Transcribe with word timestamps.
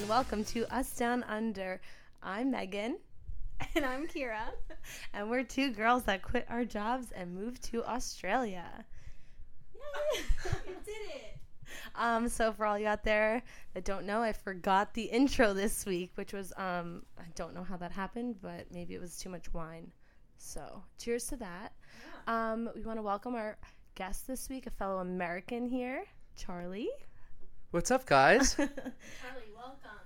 and 0.00 0.08
welcome 0.08 0.42
to 0.42 0.64
Us 0.74 0.96
Down 0.96 1.22
Under. 1.24 1.78
I'm 2.22 2.50
Megan, 2.50 2.96
And 3.74 3.84
I'm 3.84 4.06
Kira. 4.06 4.48
and 5.12 5.28
we're 5.28 5.42
two 5.42 5.72
girls 5.72 6.04
that 6.04 6.22
quit 6.22 6.46
our 6.48 6.64
jobs 6.64 7.12
and 7.12 7.34
moved 7.34 7.62
to 7.64 7.84
Australia. 7.84 8.64
we 10.66 10.72
did 10.86 10.94
it. 11.14 11.36
Um, 11.94 12.30
so 12.30 12.50
for 12.50 12.64
all 12.64 12.78
you 12.78 12.86
out 12.86 13.04
there 13.04 13.42
that 13.74 13.84
don't 13.84 14.06
know, 14.06 14.22
I 14.22 14.32
forgot 14.32 14.94
the 14.94 15.02
intro 15.02 15.52
this 15.52 15.84
week, 15.84 16.12
which 16.14 16.32
was 16.32 16.54
um, 16.56 17.02
I 17.18 17.24
don't 17.34 17.54
know 17.54 17.62
how 17.62 17.76
that 17.76 17.92
happened, 17.92 18.36
but 18.40 18.72
maybe 18.72 18.94
it 18.94 19.02
was 19.02 19.18
too 19.18 19.28
much 19.28 19.52
wine. 19.52 19.90
So 20.38 20.82
cheers 20.98 21.26
to 21.26 21.36
that. 21.36 21.72
Um, 22.26 22.70
we 22.74 22.80
want 22.84 22.98
to 22.98 23.02
welcome 23.02 23.34
our 23.34 23.58
guest 23.96 24.26
this 24.26 24.48
week, 24.48 24.66
a 24.66 24.70
fellow 24.70 25.00
American 25.00 25.66
here, 25.66 26.04
Charlie. 26.36 26.88
What's 27.72 27.92
up, 27.92 28.04
guys? 28.04 28.54
Charlie, 28.56 29.52
welcome. 29.54 29.99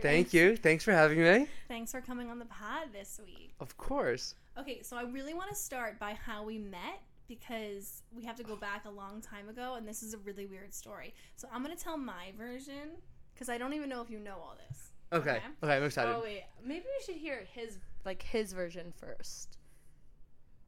Thank 0.00 0.32
you. 0.32 0.56
Thanks 0.56 0.84
for 0.84 0.92
having 0.92 1.22
me. 1.22 1.46
Thanks 1.68 1.92
for 1.92 2.00
coming 2.00 2.30
on 2.30 2.38
the 2.38 2.44
pod 2.46 2.88
this 2.92 3.20
week. 3.24 3.54
Of 3.60 3.76
course. 3.76 4.34
Okay, 4.58 4.82
so 4.82 4.96
I 4.96 5.02
really 5.02 5.34
want 5.34 5.50
to 5.50 5.56
start 5.56 5.98
by 5.98 6.14
how 6.14 6.44
we 6.44 6.58
met 6.58 7.00
because 7.28 8.02
we 8.14 8.24
have 8.24 8.36
to 8.36 8.44
go 8.44 8.56
back 8.56 8.84
a 8.84 8.90
long 8.90 9.20
time 9.20 9.48
ago, 9.48 9.74
and 9.74 9.86
this 9.86 10.02
is 10.02 10.14
a 10.14 10.18
really 10.18 10.46
weird 10.46 10.72
story. 10.72 11.14
So 11.36 11.48
I'm 11.52 11.62
going 11.62 11.76
to 11.76 11.82
tell 11.82 11.96
my 11.96 12.32
version 12.38 12.90
because 13.34 13.48
I 13.48 13.58
don't 13.58 13.72
even 13.72 13.88
know 13.88 14.00
if 14.00 14.10
you 14.10 14.18
know 14.18 14.36
all 14.36 14.56
this. 14.68 14.92
Okay. 15.12 15.30
Okay. 15.30 15.40
Okay, 15.62 15.76
I'm 15.76 15.84
excited. 15.84 16.14
Oh 16.14 16.22
wait, 16.22 16.44
maybe 16.64 16.84
we 16.84 17.04
should 17.04 17.20
hear 17.20 17.46
his 17.54 17.78
like 18.04 18.22
his 18.22 18.52
version 18.52 18.92
first. 18.96 19.58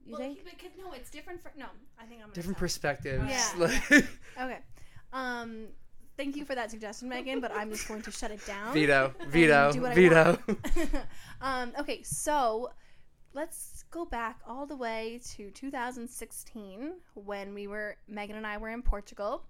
You 0.04 0.12
well, 0.12 0.20
think? 0.20 0.44
Because, 0.44 0.70
no, 0.78 0.92
it's 0.92 1.10
different 1.10 1.42
for. 1.42 1.52
No, 1.56 1.66
I 1.98 2.04
think 2.04 2.20
I'm 2.20 2.28
gonna 2.28 2.34
Different 2.34 2.56
tell. 2.56 2.60
perspectives. 2.60 3.24
Yeah. 3.28 4.00
Okay. 4.40 4.58
Um, 5.12 5.68
thank 6.18 6.36
you 6.36 6.44
for 6.44 6.54
that 6.54 6.70
suggestion, 6.70 7.08
Megan, 7.08 7.40
but 7.40 7.50
I'm 7.54 7.70
just 7.70 7.88
going 7.88 8.02
to 8.02 8.10
shut 8.10 8.30
it 8.30 8.44
down. 8.44 8.74
veto. 8.74 9.14
Veto. 9.28 9.72
do 9.72 9.80
what 9.80 9.92
I 9.92 9.94
Veto. 9.94 10.38
um, 11.40 11.72
okay, 11.78 12.02
so 12.02 12.70
let's 13.32 13.84
go 13.90 14.04
back 14.04 14.40
all 14.46 14.66
the 14.66 14.76
way 14.76 15.20
to 15.36 15.50
2016 15.52 16.92
when 17.14 17.54
we 17.54 17.66
were 17.66 17.96
Megan 18.08 18.36
and 18.36 18.46
I 18.46 18.58
were 18.58 18.70
in 18.70 18.82
Portugal, 18.82 19.44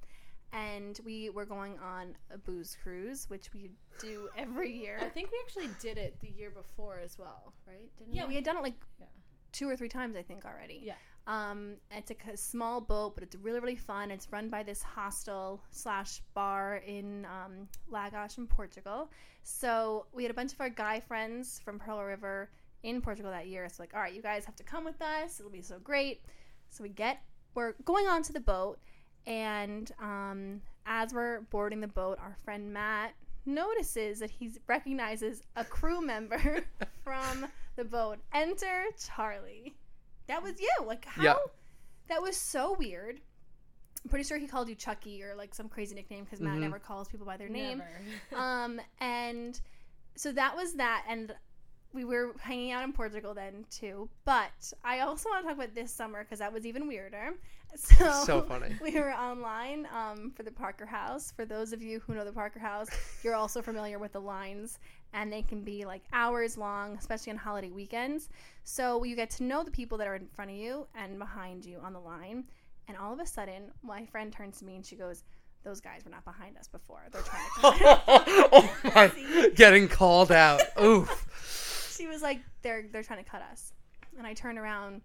and 0.52 1.00
we 1.04 1.30
were 1.30 1.46
going 1.46 1.78
on 1.78 2.14
a 2.30 2.38
booze 2.38 2.76
cruise, 2.82 3.28
which 3.28 3.52
we 3.52 3.70
do 4.00 4.28
every 4.36 4.72
year. 4.72 4.98
I 5.00 5.08
think 5.08 5.30
we 5.32 5.38
actually 5.44 5.70
did 5.80 5.98
it 5.98 6.20
the 6.20 6.28
year 6.28 6.50
before 6.50 7.00
as 7.02 7.18
well, 7.18 7.54
right? 7.66 7.90
Didn't 7.98 8.14
Yeah, 8.14 8.26
we 8.26 8.34
had 8.34 8.44
done 8.44 8.58
it 8.58 8.62
like 8.62 8.74
Yeah. 9.00 9.06
two 9.52 9.68
or 9.68 9.76
three 9.76 9.88
times, 9.88 10.16
I 10.16 10.22
think, 10.22 10.44
already. 10.44 10.80
Yeah. 10.84 10.94
Um, 11.28 11.74
it's 11.90 12.10
a 12.10 12.36
small 12.38 12.80
boat, 12.80 13.14
but 13.14 13.22
it's 13.22 13.36
really, 13.36 13.60
really 13.60 13.76
fun. 13.76 14.10
It's 14.10 14.32
run 14.32 14.48
by 14.48 14.62
this 14.62 14.82
hostel 14.82 15.62
slash 15.70 16.22
bar 16.32 16.76
in 16.86 17.26
um, 17.26 17.68
Lagos 17.90 18.38
in 18.38 18.46
Portugal. 18.46 19.10
So 19.42 20.06
we 20.14 20.22
had 20.24 20.30
a 20.30 20.34
bunch 20.34 20.54
of 20.54 20.60
our 20.60 20.70
guy 20.70 21.00
friends 21.00 21.60
from 21.62 21.78
Pearl 21.78 22.02
River 22.02 22.48
in 22.82 23.02
Portugal 23.02 23.30
that 23.30 23.46
year. 23.46 23.68
So 23.68 23.82
like, 23.82 23.92
all 23.94 24.00
right, 24.00 24.14
you 24.14 24.22
guys 24.22 24.46
have 24.46 24.56
to 24.56 24.64
come 24.64 24.86
with 24.86 25.00
us. 25.02 25.38
It'll 25.38 25.52
be 25.52 25.60
so 25.60 25.78
great. 25.78 26.22
So 26.70 26.82
we 26.82 26.88
get, 26.88 27.20
we're 27.54 27.74
going 27.84 28.06
onto 28.06 28.32
the 28.32 28.40
boat, 28.40 28.78
and 29.26 29.90
um, 30.00 30.62
as 30.86 31.12
we're 31.12 31.42
boarding 31.50 31.80
the 31.80 31.88
boat, 31.88 32.18
our 32.20 32.36
friend 32.42 32.72
Matt 32.72 33.14
notices 33.44 34.18
that 34.20 34.30
he 34.30 34.50
recognizes 34.66 35.42
a 35.56 35.64
crew 35.64 36.00
member 36.00 36.64
from 37.04 37.46
the 37.76 37.84
boat. 37.84 38.18
Enter 38.32 38.84
Charlie. 38.98 39.77
That 40.28 40.42
was 40.42 40.60
you. 40.60 40.70
Like 40.86 41.04
how? 41.04 41.22
Yeah. 41.22 41.34
That 42.08 42.22
was 42.22 42.36
so 42.36 42.74
weird. 42.78 43.20
I'm 44.04 44.10
pretty 44.10 44.24
sure 44.24 44.38
he 44.38 44.46
called 44.46 44.68
you 44.68 44.74
Chucky 44.76 45.22
or 45.22 45.34
like 45.34 45.54
some 45.54 45.68
crazy 45.68 45.94
nickname 45.94 46.24
because 46.24 46.40
Matt 46.40 46.54
Mhm. 46.58 46.60
never 46.60 46.78
calls 46.78 47.08
people 47.08 47.26
by 47.26 47.36
their 47.36 47.48
name. 47.48 47.78
Never. 47.78 48.00
Um, 48.42 48.80
and 49.00 49.60
so 50.14 50.30
that 50.32 50.54
was 50.56 50.74
that, 50.74 51.04
and 51.08 51.34
we 51.92 52.04
were 52.04 52.34
hanging 52.40 52.70
out 52.72 52.84
in 52.84 52.92
Portugal 52.92 53.34
then 53.34 53.64
too. 53.70 54.08
But 54.24 54.72
I 54.84 55.00
also 55.00 55.28
want 55.30 55.42
to 55.44 55.48
talk 55.48 55.56
about 55.56 55.74
this 55.74 55.92
summer 55.92 56.22
because 56.22 56.38
that 56.38 56.52
was 56.52 56.64
even 56.66 56.86
weirder. 56.86 57.32
So, 57.76 58.22
So 58.24 58.42
funny. 58.42 58.74
We 58.82 58.98
were 58.98 59.12
online 59.12 59.86
um, 59.94 60.30
for 60.34 60.42
the 60.42 60.50
Parker 60.50 60.86
House. 60.86 61.30
For 61.32 61.44
those 61.44 61.74
of 61.74 61.82
you 61.82 62.00
who 62.00 62.14
know 62.14 62.24
the 62.24 62.32
Parker 62.32 62.58
House, 62.58 62.88
you're 63.22 63.34
also 63.34 63.60
familiar 63.60 63.98
with 63.98 64.12
the 64.12 64.20
lines, 64.22 64.78
and 65.12 65.32
they 65.32 65.42
can 65.42 65.62
be 65.62 65.84
like 65.84 66.02
hours 66.12 66.56
long, 66.58 66.96
especially 66.96 67.32
on 67.32 67.38
holiday 67.38 67.70
weekends. 67.70 68.28
So 68.64 69.04
you 69.04 69.16
get 69.16 69.30
to 69.30 69.44
know 69.44 69.62
the 69.62 69.70
people 69.70 69.98
that 69.98 70.06
are 70.06 70.14
in 70.14 70.26
front 70.28 70.50
of 70.50 70.56
you 70.56 70.86
and 70.94 71.18
behind 71.18 71.64
you 71.64 71.78
on 71.82 71.92
the 71.92 72.00
line. 72.00 72.44
And 72.86 72.96
all 72.96 73.12
of 73.12 73.20
a 73.20 73.26
sudden, 73.26 73.70
my 73.82 74.06
friend 74.06 74.32
turns 74.32 74.58
to 74.58 74.64
me 74.64 74.76
and 74.76 74.84
she 74.84 74.96
goes, 74.96 75.24
"Those 75.62 75.80
guys 75.80 76.04
were 76.04 76.10
not 76.10 76.24
behind 76.24 76.56
us 76.56 76.68
before. 76.68 77.02
They're 77.10 77.22
trying 77.22 77.44
to 77.44 77.60
come." 77.60 78.00
oh 78.52 78.76
my. 78.94 79.50
Getting 79.54 79.88
called 79.88 80.32
out. 80.32 80.62
Oof. 80.82 81.94
she 81.96 82.06
was 82.06 82.22
like, 82.22 82.40
"They're 82.62 82.86
they're 82.90 83.02
trying 83.02 83.22
to 83.22 83.30
cut 83.30 83.42
us," 83.42 83.72
and 84.16 84.26
I 84.26 84.32
turned 84.32 84.58
around, 84.58 85.02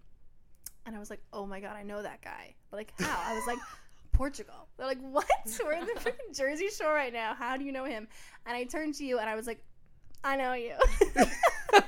and 0.86 0.96
I 0.96 0.98
was 0.98 1.10
like, 1.10 1.20
"Oh 1.32 1.46
my 1.46 1.60
god, 1.60 1.76
I 1.76 1.82
know 1.82 2.02
that 2.02 2.22
guy." 2.22 2.54
But 2.70 2.78
like, 2.78 2.92
how? 2.98 3.22
I 3.22 3.34
was 3.34 3.46
like, 3.46 3.58
"Portugal." 4.12 4.68
They're 4.78 4.86
like, 4.86 5.00
"What? 5.00 5.26
We're 5.62 5.72
in 5.72 5.86
the 5.86 5.92
freaking 6.00 6.34
Jersey 6.34 6.68
Shore 6.70 6.94
right 6.94 7.12
now. 7.12 7.34
How 7.34 7.58
do 7.58 7.64
you 7.64 7.72
know 7.72 7.84
him?" 7.84 8.08
And 8.46 8.56
I 8.56 8.64
turned 8.64 8.94
to 8.94 9.04
you, 9.04 9.18
and 9.18 9.28
I 9.28 9.34
was 9.34 9.46
like, 9.46 9.62
"I 10.24 10.36
know 10.36 10.54
you." 10.54 10.74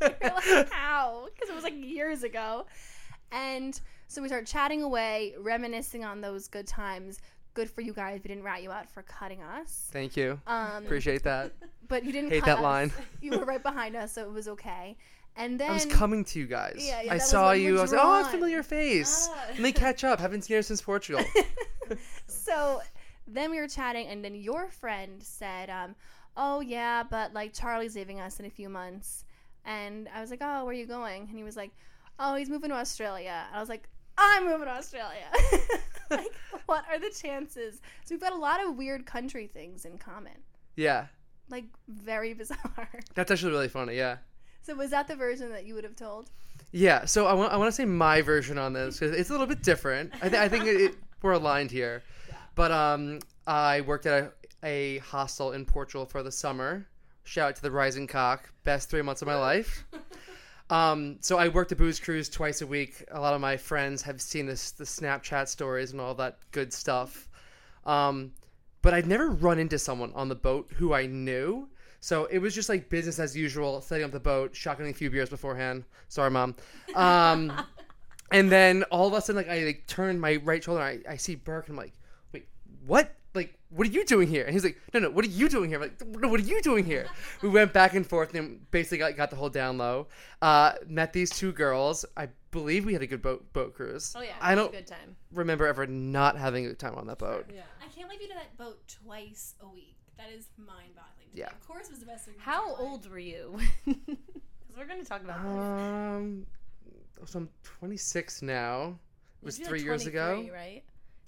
Like, 0.00 0.70
"How?" 0.72 1.28
Because 1.32 1.48
it 1.48 1.54
was 1.54 1.62
like 1.62 1.74
years 1.76 2.24
ago, 2.24 2.66
and 3.30 3.80
so 4.08 4.20
we 4.20 4.28
started 4.28 4.46
chatting 4.46 4.82
away, 4.82 5.34
reminiscing 5.38 6.04
on 6.04 6.20
those 6.20 6.48
good 6.48 6.66
times. 6.66 7.20
Good 7.54 7.70
for 7.70 7.82
you 7.82 7.92
guys. 7.92 8.20
We 8.24 8.28
didn't 8.28 8.42
rat 8.44 8.62
you 8.62 8.72
out 8.72 8.88
for 8.90 9.02
cutting 9.02 9.42
us. 9.42 9.88
Thank 9.92 10.16
you. 10.16 10.40
Um, 10.46 10.84
Appreciate 10.84 11.22
that. 11.22 11.52
but 11.88 12.04
you 12.04 12.12
didn't 12.12 12.30
Hate 12.30 12.44
that 12.44 12.58
us. 12.58 12.62
line. 12.62 12.92
You 13.20 13.38
were 13.38 13.44
right 13.44 13.62
behind 13.62 13.94
us, 13.94 14.12
so 14.12 14.22
it 14.22 14.32
was 14.32 14.48
okay. 14.48 14.96
And 15.36 15.58
then 15.58 15.70
I 15.70 15.74
was 15.74 15.86
coming 15.86 16.24
to 16.26 16.38
you 16.38 16.46
guys. 16.46 16.76
Yeah, 16.78 17.02
yeah, 17.02 17.14
I 17.14 17.18
saw 17.18 17.52
you. 17.52 17.78
I 17.78 17.82
was 17.82 17.92
like, 17.92 18.00
oh, 18.02 18.24
familiar 18.24 18.62
face. 18.62 19.28
Ah. 19.30 19.44
Let 19.52 19.60
me 19.60 19.72
catch 19.72 20.04
up. 20.04 20.20
Haven't 20.20 20.42
seen 20.42 20.56
her 20.56 20.62
since 20.62 20.82
Portugal. 20.82 21.24
so 22.26 22.82
then 23.26 23.50
we 23.50 23.58
were 23.58 23.68
chatting, 23.68 24.08
and 24.08 24.22
then 24.24 24.34
your 24.34 24.68
friend 24.68 25.22
said, 25.22 25.70
um, 25.70 25.94
"Oh 26.36 26.60
yeah, 26.60 27.02
but 27.02 27.32
like 27.32 27.52
Charlie's 27.52 27.94
leaving 27.96 28.20
us 28.20 28.38
in 28.40 28.46
a 28.46 28.50
few 28.50 28.68
months." 28.68 29.24
And 29.64 30.08
I 30.14 30.20
was 30.20 30.30
like, 30.30 30.40
"Oh, 30.42 30.64
where 30.64 30.70
are 30.72 30.78
you 30.78 30.86
going?" 30.86 31.22
And 31.28 31.36
he 31.36 31.44
was 31.44 31.56
like, 31.56 31.70
"Oh, 32.18 32.34
he's 32.34 32.48
moving 32.50 32.70
to 32.70 32.76
Australia." 32.76 33.44
And 33.48 33.56
I 33.56 33.60
was 33.60 33.68
like, 33.68 33.88
"I'm 34.18 34.44
moving 34.44 34.66
to 34.66 34.72
Australia." 34.72 35.26
like, 36.10 36.32
what 36.66 36.84
are 36.90 36.98
the 36.98 37.10
chances? 37.10 37.80
So 38.04 38.14
we've 38.14 38.20
got 38.20 38.32
a 38.32 38.36
lot 38.36 38.62
of 38.62 38.76
weird 38.76 39.06
country 39.06 39.46
things 39.46 39.84
in 39.84 39.98
common. 39.98 40.34
yeah. 40.76 41.06
Like 41.48 41.64
very 41.88 42.32
bizarre. 42.42 42.88
That's 43.14 43.30
actually 43.30 43.52
really 43.52 43.68
funny. 43.68 43.96
Yeah. 43.96 44.18
So 44.62 44.74
was 44.74 44.90
that 44.90 45.08
the 45.08 45.16
version 45.16 45.50
that 45.50 45.64
you 45.64 45.74
would 45.74 45.84
have 45.84 45.96
told? 45.96 46.30
Yeah, 46.70 47.04
so 47.04 47.26
I 47.26 47.32
want 47.34 47.52
I 47.52 47.56
want 47.56 47.68
to 47.68 47.72
say 47.72 47.84
my 47.84 48.22
version 48.22 48.56
on 48.58 48.72
this 48.72 48.98
because 48.98 49.14
it's 49.14 49.28
a 49.28 49.32
little 49.32 49.46
bit 49.46 49.62
different. 49.62 50.12
I, 50.22 50.28
th- 50.28 50.40
I 50.40 50.48
think 50.48 50.64
it, 50.66 50.80
it, 50.80 50.94
we're 51.20 51.32
aligned 51.32 51.70
here, 51.70 52.02
but 52.54 52.70
um, 52.72 53.18
I 53.46 53.82
worked 53.82 54.06
at 54.06 54.22
a, 54.22 54.32
a 54.62 54.98
hostel 54.98 55.52
in 55.52 55.64
Portugal 55.64 56.06
for 56.06 56.22
the 56.22 56.32
summer. 56.32 56.86
Shout 57.24 57.50
out 57.50 57.56
to 57.56 57.62
the 57.62 57.70
Rising 57.70 58.06
Cock, 58.06 58.50
best 58.64 58.90
three 58.90 59.02
months 59.02 59.22
of 59.22 59.28
my 59.28 59.36
life. 59.36 59.84
Um, 60.70 61.18
so 61.20 61.36
I 61.36 61.48
worked 61.48 61.70
a 61.72 61.76
booze 61.76 62.00
cruise 62.00 62.30
twice 62.30 62.62
a 62.62 62.66
week. 62.66 63.04
A 63.10 63.20
lot 63.20 63.34
of 63.34 63.42
my 63.42 63.58
friends 63.58 64.00
have 64.02 64.22
seen 64.22 64.46
this 64.46 64.70
the 64.70 64.84
Snapchat 64.84 65.46
stories 65.46 65.92
and 65.92 66.00
all 66.00 66.14
that 66.14 66.38
good 66.50 66.72
stuff. 66.72 67.28
Um, 67.84 68.32
but 68.80 68.94
I'd 68.94 69.06
never 69.06 69.28
run 69.28 69.58
into 69.58 69.78
someone 69.78 70.12
on 70.14 70.30
the 70.30 70.34
boat 70.34 70.70
who 70.74 70.94
I 70.94 71.04
knew. 71.04 71.68
So 72.00 72.24
it 72.26 72.38
was 72.38 72.54
just 72.54 72.70
like 72.70 72.88
business 72.88 73.18
as 73.18 73.36
usual, 73.36 73.82
setting 73.82 74.04
up 74.04 74.12
the 74.12 74.20
boat, 74.20 74.56
shockingly 74.56 74.92
a 74.92 74.94
few 74.94 75.10
beers 75.10 75.28
beforehand. 75.28 75.84
Sorry, 76.08 76.30
mom. 76.30 76.56
Um, 76.94 77.52
and 78.32 78.50
then 78.50 78.82
all 78.84 79.06
of 79.06 79.12
a 79.12 79.20
sudden, 79.20 79.36
like 79.36 79.50
I 79.50 79.64
like 79.64 79.86
turn 79.86 80.18
my 80.18 80.36
right 80.36 80.64
shoulder, 80.64 80.80
and 80.80 81.04
I, 81.06 81.12
I 81.12 81.16
see 81.16 81.34
Burke, 81.34 81.68
and 81.68 81.74
I'm 81.74 81.84
like, 81.84 81.92
wait, 82.32 82.48
what? 82.86 83.14
Like, 83.34 83.58
what 83.70 83.86
are 83.86 83.90
you 83.90 84.04
doing 84.04 84.28
here? 84.28 84.44
And 84.44 84.52
he's 84.52 84.64
like, 84.64 84.78
no, 84.92 85.00
no, 85.00 85.10
what 85.10 85.24
are 85.24 85.28
you 85.28 85.48
doing 85.48 85.70
here? 85.70 85.82
I'm 85.82 85.88
like, 85.88 86.06
no, 86.06 86.28
what 86.28 86.40
are 86.40 86.44
you 86.44 86.60
doing 86.60 86.84
here? 86.84 87.06
we 87.42 87.48
went 87.48 87.72
back 87.72 87.94
and 87.94 88.06
forth, 88.06 88.34
and 88.34 88.70
basically 88.70 88.98
got, 88.98 89.16
got 89.16 89.30
the 89.30 89.36
whole 89.36 89.48
down 89.48 89.78
low. 89.78 90.08
Uh, 90.42 90.74
met 90.86 91.12
these 91.12 91.30
two 91.30 91.52
girls. 91.52 92.04
I 92.16 92.28
believe 92.50 92.84
we 92.84 92.92
had 92.92 93.02
a 93.02 93.06
good 93.06 93.22
boat 93.22 93.52
boat 93.52 93.74
cruise. 93.74 94.14
Oh 94.16 94.22
yeah, 94.22 94.32
I 94.40 94.54
don't 94.54 94.68
a 94.68 94.76
good 94.76 94.86
time. 94.86 95.16
remember 95.32 95.66
ever 95.66 95.86
not 95.86 96.36
having 96.36 96.66
a 96.66 96.68
good 96.68 96.78
time 96.78 96.94
on 96.96 97.06
that 97.06 97.18
boat. 97.18 97.46
Yeah. 97.52 97.62
I 97.80 97.88
can't 97.88 98.08
believe 98.08 98.20
you 98.20 98.28
did 98.28 98.36
that 98.36 98.56
boat 98.58 98.80
twice 99.04 99.54
a 99.60 99.68
week. 99.68 99.96
That 100.18 100.30
is 100.30 100.48
mind-boggling. 100.58 101.30
Yeah. 101.34 101.46
Of 101.46 101.66
course, 101.66 101.86
it 101.86 101.92
was 101.92 102.00
the 102.00 102.06
best 102.06 102.26
week. 102.26 102.36
How 102.38 102.76
old 102.76 103.10
were 103.10 103.18
you? 103.18 103.58
Because 104.72 104.86
we're 104.86 104.94
going 104.94 105.02
to 105.02 105.08
talk 105.08 105.22
about 105.22 105.42
this. 105.42 105.52
Um, 105.52 106.46
so 107.26 107.40
I'm 107.40 107.48
26 107.62 108.40
now. 108.40 108.98
It 109.42 109.44
was 109.44 109.58
three 109.58 109.80
like, 109.80 109.84
years 109.84 110.06
ago. 110.06 110.34
23, 110.34 110.50
right? 110.50 110.82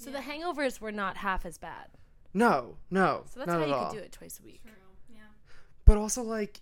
So 0.04 0.10
Yeah. 0.10 0.20
the 0.20 0.22
hangovers 0.22 0.80
were 0.80 0.92
not 0.92 1.16
half 1.18 1.44
as 1.46 1.58
bad. 1.58 1.88
No, 2.32 2.76
no, 2.90 3.24
So 3.32 3.40
that's 3.40 3.48
not 3.48 3.56
how 3.58 3.62
at 3.62 3.68
you 3.68 3.74
all. 3.74 3.90
could 3.90 3.98
do 3.98 4.02
it 4.04 4.12
twice 4.12 4.40
a 4.40 4.42
week. 4.44 4.62
True. 4.62 4.72
Yeah. 5.08 5.18
But 5.84 5.96
also, 5.96 6.22
like, 6.22 6.60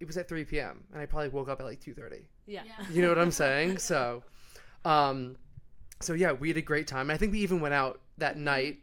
it 0.00 0.06
was 0.06 0.16
at 0.16 0.28
3 0.28 0.44
p.m. 0.44 0.84
and 0.92 1.00
I 1.00 1.06
probably 1.06 1.30
woke 1.30 1.48
up 1.48 1.60
at 1.60 1.66
like 1.66 1.80
2:30. 1.80 2.26
Yeah. 2.46 2.62
Yeah. 2.66 2.72
You 2.90 3.02
know 3.02 3.08
what 3.08 3.18
I'm 3.18 3.30
saying? 3.30 3.78
So, 3.90 4.22
um, 4.84 5.36
so 6.00 6.12
yeah, 6.12 6.32
we 6.32 6.48
had 6.48 6.56
a 6.56 6.62
great 6.62 6.86
time. 6.86 7.10
I 7.10 7.16
think 7.16 7.32
we 7.32 7.40
even 7.40 7.60
went 7.60 7.74
out 7.74 8.00
that 8.18 8.36
night 8.36 8.78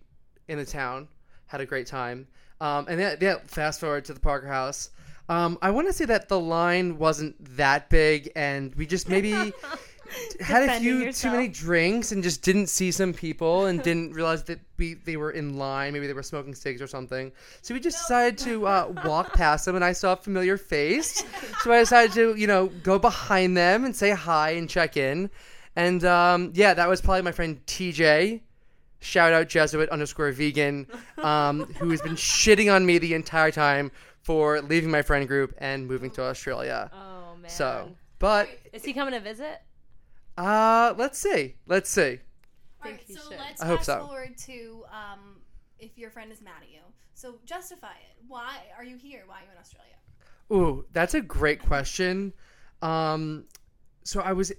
in 0.47 0.57
the 0.57 0.65
town, 0.65 1.07
had 1.47 1.61
a 1.61 1.65
great 1.65 1.85
time. 1.87 2.27
Um, 2.59 2.85
and 2.89 2.99
then, 2.99 3.17
yeah, 3.21 3.35
fast 3.45 3.79
forward 3.79 4.05
to 4.05 4.13
the 4.13 4.19
Parker 4.19 4.47
House. 4.47 4.89
Um, 5.29 5.57
I 5.61 5.71
want 5.71 5.87
to 5.87 5.93
say 5.93 6.05
that 6.05 6.27
the 6.27 6.39
line 6.39 6.97
wasn't 6.97 7.35
that 7.55 7.89
big, 7.89 8.31
and 8.35 8.73
we 8.75 8.85
just 8.85 9.07
maybe 9.07 9.53
had 10.39 10.69
a 10.69 10.79
few 10.79 10.99
yourself. 10.99 11.33
too 11.33 11.37
many 11.37 11.47
drinks 11.47 12.11
and 12.11 12.23
just 12.23 12.41
didn't 12.41 12.67
see 12.67 12.91
some 12.91 13.13
people 13.13 13.65
and 13.65 13.81
didn't 13.83 14.13
realize 14.13 14.43
that 14.45 14.59
we 14.77 14.95
they 14.95 15.17
were 15.17 15.31
in 15.31 15.57
line. 15.57 15.93
Maybe 15.93 16.07
they 16.07 16.13
were 16.13 16.23
smoking 16.23 16.55
cigs 16.55 16.81
or 16.81 16.87
something. 16.87 17.31
So 17.61 17.73
we 17.73 17.79
just 17.79 17.97
decided 17.99 18.37
to 18.39 18.67
uh, 18.67 18.93
walk 19.05 19.33
past 19.35 19.65
them, 19.65 19.75
and 19.75 19.85
I 19.85 19.93
saw 19.93 20.13
a 20.13 20.17
familiar 20.17 20.57
face. 20.57 21.23
so 21.61 21.71
I 21.71 21.79
decided 21.79 22.13
to, 22.13 22.35
you 22.35 22.47
know, 22.47 22.67
go 22.67 22.99
behind 22.99 23.55
them 23.55 23.85
and 23.85 23.95
say 23.95 24.11
hi 24.11 24.51
and 24.51 24.69
check 24.69 24.97
in. 24.97 25.29
And 25.75 26.03
um, 26.03 26.51
yeah, 26.53 26.73
that 26.73 26.89
was 26.89 27.01
probably 27.01 27.21
my 27.21 27.31
friend 27.31 27.61
TJ. 27.65 28.41
Shout 28.99 29.33
out 29.33 29.47
Jesuit 29.49 29.89
underscore 29.89 30.31
vegan, 30.31 30.85
um, 31.17 31.61
who 31.79 31.89
has 31.89 32.01
been 32.01 32.13
shitting 32.15 32.73
on 32.73 32.85
me 32.85 32.99
the 32.99 33.15
entire 33.15 33.49
time 33.49 33.91
for 34.21 34.61
leaving 34.61 34.91
my 34.91 35.01
friend 35.01 35.27
group 35.27 35.55
and 35.57 35.87
moving 35.87 36.11
to 36.11 36.21
Australia. 36.21 36.91
Oh 36.93 37.35
man. 37.35 37.49
So, 37.49 37.91
but 38.19 38.47
is 38.71 38.85
he 38.85 38.93
coming 38.93 39.13
to 39.13 39.19
visit? 39.19 39.61
Uh, 40.37 40.93
let's 40.97 41.19
see, 41.19 41.55
let's 41.67 41.89
see. 41.89 42.19
All 42.81 42.87
think 42.87 42.97
right, 42.97 43.03
he 43.05 43.13
so 43.13 43.29
should. 43.29 43.39
let's 43.39 43.61
I 43.61 43.67
hope 43.67 43.79
fast 43.79 43.85
so. 43.87 44.05
forward 44.05 44.37
to 44.45 44.83
um, 44.91 45.41
if 45.79 45.97
your 45.97 46.09
friend 46.09 46.31
is 46.31 46.41
mad 46.41 46.61
at 46.61 46.69
you. 46.69 46.81
So 47.13 47.35
justify 47.45 47.91
it. 47.91 48.17
Why 48.27 48.57
are 48.77 48.83
you 48.83 48.97
here? 48.97 49.23
Why 49.27 49.35
are 49.35 49.43
you 49.43 49.51
in 49.51 49.57
Australia? 49.59 49.95
Ooh, 50.51 50.85
that's 50.91 51.13
a 51.13 51.21
great 51.21 51.61
question. 51.61 52.33
Um, 52.81 53.45
so 54.03 54.21
I 54.21 54.33
was 54.33 54.51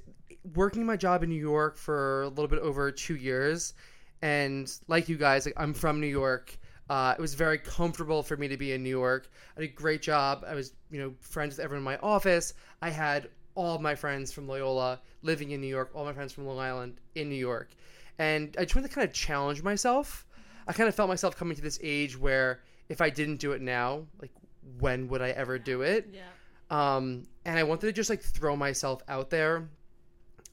working 0.54 0.86
my 0.86 0.96
job 0.96 1.22
in 1.22 1.28
New 1.28 1.40
York 1.40 1.76
for 1.76 2.22
a 2.22 2.28
little 2.28 2.48
bit 2.48 2.60
over 2.60 2.90
two 2.92 3.16
years, 3.16 3.74
and 4.22 4.72
like 4.88 5.08
you 5.08 5.16
guys, 5.16 5.46
like, 5.46 5.54
I'm 5.56 5.74
from 5.74 6.00
New 6.00 6.06
York. 6.06 6.56
Uh, 6.88 7.14
it 7.16 7.20
was 7.20 7.34
very 7.34 7.58
comfortable 7.58 8.22
for 8.22 8.36
me 8.36 8.48
to 8.48 8.56
be 8.56 8.72
in 8.72 8.82
New 8.82 8.90
York. 8.90 9.30
I 9.56 9.60
did 9.60 9.70
a 9.70 9.72
great 9.72 10.02
job. 10.02 10.44
I 10.46 10.54
was, 10.54 10.74
you 10.90 11.00
know, 11.00 11.14
friends 11.20 11.56
with 11.56 11.64
everyone 11.64 11.80
in 11.80 11.84
my 11.84 11.96
office. 11.98 12.54
I 12.82 12.90
had 12.90 13.28
all 13.54 13.74
of 13.76 13.80
my 13.80 13.94
friends 13.94 14.32
from 14.32 14.46
Loyola 14.48 15.00
living 15.22 15.50
in 15.50 15.60
New 15.60 15.66
York, 15.66 15.90
all 15.94 16.04
my 16.04 16.12
friends 16.12 16.32
from 16.32 16.46
Long 16.46 16.58
Island 16.58 16.96
in 17.14 17.28
New 17.28 17.36
York, 17.36 17.70
and 18.18 18.54
I 18.58 18.62
just 18.62 18.74
wanted 18.74 18.88
to 18.88 18.94
kind 18.94 19.08
of 19.08 19.14
challenge 19.14 19.62
myself. 19.62 20.26
I 20.66 20.72
kind 20.72 20.88
of 20.88 20.94
felt 20.94 21.08
myself 21.08 21.36
coming 21.36 21.56
to 21.56 21.62
this 21.62 21.78
age 21.82 22.18
where 22.18 22.60
if 22.88 23.00
I 23.00 23.10
didn't 23.10 23.36
do 23.36 23.52
it 23.52 23.60
now, 23.60 24.06
like 24.20 24.30
when 24.78 25.08
would 25.08 25.20
I 25.22 25.30
ever 25.30 25.58
do 25.58 25.82
it? 25.82 26.08
Yeah. 26.12 26.22
um, 26.70 27.24
and 27.44 27.58
I 27.58 27.64
wanted 27.64 27.86
to 27.86 27.92
just 27.92 28.10
like 28.10 28.20
throw 28.22 28.54
myself 28.56 29.02
out 29.08 29.28
there, 29.30 29.68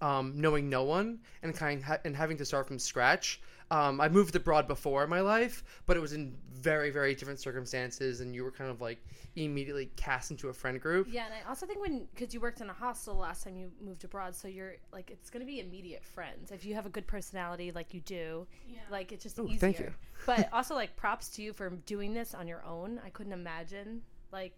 um, 0.02 0.34
knowing 0.36 0.70
no 0.70 0.84
one 0.84 1.20
and 1.44 1.56
kind 1.56 1.84
ha- 1.84 2.00
and 2.06 2.16
having 2.16 2.38
to 2.38 2.46
start 2.46 2.68
from 2.68 2.80
scratch. 2.80 3.42
Um, 3.72 4.02
I 4.02 4.10
moved 4.10 4.36
abroad 4.36 4.68
before 4.68 5.04
in 5.04 5.10
my 5.10 5.22
life, 5.22 5.64
but 5.86 5.96
it 5.96 6.00
was 6.00 6.14
in 6.14 6.36
very 6.52 6.90
very 6.90 7.14
different 7.16 7.40
circumstances, 7.40 8.22
and 8.22 8.34
you 8.34 8.44
were 8.44 8.52
kind 8.52 8.70
of 8.70 8.82
like 8.82 8.98
immediately 9.36 9.92
cast 9.96 10.32
into 10.32 10.50
a 10.50 10.54
friend 10.54 10.82
group. 10.82 11.08
Yeah, 11.10 11.26
and 11.26 11.34
I 11.34 11.48
also 11.48 11.66
think 11.66 11.80
when 11.80 12.08
because 12.14 12.34
you 12.34 12.40
worked 12.40 12.62
in 12.62 12.70
a 12.70 12.74
hostel 12.74 13.16
last 13.16 13.44
time 13.44 13.56
you 13.58 13.72
moved 13.82 14.04
abroad, 14.04 14.36
so 14.36 14.48
you're 14.48 14.76
like 14.92 15.12
it's 15.12 15.30
gonna 15.30 15.46
be 15.46 15.60
immediate 15.60 16.04
friends 16.04 16.52
if 16.52 16.66
you 16.66 16.74
have 16.74 16.86
a 16.86 16.90
good 16.90 17.06
personality 17.06 17.72
like 17.72 17.94
you 17.94 18.02
do. 18.02 18.48
Yeah. 18.68 18.80
Like 18.90 19.12
it's 19.12 19.24
just 19.24 19.38
Ooh, 19.40 19.46
easier. 19.46 19.60
thank 19.60 19.80
you. 19.80 19.94
but 20.26 20.50
also 20.52 20.74
like 20.76 20.96
props 20.96 21.30
to 21.30 21.42
you 21.42 21.54
for 21.54 21.70
doing 21.70 22.14
this 22.14 22.34
on 22.34 22.48
your 22.48 22.66
own. 22.66 23.00
I 23.06 23.10
couldn't 23.10 23.34
imagine 23.34 24.02
like 24.32 24.54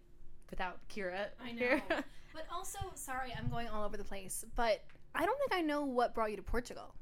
without 0.50 0.78
Kira. 0.90 1.28
I 1.44 1.50
here. 1.50 1.81
know. 1.90 1.98
but 2.34 2.46
also, 2.54 2.80
sorry, 2.96 3.34
I'm 3.38 3.50
going 3.50 3.68
all 3.68 3.84
over 3.84 3.98
the 3.98 4.04
place. 4.04 4.46
But 4.56 4.84
I 5.16 5.25
don't 5.25 5.38
think 5.40 5.54
I 5.54 5.62
know 5.62 5.84
what 5.84 6.13
brought 6.13 6.30
you 6.31 6.38
to 6.38 6.44
Portugal. 6.44 6.94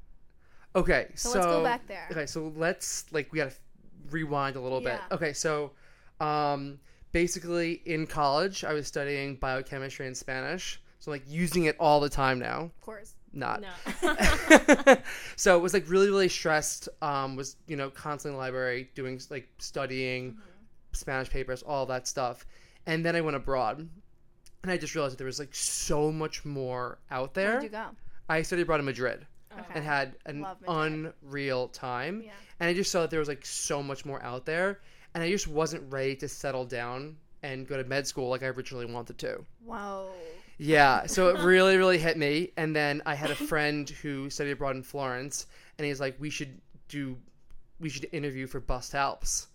Okay, 0.74 1.08
So 1.14 1.30
so, 1.30 1.38
let's 1.38 1.46
go 1.46 1.62
back 1.64 1.86
there. 1.88 2.06
Okay, 2.10 2.26
so 2.26 2.52
let's 2.56 3.04
like 3.12 3.32
we 3.32 3.38
gotta 3.38 3.54
rewind 4.10 4.56
a 4.56 4.60
little 4.60 4.80
bit. 4.80 5.00
Okay, 5.10 5.32
so 5.32 5.72
um, 6.20 6.78
basically 7.12 7.82
in 7.86 8.06
college 8.06 8.64
I 8.64 8.72
was 8.72 8.86
studying 8.86 9.36
biochemistry 9.36 10.06
and 10.06 10.16
Spanish, 10.16 10.80
so 11.00 11.10
like 11.10 11.22
using 11.26 11.64
it 11.64 11.76
all 11.80 12.00
the 12.00 12.08
time 12.08 12.38
now. 12.38 12.62
Of 12.62 12.80
course. 12.80 13.14
Not. 13.32 13.62
no. 13.62 14.96
so 15.36 15.56
it 15.56 15.60
was 15.60 15.72
like 15.72 15.88
really 15.88 16.08
really 16.08 16.28
stressed. 16.28 16.88
Um, 17.02 17.36
was 17.36 17.56
you 17.66 17.76
know 17.76 17.90
constantly 17.90 18.34
in 18.34 18.38
the 18.38 18.44
library 18.44 18.90
doing 18.94 19.20
like 19.30 19.48
studying 19.58 20.36
Spanish 20.92 21.30
papers, 21.30 21.62
all 21.62 21.86
that 21.86 22.06
stuff, 22.06 22.46
and 22.86 23.04
then 23.04 23.16
I 23.16 23.20
went 23.20 23.36
abroad, 23.36 23.88
and 24.62 24.70
I 24.70 24.76
just 24.76 24.94
realized 24.94 25.14
that 25.14 25.18
there 25.18 25.26
was 25.26 25.38
like 25.40 25.54
so 25.54 26.12
much 26.12 26.44
more 26.44 26.98
out 27.10 27.34
there. 27.34 27.52
Where'd 27.52 27.64
you 27.64 27.68
go? 27.70 27.86
I 28.28 28.42
studied 28.42 28.62
abroad 28.62 28.80
in 28.80 28.86
Madrid 28.86 29.26
Okay. 29.52 29.72
and 29.74 29.84
had 29.84 30.16
an 30.26 30.42
Love 30.42 30.58
unreal 30.68 31.68
time. 31.68 32.22
Yeah. 32.24 32.32
And 32.60 32.68
I 32.68 32.74
just 32.74 32.92
saw 32.92 33.00
that 33.00 33.10
there 33.10 33.18
was 33.18 33.28
like 33.28 33.44
so 33.44 33.82
much 33.82 34.04
more 34.04 34.22
out 34.22 34.46
there, 34.46 34.80
and 35.14 35.24
I 35.24 35.30
just 35.30 35.48
wasn't 35.48 35.90
ready 35.92 36.14
to 36.16 36.28
settle 36.28 36.64
down 36.64 37.16
and 37.42 37.66
go 37.66 37.76
to 37.76 37.84
med 37.84 38.06
school 38.06 38.28
like 38.28 38.42
I 38.42 38.46
originally 38.46 38.86
wanted 38.86 39.18
to. 39.18 39.44
Whoa. 39.64 40.10
Yeah, 40.58 41.06
so 41.06 41.28
it 41.28 41.38
really, 41.44 41.76
really 41.76 41.98
hit 41.98 42.16
me. 42.16 42.52
And 42.56 42.76
then 42.76 43.02
I 43.06 43.14
had 43.14 43.30
a 43.30 43.34
friend 43.50 43.88
who 43.88 44.30
studied 44.30 44.52
abroad 44.52 44.76
in 44.76 44.82
Florence, 44.82 45.46
and 45.78 45.86
he's 45.86 46.00
like, 46.00 46.16
"We 46.20 46.30
should 46.30 46.60
do, 46.88 47.16
we 47.80 47.88
should 47.88 48.08
interview 48.12 48.46
for 48.46 48.60
Bust 48.60 48.94
Alps." 48.94 49.48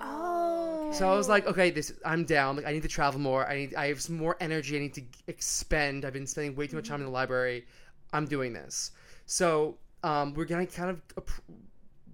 Oh. 0.00 0.90
So 0.92 1.10
I 1.10 1.16
was 1.16 1.28
like, 1.28 1.46
"Okay, 1.46 1.70
this, 1.70 1.92
I'm 2.04 2.24
down. 2.24 2.56
Like, 2.56 2.66
I 2.66 2.72
need 2.72 2.82
to 2.82 2.88
travel 2.88 3.20
more. 3.20 3.48
I 3.48 3.56
need, 3.56 3.74
I 3.74 3.88
have 3.88 4.00
some 4.00 4.16
more 4.16 4.36
energy. 4.38 4.76
I 4.76 4.80
need 4.80 4.94
to 4.94 5.02
expend. 5.26 6.04
I've 6.04 6.12
been 6.12 6.26
spending 6.26 6.54
way 6.54 6.66
too 6.66 6.76
much 6.76 6.84
mm-hmm. 6.84 6.92
time 6.92 7.00
in 7.00 7.06
the 7.06 7.12
library. 7.12 7.64
I'm 8.12 8.26
doing 8.26 8.52
this." 8.52 8.92
So 9.26 9.76
um, 10.02 10.34
we're 10.34 10.44
gonna 10.44 10.66
kind 10.66 10.90
of 10.90 11.00
ap- 11.16 11.30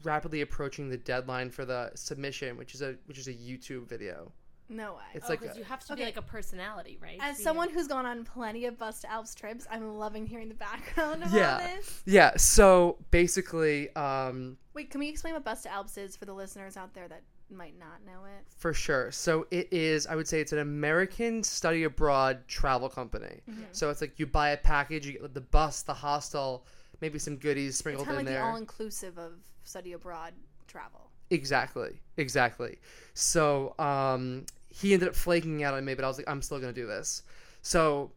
rapidly 0.02 0.40
approaching 0.40 0.88
the 0.88 0.96
deadline 0.96 1.50
for 1.50 1.64
the 1.64 1.90
submission, 1.94 2.56
which 2.56 2.74
is 2.74 2.82
a 2.82 2.96
which 3.06 3.18
is 3.18 3.28
a 3.28 3.32
YouTube 3.34 3.86
video. 3.88 4.32
No 4.68 4.94
way. 4.94 5.02
It's 5.14 5.26
Oh, 5.26 5.30
like 5.30 5.40
'cause 5.40 5.56
a- 5.56 5.58
you 5.58 5.64
have 5.64 5.80
to 5.86 5.92
Okay. 5.94 6.02
be 6.02 6.06
like 6.06 6.16
a 6.16 6.22
personality, 6.22 6.96
right? 7.02 7.18
As 7.20 7.38
Be- 7.38 7.42
someone 7.42 7.70
who's 7.70 7.88
gone 7.88 8.06
on 8.06 8.24
plenty 8.24 8.66
of 8.66 8.78
Bus2alps 8.78 9.34
trips, 9.34 9.66
I'm 9.68 9.96
loving 9.96 10.26
hearing 10.26 10.48
the 10.48 10.54
background 10.54 11.24
of 11.24 11.32
Yeah. 11.32 11.54
all 11.54 11.58
this. 11.76 12.02
yeah. 12.06 12.36
So 12.36 12.96
basically, 13.10 13.92
um, 13.96 14.56
Wait, 14.72 14.88
can 14.88 15.00
we 15.00 15.08
explain 15.08 15.34
what 15.34 15.44
Bus2alps 15.44 15.98
is 15.98 16.16
for 16.16 16.24
the 16.24 16.32
listeners 16.32 16.76
out 16.76 16.94
there 16.94 17.08
that 17.08 17.22
might 17.50 17.76
not 17.80 18.04
know 18.06 18.24
it? 18.26 18.44
For 18.58 18.72
sure. 18.72 19.10
So 19.10 19.48
it 19.50 19.72
is, 19.72 20.06
I 20.06 20.14
would 20.14 20.28
say 20.28 20.40
it's 20.40 20.52
an 20.52 20.60
American 20.60 21.42
study 21.42 21.82
abroad 21.82 22.46
travel 22.46 22.88
company. 22.88 23.40
Mm-hmm. 23.50 23.62
So 23.72 23.90
it's 23.90 24.00
like 24.00 24.20
you 24.20 24.26
buy 24.28 24.50
a 24.50 24.56
package, 24.56 25.04
you 25.04 25.18
get 25.18 25.34
the 25.34 25.40
bus, 25.40 25.82
the 25.82 25.94
hostel, 25.94 26.64
maybe 27.00 27.19
some 27.19 27.37
goodies 27.37 27.70
It's 27.70 27.79
sprinkled 27.79 28.06
kind 28.06 28.17
of 28.17 28.20
in 28.20 28.26
like 28.26 28.35
the 28.35 28.38
there. 28.41 28.49
all 28.50 28.56
inclusive 28.56 29.19
of 29.19 29.32
study 29.65 29.93
abroad 29.93 30.32
travel. 30.67 31.10
exactly. 31.31 32.01
Exactly. 32.17 32.79
So 33.15 33.74
um, 33.79 34.44
he 34.69 34.93
ended 34.94 35.08
up 35.08 35.15
flaking 35.17 35.63
out 35.65 35.74
on 35.74 35.84
me, 35.84 35.94
but 35.94 36.05
I 36.05 36.08
was 36.08 36.19
like, 36.19 36.29
I'm 36.29 36.43
still 36.43 36.58
going 36.60 36.72
to 36.74 36.81
do 36.81 36.86
this. 36.86 37.22
So 37.63 38.10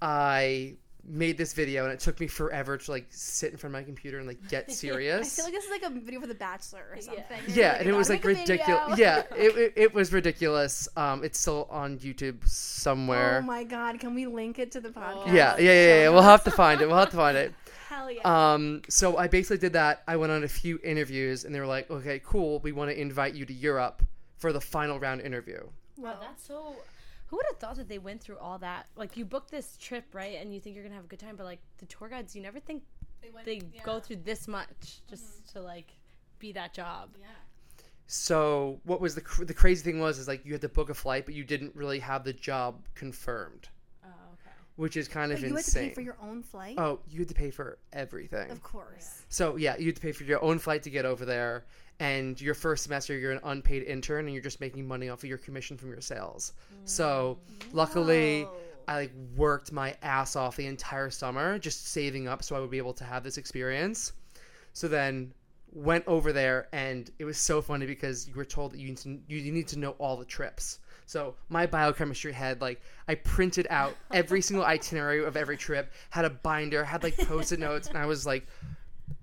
I 0.00 0.74
made 1.04 1.36
this 1.36 1.52
video 1.52 1.82
and 1.84 1.92
it 1.92 1.98
took 1.98 2.20
me 2.20 2.28
forever 2.28 2.76
to 2.78 2.90
like 2.90 3.06
sit 3.10 3.50
in 3.50 3.58
front 3.58 3.74
of 3.74 3.80
my 3.80 3.84
computer 3.84 4.18
and 4.18 4.26
like 4.26 4.38
get 4.48 4.70
serious. 4.70 5.26
I 5.38 5.42
feel 5.42 5.44
like 5.46 5.54
this 5.54 5.64
is 5.64 5.70
like 5.70 5.82
a 5.82 5.90
video 5.90 6.20
for 6.20 6.28
The 6.28 6.34
Bachelor 6.34 6.84
or 6.92 7.00
something. 7.00 7.24
You're 7.48 7.56
yeah, 7.56 7.72
like, 7.72 7.80
and 7.80 7.88
it 7.90 7.92
was 7.94 8.08
like 8.08 8.24
ridiculous. 8.24 8.98
Yeah, 8.98 9.22
it, 9.36 9.56
it, 9.56 9.72
it 9.76 9.94
was 9.94 10.12
ridiculous. 10.12 10.88
Um, 10.96 11.24
it's 11.24 11.40
still 11.40 11.66
on 11.70 11.98
YouTube 11.98 12.46
somewhere. 12.46 13.40
Oh 13.42 13.46
my 13.46 13.64
god, 13.64 13.98
can 14.00 14.14
we 14.14 14.26
link 14.26 14.58
it 14.58 14.70
to 14.72 14.80
the 14.80 14.90
podcast? 14.90 15.26
Yeah, 15.26 15.56
yeah, 15.58 15.72
yeah, 15.72 16.02
yeah. 16.02 16.08
We'll 16.10 16.22
have 16.22 16.44
to 16.44 16.50
find 16.52 16.80
it. 16.80 16.86
We'll 16.86 16.98
have 16.98 17.10
to 17.10 17.16
find 17.16 17.36
it. 17.36 17.52
Hell 17.92 18.10
yeah. 18.10 18.52
Um, 18.54 18.82
so 18.88 19.16
I 19.18 19.28
basically 19.28 19.58
did 19.58 19.74
that. 19.74 20.02
I 20.08 20.16
went 20.16 20.32
on 20.32 20.44
a 20.44 20.48
few 20.48 20.78
interviews, 20.82 21.44
and 21.44 21.54
they 21.54 21.60
were 21.60 21.66
like, 21.66 21.90
"Okay, 21.90 22.20
cool. 22.24 22.60
We 22.60 22.72
want 22.72 22.90
to 22.90 22.98
invite 22.98 23.34
you 23.34 23.44
to 23.44 23.52
Europe 23.52 24.02
for 24.38 24.52
the 24.52 24.60
final 24.60 24.98
round 24.98 25.20
interview." 25.20 25.60
Wow, 25.98 26.18
that's 26.20 26.46
so. 26.46 26.74
Who 27.26 27.36
would 27.36 27.46
have 27.50 27.58
thought 27.58 27.76
that 27.76 27.88
they 27.88 27.98
went 27.98 28.20
through 28.20 28.38
all 28.38 28.58
that? 28.58 28.86
Like 28.96 29.16
you 29.16 29.24
book 29.24 29.50
this 29.50 29.76
trip, 29.78 30.04
right, 30.14 30.38
and 30.40 30.54
you 30.54 30.60
think 30.60 30.74
you're 30.74 30.84
gonna 30.84 30.94
have 30.94 31.04
a 31.04 31.08
good 31.08 31.18
time, 31.18 31.36
but 31.36 31.44
like 31.44 31.60
the 31.78 31.86
tour 31.86 32.08
guides, 32.08 32.34
you 32.34 32.42
never 32.42 32.60
think 32.60 32.82
went- 33.32 33.46
they 33.46 33.62
yeah. 33.72 33.82
go 33.84 34.00
through 34.00 34.16
this 34.16 34.48
much 34.48 35.00
just 35.08 35.52
to 35.52 35.60
like 35.60 35.92
be 36.38 36.52
that 36.52 36.74
job. 36.74 37.10
Yeah. 37.20 37.26
So 38.06 38.80
what 38.84 39.00
was 39.00 39.14
the 39.14 39.20
cr- 39.22 39.44
the 39.44 39.54
crazy 39.54 39.82
thing 39.82 40.00
was 40.00 40.18
is 40.18 40.28
like 40.28 40.44
you 40.44 40.52
had 40.52 40.60
to 40.62 40.68
book 40.68 40.90
a 40.90 40.94
flight, 40.94 41.24
but 41.24 41.34
you 41.34 41.44
didn't 41.44 41.74
really 41.74 41.98
have 42.00 42.24
the 42.24 42.32
job 42.32 42.86
confirmed, 42.94 43.64
okay. 43.64 43.72
Which 44.82 44.96
is 44.96 45.06
kind 45.06 45.30
But 45.30 45.38
of 45.38 45.44
you 45.44 45.46
had 45.50 45.52
to 45.52 45.58
insane. 45.58 45.88
pay 45.90 45.94
for 45.94 46.00
your 46.00 46.16
own 46.20 46.42
flight? 46.42 46.74
oh, 46.76 46.98
you 47.08 47.20
had 47.20 47.28
to 47.28 47.34
pay 47.34 47.52
for 47.52 47.78
everything. 47.92 48.50
Of 48.50 48.64
course. 48.64 49.22
So 49.28 49.54
yeah, 49.54 49.76
you 49.78 49.86
had 49.86 49.94
to 49.94 50.02
pay 50.02 50.10
for 50.10 50.24
your 50.24 50.42
own 50.42 50.58
flight 50.58 50.82
to 50.82 50.90
get 50.90 51.04
over 51.04 51.24
there, 51.24 51.66
and 52.00 52.40
your 52.40 52.54
first 52.54 52.82
semester 52.82 53.16
you're 53.16 53.30
an 53.30 53.38
unpaid 53.44 53.84
intern, 53.84 54.24
and 54.24 54.34
you're 54.34 54.42
just 54.42 54.60
making 54.60 54.88
money 54.88 55.08
off 55.08 55.20
of 55.22 55.28
your 55.28 55.38
commission 55.38 55.76
from 55.76 55.90
your 55.90 56.00
sales. 56.00 56.54
So 56.84 57.38
mm. 57.48 57.64
luckily, 57.72 58.42
Whoa. 58.42 58.56
I 58.88 58.96
like 58.96 59.12
worked 59.36 59.70
my 59.70 59.94
ass 60.02 60.34
off 60.34 60.56
the 60.56 60.66
entire 60.66 61.10
summer 61.10 61.60
just 61.60 61.86
saving 61.86 62.26
up 62.26 62.42
so 62.42 62.56
I 62.56 62.58
would 62.58 62.70
be 62.70 62.78
able 62.78 62.94
to 62.94 63.04
have 63.04 63.22
this 63.22 63.38
experience. 63.38 64.12
So 64.72 64.88
then 64.88 65.32
went 65.70 66.08
over 66.08 66.32
there, 66.32 66.66
and 66.72 67.08
it 67.20 67.24
was 67.24 67.38
so 67.38 67.62
funny 67.62 67.86
because 67.86 68.26
you 68.26 68.34
were 68.34 68.44
told 68.44 68.72
that 68.72 68.80
you 68.80 68.88
need 68.88 68.98
to, 68.98 69.20
you 69.28 69.52
need 69.52 69.68
to 69.68 69.78
know 69.78 69.92
all 69.92 70.16
the 70.16 70.24
trips. 70.24 70.80
So 71.12 71.34
my 71.50 71.66
biochemistry 71.66 72.32
had 72.32 72.62
like 72.62 72.80
I 73.06 73.16
printed 73.16 73.66
out 73.68 73.94
every 74.10 74.40
single 74.48 74.64
itinerary 74.64 75.22
of 75.22 75.36
every 75.36 75.58
trip, 75.58 75.92
had 76.08 76.24
a 76.24 76.30
binder, 76.30 76.84
had 76.84 77.02
like 77.02 77.18
post-it 77.18 77.58
notes, 77.60 77.86
and 77.88 77.98
I 77.98 78.06
was 78.06 78.24
like 78.24 78.46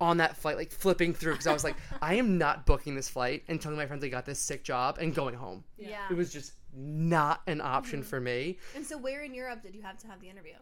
on 0.00 0.18
that 0.18 0.36
flight, 0.36 0.56
like 0.56 0.70
flipping 0.70 1.12
through 1.12 1.32
because 1.32 1.48
I 1.48 1.52
was 1.52 1.64
like, 1.64 1.74
I 2.00 2.14
am 2.14 2.38
not 2.38 2.64
booking 2.64 2.94
this 2.94 3.08
flight 3.08 3.42
and 3.48 3.60
telling 3.60 3.76
my 3.76 3.86
friends 3.86 4.04
I 4.04 4.08
got 4.08 4.24
this 4.24 4.38
sick 4.38 4.62
job 4.62 4.98
and 5.00 5.12
going 5.12 5.34
home. 5.34 5.64
Yeah. 5.76 6.06
It 6.08 6.14
was 6.16 6.32
just 6.32 6.52
not 6.76 7.42
an 7.48 7.60
option 7.60 8.00
Mm-hmm. 8.00 8.08
for 8.08 8.20
me. 8.20 8.58
And 8.76 8.86
so, 8.86 8.96
where 8.96 9.22
in 9.24 9.34
Europe 9.34 9.62
did 9.62 9.74
you 9.74 9.82
have 9.82 9.98
to 9.98 10.06
have 10.06 10.20
the 10.20 10.28
interview? 10.30 10.54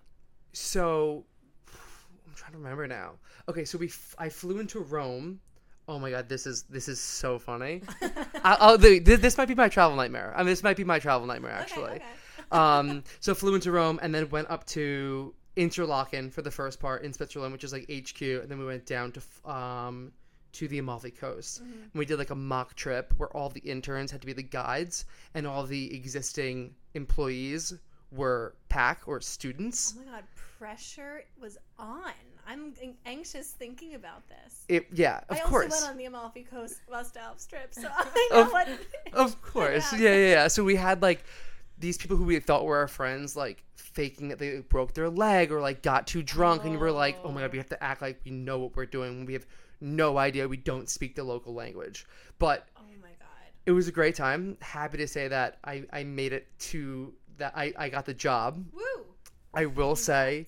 So 0.54 1.24
I'm 1.68 2.34
trying 2.36 2.52
to 2.52 2.58
remember 2.58 2.86
now. 2.86 3.12
Okay, 3.50 3.66
so 3.66 3.76
we 3.76 3.88
f- 3.88 4.14
I 4.18 4.30
flew 4.30 4.60
into 4.60 4.80
Rome. 4.80 5.40
Oh 5.88 5.98
my 5.98 6.10
god, 6.10 6.28
this 6.28 6.46
is 6.46 6.64
this 6.64 6.86
is 6.86 7.00
so 7.00 7.38
funny. 7.38 7.80
I, 8.44 8.56
I'll, 8.60 8.78
this 8.78 9.38
might 9.38 9.48
be 9.48 9.54
my 9.54 9.70
travel 9.70 9.96
nightmare. 9.96 10.34
I 10.36 10.40
mean, 10.40 10.48
this 10.48 10.62
might 10.62 10.76
be 10.76 10.84
my 10.84 10.98
travel 10.98 11.26
nightmare 11.26 11.52
actually. 11.52 11.92
Okay, 11.92 12.04
um, 12.52 13.02
so 13.20 13.34
flew 13.34 13.54
into 13.54 13.72
Rome 13.72 13.98
and 14.02 14.14
then 14.14 14.28
went 14.28 14.50
up 14.50 14.66
to 14.66 15.34
Interlaken 15.56 16.30
for 16.30 16.42
the 16.42 16.50
first 16.50 16.78
part 16.78 17.02
in 17.02 17.12
Switzerland, 17.12 17.52
which 17.52 17.64
is 17.64 17.72
like 17.72 17.90
HQ, 17.90 18.20
and 18.20 18.48
then 18.48 18.58
we 18.58 18.66
went 18.66 18.84
down 18.84 19.12
to 19.12 19.50
um 19.50 20.12
to 20.52 20.68
the 20.68 20.78
Amalfi 20.78 21.10
Coast. 21.10 21.62
Mm-hmm. 21.62 21.82
And 21.82 21.94
we 21.94 22.04
did 22.04 22.18
like 22.18 22.30
a 22.30 22.34
mock 22.34 22.74
trip 22.74 23.14
where 23.16 23.30
all 23.30 23.48
the 23.48 23.60
interns 23.60 24.10
had 24.10 24.20
to 24.20 24.26
be 24.26 24.34
the 24.34 24.42
guides, 24.42 25.06
and 25.34 25.46
all 25.46 25.64
the 25.64 25.94
existing 25.94 26.74
employees 26.94 27.72
were 28.10 28.54
pack 28.68 29.02
or 29.06 29.20
students. 29.20 29.94
Oh 29.96 30.04
my 30.04 30.10
god, 30.12 30.24
pressure 30.58 31.24
was 31.40 31.58
on. 31.78 32.12
I'm 32.46 32.72
anxious 33.04 33.50
thinking 33.50 33.94
about 33.94 34.26
this. 34.28 34.64
It 34.68 34.86
yeah, 34.92 35.20
of 35.28 35.36
I 35.36 35.40
also 35.40 35.50
course. 35.50 35.70
went 35.70 35.90
on 35.92 35.98
the 35.98 36.06
Amalfi 36.06 36.44
Coast 36.44 36.80
Bus2alps 36.90 37.46
trip, 37.46 37.74
so 37.74 37.88
I 37.94 38.28
know 38.32 38.40
Of- 38.42 38.52
what. 38.52 38.68
Of 39.12 39.42
course. 39.52 39.92
Yeah. 39.92 39.98
Yeah, 40.14 40.30
yeah. 40.30 40.48
So 40.48 40.64
we 40.64 40.76
had 40.76 41.02
like 41.02 41.24
these 41.78 41.98
people 41.98 42.16
who 42.16 42.24
we 42.24 42.40
thought 42.40 42.64
were 42.64 42.78
our 42.78 42.88
friends, 42.88 43.36
like 43.36 43.62
faking 43.76 44.28
that 44.28 44.38
they 44.38 44.60
broke 44.60 44.94
their 44.94 45.10
leg 45.10 45.52
or 45.52 45.60
like 45.60 45.82
got 45.82 46.06
too 46.06 46.22
drunk, 46.22 46.64
and 46.64 46.80
we're 46.80 46.90
like, 46.90 47.18
oh 47.22 47.30
my 47.30 47.42
god, 47.42 47.52
we 47.52 47.58
have 47.58 47.68
to 47.68 47.82
act 47.84 48.00
like 48.00 48.20
we 48.24 48.30
know 48.30 48.58
what 48.58 48.74
we're 48.74 48.86
doing 48.86 49.18
when 49.18 49.26
we 49.26 49.34
have 49.34 49.46
no 49.80 50.16
idea 50.18 50.48
we 50.48 50.56
don't 50.56 50.88
speak 50.88 51.14
the 51.14 51.22
local 51.22 51.52
language. 51.54 52.06
But 52.38 52.66
Oh 52.76 52.82
my 53.00 53.08
god. 53.08 53.28
it 53.66 53.72
was 53.72 53.88
a 53.88 53.92
great 53.92 54.14
time. 54.16 54.56
Happy 54.60 54.96
to 54.98 55.06
say 55.06 55.28
that 55.28 55.58
I, 55.64 55.84
I 55.92 56.02
made 56.02 56.32
it 56.32 56.46
to 56.60 57.12
that 57.38 57.52
I, 57.56 57.72
I 57.78 57.88
got 57.88 58.06
the 58.06 58.14
job. 58.14 58.64
Woo! 58.72 59.04
I 59.54 59.66
will 59.66 59.96
say, 59.96 60.46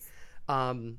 um, 0.48 0.98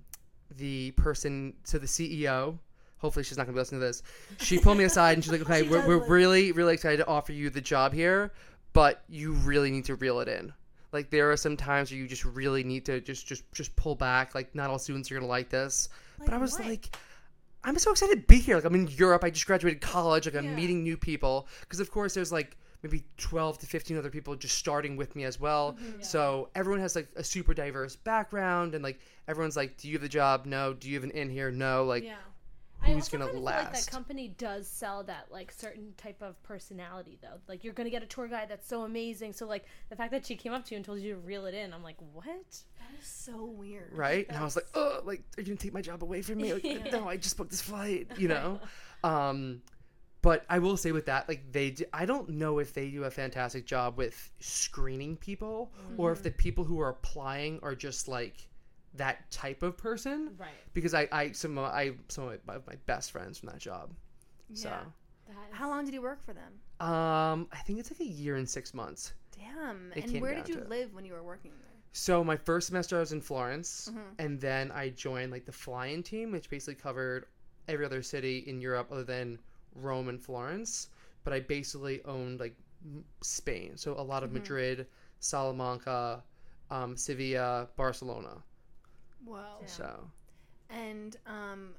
the 0.58 0.92
person, 0.92 1.54
so 1.64 1.78
the 1.78 1.86
CEO, 1.88 2.58
hopefully 2.98 3.24
she's 3.24 3.38
not 3.38 3.44
gonna 3.46 3.54
be 3.54 3.60
listening 3.60 3.82
to 3.82 3.88
this. 3.88 4.04
She 4.40 4.58
pulled 4.60 4.78
me 4.78 4.84
aside 4.86 5.14
and 5.14 5.24
she's 5.24 5.32
like, 5.32 5.42
"Okay, 5.50 5.64
She 5.64 5.70
we're, 5.70 5.78
does 5.80 5.88
we're 5.88 5.98
listen. 5.98 6.12
really 6.12 6.52
really 6.52 6.74
excited 6.74 6.98
to 6.98 7.08
offer 7.08 7.32
you 7.32 7.50
the 7.50 7.62
job 7.62 7.94
here, 7.94 8.32
but 8.74 9.04
you 9.08 9.34
really 9.34 9.72
need 9.72 9.86
to 9.86 9.96
reel 9.96 10.20
it 10.20 10.28
in. 10.28 10.52
Like 10.92 11.10
there 11.10 11.32
are 11.32 11.38
some 11.38 11.56
times 11.56 11.92
where 11.92 12.00
you 12.00 12.08
just 12.08 12.26
really 12.26 12.64
need 12.64 12.86
to 12.88 13.00
just 13.02 13.26
just 13.28 13.50
just 13.54 13.74
pull 13.76 13.96
back. 13.96 14.36
Like 14.36 14.54
not 14.56 14.70
all 14.70 14.80
students 14.80 15.10
are 15.12 15.16
gonna 15.16 15.28
like 15.28 15.50
this." 15.50 15.90
but 16.20 16.34
I 16.34 16.38
was 16.38 16.54
what? 16.54 16.68
like. 16.68 16.96
I'm 17.64 17.78
so 17.78 17.92
excited 17.92 18.22
to 18.22 18.26
be 18.28 18.40
here. 18.40 18.56
Like 18.56 18.66
I'm 18.66 18.74
in 18.74 18.88
Europe. 18.88 19.24
I 19.24 19.30
just 19.30 19.46
graduated 19.46 19.82
college. 19.82 20.26
Like 20.26 20.36
I'm 20.36 20.46
Yeah. 20.46 20.56
meeting 20.56 20.82
new 20.84 20.98
people. 20.98 21.48
Because 21.62 21.80
of 21.80 21.92
course 21.92 22.16
there's 22.16 22.32
like 22.32 22.58
maybe 22.84 23.04
12 23.18 23.60
to 23.60 23.66
15 23.66 23.98
other 23.98 24.10
people 24.10 24.36
just 24.36 24.58
starting 24.58 24.96
with 24.98 25.16
me 25.16 25.24
as 25.24 25.40
well. 25.40 25.74
Mm-hmm. 25.74 26.02
So 26.02 26.50
everyone 26.56 26.82
has 26.82 26.96
like 26.96 27.10
a 27.16 27.24
super 27.24 27.54
diverse 27.54 27.96
background 27.96 28.74
and 28.76 28.84
like 28.84 29.00
everyone's 29.28 29.56
like, 29.56 29.78
do 29.78 29.88
you 29.88 29.94
have 29.96 30.02
the 30.02 30.10
job? 30.10 30.46
No. 30.46 30.74
Do 30.74 30.90
you 30.90 30.96
have 30.96 31.04
an 31.04 31.12
in 31.12 31.30
here? 31.30 31.52
No. 31.52 31.84
Like 31.86 32.04
Yeah. 32.04 32.16
I 32.84 32.88
who's 32.88 33.04
also 33.04 33.18
gonna 33.18 33.26
kinda 33.26 33.34
feel 33.38 33.44
like 33.44 33.56
last? 33.74 33.86
that 33.86 33.92
company 33.92 34.28
does 34.30 34.68
sell 34.68 35.04
that 35.04 35.28
like 35.30 35.52
certain 35.52 35.94
type 35.98 36.20
of 36.24 36.42
personality 36.42 37.20
though. 37.22 37.38
Like 37.48 37.64
you're 37.64 37.74
gonna 37.74 37.92
get 37.92 38.02
a 38.02 38.08
tour 38.08 38.28
guide 38.28 38.48
that's 38.50 38.68
so 38.68 38.82
amazing. 38.82 39.34
So 39.34 39.46
like 39.46 39.66
the 39.90 39.96
fact 39.96 40.12
that 40.12 40.26
she 40.26 40.36
came 40.36 40.52
up 40.52 40.66
to 40.66 40.72
you 40.72 40.78
and 40.78 40.86
told 40.86 41.00
you 41.00 41.14
to 41.14 41.20
reel 41.20 41.46
it 41.46 41.54
in, 41.54 41.74
I'm 41.74 41.84
like, 41.84 41.98
what? 42.14 42.26
That 42.26 43.00
is 43.00 43.06
so 43.06 43.46
weird. 43.46 43.96
right? 43.96 44.26
And 44.28 44.36
I 44.36 44.44
was 44.44 44.56
like, 44.56 44.66
oh, 44.74 45.02
like 45.06 45.20
are 45.38 45.42
you 45.42 45.46
gonna 45.46 45.58
take 45.58 45.74
my 45.74 45.82
job 45.82 46.02
away 46.04 46.24
from 46.24 46.38
me? 46.38 46.54
Like, 46.54 46.64
No, 46.92 47.08
I 47.08 47.18
just 47.18 47.38
booked 47.38 47.52
this 47.52 47.62
flight. 47.62 48.08
You 48.18 48.30
know. 48.30 48.60
um, 49.04 49.62
but 50.22 50.46
I 50.50 50.60
will 50.60 50.78
say 50.78 50.92
with 50.92 51.06
that, 51.08 51.28
like 51.28 51.52
they, 51.52 51.72
do, 51.72 51.86
I 51.94 52.06
don't 52.06 52.30
know 52.30 52.60
if 52.60 52.74
they 52.74 52.90
do 52.90 53.06
a 53.06 53.12
fantastic 53.12 53.66
job 53.66 53.98
with 53.98 54.32
screening 54.40 55.18
people, 55.18 55.72
or 55.98 56.12
if 56.12 56.22
the 56.24 56.32
people 56.32 56.64
who 56.64 56.80
are 56.80 56.90
applying 56.90 57.60
are 57.64 57.76
just 57.76 58.08
like 58.08 58.48
that 58.96 59.30
type 59.32 59.64
of 59.64 59.78
person. 59.78 60.32
Right. 60.38 60.50
Because 60.74 60.94
I, 60.94 61.08
I 61.12 61.32
some 61.32 61.58
of 61.58 61.66
I 61.66 61.94
some 62.10 62.28
of 62.28 62.40
my, 62.46 62.56
my 62.68 62.76
best 62.86 63.12
friends 63.12 63.38
from 63.40 63.50
that 63.50 63.60
job. 63.60 63.92
So. 64.54 64.70
Yeah. 64.70 64.80
That 65.28 65.34
is- 65.52 65.58
How 65.58 65.70
long 65.70 65.86
did 65.86 65.94
you 65.94 66.02
work 66.02 66.22
for 66.24 66.34
them? 66.34 66.54
Um, 66.88 67.48
I 67.52 67.58
think 67.66 67.80
it's 67.80 67.90
like 67.92 68.02
a 68.02 68.12
year 68.12 68.36
and 68.36 68.50
six 68.50 68.74
months. 68.74 69.14
Damn. 69.36 69.92
It 69.96 70.06
and 70.12 70.22
where 70.22 70.36
did 70.36 70.50
you 70.50 70.56
to 70.56 70.62
it. 70.62 70.70
live 70.70 70.94
when 70.94 71.06
you 71.06 71.14
were 71.14 71.24
working 71.24 71.52
there? 71.52 71.68
So 71.94 72.24
my 72.24 72.36
first 72.38 72.68
semester 72.68 72.98
I 72.98 73.00
was 73.00 73.12
in 73.12 73.22
Florence, 73.22 73.90
Mm-hmm. 73.92 74.00
and 74.20 74.40
then 74.42 74.72
I 74.72 74.90
joined 74.90 75.32
like 75.32 75.46
the 75.46 75.52
fly-in 75.52 76.04
team, 76.04 76.32
which 76.32 76.50
basically 76.50 76.76
covered 76.76 77.26
every 77.68 77.86
other 77.86 78.02
city 78.02 78.40
in 78.48 78.60
Europe 78.62 78.90
other 78.92 79.04
than 79.04 79.40
Rome 79.76 80.10
and 80.10 80.22
Florence. 80.22 80.90
But 81.24 81.34
I 81.34 81.40
basically 81.42 82.04
owned 82.06 82.40
like 82.40 82.56
Spain, 83.22 83.78
so 83.78 83.94
a 84.00 84.02
lot 84.04 84.24
of 84.24 84.30
Mm-hmm. 84.30 84.34
Madrid, 84.34 84.88
Salamanca, 85.20 86.24
um, 86.72 86.98
Sevilla, 86.98 87.70
Barcelona. 87.76 88.44
Whoa. 89.24 89.62
So 89.66 90.12
And 90.70 91.18
um, 91.26 91.76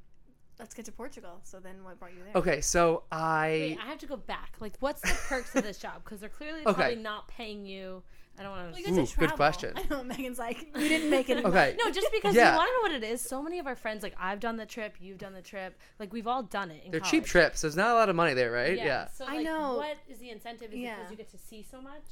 let's 0.59 0.75
get 0.75 0.85
to 0.87 0.93
Portugal. 0.93 1.41
So 1.45 1.61
then, 1.61 1.83
what 1.85 1.99
brought 1.99 2.15
you 2.15 2.25
there? 2.25 2.37
okay, 2.37 2.61
so 2.61 3.05
I 3.11 3.49
Wait, 3.59 3.79
I 3.83 3.87
have 3.87 3.99
to 3.99 4.07
go 4.07 4.17
back. 4.17 4.55
Like, 4.61 4.75
what's 4.81 5.03
the 5.03 5.15
perks 5.15 5.55
of 5.55 5.63
this 5.63 5.79
job? 5.79 6.05
Because 6.05 6.21
they're 6.21 6.29
clearly 6.29 6.63
Okay. 6.67 6.75
probably 6.75 6.97
not 6.97 7.29
paying 7.29 7.65
you. 7.67 8.03
I 8.39 8.43
don't 8.43 8.53
want 8.53 8.65
Well, 8.65 8.73
to. 8.73 8.79
you 8.81 8.87
get 8.87 8.99
Ooh, 8.99 9.07
to 9.07 9.17
good 9.19 9.33
question. 9.33 9.75
I 9.77 9.83
know 9.91 10.03
Megan's 10.03 10.39
like, 10.39 10.67
you 10.75 10.89
didn't 10.89 11.11
make 11.11 11.29
it. 11.29 11.45
okay. 11.45 11.77
No, 11.79 11.91
just 11.91 12.09
because 12.13 12.35
Yeah. 12.35 12.53
you 12.53 12.57
want 12.59 12.69
to 12.69 12.73
know 12.89 12.95
what 12.95 13.03
it 13.03 13.07
is. 13.13 13.21
So 13.21 13.43
many 13.43 13.59
of 13.59 13.67
our 13.67 13.77
friends, 13.77 14.03
like 14.03 14.15
I've 14.19 14.41
done 14.41 14.57
the 14.57 14.65
trip, 14.67 14.97
you've 15.01 15.19
done 15.19 15.35
the 15.35 15.43
trip, 15.43 15.79
like 15.99 16.13
we've 16.13 16.27
all 16.27 16.43
done 16.43 16.71
it. 16.71 16.83
In 16.85 16.91
They're 16.93 17.01
cheap 17.01 17.11
college. 17.25 17.31
trips. 17.31 17.61
There's 17.61 17.77
not 17.77 17.91
a 17.91 17.95
lot 17.95 18.09
of 18.09 18.17
money 18.17 18.33
there, 18.35 18.51
right? 18.51 18.77
yeah. 18.77 19.09
So 19.15 19.27
I 19.29 19.43
know. 19.43 19.77
What 19.77 19.99
is 20.09 20.19
the 20.19 20.31
incentive? 20.31 20.69
Is 20.71 20.75
it 20.75 20.79
Yeah. 20.81 20.97
because 20.97 21.11
you 21.11 21.17
get 21.17 21.31
to 21.31 21.39
see 21.39 21.63
so 21.71 21.81
much? 21.81 22.03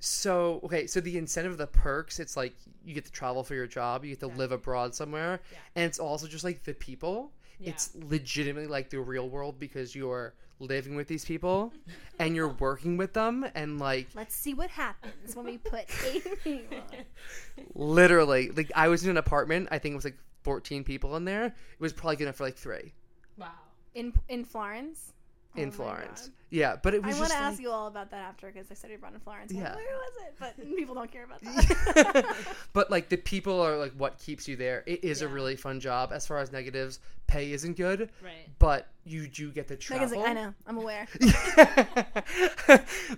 So 0.00 0.60
okay, 0.64 0.86
so 0.86 1.00
the 1.00 1.18
incentive 1.18 1.52
of 1.52 1.58
the 1.58 1.66
perks, 1.66 2.20
it's 2.20 2.36
like 2.36 2.54
you 2.84 2.94
get 2.94 3.04
to 3.06 3.10
travel 3.10 3.42
for 3.42 3.54
your 3.54 3.66
job, 3.66 4.04
you 4.04 4.10
get 4.10 4.20
to 4.20 4.28
live 4.28 4.52
abroad 4.52 4.94
somewhere, 4.94 5.40
Yeah. 5.50 5.58
and 5.74 5.84
it's 5.86 5.98
also 5.98 6.28
just 6.28 6.44
like 6.44 6.62
the 6.62 6.74
people. 6.74 7.32
Yeah. 7.58 7.70
It's 7.70 7.90
legitimately 7.96 8.68
like 8.68 8.90
the 8.90 9.00
real 9.00 9.28
world 9.28 9.58
because 9.58 9.96
you're 9.96 10.34
living 10.60 10.96
with 10.96 11.06
these 11.08 11.24
people 11.24 11.72
and 12.18 12.34
you're 12.34 12.48
working 12.48 12.96
with 12.96 13.12
them 13.12 13.46
and 13.54 13.78
like 13.78 14.08
Let's 14.14 14.34
see 14.34 14.54
what 14.54 14.70
happens 14.70 15.36
when 15.36 15.46
we 15.46 15.58
put 15.58 15.84
eight 16.06 16.42
people. 16.42 16.78
literally 17.74 18.50
like 18.50 18.70
I 18.74 18.88
was 18.88 19.04
in 19.04 19.10
an 19.10 19.16
apartment, 19.16 19.68
I 19.70 19.78
think 19.78 19.92
it 19.92 19.96
was 19.96 20.04
like 20.04 20.18
14 20.42 20.84
people 20.84 21.16
in 21.16 21.24
there. 21.24 21.46
It 21.46 21.52
was 21.80 21.92
probably 21.92 22.16
good 22.16 22.24
enough 22.24 22.36
for 22.36 22.44
like 22.44 22.56
3 22.56 22.92
Wow. 23.36 23.48
in 23.94 24.12
in 24.28 24.44
Florence. 24.44 25.12
In 25.56 25.68
Oh 25.68 25.72
Florence. 25.72 26.30
Yeah, 26.50 26.76
but 26.82 26.94
it 26.94 27.02
was 27.02 27.16
I 27.16 27.20
want 27.20 27.32
to 27.32 27.38
like, 27.38 27.44
ask 27.44 27.60
you 27.60 27.70
all 27.70 27.88
about 27.88 28.10
that 28.10 28.22
after 28.22 28.46
because 28.46 28.70
I 28.70 28.74
studied 28.74 28.94
abroad 28.94 29.12
in 29.12 29.20
Florence. 29.20 29.52
I'm 29.52 29.58
like, 29.58 29.66
Yeah. 29.66 29.74
Where 29.76 29.96
was 29.96 30.12
it? 30.26 30.34
But 30.38 30.76
people 30.76 30.94
don't 30.94 31.10
care 31.12 31.24
about 31.24 31.40
that. 31.42 32.36
but 32.72 32.90
like 32.90 33.10
the 33.10 33.18
people 33.18 33.60
are 33.60 33.76
like 33.76 33.92
what 33.92 34.18
keeps 34.18 34.48
you 34.48 34.56
there. 34.56 34.82
It 34.86 35.04
is 35.04 35.20
a 35.20 35.28
really 35.28 35.56
fun 35.56 35.78
job. 35.78 36.10
As 36.12 36.26
far 36.26 36.38
as 36.38 36.50
negatives, 36.50 37.00
pay 37.26 37.52
isn't 37.52 37.76
good, 37.76 38.08
Right. 38.22 38.48
but 38.58 38.88
you 39.04 39.26
do 39.28 39.50
get 39.50 39.68
the 39.68 39.76
travel. 39.76 40.20
Like, 40.20 40.30
I 40.30 40.32
know, 40.32 40.54
I'm 40.66 40.78
aware. 40.78 41.06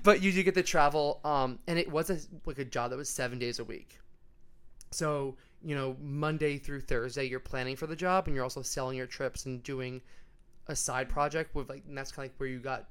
but 0.02 0.22
you 0.22 0.32
do 0.32 0.42
get 0.42 0.54
to 0.54 0.62
travel 0.62 1.20
um 1.24 1.58
and 1.66 1.78
it 1.78 1.90
was 1.90 2.10
a, 2.10 2.18
like 2.46 2.58
a 2.58 2.64
job 2.64 2.90
that 2.90 2.96
was 2.96 3.08
seven 3.08 3.38
days 3.38 3.58
a 3.58 3.64
week 3.64 3.98
so 4.90 5.36
you 5.62 5.74
know 5.74 5.96
monday 6.00 6.58
through 6.58 6.80
thursday 6.80 7.24
you're 7.24 7.38
planning 7.40 7.76
for 7.76 7.86
the 7.86 7.96
job 7.96 8.26
and 8.26 8.34
you're 8.34 8.44
also 8.44 8.62
selling 8.62 8.96
your 8.96 9.06
trips 9.06 9.46
and 9.46 9.62
doing 9.62 10.00
a 10.70 10.76
side 10.76 11.08
project 11.08 11.54
with 11.54 11.68
like 11.68 11.82
and 11.86 11.96
that's 11.96 12.12
kind 12.12 12.26
of 12.26 12.32
like 12.32 12.40
where 12.40 12.48
you 12.48 12.58
got 12.58 12.88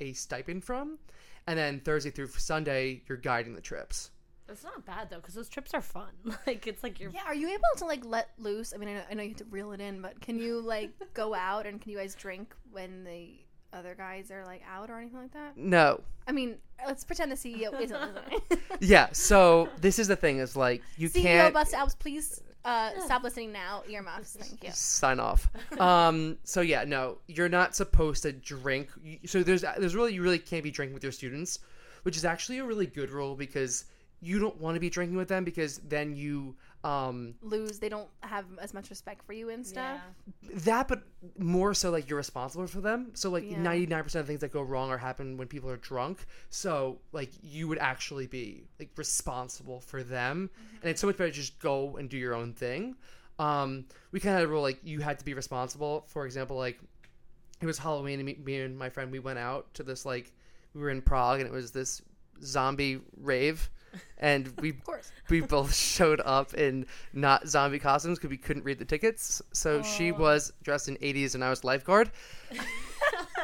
a 0.00 0.12
stipend 0.12 0.62
from 0.64 0.98
and 1.46 1.58
then 1.58 1.80
thursday 1.80 2.10
through 2.10 2.28
sunday 2.28 3.02
you're 3.08 3.18
guiding 3.18 3.54
the 3.54 3.60
trips 3.60 4.10
It's 4.48 4.64
not 4.64 4.84
bad 4.84 5.08
though, 5.10 5.16
because 5.16 5.34
those 5.34 5.48
trips 5.48 5.72
are 5.72 5.80
fun. 5.80 6.10
like 6.46 6.66
it's 6.66 6.82
like 6.82 7.00
you're. 7.00 7.10
Yeah, 7.10 7.22
are 7.26 7.34
you 7.34 7.48
able 7.48 7.72
to 7.78 7.86
like 7.86 8.04
let 8.04 8.28
loose? 8.38 8.74
I 8.74 8.76
mean, 8.76 8.88
I 8.90 8.94
know, 8.94 9.02
I 9.10 9.14
know 9.14 9.22
you 9.22 9.30
have 9.30 9.38
to 9.38 9.44
reel 9.46 9.72
it 9.72 9.80
in, 9.80 10.02
but 10.02 10.20
can 10.20 10.38
you 10.38 10.60
like 10.60 10.90
go 11.14 11.32
out 11.34 11.64
and 11.66 11.80
can 11.80 11.90
you 11.92 11.96
guys 11.98 12.14
drink 12.14 12.54
when 12.70 13.04
the 13.04 13.38
other 13.72 13.94
guys 13.94 14.30
are 14.30 14.44
like 14.44 14.60
out 14.70 14.90
or 14.90 14.98
anything 14.98 15.20
like 15.20 15.32
that? 15.32 15.56
no 15.56 16.00
I 16.28 16.32
mean, 16.32 16.56
let's 16.86 17.04
pretend 17.04 17.32
the 17.32 17.36
CEO 17.36 17.72
isn't 17.80 17.98
listening. 18.14 18.60
yeah 18.80 19.08
so 19.12 19.68
this 19.80 19.98
is 19.98 20.08
the 20.08 20.16
thing 20.16 20.38
is 20.38 20.54
like 20.56 20.82
you 20.98 21.08
CEO 21.08 21.22
can't 21.22 21.54
Bust 21.54 21.72
Alps, 21.72 21.94
please 21.94 22.42
uh, 22.64 22.90
stop 23.00 23.22
listening 23.22 23.52
now. 23.52 23.82
Earmuffs, 23.88 24.36
thank 24.36 24.62
you. 24.62 24.70
sign 24.72 25.20
off. 25.20 25.50
um, 25.80 26.38
so 26.44 26.60
yeah, 26.60 26.84
no, 26.84 27.18
you're 27.26 27.48
not 27.48 27.74
supposed 27.74 28.22
to 28.22 28.32
drink. 28.32 28.88
So 29.26 29.42
there's 29.42 29.62
there's 29.78 29.94
really 29.94 30.14
you 30.14 30.22
really 30.22 30.38
can't 30.38 30.62
be 30.62 30.70
drinking 30.70 30.94
with 30.94 31.02
your 31.02 31.12
students, 31.12 31.58
which 32.02 32.16
is 32.16 32.24
actually 32.24 32.58
a 32.58 32.64
really 32.64 32.86
good 32.86 33.10
rule 33.10 33.34
because 33.34 33.84
you 34.20 34.38
don't 34.38 34.60
want 34.60 34.76
to 34.76 34.80
be 34.80 34.88
drinking 34.88 35.16
with 35.16 35.28
them 35.28 35.44
because 35.44 35.78
then 35.78 36.14
you 36.14 36.54
um 36.84 37.34
Lose, 37.42 37.78
they 37.78 37.88
don't 37.88 38.08
have 38.22 38.44
as 38.60 38.74
much 38.74 38.90
respect 38.90 39.24
for 39.24 39.32
you 39.32 39.50
and 39.50 39.64
stuff. 39.66 40.00
Yeah. 40.42 40.50
that 40.64 40.88
but 40.88 41.02
more 41.38 41.74
so 41.74 41.90
like 41.90 42.08
you're 42.08 42.16
responsible 42.16 42.66
for 42.66 42.80
them 42.80 43.10
so 43.14 43.30
like 43.30 43.44
Yeah. 43.48 43.58
99% 43.58 44.14
of 44.16 44.26
things 44.26 44.40
that 44.40 44.50
go 44.52 44.62
wrong 44.62 44.90
or 44.90 44.98
happen 44.98 45.36
when 45.36 45.46
people 45.46 45.70
are 45.70 45.76
drunk 45.76 46.26
so 46.50 46.98
like 47.12 47.30
you 47.42 47.68
would 47.68 47.78
actually 47.78 48.26
be 48.26 48.64
like 48.80 48.90
responsible 48.96 49.80
for 49.80 50.02
them 50.02 50.50
and 50.82 50.90
it's 50.90 51.00
so 51.00 51.06
much 51.06 51.16
better 51.16 51.30
to 51.30 51.36
just 51.36 51.60
go 51.60 51.96
and 51.98 52.08
do 52.10 52.16
your 52.16 52.34
own 52.34 52.52
thing 52.52 52.96
Um, 53.38 53.86
we 54.10 54.18
kind 54.20 54.34
of 54.34 54.40
had 54.40 54.44
a 54.48 54.48
rule 54.48 54.62
like 54.62 54.78
you 54.82 55.00
had 55.00 55.18
to 55.20 55.24
be 55.24 55.34
responsible. 55.34 56.04
For 56.08 56.26
example, 56.26 56.56
like 56.56 56.78
it 57.60 57.66
was 57.66 57.78
Halloween, 57.78 58.18
and 58.20 58.26
me, 58.26 58.36
me 58.44 58.60
and 58.60 58.76
my 58.76 58.90
friend 58.90 59.10
we 59.10 59.20
went 59.20 59.38
out 59.38 59.72
to 59.74 59.82
this 59.84 60.04
like 60.04 60.32
we 60.74 60.80
were 60.80 60.90
in 60.90 61.00
Prague, 61.00 61.40
and 61.40 61.48
it 61.48 61.52
was 61.52 61.70
this 61.72 62.02
zombie 62.44 63.00
rave, 63.16 63.70
and 64.18 64.52
we 64.60 64.74
we 65.28 65.40
both 65.40 65.74
showed 65.74 66.20
up 66.24 66.54
in 66.54 66.86
not 67.12 67.46
zombie 67.48 67.78
costumes 67.78 68.18
because 68.18 68.30
we 68.30 68.36
couldn't 68.36 68.64
read 68.64 68.78
the 68.78 68.84
tickets. 68.84 69.40
So 69.52 69.82
she 69.82 70.12
was 70.12 70.52
dressed 70.62 70.88
in 70.88 70.96
80s 70.96 71.34
and 71.34 71.42
I 71.44 71.50
was 71.50 71.64
lifeguard. 71.64 72.10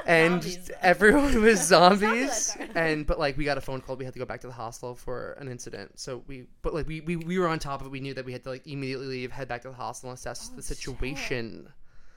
and 0.07 0.43
Zombies. 0.43 0.71
everyone 0.81 1.43
was 1.43 1.61
zombies. 1.67 2.57
and 2.75 3.07
but 3.07 3.19
like 3.19 3.37
we 3.37 3.45
got 3.45 3.59
a 3.59 3.61
phone 3.61 3.81
call, 3.81 3.97
we 3.97 4.05
had 4.05 4.15
to 4.15 4.19
go 4.19 4.25
back 4.25 4.41
to 4.43 4.47
the 4.47 4.53
hostel 4.53 4.95
for 4.95 5.33
an 5.41 5.49
incident. 5.49 5.99
So 5.99 6.23
we 6.27 6.47
but 6.63 6.75
like 6.75 6.87
we, 6.87 7.01
we, 7.01 7.17
we 7.17 7.39
were 7.39 7.49
on 7.49 7.59
top 7.59 7.81
of 7.81 7.87
it. 7.89 7.91
We 7.91 8.01
knew 8.01 8.15
that 8.15 8.25
we 8.25 8.33
had 8.33 8.43
to 8.45 8.51
like 8.51 8.67
immediately 8.67 9.07
leave, 9.07 9.33
head 9.33 9.49
back 9.49 9.63
to 9.63 9.69
the 9.69 9.75
hostel 9.75 10.11
and 10.11 10.17
assess 10.19 10.51
Oh, 10.53 10.57
the 10.57 10.63
shit. 10.63 10.77
situation. 10.79 11.69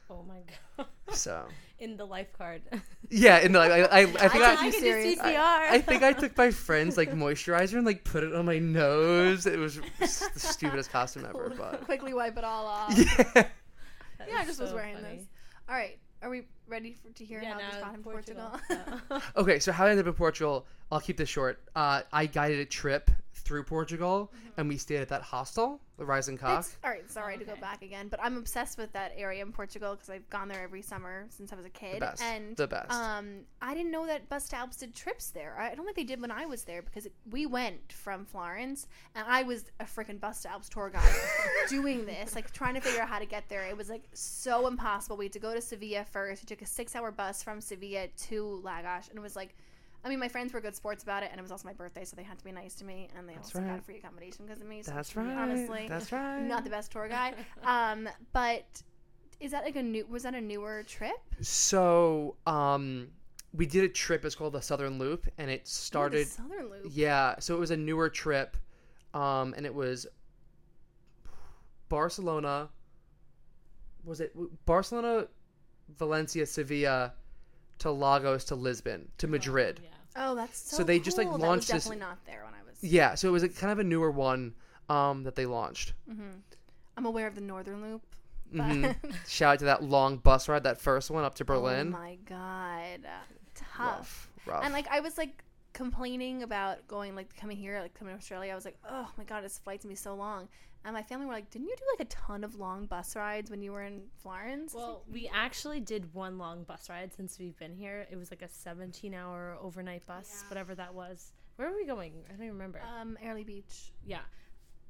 Oh 0.09 0.23
my 0.27 0.39
god. 0.77 0.88
So 1.13 1.45
In 1.81 1.97
the 1.97 2.05
lifeguard. 2.05 2.61
yeah, 3.09 3.38
and 3.38 3.55
like 3.55 3.71
I, 3.71 3.79
I, 3.81 4.00
I 4.01 4.05
think 4.05 4.31
took 4.33 4.43
I, 4.43 4.65
you 4.67 4.71
serious. 4.71 5.19
I 5.19 5.81
think 5.81 6.03
I 6.03 6.13
took 6.13 6.38
my 6.38 6.51
friend's 6.51 6.95
like 6.95 7.11
moisturizer 7.11 7.73
and 7.73 7.85
like 7.88 8.03
put 8.03 8.23
it 8.23 8.35
on 8.35 8.45
my 8.45 8.59
nose. 8.59 9.47
It 9.47 9.57
was 9.57 9.79
the 10.00 10.07
stupidest 10.39 10.91
costume 10.91 11.25
ever, 11.27 11.51
but 11.57 11.83
Quickly 11.85 12.13
wipe 12.13 12.38
it 12.38 12.43
all 12.43 12.67
off. 12.67 12.93
yeah. 12.95 13.47
Yeah, 14.27 14.38
I 14.38 14.41
is 14.41 14.47
just 14.47 14.61
was 14.61 14.73
wearing 14.73 14.95
funny. 14.95 15.17
this. 15.17 15.25
All 15.67 15.75
right. 15.75 15.97
Are 16.21 16.29
we 16.29 16.43
ready 16.67 16.93
for, 16.93 17.09
to 17.17 17.25
hear 17.25 17.41
Yeah, 17.41 17.53
how 17.53 17.57
this 17.57 17.73
now 17.73 17.81
got 17.81 17.95
in 17.95 18.03
Portugal? 18.03 18.59
Portugal. 18.67 19.21
Okay, 19.35 19.57
so 19.57 19.71
how 19.71 19.85
I 19.88 19.89
ended 19.89 20.05
up 20.05 20.13
in 20.13 20.17
Portugal, 20.17 20.67
I'll 20.91 21.00
keep 21.00 21.17
this 21.17 21.29
short. 21.29 21.59
Uh, 21.75 22.01
I 22.13 22.27
guided 22.27 22.59
a 22.59 22.65
trip 22.65 23.09
through 23.41 23.63
Portugal, 23.63 24.31
and 24.57 24.67
we 24.69 24.77
stayed 24.77 25.01
at 25.01 25.10
that 25.10 25.21
hostel, 25.21 25.79
the 25.98 26.05
Rising 26.05 26.38
Cock. 26.38 26.62
It's, 26.62 26.77
all 26.83 26.89
right, 26.89 27.10
sorry 27.10 27.38
to 27.38 27.43
go 27.43 27.55
back 27.57 27.81
again, 27.81 28.07
but 28.07 28.19
I'm 28.24 28.38
obsessed 28.38 28.77
with 28.77 28.91
that 28.93 29.13
area 29.17 29.41
in 29.41 29.51
Portugal 29.51 29.93
because 29.95 30.10
I've 30.10 30.29
gone 30.29 30.48
there 30.48 30.62
every 30.63 30.81
summer 30.81 31.25
since 31.29 31.51
I 31.51 31.55
was 31.55 31.65
a 31.65 31.69
kid. 31.69 31.95
The 31.95 32.00
best. 32.00 32.21
And 32.21 32.55
the 32.55 32.67
best. 32.67 32.91
um, 32.91 33.41
I 33.62 33.74
didn't 33.74 33.91
know 33.91 34.05
that 34.07 34.29
Bus2alps 34.29 34.79
did 34.79 34.95
trips 34.95 35.31
there. 35.31 35.57
I 35.60 35.75
don't 35.75 35.86
think 35.86 35.98
they 35.98 36.03
did 36.03 36.21
when 36.21 36.31
I 36.31 36.45
was 36.45 36.63
there 36.63 36.81
because 36.81 37.05
it, 37.05 37.13
we 37.29 37.45
went 37.45 37.91
from 37.91 38.25
Florence, 38.25 38.88
and 39.15 39.25
I 39.27 39.43
was 39.43 39.65
a 39.79 39.86
freaking 39.86 40.19
Bus2alps 40.19 40.69
tour 40.69 40.89
guide 40.89 41.03
doing 41.69 42.05
this, 42.05 42.36
like 42.36 42.51
trying 42.51 42.75
to 42.75 42.81
figure 42.81 43.01
out 43.01 43.10
how 43.10 43.19
to 43.19 43.25
get 43.25 43.50
there. 43.50 43.65
It 43.67 43.77
was 43.77 43.89
like 43.89 44.03
so 44.13 44.67
impossible. 44.67 45.17
We 45.17 45.25
had 45.25 45.33
to 45.33 45.39
go 45.39 45.53
to 45.53 45.62
Sevilla 45.62 46.05
first. 46.10 46.43
We 46.43 46.48
took 46.48 46.62
a 46.62 46.65
six-hour 46.67 47.12
bus 47.12 47.43
from 47.43 47.62
Sevilla 47.62 48.07
to 48.29 48.62
Lagos, 48.63 49.10
and 49.10 49.17
it 49.17 49.21
was 49.21 49.36
like. 49.36 49.55
I 50.03 50.10
mean, 50.10 50.20
my 50.20 50.27
friends 50.27 50.51
were 50.51 50.62
good 50.62 50.75
sports 50.75 51.03
about 51.03 51.24
it, 51.24 51.29
and 51.31 51.39
it 51.39 51.41
was 51.41 51.51
also 51.51 51.67
my 51.67 51.74
birthday, 51.74 52.03
so 52.05 52.15
they 52.15 52.24
had 52.24 52.38
to 52.39 52.43
be 52.43 52.51
nice 52.51 52.74
to 52.75 52.86
me, 52.86 53.08
and 53.17 53.29
they 53.29 53.34
That's 53.36 53.50
also 53.55 53.60
right. 53.60 53.75
got 53.75 53.86
free 53.86 53.98
accommodation 53.98 54.46
because 54.46 54.62
of 54.62 54.67
me. 54.67 54.81
So 54.81 54.91
That's 54.91 55.15
right. 55.15 55.38
Honestly, 55.38 55.86
That's 55.88 56.12
right. 56.12 56.41
not 56.41 56.63
the 56.63 56.70
best 56.72 56.91
tour 56.91 57.08
guide. 57.08 57.36
Um, 57.63 58.10
but 58.34 58.65
is 59.39 59.51
that 59.51 59.63
like 59.63 59.75
a 59.75 59.84
new? 59.84 60.05
Was 60.08 60.24
that 60.24 60.34
a 60.34 60.41
newer 60.41 60.84
trip? 60.84 61.20
So, 61.41 62.36
um, 62.48 63.10
we 63.53 63.65
did 63.67 63.84
a 63.84 63.89
trip. 63.89 64.25
It's 64.25 64.34
called 64.36 64.53
the 64.53 64.62
Southern 64.62 64.98
Loop, 64.98 65.27
and 65.38 65.51
it 65.51 65.67
started. 65.67 66.27
Southern 66.27 66.70
Loop. 66.70 66.88
Yeah, 66.89 67.36
so 67.39 67.55
it 67.55 67.60
was 67.60 67.72
a 67.72 67.77
newer 67.77 68.10
trip, 68.10 68.58
um, 69.13 69.53
and 69.55 69.65
it 69.67 69.74
was 69.74 70.08
Barcelona. 71.89 72.70
Was 74.03 74.20
it 74.20 74.36
Barcelona, 74.65 75.27
Valencia, 75.98 76.46
Sevilla, 76.46 77.13
to 77.81 77.91
Lagos 77.91 78.45
to 78.45 78.55
Lisbon 78.55 79.09
to 79.19 79.27
Madrid? 79.27 79.79
Yeah. 79.83 79.89
Oh, 80.15 80.35
that's 80.35 80.57
so. 80.59 80.77
So 80.77 80.83
they 80.83 81.00
just, 81.00 81.17
like, 81.17 81.27
cool. 81.29 81.38
launched 81.38 81.67
that 81.67 81.75
was 81.75 81.83
this- 81.83 81.91
definitely 81.91 82.05
not 82.05 82.25
there 82.25 82.43
when 82.45 82.53
I 82.53 82.63
was. 82.69 82.83
Yeah, 82.83 83.15
so 83.15 83.27
it 83.27 83.31
was 83.31 83.43
a 83.43 83.50
kind 83.50 83.71
of 83.71 83.79
a 83.79 83.83
newer 83.83 84.09
one 84.11 84.53
um, 84.89 85.23
that 85.23 85.35
they 85.35 85.45
launched. 85.45 85.93
hmm 86.09 86.29
I'm 86.97 87.05
aware 87.05 87.27
of 87.27 87.35
the 87.35 87.41
Northern 87.41 87.81
Loop. 87.81 88.01
But 88.51 88.63
Mhm. 88.67 88.95
Shout 89.29 89.53
out 89.53 89.59
to 89.59 89.65
that 89.65 89.83
long 89.83 90.17
bus 90.17 90.50
ride, 90.50 90.63
that 90.63 90.81
first 90.81 91.09
one 91.09 91.23
up 91.23 91.35
to 91.35 91.45
Berlin. 91.45 91.93
oh 91.95 91.97
my 91.97 92.17
god, 92.27 93.07
tough. 93.55 93.79
rough, 93.79 94.29
rough. 94.46 94.63
And 94.65 94.74
like 94.74 94.87
I 94.89 95.00
was 95.00 95.17
like 95.17 95.41
complaining 95.74 96.44
about 96.44 96.88
going 96.88 97.16
like 97.16 97.36
coming 97.36 97.57
here, 97.57 97.79
like 97.81 97.94
coming 97.94 98.14
to 98.14 98.18
Australia. 98.20 98.51
I 98.51 98.55
was 98.55 98.66
like, 98.66 98.77
oh 98.90 99.10
my 99.18 99.24
god, 99.24 99.44
this 99.44 99.57
flight's 99.57 99.84
gonna 99.84 99.92
be 99.92 99.96
so 99.98 100.14
long. 100.16 100.48
And 100.84 100.96
my 100.96 101.03
family 101.03 101.27
were 101.27 101.34
like, 101.34 101.51
didn't 101.51 101.68
you 101.68 101.75
do 101.77 101.84
like 101.98 102.07
a 102.07 102.10
ton 102.10 102.44
of 102.44 102.55
long 102.55 102.88
bus 102.88 103.16
rides 103.16 103.51
when 103.51 103.62
you 103.62 103.72
were 103.72 103.84
in 103.84 104.01
Florence? 104.24 104.74
Well, 104.74 105.03
we 105.12 105.29
actually 105.31 105.79
did 105.79 106.12
one 106.14 106.40
long 106.40 106.64
bus 106.64 106.90
ride 106.90 107.14
since 107.14 107.38
we've 107.38 107.57
been 107.60 107.75
here. 107.75 108.07
It 108.12 108.18
was 108.18 108.31
like 108.31 108.42
a 108.42 108.50
17 108.50 109.14
hour 109.14 109.55
overnight 109.62 110.05
bus, 110.07 110.44
whatever 110.50 110.74
that 110.75 110.94
was. 110.94 111.34
Where 111.57 111.70
were 111.70 111.75
we 111.75 111.86
going? 111.86 112.14
I 112.27 112.31
don't 112.31 112.42
even 112.42 112.53
remember. 112.53 112.81
um, 113.00 113.16
Airlie 113.22 113.44
Beach. 113.44 113.92
yeah. 114.03 114.22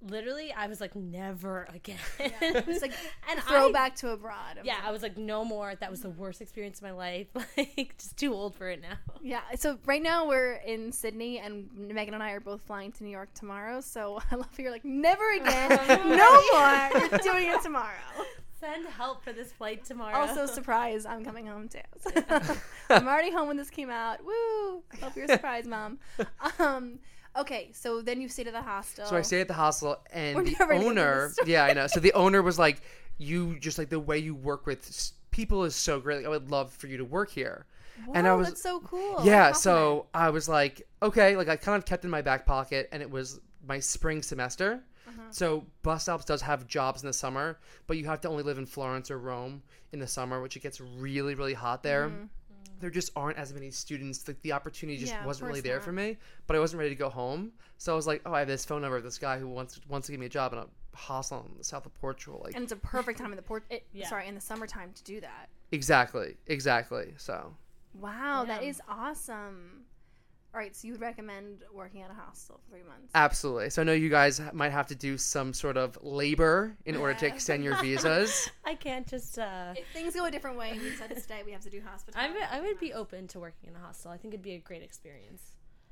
Literally, 0.04 0.52
I 0.52 0.68
was 0.68 0.82
like, 0.82 0.96
never 0.96 1.68
again. 1.74 1.98
It's 2.20 2.82
like 2.82 2.94
and 3.30 3.40
I, 3.40 3.44
throwback 3.44 3.96
to 3.98 4.10
abroad. 4.10 4.58
I 4.58 4.60
was 4.60 4.66
yeah, 4.66 4.76
like, 4.76 4.84
I 4.86 4.92
was 4.92 5.02
like, 5.04 5.18
no 5.18 5.46
more. 5.46 5.76
That 5.76 5.92
was 5.92 6.02
the 6.02 6.10
worst 6.10 6.42
experience 6.42 6.80
of 6.80 6.84
my 6.84 6.92
life. 6.92 7.28
Like, 7.58 7.96
just 7.98 8.18
too 8.18 8.34
old 8.34 8.56
for 8.56 8.70
it 8.70 8.82
now. 8.82 8.96
Yeah, 9.22 9.42
so 9.56 9.78
right 9.86 10.02
now 10.02 10.28
we're 10.28 10.54
in 10.56 10.92
Sydney, 10.92 11.40
and 11.40 11.70
Megan 11.76 12.14
and 12.14 12.24
I 12.24 12.32
are 12.32 12.40
both 12.40 12.62
flying 12.64 12.92
to 12.94 13.04
New 13.04 13.10
York 13.10 13.34
tomorrow. 13.34 13.82
So 13.82 14.20
I 14.32 14.36
love 14.36 14.48
you're 14.58 14.72
like, 14.72 14.86
never 14.86 15.30
again, 15.32 15.70
no 16.10 16.42
more. 16.54 16.90
You're 17.00 17.20
doing 17.20 17.48
it 17.50 17.62
tomorrow. 17.62 17.94
Send 18.60 18.88
help 18.88 19.24
for 19.24 19.34
this 19.34 19.52
flight 19.52 19.86
tomorrow. 19.86 20.16
Also, 20.16 20.46
surprise, 20.46 21.06
I'm 21.06 21.24
coming 21.24 21.48
home 21.48 21.68
too. 21.68 21.80
I'm 22.90 23.08
already 23.08 23.32
home 23.32 23.48
when 23.48 23.58
this 23.58 23.70
came 23.70 23.90
out. 23.90 24.24
Woo! 24.24 24.84
Hope 25.02 25.16
you're 25.16 25.28
surprised, 25.28 25.68
mom. 25.68 26.00
Um, 26.60 27.00
okay, 27.36 27.70
so 27.74 28.02
then 28.02 28.20
you 28.22 28.28
stayed 28.30 28.48
at 28.48 28.54
the 28.54 28.62
hostel. 28.62 29.06
So 29.06 29.16
I 29.16 29.22
stayed 29.22 29.42
at 29.42 29.48
the 29.48 29.54
hostel, 29.54 29.98
and 30.12 30.36
We're 30.36 30.44
the 30.44 30.52
never 30.60 30.74
gonna 30.74 30.84
get 30.86 30.94
to 30.96 31.02
owner, 31.02 31.34
yeah, 31.46 31.64
I 31.66 31.74
know. 31.74 31.88
So 31.88 32.00
the 32.00 32.14
owner 32.24 32.42
was 32.42 32.58
like, 32.60 32.82
"You 33.18 33.60
just 33.60 33.78
like 33.78 33.90
the 33.90 34.00
way 34.00 34.18
you 34.18 34.36
work 34.36 34.66
with 34.66 35.12
people 35.32 35.64
is 35.64 35.76
so 35.76 36.00
great. 36.00 36.18
Like, 36.18 36.26
I 36.26 36.30
would 36.30 36.52
love 36.52 36.72
for 36.74 36.88
you 36.88 36.98
to 36.98 37.06
work 37.06 37.30
here." 37.32 37.66
Whoa, 38.06 38.14
and 38.16 38.28
I 38.28 38.34
was- 38.34 38.48
that's 38.48 38.64
so 38.64 38.80
cool. 38.82 39.20
yeah. 39.24 39.52
So 39.52 40.08
I 40.14 40.30
was 40.30 40.48
like, 40.50 40.88
"Okay." 41.04 41.36
Like 41.38 41.48
I 41.50 41.56
kind 41.56 41.78
of 41.78 41.86
kept 41.86 42.04
in 42.06 42.10
my 42.10 42.22
back 42.22 42.46
pocket, 42.46 42.90
and 42.92 43.02
it 43.02 43.10
was 43.12 43.40
my 43.68 43.80
spring 43.80 44.22
semester. 44.22 44.84
Uh-huh. 45.08 45.22
So 45.32 45.66
Bus2alps 45.84 46.26
does 46.26 46.42
have 46.42 46.68
jobs 46.68 47.02
in 47.04 47.08
the 47.08 47.14
summer, 47.14 47.60
but 47.88 47.98
you 47.98 48.06
have 48.06 48.22
to 48.22 48.30
only 48.30 48.44
live 48.44 48.58
in 48.58 48.66
Florence 48.66 49.12
or 49.12 49.20
Rome 49.20 49.62
in 49.92 50.00
the 50.00 50.08
summer, 50.08 50.42
which 50.42 50.56
it 50.56 50.62
gets 50.62 50.80
really, 50.80 51.36
really 51.36 51.54
hot 51.54 51.84
there. 51.84 52.10
Mhm. 52.10 52.30
There 52.82 52.90
just 52.90 53.12
aren't 53.16 53.38
as 53.38 53.54
many 53.54 53.72
students. 53.72 54.28
Like 54.28 54.42
the 54.42 54.52
opportunity 54.52 54.98
just 54.98 55.14
Yeah, 55.14 55.26
wasn't 55.26 55.48
really 55.50 55.62
there 55.62 55.76
not. 55.76 55.84
for 55.84 55.92
me. 55.92 56.18
But 56.48 56.56
I 56.56 56.60
wasn't 56.60 56.80
ready 56.80 56.90
to 56.90 56.96
go 57.00 57.10
home, 57.10 57.52
so 57.78 57.94
I 57.94 57.96
was 57.96 58.08
like, 58.08 58.22
"Oh, 58.26 58.34
I 58.34 58.40
have 58.40 58.48
this 58.48 58.66
phone 58.66 58.82
number 58.82 58.98
of 58.98 59.04
this 59.04 59.18
guy 59.18 59.38
who 59.40 59.48
wants 59.48 59.80
wants 59.88 60.08
to 60.08 60.12
give 60.12 60.20
me 60.20 60.26
a 60.26 60.30
job 60.30 60.52
in 60.54 60.60
a 60.60 60.68
hostel 60.94 61.46
in 61.50 61.58
the 61.58 61.64
south 61.64 61.86
of 61.86 61.94
Portugal." 61.96 62.42
Like 62.44 62.56
And 62.56 62.64
it's 62.64 62.72
a 62.74 62.76
perfect 62.78 63.20
time 63.20 63.32
in 63.32 63.36
the 63.38 63.42
port. 63.44 63.64
It, 63.70 63.86
Yeah. 63.94 64.10
Sorry, 64.10 64.28
in 64.28 64.36
the 64.36 64.42
summertime 64.42 64.92
to 64.94 65.04
do 65.04 65.22
that. 65.22 65.50
exactly, 65.72 66.36
exactly. 66.48 67.14
So 67.18 67.56
Wow, 67.94 68.46
that 68.46 68.64
Yeah. 68.64 68.70
is 68.70 68.82
awesome. 68.88 69.86
All 70.54 70.60
right, 70.60 70.76
so 70.76 70.86
you 70.88 70.94
would 70.94 71.02
recommend 71.02 71.64
working 71.74 72.02
at 72.02 72.12
a 72.12 72.14
hostel 72.14 72.60
for 72.66 72.72
three 72.76 72.84
months? 72.84 73.10
absolutely. 73.16 73.70
So 73.70 73.82
I 73.82 73.86
know 73.86 73.94
you 73.94 74.10
guys 74.10 74.42
might 74.52 74.72
have 74.72 74.88
to 74.88 74.96
do 74.96 75.18
some 75.18 75.54
sort 75.54 75.78
of 75.78 75.98
labor 76.02 76.76
in 76.86 76.98
order 76.98 77.14
to 77.20 77.26
extend 77.34 77.64
your 77.64 77.82
visas. 77.82 78.50
I 78.66 78.76
can't 78.76 79.08
just. 79.08 79.40
uh 79.40 79.74
if 79.78 79.88
things 79.94 80.14
go 80.14 80.26
a 80.26 80.32
different 80.32 80.58
way, 80.58 80.72
and 80.72 80.82
we 80.82 80.90
decide 80.90 81.10
to 81.12 81.20
stay. 81.22 81.42
We 81.46 81.54
have 81.54 81.62
to 81.62 81.70
do 81.70 81.82
I 82.16 82.30
would, 82.30 82.42
I 82.52 82.60
would 82.62 82.80
be 82.80 82.94
open 82.94 83.28
to 83.30 83.40
working 83.40 83.70
in 83.70 83.76
a 83.76 83.80
hostel. 83.80 84.12
I 84.12 84.18
think 84.18 84.34
it'd 84.34 84.44
be 84.44 84.54
a 84.54 84.60
great 84.60 84.82
experience. 84.84 85.42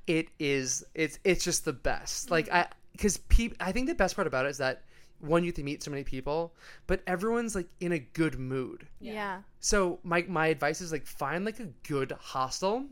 it 0.08 0.28
is 0.40 0.84
it's 0.94 1.20
it's 1.24 1.44
just 1.44 1.66
the 1.66 1.74
best 1.74 2.32
like 2.32 2.52
i 2.52 2.68
because 2.94 3.18
peop 3.30 3.56
i 3.60 3.72
think 3.72 3.88
the 3.88 3.94
best 3.96 4.16
part 4.16 4.28
about 4.28 4.46
it 4.46 4.50
is 4.50 4.58
that 4.58 4.82
one 5.20 5.44
you 5.44 5.50
get 5.52 5.56
to 5.58 5.64
meet 5.64 5.84
so 5.84 5.92
many 5.92 6.04
people 6.04 6.54
but 6.88 7.02
everyone's 7.06 7.54
like 7.54 7.68
in 7.80 7.92
a 7.92 8.00
good 8.00 8.40
mood 8.40 8.88
Yeah. 9.00 9.42
so 9.60 10.00
my 10.04 10.26
my 10.28 10.48
advice 10.48 10.82
is 10.82 10.92
like 10.92 11.06
find 11.06 11.46
like 11.46 11.60
a 11.60 11.70
good 11.88 12.12
hostel 12.20 12.86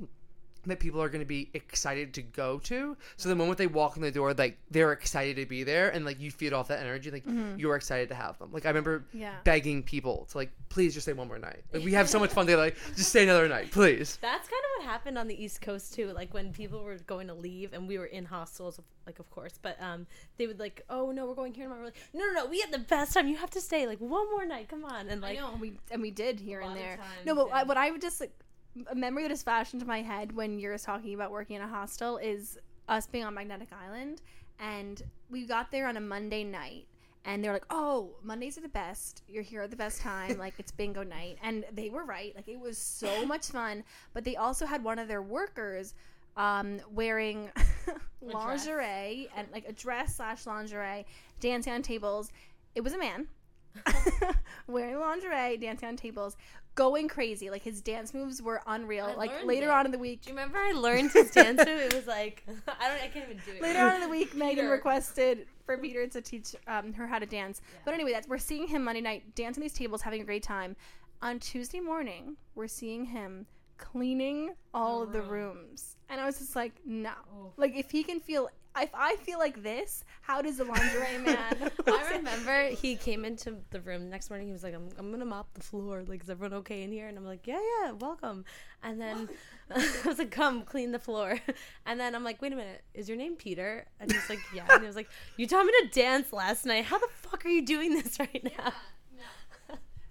that 0.70 0.80
people 0.80 1.02
are 1.02 1.10
going 1.10 1.20
to 1.22 1.26
be 1.26 1.50
excited 1.54 2.14
to 2.14 2.22
go 2.22 2.60
to 2.60 2.96
so 3.16 3.30
the 3.30 3.36
moment 3.36 3.58
they 3.58 3.68
walk 3.68 3.96
in 3.96 4.02
the 4.02 4.12
door 4.12 4.34
like 4.34 4.58
they're 4.72 4.92
excited 4.92 5.36
to 5.36 5.46
be 5.46 5.64
there 5.64 5.90
and 5.90 6.06
like 6.06 6.20
you 6.20 6.30
feed 6.32 6.54
off 6.54 6.68
that 6.68 6.80
energy 6.80 7.10
like 7.12 7.24
you're 7.58 7.76
excited 7.76 8.10
to 8.10 8.16
have 8.16 8.38
them 8.40 8.50
like 8.52 8.66
i 8.66 8.70
remember 8.70 9.06
Yeah. 9.14 9.34
begging 9.44 9.84
people 9.84 10.26
to 10.32 10.38
like 10.38 10.52
please 10.70 10.94
just 10.94 11.06
stay 11.06 11.14
one 11.14 11.28
more 11.28 11.40
night 11.40 11.64
like 11.74 11.84
we 11.84 11.94
have 11.94 12.10
so 12.10 12.20
much 12.20 12.32
fun 12.32 12.46
together 12.48 12.64
like 12.64 12.78
just 12.96 13.10
stay 13.10 13.24
another 13.24 13.48
night 13.48 13.72
please 13.72 14.18
That's 14.22 14.48
kind 14.48 14.62
of 14.64 14.84
what 14.84 14.92
happened 14.92 15.18
on 15.18 15.28
the 15.28 15.44
East 15.44 15.62
Coast 15.62 15.94
too. 15.94 16.12
Like 16.14 16.34
when 16.34 16.54
people 16.54 16.84
were 16.84 16.96
going 16.98 17.28
to 17.28 17.34
leave, 17.34 17.74
and 17.74 17.88
we 17.88 17.98
were 17.98 18.06
in 18.06 18.26
hostels, 18.26 18.80
like 19.06 19.20
of 19.20 19.30
course, 19.32 19.54
but 19.62 19.82
um, 19.82 20.06
they 20.38 20.46
would 20.48 20.60
like, 20.60 20.84
oh 20.90 21.12
no, 21.12 21.26
we're 21.26 21.34
going 21.36 21.54
here 21.54 21.66
tomorrow. 21.66 21.82
We're 21.82 21.86
like, 21.88 21.98
no, 22.14 22.26
no, 22.26 22.34
no, 22.34 22.46
we 22.46 22.60
had 22.62 22.72
the 22.72 22.78
best 22.80 23.14
time. 23.14 23.28
You 23.28 23.38
have 23.38 23.50
to 23.52 23.62
stay 23.62 23.86
like 23.88 24.00
one 24.00 24.30
more 24.32 24.46
night. 24.46 24.70
Come 24.70 24.86
on, 24.86 25.10
and 25.10 25.20
like, 25.22 25.38
I 25.38 25.42
know, 25.42 25.52
and 25.52 25.60
we 25.62 25.74
and 25.92 26.02
we 26.02 26.12
did 26.12 26.40
here 26.40 26.60
A 26.62 26.68
and 26.68 26.76
there. 26.78 26.98
times, 26.98 27.26
no, 27.26 27.36
but 27.36 27.48
yeah. 27.48 27.56
I, 27.56 27.64
what 27.64 27.78
I 27.78 27.92
would 27.92 28.02
just 28.02 28.22
like, 28.22 28.32
a 28.90 28.96
memory 28.96 29.24
that 29.24 29.32
is 29.32 29.44
flashed 29.44 29.74
into 29.74 29.86
my 29.86 30.02
head 30.02 30.36
when 30.36 30.60
you're 30.60 30.78
talking 30.78 31.14
about 31.14 31.32
working 31.32 31.56
in 31.56 31.62
a 31.62 31.68
hostel 31.68 32.18
is 32.18 32.58
us 32.88 33.08
being 33.08 33.24
on 33.24 33.34
Magnetic 33.34 33.70
Island, 33.72 34.22
and 34.60 35.02
we 35.30 35.46
got 35.46 35.72
there 35.72 35.88
on 35.88 35.98
a 35.98 36.02
Monday 36.02 36.44
night. 36.44 36.88
And 37.26 37.44
they're 37.44 37.52
like, 37.52 37.66
"Oh, 37.70 38.12
Mondays 38.24 38.58
are 38.58 38.62
the 38.62 38.70
best. 38.70 39.24
You're 39.28 39.44
here 39.44 39.62
at 39.62 39.70
the 39.70 39.76
best 39.76 40.00
time. 40.00 40.38
Like 40.40 40.54
it's 40.60 40.72
bingo 40.72 41.04
night." 41.04 41.38
And 41.44 41.66
they 41.74 41.90
were 41.90 42.06
right. 42.06 42.34
Like 42.36 42.48
it 42.48 42.60
was 42.60 42.78
so 42.78 43.26
much 43.26 43.48
fun. 43.48 43.84
But 44.14 44.24
they 44.24 44.38
also 44.38 44.66
had 44.66 44.82
one 44.84 44.98
of 44.98 45.10
their 45.10 45.22
workers 45.22 45.94
um, 46.38 46.80
wearing 46.94 47.50
lingerie 48.22 49.28
and 49.36 49.48
like 49.52 49.68
a 49.68 49.74
dress 49.74 50.16
slash 50.16 50.46
lingerie, 50.46 51.06
dancing 51.40 51.74
on 51.74 51.82
tables. 51.82 52.32
It 52.76 52.82
was 52.82 52.94
a 52.94 52.98
man, 52.98 53.28
wearing 54.68 55.00
lingerie, 55.00 55.58
dancing 55.58 55.90
on 55.90 55.98
tables, 55.98 56.38
going 56.78 57.10
crazy. 57.10 57.50
Like 57.50 57.64
his 57.64 57.82
dance 57.82 58.14
moves 58.14 58.42
were 58.42 58.62
unreal. 58.66 59.08
I 59.08 59.16
like 59.16 59.44
later 59.44 59.68
it. 59.68 59.72
on 59.72 59.86
in 59.86 59.92
the 59.92 59.98
week, 59.98 60.22
Do 60.22 60.30
you 60.30 60.36
remember 60.38 60.58
I 60.60 60.72
learned 60.72 61.12
his 61.12 61.32
dance 61.32 61.58
move? 61.58 61.68
It 61.68 61.94
was 61.94 62.08
like 62.08 62.46
I 62.80 62.88
don't. 62.88 63.02
I 63.04 63.08
can't 63.08 63.26
even 63.30 63.42
do 63.46 63.52
it. 63.58 63.62
later 63.62 63.80
on 63.80 63.96
in 63.96 64.02
the 64.02 64.08
week, 64.10 64.34
Megan 64.36 64.56
Peter. 64.64 64.70
requested 64.70 65.48
for 65.66 65.78
Peter 65.86 66.08
to 66.08 66.22
teach 66.22 66.56
um, 66.68 66.94
her 66.94 67.06
how 67.08 67.20
to 67.20 67.26
dance. 67.26 67.62
But 67.84 67.94
anyway, 67.96 68.14
that's 68.14 68.28
we're 68.30 68.38
seeing 68.38 68.68
him 68.68 68.84
Monday 68.86 69.02
night 69.02 69.36
dancing 69.36 69.62
these 69.62 69.74
tables, 69.74 70.02
having 70.02 70.22
a 70.22 70.26
great 70.26 70.44
time. 70.44 70.76
On 71.22 71.40
Tuesday 71.40 71.80
morning, 71.82 72.38
we're 72.56 72.68
seeing 72.68 73.04
him 73.06 73.48
cleaning 73.78 74.54
all 74.74 75.00
The 75.02 75.06
of 75.08 75.14
the 75.14 75.22
room. 75.22 75.58
rooms, 75.58 75.96
and 76.10 76.22
I 76.22 76.26
was 76.26 76.38
just 76.38 76.56
like, 76.56 76.74
no. 76.86 77.12
Oh. 77.34 77.52
Like 77.58 77.76
if 77.76 77.90
he 77.92 78.04
can 78.04 78.20
feel, 78.20 78.50
if 78.82 78.90
I 78.94 79.16
feel 79.18 79.40
like 79.40 79.64
this, 79.64 80.04
how 80.22 80.42
does 80.42 80.58
the 80.58 80.66
lingerie 80.66 81.18
man? 81.26 81.72
I 81.88 82.18
remember 82.18 82.70
he 82.70 82.96
came 82.96 83.26
into 83.26 83.58
the 83.72 83.82
room 83.82 84.04
the 84.04 84.10
next 84.10 84.30
morning. 84.30 84.48
He 84.48 84.54
was 84.54 84.64
like, 84.64 84.74
"I'm, 84.74 84.90
I'm 84.98 85.12
gonna 85.12 85.26
mop 85.26 85.54
the 85.54 85.62
floor. 85.62 86.04
Like, 86.08 86.24
is 86.24 86.30
everyone 86.30 86.58
okay 86.60 86.84
in 86.84 86.92
here?" 86.92 87.08
And 87.08 87.18
I'm 87.18 87.26
like, 87.26 87.46
"Yeah, 87.48 87.60
yeah, 87.82 87.92
welcome." 87.94 88.46
And 88.84 89.00
then 89.02 89.30
I 89.76 90.02
was 90.06 90.20
like, 90.20 90.32
"Come 90.32 90.64
clean 90.64 90.92
the 90.92 91.00
floor." 91.00 91.40
And 91.86 92.00
then 92.00 92.16
I'm 92.16 92.24
like, 92.24 92.42
"Wait 92.42 92.54
a 92.54 92.56
minute, 92.56 92.84
is 92.94 93.08
your 93.08 93.18
name 93.18 93.36
Peter?" 93.36 93.86
And 94.00 94.12
he's 94.12 94.30
like, 94.30 94.40
"Yeah." 94.54 94.66
And 94.70 94.82
he 94.82 94.88
was 94.88 94.96
like, 94.96 95.10
"You 95.38 95.48
taught 95.48 95.66
me 95.66 95.74
to 95.84 95.90
dance 95.92 96.34
last 96.34 96.66
night. 96.66 96.86
How 96.86 96.98
the 97.00 97.08
fuck 97.14 97.46
are 97.46 97.50
you 97.50 97.66
doing 97.66 97.94
this 97.94 98.20
right 98.20 98.44
now?" 98.58 98.74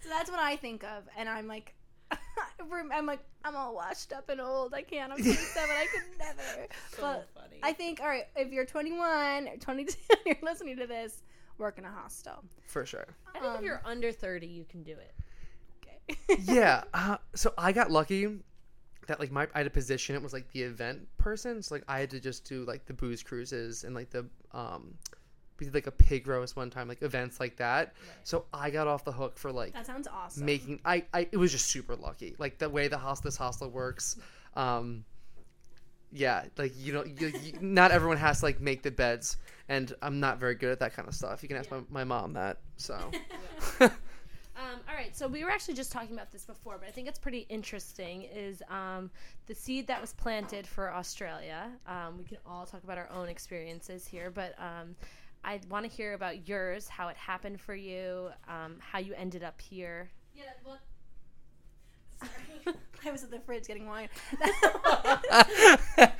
So 0.01 0.11
that's 0.11 0.31
what 0.31 0.39
I 0.39 0.55
think 0.55 0.85
of, 0.85 1.03
and 1.17 1.29
I'm 1.29 1.49
like, 1.49 1.75
I'm 2.93 3.07
like, 3.07 3.21
I'm 3.45 3.57
all 3.57 3.75
washed 3.75 4.13
up 4.13 4.29
and 4.29 4.41
old. 4.41 4.75
I 4.75 4.83
can't. 4.83 5.13
I'm 5.13 5.19
27. 5.19 5.71
I 5.71 5.87
could 5.87 6.03
never. 6.19 6.69
but 7.01 7.29
funny. 7.35 7.61
I 7.63 7.73
think, 7.73 8.01
all 8.01 8.09
right, 8.09 8.27
if 8.37 8.53
you're 8.53 8.67
21 8.67 9.49
or 9.49 9.57
22, 9.57 9.97
you're 10.27 10.37
listening 10.43 10.77
to 10.79 10.87
this, 10.87 11.23
work 11.59 11.79
in 11.79 11.85
a 11.85 11.91
hostel. 11.91 12.45
For 12.67 12.85
sure. 12.85 13.07
I 13.35 13.39
think 13.39 13.53
if 13.53 13.59
um, 13.59 13.65
you're 13.65 13.83
under 13.85 14.13
30, 14.13 14.47
you 14.47 14.65
can 14.65 14.83
do 14.83 14.93
it. 14.93 15.15
Okay. 15.83 16.43
yeah. 16.45 16.85
Uh, 16.93 17.17
so 17.35 17.53
I 17.57 17.73
got 17.73 17.91
lucky 17.91 18.29
that 19.07 19.21
like 19.21 19.31
my 19.31 19.47
I 19.55 19.59
had 19.59 19.67
a 19.67 19.71
position. 19.71 20.15
It 20.15 20.23
was 20.23 20.33
like 20.33 20.51
the 20.53 20.63
event 20.63 21.07
person. 21.19 21.63
So 21.63 21.75
like 21.77 21.85
I 21.89 22.01
had 22.01 22.11
to 22.11 22.21
just 22.21 22.45
do 22.45 22.65
like 22.65 22.87
the 22.87 22.93
booze 22.93 23.23
cruises 23.23 23.85
and 23.85 23.95
like 23.95 24.11
the 24.11 24.27
um, 24.53 24.95
we 25.59 25.67
did 25.67 25.75
like 25.75 25.87
a 25.87 25.93
pig 25.93 26.27
roast 26.27 26.57
one 26.57 26.71
time, 26.71 26.89
like 26.89 27.03
events 27.03 27.41
like 27.41 27.57
that. 27.57 27.95
So 28.25 28.45
I 28.53 28.71
got 28.71 28.87
off 28.87 29.05
the 29.05 29.13
hook 29.13 29.39
for 29.39 29.53
like 29.53 29.73
that 29.73 29.87
sounds 29.87 30.09
awesome. 30.09 30.45
making. 30.45 30.81
I 30.85 31.05
I 31.13 31.29
it 31.33 31.37
was 31.37 31.53
just 31.53 31.67
super 31.67 31.97
lucky. 31.97 32.35
Like 32.39 32.59
the 32.59 32.69
way 32.69 32.89
the 32.89 32.99
host 32.99 33.23
this 33.23 33.37
hostel 33.37 33.71
works. 33.71 34.17
Um, 34.55 35.05
yeah, 36.13 36.45
like 36.57 36.73
you 36.77 36.93
know, 36.93 37.05
you, 37.05 37.33
you, 37.43 37.53
not 37.61 37.91
everyone 37.91 38.17
has 38.17 38.41
to 38.41 38.47
like 38.47 38.61
make 38.61 38.83
the 38.83 38.91
beds, 38.91 39.37
and 39.69 39.93
I'm 40.03 40.21
not 40.21 40.39
very 40.39 40.55
good 40.55 40.71
at 40.71 40.81
that 40.81 40.95
kind 40.95 41.09
of 41.09 41.15
stuff. 41.15 41.43
You 41.43 41.49
can 41.49 41.57
ask 41.57 41.71
my, 41.71 41.81
my 41.91 42.05
mom 42.05 42.35
that. 42.35 42.59
So. 42.77 43.11
Um, 44.57 44.81
all 44.89 44.95
right, 44.95 45.15
so 45.15 45.29
we 45.29 45.45
were 45.45 45.51
actually 45.51 45.75
just 45.75 45.93
talking 45.93 46.15
about 46.15 46.33
this 46.33 46.47
before, 46.47 46.79
but 46.79 46.89
I 46.89 46.91
think 46.91 47.09
it's 47.09 47.19
pretty 47.19 47.47
interesting. 47.51 48.23
Is 48.23 48.63
um, 48.71 49.11
the 49.47 49.55
seed 49.55 49.87
that 49.89 50.01
was 50.01 50.15
planted 50.15 50.67
for 50.67 50.95
Australia? 50.95 51.71
Um, 51.87 52.17
we 52.17 52.25
can 52.25 52.39
all 52.47 52.65
talk 52.65 52.83
about 52.83 52.97
our 52.97 53.11
own 53.11 53.29
experiences 53.29 54.07
here, 54.07 54.31
but 54.31 54.55
um, 54.59 54.97
I 55.45 55.61
want 55.71 55.85
to 55.85 55.91
hear 55.91 56.15
about 56.15 56.49
yours, 56.49 56.89
how 56.89 57.09
it 57.09 57.17
happened 57.17 57.61
for 57.61 57.75
you, 57.75 58.31
um, 58.49 58.77
how 58.81 58.99
you 58.99 59.15
ended 59.15 59.45
up 59.45 59.61
here. 59.61 60.11
Yeah, 60.35 60.45
well, 60.65 60.79
sorry. 62.21 62.77
I 63.05 63.11
was 63.13 63.23
at 63.23 63.31
the 63.31 63.39
fridge 63.41 63.67
getting 63.69 63.87
wine. 63.87 64.09
I 64.43 66.13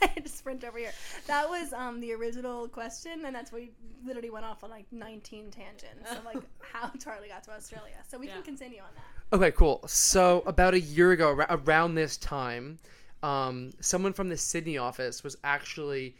had 0.00 0.24
to 0.24 0.28
sprint 0.28 0.64
over 0.64 0.78
here. 0.78 0.92
That 1.26 1.48
was 1.48 1.72
um, 1.72 2.00
the 2.00 2.12
original 2.14 2.66
question, 2.68 3.24
and 3.24 3.34
that's 3.34 3.52
where 3.52 3.62
we 3.62 3.70
literally 4.04 4.30
went 4.30 4.44
off 4.44 4.64
on 4.64 4.70
like 4.70 4.86
19 4.90 5.50
tangents 5.50 6.10
of 6.10 6.24
like 6.24 6.42
how 6.60 6.90
Charlie 6.98 7.28
got 7.28 7.44
to 7.44 7.52
Australia. 7.52 7.94
So 8.08 8.18
we 8.18 8.26
Yeah. 8.26 8.34
can 8.34 8.42
continue 8.42 8.80
on 8.80 8.88
that. 8.94 9.36
Okay, 9.36 9.52
cool. 9.52 9.80
So 9.86 10.42
about 10.46 10.74
a 10.74 10.80
year 10.80 11.12
ago, 11.12 11.30
around 11.48 11.94
this 11.94 12.16
time, 12.16 12.78
um, 13.22 13.70
someone 13.80 14.12
from 14.12 14.28
the 14.28 14.36
Sydney 14.36 14.78
office 14.78 15.22
was 15.22 15.36
actually 15.44 16.16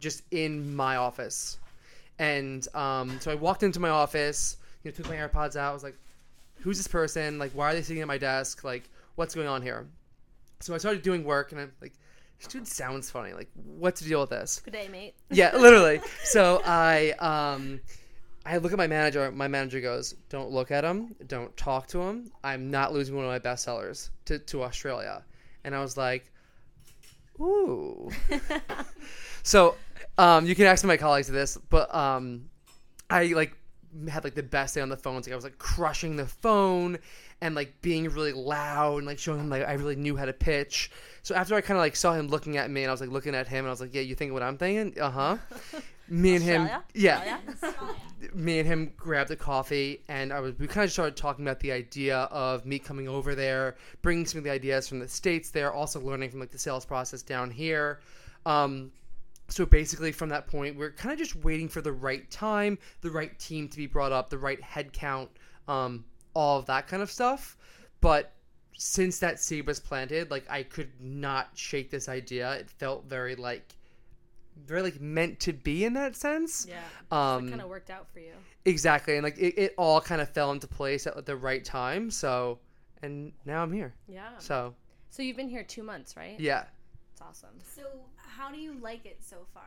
just 0.00 0.22
in 0.30 0.74
my 0.74 0.96
office, 0.96 1.58
and 2.18 2.66
um, 2.74 3.18
so 3.20 3.30
I 3.30 3.34
walked 3.34 3.62
into 3.62 3.80
my 3.80 3.90
office, 3.90 4.56
you 4.82 4.90
know, 4.90 4.94
took 4.94 5.08
my 5.08 5.16
AirPods 5.16 5.56
out. 5.56 5.70
I 5.70 5.72
was 5.72 5.82
like, 5.82 5.96
"Who's 6.60 6.76
this 6.76 6.88
person? 6.88 7.38
Like, 7.38 7.52
why 7.52 7.70
are 7.70 7.74
they 7.74 7.82
sitting 7.82 8.02
at 8.02 8.08
my 8.08 8.18
desk? 8.18 8.64
Like, 8.64 8.88
what's 9.16 9.34
going 9.34 9.48
on 9.48 9.62
here?" 9.62 9.86
So 10.60 10.74
I 10.74 10.78
started 10.78 11.02
doing 11.02 11.24
work, 11.24 11.52
and 11.52 11.60
I'm 11.60 11.72
like, 11.80 11.92
"This 12.38 12.48
dude 12.48 12.66
sounds 12.66 13.10
funny. 13.10 13.32
Like, 13.32 13.48
what's 13.54 14.00
the 14.00 14.08
deal 14.08 14.20
with 14.20 14.30
this?" 14.30 14.60
Good 14.64 14.72
day, 14.72 14.88
mate. 14.88 15.14
yeah, 15.30 15.56
literally. 15.56 16.00
So 16.24 16.60
I 16.64 17.10
um 17.20 17.80
I 18.44 18.56
look 18.58 18.72
at 18.72 18.78
my 18.78 18.86
manager. 18.86 19.30
My 19.30 19.48
manager 19.48 19.80
goes, 19.80 20.14
"Don't 20.30 20.50
look 20.50 20.70
at 20.70 20.84
him. 20.84 21.14
Don't 21.26 21.56
talk 21.56 21.86
to 21.88 22.00
him. 22.02 22.30
I'm 22.42 22.70
not 22.70 22.92
losing 22.92 23.14
one 23.14 23.24
of 23.24 23.30
my 23.30 23.38
best 23.38 23.64
sellers 23.64 24.10
to 24.26 24.38
to 24.38 24.62
Australia." 24.62 25.24
And 25.64 25.74
I 25.74 25.80
was 25.80 25.96
like, 25.96 26.32
"Ooh." 27.40 28.10
so 29.42 29.76
um, 30.18 30.46
you 30.46 30.54
can 30.54 30.66
ask 30.66 30.84
my 30.84 30.96
colleagues 30.96 31.28
this, 31.28 31.56
but 31.56 31.94
um, 31.94 32.50
I 33.08 33.26
like 33.26 33.56
had 34.08 34.24
like 34.24 34.34
the 34.34 34.42
best 34.42 34.74
day 34.74 34.80
on 34.80 34.88
the 34.88 34.96
phone. 34.96 35.16
Like 35.16 35.30
I 35.30 35.34
was 35.34 35.44
like 35.44 35.58
crushing 35.58 36.16
the 36.16 36.26
phone 36.26 36.98
and 37.40 37.54
like 37.54 37.80
being 37.80 38.08
really 38.08 38.32
loud 38.32 38.98
and 38.98 39.06
like 39.06 39.18
showing 39.18 39.40
him 39.40 39.48
like 39.48 39.66
I 39.66 39.74
really 39.74 39.96
knew 39.96 40.16
how 40.16 40.24
to 40.24 40.32
pitch. 40.32 40.90
So 41.22 41.34
after 41.34 41.54
I 41.54 41.60
kind 41.60 41.78
of 41.78 41.82
like 41.82 41.96
saw 41.96 42.12
him 42.12 42.28
looking 42.28 42.56
at 42.56 42.70
me 42.70 42.82
and 42.82 42.90
I 42.90 42.92
was 42.92 43.00
like 43.00 43.10
looking 43.10 43.34
at 43.34 43.46
him 43.48 43.58
and 43.58 43.68
I 43.68 43.70
was 43.70 43.80
like, 43.80 43.94
yeah, 43.94 44.02
you 44.02 44.14
think 44.14 44.32
what 44.32 44.42
I'm 44.42 44.58
thinking? 44.58 45.00
Uh 45.00 45.10
huh. 45.10 45.36
Me 46.10 46.36
and 46.36 46.42
him, 46.42 46.62
Australia? 46.62 46.84
yeah. 46.94 47.38
Me 48.34 48.58
and 48.58 48.66
him 48.66 48.92
grabbed 48.96 49.30
a 49.30 49.36
coffee 49.36 50.02
and 50.08 50.32
I 50.32 50.40
was 50.40 50.58
we 50.58 50.66
kind 50.66 50.84
of 50.84 50.90
started 50.90 51.16
talking 51.16 51.44
about 51.44 51.60
the 51.60 51.70
idea 51.70 52.20
of 52.30 52.64
me 52.64 52.78
coming 52.78 53.08
over 53.08 53.34
there, 53.34 53.76
bringing 54.00 54.24
some 54.24 54.38
of 54.38 54.44
the 54.44 54.50
ideas 54.50 54.88
from 54.88 55.00
the 55.00 55.08
states 55.08 55.50
there, 55.50 55.70
also 55.70 56.00
learning 56.00 56.30
from 56.30 56.40
like 56.40 56.50
the 56.50 56.58
sales 56.58 56.86
process 56.86 57.22
down 57.22 57.50
here. 57.50 58.00
Um, 58.46 58.90
so 59.48 59.64
basically, 59.66 60.12
from 60.12 60.28
that 60.28 60.46
point, 60.46 60.76
we're 60.76 60.90
kind 60.92 61.12
of 61.12 61.18
just 61.18 61.34
waiting 61.36 61.68
for 61.68 61.80
the 61.80 61.92
right 61.92 62.30
time, 62.30 62.78
the 63.00 63.10
right 63.10 63.36
team 63.38 63.68
to 63.68 63.76
be 63.76 63.86
brought 63.86 64.12
up, 64.12 64.28
the 64.30 64.38
right 64.38 64.60
head 64.62 64.92
count, 64.92 65.30
um, 65.68 66.04
all 66.34 66.58
of 66.58 66.66
that 66.66 66.86
kind 66.86 67.02
of 67.02 67.10
stuff. 67.10 67.56
But 68.00 68.32
since 68.76 69.18
that 69.20 69.40
seed 69.40 69.66
was 69.66 69.80
planted, 69.80 70.30
like 70.30 70.44
I 70.50 70.62
could 70.62 70.90
not 71.00 71.48
shake 71.54 71.90
this 71.90 72.08
idea. 72.08 72.52
It 72.54 72.70
felt 72.70 73.06
very 73.06 73.34
like, 73.34 73.74
very 74.66 74.82
like 74.82 75.00
meant 75.00 75.40
to 75.40 75.52
be 75.52 75.84
in 75.84 75.94
that 75.94 76.14
sense. 76.14 76.66
Yeah, 76.68 76.80
Um, 77.10 77.48
kind 77.48 77.60
of 77.62 77.68
worked 77.68 77.90
out 77.90 78.06
for 78.12 78.20
you. 78.20 78.32
exactly, 78.66 79.14
and 79.16 79.24
like 79.24 79.38
it, 79.38 79.58
it 79.58 79.74
all 79.78 80.00
kind 80.00 80.20
of 80.20 80.28
fell 80.28 80.52
into 80.52 80.66
place 80.68 81.06
at 81.06 81.24
the 81.26 81.36
right 81.36 81.64
time. 81.64 82.10
So, 82.10 82.58
and 83.02 83.32
now 83.46 83.62
I'm 83.62 83.72
here. 83.72 83.94
Yeah. 84.08 84.28
So 84.38 84.74
So 85.10 85.22
you've 85.22 85.36
been 85.36 85.48
here 85.48 85.64
two 85.64 85.82
months, 85.82 86.16
right? 86.16 86.38
yeah. 86.38 86.64
It's 87.18 87.26
awesome. 87.26 87.58
So, 87.74 87.82
how 88.16 88.52
do 88.52 88.58
you 88.60 88.74
like 88.80 89.04
it 89.04 89.18
so 89.20 89.38
far? 89.52 89.64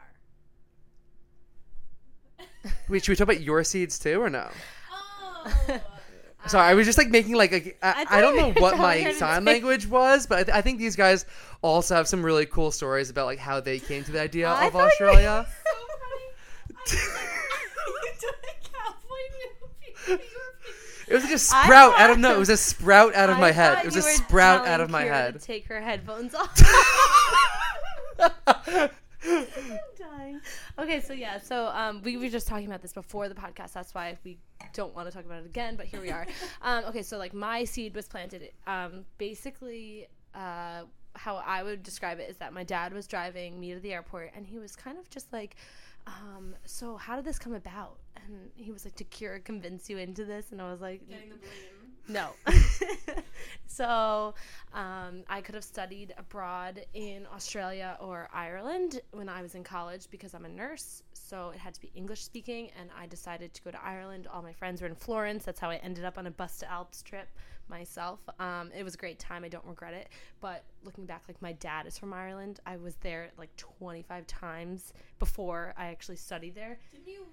Wait, 2.88 3.04
should 3.04 3.12
we 3.12 3.16
talk 3.18 3.26
about 3.26 3.42
your 3.42 3.62
seeds 3.66 4.00
too, 4.00 4.22
or 4.22 4.30
no? 4.30 4.48
Oh, 4.90 5.52
Sorry, 6.48 6.66
I 6.70 6.74
was 6.76 6.86
just 6.88 6.98
like 6.98 7.10
making 7.10 7.36
like 7.36 7.52
a, 7.52 7.86
I 7.86 8.06
I, 8.10 8.18
I 8.20 8.22
don't 8.22 8.38
know 8.38 8.54
what 8.62 8.78
my 8.78 9.12
sign 9.18 9.44
language 9.44 9.86
was, 9.86 10.28
but 10.28 10.38
I, 10.40 10.44
th- 10.46 10.56
I 10.56 10.62
think 10.62 10.80
these 10.80 10.96
guys 10.96 11.26
also 11.62 11.94
have 11.94 12.08
some 12.08 12.24
really 12.24 12.46
cool 12.46 12.72
stories 12.72 13.10
about 13.10 13.26
like 13.26 13.38
how 13.40 13.60
they 13.60 13.80
came 13.80 14.06
to 14.06 14.12
the 14.14 14.22
idea 14.22 14.48
I 14.48 14.68
of 14.68 14.72
thought 14.72 14.92
you 15.00 15.06
were- 15.08 15.12
Australia. 15.12 15.46
so 15.66 15.78
funny. 16.00 17.02
you 18.06 18.12
did 18.22 18.30
a 18.30 18.70
cowboy 18.70 20.16
movie. 20.16 20.24
It 21.12 21.16
was 21.16 21.24
like 21.24 21.34
a 21.34 21.40
sprout 21.40 22.00
out 22.00 22.10
of 22.10 22.20
no, 22.20 22.34
it 22.34 22.40
was 22.40 22.50
a 22.50 22.56
sprout 22.58 23.14
out 23.16 23.30
of 23.30 23.38
I 23.38 23.42
my 23.42 23.52
head. 23.52 23.80
It 23.80 23.86
was 23.86 23.98
a 23.98 24.02
sprout 24.02 24.66
out 24.66 24.80
of 24.80 24.90
my 24.90 25.04
Kira 25.04 25.10
head. 25.10 25.34
To 25.34 25.40
take 25.40 25.68
her 25.68 25.82
headphones 25.82 26.34
off. 26.34 26.58
I'm 29.24 29.80
dying. 30.00 30.42
Okay, 30.80 31.02
so 31.02 31.14
yeah, 31.14 31.40
so 31.40 31.68
um, 31.68 32.02
we 32.02 32.18
were 32.18 32.30
just 32.30 32.48
talking 32.48 32.66
about 32.66 32.82
this 32.82 32.94
before 32.94 33.28
the 33.28 33.36
podcast. 33.36 33.74
That's 33.74 33.94
why 33.94 34.18
we 34.24 34.38
don't 34.74 34.96
want 34.96 35.10
to 35.10 35.14
talk 35.14 35.26
about 35.26 35.44
it 35.44 35.46
again, 35.46 35.76
but 35.76 35.86
here 35.86 36.02
we 36.02 36.12
are. 36.12 36.26
um, 36.62 36.86
okay, 36.86 37.04
so 37.04 37.18
like 37.18 37.34
my 37.34 37.64
seed 37.64 37.94
was 37.94 38.08
planted. 38.08 38.52
Um, 38.66 39.06
basically, 39.18 40.08
uh, 40.34 40.84
how 41.14 41.36
I 41.46 41.62
would 41.64 41.84
describe 41.84 42.20
it 42.20 42.30
is 42.30 42.38
that 42.38 42.54
my 42.54 42.64
dad 42.64 42.94
was 42.94 43.06
driving 43.06 43.60
me 43.60 43.74
to 43.74 43.80
the 43.80 43.94
airport, 43.94 44.32
and 44.36 44.46
he 44.48 44.60
was 44.60 44.76
kind 44.76 44.98
of 44.98 45.10
just 45.10 45.32
like, 45.34 45.56
um, 46.08 46.56
"So 46.66 46.96
how 46.96 47.16
did 47.16 47.26
this 47.26 47.38
come 47.38 47.54
about?" 47.54 47.98
And 48.16 48.50
he 48.56 48.72
was 48.72 48.86
like, 48.86 48.96
"Did 48.96 49.12
Kira 49.12 49.44
convince 49.44 49.90
you 49.90 49.98
into 49.98 50.26
this?" 50.26 50.52
And 50.52 50.62
I 50.62 50.72
was 50.72 50.82
like, 50.82 51.08
Getting 51.08 51.30
the 51.30 51.36
blame. 51.36 51.92
no. 52.08 52.30
so 53.68 54.34
um, 54.74 55.24
I 55.30 55.42
could 55.42 55.56
have 55.56 55.64
studied 55.64 56.14
abroad 56.18 56.86
in 56.94 57.28
Australia 57.34 57.98
or 58.00 58.28
Ireland 58.34 59.02
when 59.12 59.30
I 59.30 59.42
was 59.42 59.56
in 59.56 59.64
college 59.64 60.08
because 60.12 60.34
I'm 60.34 60.46
a 60.46 60.50
nurse. 60.50 61.04
So 61.14 61.52
it 61.54 61.60
had 61.60 61.74
to 61.76 61.82
be 61.82 61.92
English 61.96 62.24
speaking, 62.24 62.70
and 62.78 62.90
I 62.98 63.06
decided 63.08 63.54
to 63.54 63.62
go 63.62 63.72
to 63.72 63.84
Ireland. 63.84 64.28
All 64.32 64.42
my 64.42 64.54
friends 64.54 64.82
were 64.82 64.88
in 64.88 64.96
Florence. 64.96 65.46
That's 65.46 65.60
how 65.60 65.70
I 65.70 65.78
ended 65.78 66.04
up 66.04 66.18
on 66.18 66.28
a 66.28 66.32
Bus2alps 66.32 67.04
trip 67.04 67.30
myself. 67.70 68.20
Um, 68.40 68.70
it 68.78 68.84
was 68.84 68.96
a 68.96 68.98
great 68.98 69.18
time. 69.18 69.44
I 69.44 69.48
don't 69.48 69.66
regret 69.66 69.94
it. 69.94 70.10
But 70.42 70.64
looking 70.84 71.06
back, 71.06 71.24
like 71.28 71.42
my 71.42 71.54
dad 71.54 71.88
is 71.88 71.98
from 71.98 72.14
Ireland. 72.14 72.60
I 72.66 72.76
was 72.76 72.96
there 72.98 73.32
like 73.38 73.56
25 73.56 74.28
times 74.28 74.94
before 75.20 75.74
I 75.78 75.86
actually 75.88 76.18
studied 76.18 76.54
there. 76.54 76.78
Didn't 76.92 77.08
you? 77.08 77.26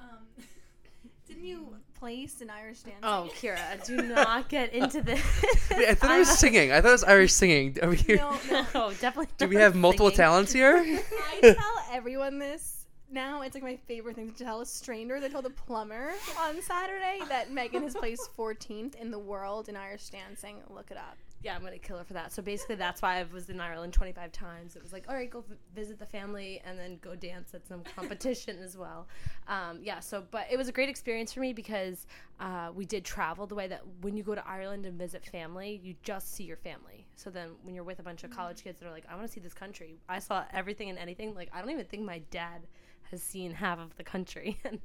Um, 0.00 0.26
Didn't 1.26 1.44
you 1.44 1.74
place 1.98 2.40
an 2.40 2.50
Irish 2.50 2.80
dancing? 2.80 3.00
Oh, 3.02 3.28
Kira, 3.34 3.58
do 3.86 3.96
not 4.02 4.48
get 4.48 4.72
into 4.72 5.02
this. 5.02 5.22
Wait, 5.70 5.88
I 5.88 5.94
thought 5.94 6.12
it 6.12 6.18
was 6.18 6.28
singing. 6.38 6.72
I 6.72 6.80
thought 6.80 6.88
it 6.88 6.92
was 6.92 7.04
Irish 7.04 7.32
singing. 7.32 7.76
Are 7.82 7.90
we, 7.90 8.00
no, 8.08 8.36
no. 8.50 8.66
Oh, 8.74 8.92
definitely. 9.00 9.28
do 9.38 9.48
we 9.48 9.56
have 9.56 9.74
multiple 9.74 10.06
singing. 10.06 10.16
talents 10.16 10.52
here? 10.52 10.76
I 10.78 11.40
tell 11.40 11.84
everyone 11.92 12.38
this 12.38 12.86
now. 13.10 13.42
It's 13.42 13.54
like 13.54 13.64
my 13.64 13.76
favorite 13.88 14.16
thing 14.16 14.32
to 14.32 14.44
tell 14.44 14.60
a 14.60 14.66
stranger. 14.66 15.16
I 15.16 15.28
told 15.28 15.46
a 15.46 15.50
plumber 15.50 16.12
on 16.38 16.60
Saturday 16.62 17.20
that 17.28 17.50
Megan 17.52 17.82
has 17.82 17.94
placed 17.94 18.30
14th 18.36 18.94
in 18.94 19.10
the 19.10 19.18
world 19.18 19.68
in 19.68 19.76
Irish 19.76 20.08
dancing. 20.08 20.56
Look 20.70 20.90
it 20.90 20.96
up. 20.96 21.16
Yeah, 21.40 21.54
I'm 21.54 21.62
gonna 21.62 21.78
kill 21.78 21.98
her 21.98 22.04
for 22.04 22.14
that. 22.14 22.32
So 22.32 22.42
basically, 22.42 22.74
that's 22.74 23.00
why 23.00 23.20
I 23.20 23.26
was 23.32 23.48
in 23.48 23.60
Ireland 23.60 23.92
25 23.92 24.32
times. 24.32 24.74
It 24.74 24.82
was 24.82 24.92
like, 24.92 25.04
all 25.08 25.14
right, 25.14 25.30
go 25.30 25.42
v- 25.42 25.54
visit 25.72 25.98
the 26.00 26.06
family 26.06 26.60
and 26.64 26.76
then 26.76 26.98
go 27.00 27.14
dance 27.14 27.54
at 27.54 27.64
some 27.66 27.82
competition 27.96 28.58
as 28.58 28.76
well. 28.76 29.06
Um, 29.46 29.78
yeah. 29.80 30.00
So, 30.00 30.24
but 30.32 30.46
it 30.50 30.56
was 30.56 30.66
a 30.66 30.72
great 30.72 30.88
experience 30.88 31.32
for 31.32 31.38
me 31.38 31.52
because 31.52 32.08
uh, 32.40 32.70
we 32.74 32.84
did 32.84 33.04
travel 33.04 33.46
the 33.46 33.54
way 33.54 33.68
that 33.68 33.82
when 34.00 34.16
you 34.16 34.24
go 34.24 34.34
to 34.34 34.46
Ireland 34.48 34.84
and 34.84 34.98
visit 34.98 35.24
family, 35.24 35.80
you 35.84 35.94
just 36.02 36.34
see 36.34 36.42
your 36.42 36.56
family. 36.56 37.06
So 37.14 37.30
then, 37.30 37.50
when 37.62 37.72
you're 37.72 37.84
with 37.84 38.00
a 38.00 38.02
bunch 38.02 38.24
of 38.24 38.30
college 38.30 38.64
kids 38.64 38.80
that 38.80 38.88
are 38.88 38.92
like, 38.92 39.04
I 39.08 39.14
want 39.14 39.26
to 39.28 39.32
see 39.32 39.40
this 39.40 39.54
country. 39.54 40.00
I 40.08 40.18
saw 40.18 40.44
everything 40.52 40.90
and 40.90 40.98
anything. 40.98 41.34
Like, 41.36 41.50
I 41.52 41.60
don't 41.60 41.70
even 41.70 41.84
think 41.84 42.02
my 42.02 42.18
dad 42.32 42.66
has 43.12 43.22
seen 43.22 43.52
half 43.52 43.78
of 43.78 43.96
the 43.96 44.04
country, 44.04 44.58
and 44.64 44.80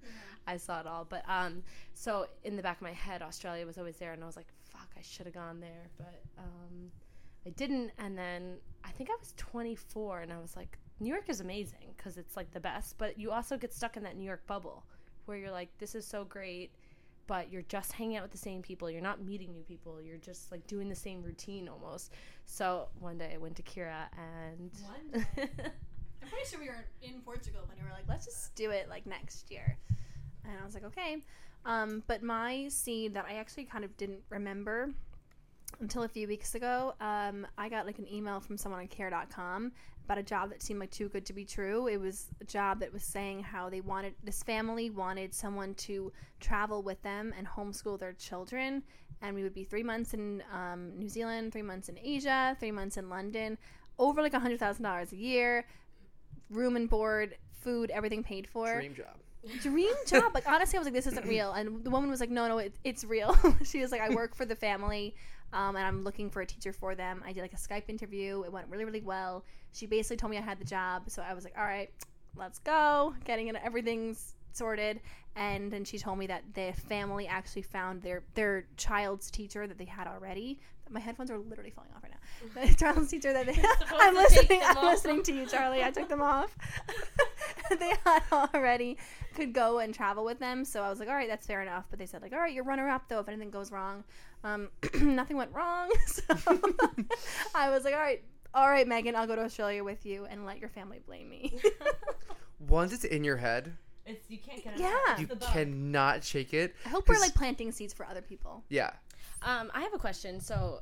I 0.46 0.58
saw 0.58 0.80
it 0.80 0.86
all. 0.88 1.06
But 1.10 1.24
um, 1.28 1.64
so 1.96 2.28
in 2.44 2.56
the 2.56 2.62
back 2.62 2.78
of 2.78 2.84
my 2.84 2.94
head, 2.94 3.24
Australia 3.24 3.66
was 3.66 3.80
always 3.80 3.98
there, 3.98 4.14
and 4.14 4.24
I 4.24 4.28
was 4.28 4.36
like, 4.36 4.48
I 4.98 5.02
should 5.02 5.26
have 5.26 5.36
gone 5.36 5.60
there, 5.60 5.90
but 5.98 6.22
um, 6.38 6.92
I 7.46 7.50
didn't. 7.52 7.92
And 7.98 8.18
then 8.18 8.58
I 8.84 8.92
think 8.92 9.10
I 9.10 9.16
was 9.20 9.34
24, 9.38 10.22
and 10.22 10.34
I 10.34 10.40
was 10.40 10.56
like, 10.56 10.78
New 11.00 11.10
York 11.10 11.30
is 11.30 11.42
amazing 11.42 11.94
because 11.98 12.18
it's 12.18 12.38
like 12.38 12.52
the 12.52 12.60
best, 12.60 12.98
but 12.98 13.18
you 13.20 13.32
also 13.32 13.58
get 13.58 13.74
stuck 13.74 13.98
in 13.98 14.04
that 14.04 14.16
New 14.16 14.26
York 14.26 14.46
bubble 14.48 14.86
where 15.26 15.38
you're 15.38 15.52
like, 15.52 15.70
this 15.80 15.96
is 15.96 16.06
so 16.06 16.24
great. 16.26 16.72
But 17.26 17.50
you're 17.50 17.62
just 17.62 17.94
hanging 17.94 18.18
out 18.18 18.24
with 18.24 18.34
the 18.34 18.38
same 18.38 18.62
people. 18.62 18.92
You're 18.92 19.02
not 19.02 19.24
meeting 19.24 19.54
new 19.54 19.64
people. 19.64 20.02
You're 20.02 20.18
just 20.18 20.52
like 20.52 20.68
doing 20.68 20.90
the 20.90 20.96
same 20.96 21.24
routine 21.24 21.70
almost. 21.70 22.12
So 22.46 22.90
one 23.00 23.18
day 23.18 23.32
I 23.34 23.38
went 23.38 23.56
to 23.56 23.64
Kira 23.64 24.08
and 24.18 24.70
One 24.86 25.26
I'm 26.24 26.30
pretty 26.30 26.50
sure 26.50 26.60
we 26.60 26.68
were 26.68 26.86
in 27.02 27.22
Portugal 27.22 27.62
when 27.68 27.78
we 27.78 27.84
were 27.84 27.94
like, 27.94 28.04
let's 28.10 28.26
just 28.26 28.56
do 28.56 28.72
it 28.72 28.90
like 28.90 29.06
next 29.06 29.52
year. 29.52 29.78
And 30.44 30.54
I 30.62 30.66
was 30.66 30.74
like, 30.74 30.84
okay. 30.86 31.24
Um, 31.66 32.04
but 32.08 32.24
my 32.24 32.68
seed 32.70 33.14
that 33.14 33.26
I 33.28 33.36
actually 33.36 33.66
kind 33.66 33.84
of 33.84 33.96
didn't 33.98 34.22
remember 34.30 34.90
until 35.80 36.04
a 36.04 36.08
few 36.08 36.28
weeks 36.28 36.56
ago, 36.56 36.94
um, 37.02 37.48
I 37.58 37.70
got 37.70 37.86
like 37.86 38.00
an 38.00 38.12
email 38.12 38.40
from 38.40 38.58
someone 38.58 38.82
on 38.82 38.88
care.com 38.88 39.72
about 40.06 40.18
a 40.18 40.24
job 40.24 40.50
that 40.50 40.62
seemed 40.62 40.80
like 40.80 40.92
too 40.92 41.08
good 41.10 41.26
to 41.26 41.34
be 41.34 41.46
true. 41.46 41.88
It 41.88 42.00
was 42.00 42.28
a 42.42 42.44
job 42.44 42.80
that 42.82 42.92
was 42.92 43.04
saying 43.04 43.44
how 43.44 43.70
they 43.70 43.82
wanted, 43.82 44.14
this 44.24 44.44
family 44.44 44.90
wanted 44.90 45.34
someone 45.34 45.74
to 45.76 46.12
travel 46.40 46.82
with 46.84 47.02
them 47.04 47.34
and 47.38 47.48
homeschool 47.48 48.00
their 48.00 48.14
children. 48.14 48.84
And 49.22 49.36
we 49.36 49.44
would 49.44 49.54
be 49.54 49.64
three 49.64 49.84
months 49.84 50.14
in 50.14 50.44
um, 50.54 50.92
New 50.98 51.08
Zealand, 51.08 51.54
three 51.54 51.62
months 51.62 51.88
in 51.88 51.98
Asia, 52.04 52.58
three 52.60 52.72
months 52.72 52.98
in 52.98 53.10
London, 53.10 53.58
over 53.98 54.22
like 54.22 54.34
a 54.34 54.40
$100,000 54.40 55.12
a 55.12 55.16
year, 55.16 55.66
room 56.50 56.76
and 56.76 56.90
board, 56.90 57.38
food, 57.62 57.90
everything 57.92 58.24
paid 58.24 58.48
for 58.48 58.76
Dream 58.76 58.96
job. 58.96 59.16
Dream 59.62 59.94
job. 60.08 60.34
Like 60.34 60.48
honestly, 60.48 60.78
I 60.78 60.80
was 60.80 60.86
like, 60.86 60.94
this 60.94 61.08
isn't 61.08 61.28
real. 61.28 61.54
And 61.54 61.84
the 61.84 61.90
woman 61.90 62.10
was 62.10 62.20
like, 62.20 62.30
no, 62.30 62.48
no, 62.48 62.58
it, 62.60 62.74
it's 62.84 63.04
real. 63.04 63.38
she 63.64 63.82
was 63.82 63.92
like, 63.92 64.02
I 64.02 64.10
work 64.10 64.36
for 64.36 64.46
the 64.46 64.56
family, 64.56 65.16
um, 65.52 65.76
and 65.76 65.86
I'm 65.86 66.04
looking 66.04 66.30
for 66.30 66.42
a 66.42 66.46
teacher 66.46 66.74
for 66.74 66.96
them. 66.96 67.24
I 67.26 67.34
did 67.34 67.42
like 67.42 67.54
a 67.54 67.58
Skype 67.58 67.90
interview. 67.90 68.44
It 68.44 68.52
went 68.52 68.68
really, 68.70 68.86
really 68.86 69.02
well. 69.02 69.44
She 69.74 69.86
basically 69.86 70.18
told 70.18 70.32
me 70.32 70.38
I 70.38 70.42
had 70.42 70.60
the 70.60 70.66
job, 70.66 71.10
so 71.10 71.22
I 71.22 71.34
was 71.34 71.44
like, 71.44 71.58
all 71.58 71.66
right, 71.66 71.90
let's 72.36 72.60
go. 72.60 73.14
Getting 73.26 73.48
it, 73.48 73.56
everything's 73.64 74.36
sorted. 74.54 75.00
And 75.36 75.72
then 75.72 75.84
she 75.84 75.98
told 75.98 76.20
me 76.20 76.28
that 76.28 76.44
the 76.54 76.74
family 76.88 77.28
actually 77.28 77.64
found 77.64 78.02
their 78.02 78.24
their 78.36 78.66
child's 78.78 79.32
teacher 79.32 79.68
that 79.68 79.78
they 79.78 79.86
had 79.86 80.08
already. 80.08 80.60
My 80.90 81.00
headphones 81.00 81.32
are 81.32 81.40
literally 81.40 81.72
falling 81.72 81.90
off 81.96 82.03
right. 82.56 82.70
The 82.70 82.76
child's 82.76 83.10
teacher 83.10 83.34
that 83.34 83.46
they 83.46 83.54
supposed 83.54 83.94
I'm 83.94 84.16
listening. 84.16 84.62
I'm 84.64 84.78
off. 84.78 84.84
listening 84.84 85.24
to 85.24 85.34
you, 85.34 85.46
Charlie. 85.46 85.84
I 85.84 85.92
took 85.92 86.10
them 86.10 86.22
off. 86.22 86.56
they 87.80 87.94
had 88.06 88.22
already 88.32 88.98
could 89.36 89.54
go 89.54 89.80
and 89.80 89.94
travel 89.94 90.24
with 90.24 90.40
them. 90.40 90.66
So 90.66 90.82
I 90.82 90.90
was 90.90 91.00
like, 91.00 91.10
all 91.10 91.16
right, 91.16 91.28
that's 91.28 91.48
fair 91.48 91.62
enough. 91.62 91.86
But 91.90 92.00
they 92.00 92.06
said 92.06 92.22
like, 92.22 92.34
all 92.34 92.40
right, 92.40 92.54
you're 92.54 92.64
runner 92.64 92.90
up 92.90 93.08
though. 93.10 93.20
If 93.20 93.28
anything 93.28 93.50
goes 93.50 93.72
wrong, 93.72 94.04
um, 94.44 94.70
nothing 95.02 95.38
went 95.38 95.52
wrong. 95.54 95.92
So 96.06 96.24
I 97.56 97.70
was 97.70 97.84
like, 97.84 97.94
all 97.94 98.00
right, 98.00 98.24
all 98.54 98.70
right, 98.70 98.88
Megan, 98.88 99.16
I'll 99.16 99.28
go 99.28 99.36
to 99.36 99.44
Australia 99.44 99.84
with 99.84 100.06
you 100.06 100.26
and 100.26 100.46
let 100.46 100.60
your 100.60 100.70
family 100.70 101.00
blame 101.06 101.30
me. 101.30 101.60
Once 102.68 102.94
it's 102.94 103.04
in 103.04 103.24
your 103.24 103.38
head, 103.38 103.76
it's 104.06 104.30
you 104.30 104.38
can't 104.38 104.64
get 104.64 104.74
it. 104.76 104.80
Yeah. 104.80 104.98
out. 105.10 105.20
you 105.20 105.26
the 105.28 105.36
cannot 105.38 106.24
shake 106.24 106.54
it. 106.54 106.76
I 106.86 106.90
hope 106.90 107.08
we're 107.08 107.20
like 107.20 107.34
planting 107.34 107.72
seeds 107.72 107.94
for 107.94 108.06
other 108.06 108.22
people. 108.22 108.64
Yeah. 108.70 108.92
Um, 109.42 109.72
I 109.74 109.82
have 109.82 109.94
a 109.94 109.98
question. 109.98 110.40
So, 110.40 110.80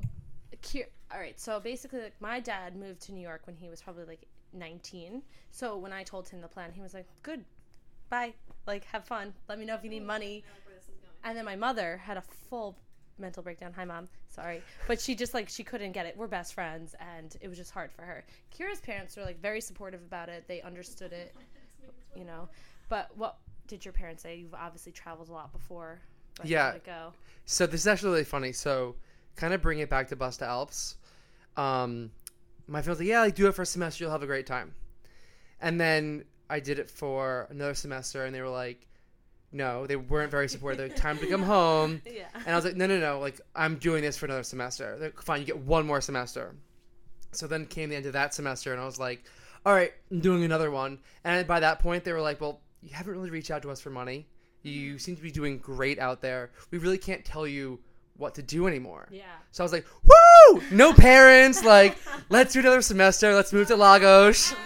Ki- 0.60 0.84
all 1.12 1.20
right. 1.20 1.38
So 1.38 1.60
basically, 1.60 2.00
like 2.00 2.20
my 2.20 2.40
dad 2.40 2.76
moved 2.76 3.00
to 3.02 3.12
New 3.12 3.20
York 3.20 3.42
when 3.44 3.56
he 3.56 3.68
was 3.68 3.82
probably 3.82 4.04
like 4.04 4.26
19. 4.52 5.22
So 5.50 5.76
when 5.76 5.92
I 5.92 6.02
told 6.02 6.28
him 6.28 6.40
the 6.40 6.48
plan, 6.48 6.72
he 6.72 6.80
was 6.80 6.94
like, 6.94 7.06
"Good, 7.22 7.44
bye. 8.08 8.34
Like, 8.66 8.84
have 8.86 9.04
fun. 9.04 9.34
Let 9.48 9.58
me 9.58 9.64
know 9.64 9.74
if 9.74 9.84
you 9.84 9.90
need 9.90 10.04
money." 10.04 10.44
And 11.24 11.36
then 11.36 11.44
my 11.44 11.56
mother 11.56 11.98
had 11.98 12.16
a 12.16 12.22
full 12.22 12.76
mental 13.18 13.42
breakdown. 13.42 13.72
Hi, 13.76 13.84
mom. 13.84 14.08
Sorry, 14.28 14.62
but 14.88 15.00
she 15.00 15.14
just 15.14 15.34
like 15.34 15.48
she 15.48 15.62
couldn't 15.62 15.92
get 15.92 16.06
it. 16.06 16.16
We're 16.16 16.26
best 16.26 16.54
friends, 16.54 16.94
and 17.00 17.36
it 17.40 17.48
was 17.48 17.58
just 17.58 17.70
hard 17.70 17.92
for 17.92 18.02
her. 18.02 18.24
Kira's 18.56 18.80
parents 18.80 19.16
were 19.16 19.24
like 19.24 19.40
very 19.40 19.60
supportive 19.60 20.02
about 20.02 20.28
it. 20.28 20.44
They 20.48 20.62
understood 20.62 21.12
it, 21.12 21.34
you 22.16 22.24
know. 22.24 22.48
But 22.88 23.10
what 23.16 23.36
did 23.66 23.84
your 23.84 23.92
parents 23.92 24.22
say? 24.22 24.36
You've 24.36 24.54
obviously 24.54 24.92
traveled 24.92 25.28
a 25.28 25.32
lot 25.32 25.52
before. 25.52 26.00
Yeah. 26.44 26.78
go. 26.84 27.12
So 27.44 27.66
this 27.66 27.82
is 27.82 27.86
actually 27.86 28.10
really 28.10 28.24
funny. 28.24 28.52
So 28.52 28.94
kind 29.36 29.54
of 29.54 29.62
bring 29.62 29.78
it 29.78 29.90
back 29.90 30.08
to 30.08 30.16
Bus2alps. 30.16 30.96
Um, 31.56 32.10
my 32.66 32.80
like, 32.80 33.00
yeah, 33.00 33.20
like 33.20 33.34
do 33.34 33.48
it 33.48 33.54
for 33.54 33.62
a 33.62 33.66
semester, 33.66 34.04
you'll 34.04 34.12
have 34.12 34.22
a 34.22 34.26
great 34.26 34.46
time. 34.46 34.74
And 35.60 35.80
then 35.80 36.24
I 36.48 36.60
did 36.60 36.78
it 36.78 36.90
for 36.90 37.46
another 37.50 37.74
semester, 37.74 38.24
and 38.24 38.34
they 38.34 38.40
were 38.40 38.48
like, 38.48 38.86
no, 39.52 39.86
they 39.86 39.96
weren't 39.96 40.30
very 40.30 40.48
supportive. 40.48 40.78
They're 40.78 40.88
like, 40.88 40.96
time 40.96 41.18
to 41.18 41.26
come 41.26 41.42
home. 41.42 42.02
Yeah. 42.06 42.26
And 42.34 42.48
I 42.48 42.56
was 42.56 42.64
like, 42.64 42.76
no, 42.76 42.86
no, 42.86 42.98
no, 42.98 43.20
like 43.20 43.40
I'm 43.54 43.76
doing 43.76 44.02
this 44.02 44.16
for 44.16 44.26
another 44.26 44.42
semester. 44.42 44.96
They're 44.98 45.08
like, 45.08 45.22
fine, 45.22 45.40
you 45.40 45.46
get 45.46 45.58
one 45.58 45.86
more 45.86 46.00
semester. 46.00 46.54
So 47.32 47.46
then 47.46 47.66
came 47.66 47.90
the 47.90 47.96
end 47.96 48.06
of 48.06 48.14
that 48.14 48.34
semester, 48.34 48.72
and 48.72 48.80
I 48.80 48.84
was 48.84 48.98
like, 48.98 49.24
all 49.64 49.72
right, 49.72 49.92
I'm 50.10 50.20
doing 50.20 50.44
another 50.44 50.70
one. 50.70 50.98
And 51.24 51.46
by 51.46 51.60
that 51.60 51.78
point, 51.78 52.04
they 52.04 52.12
were 52.12 52.20
like, 52.20 52.40
well, 52.40 52.60
you 52.82 52.90
haven't 52.92 53.12
really 53.12 53.30
reached 53.30 53.50
out 53.50 53.62
to 53.62 53.70
us 53.70 53.80
for 53.80 53.90
money. 53.90 54.26
You 54.62 54.98
seem 54.98 55.16
to 55.16 55.22
be 55.22 55.30
doing 55.30 55.58
great 55.58 55.98
out 55.98 56.20
there. 56.20 56.50
We 56.70 56.78
really 56.78 56.98
can't 56.98 57.24
tell 57.24 57.46
you 57.46 57.80
what 58.16 58.34
to 58.36 58.42
do 58.42 58.66
anymore. 58.66 59.08
Yeah. 59.10 59.24
So 59.52 59.62
I 59.62 59.64
was 59.64 59.72
like, 59.72 59.86
woo! 60.04 60.12
No 60.70 60.92
parents. 60.92 61.64
Like, 61.64 61.98
let's 62.28 62.52
do 62.52 62.60
another 62.60 62.82
semester. 62.82 63.34
Let's 63.34 63.52
move 63.52 63.68
to 63.68 63.76
Lagos. 63.76 64.54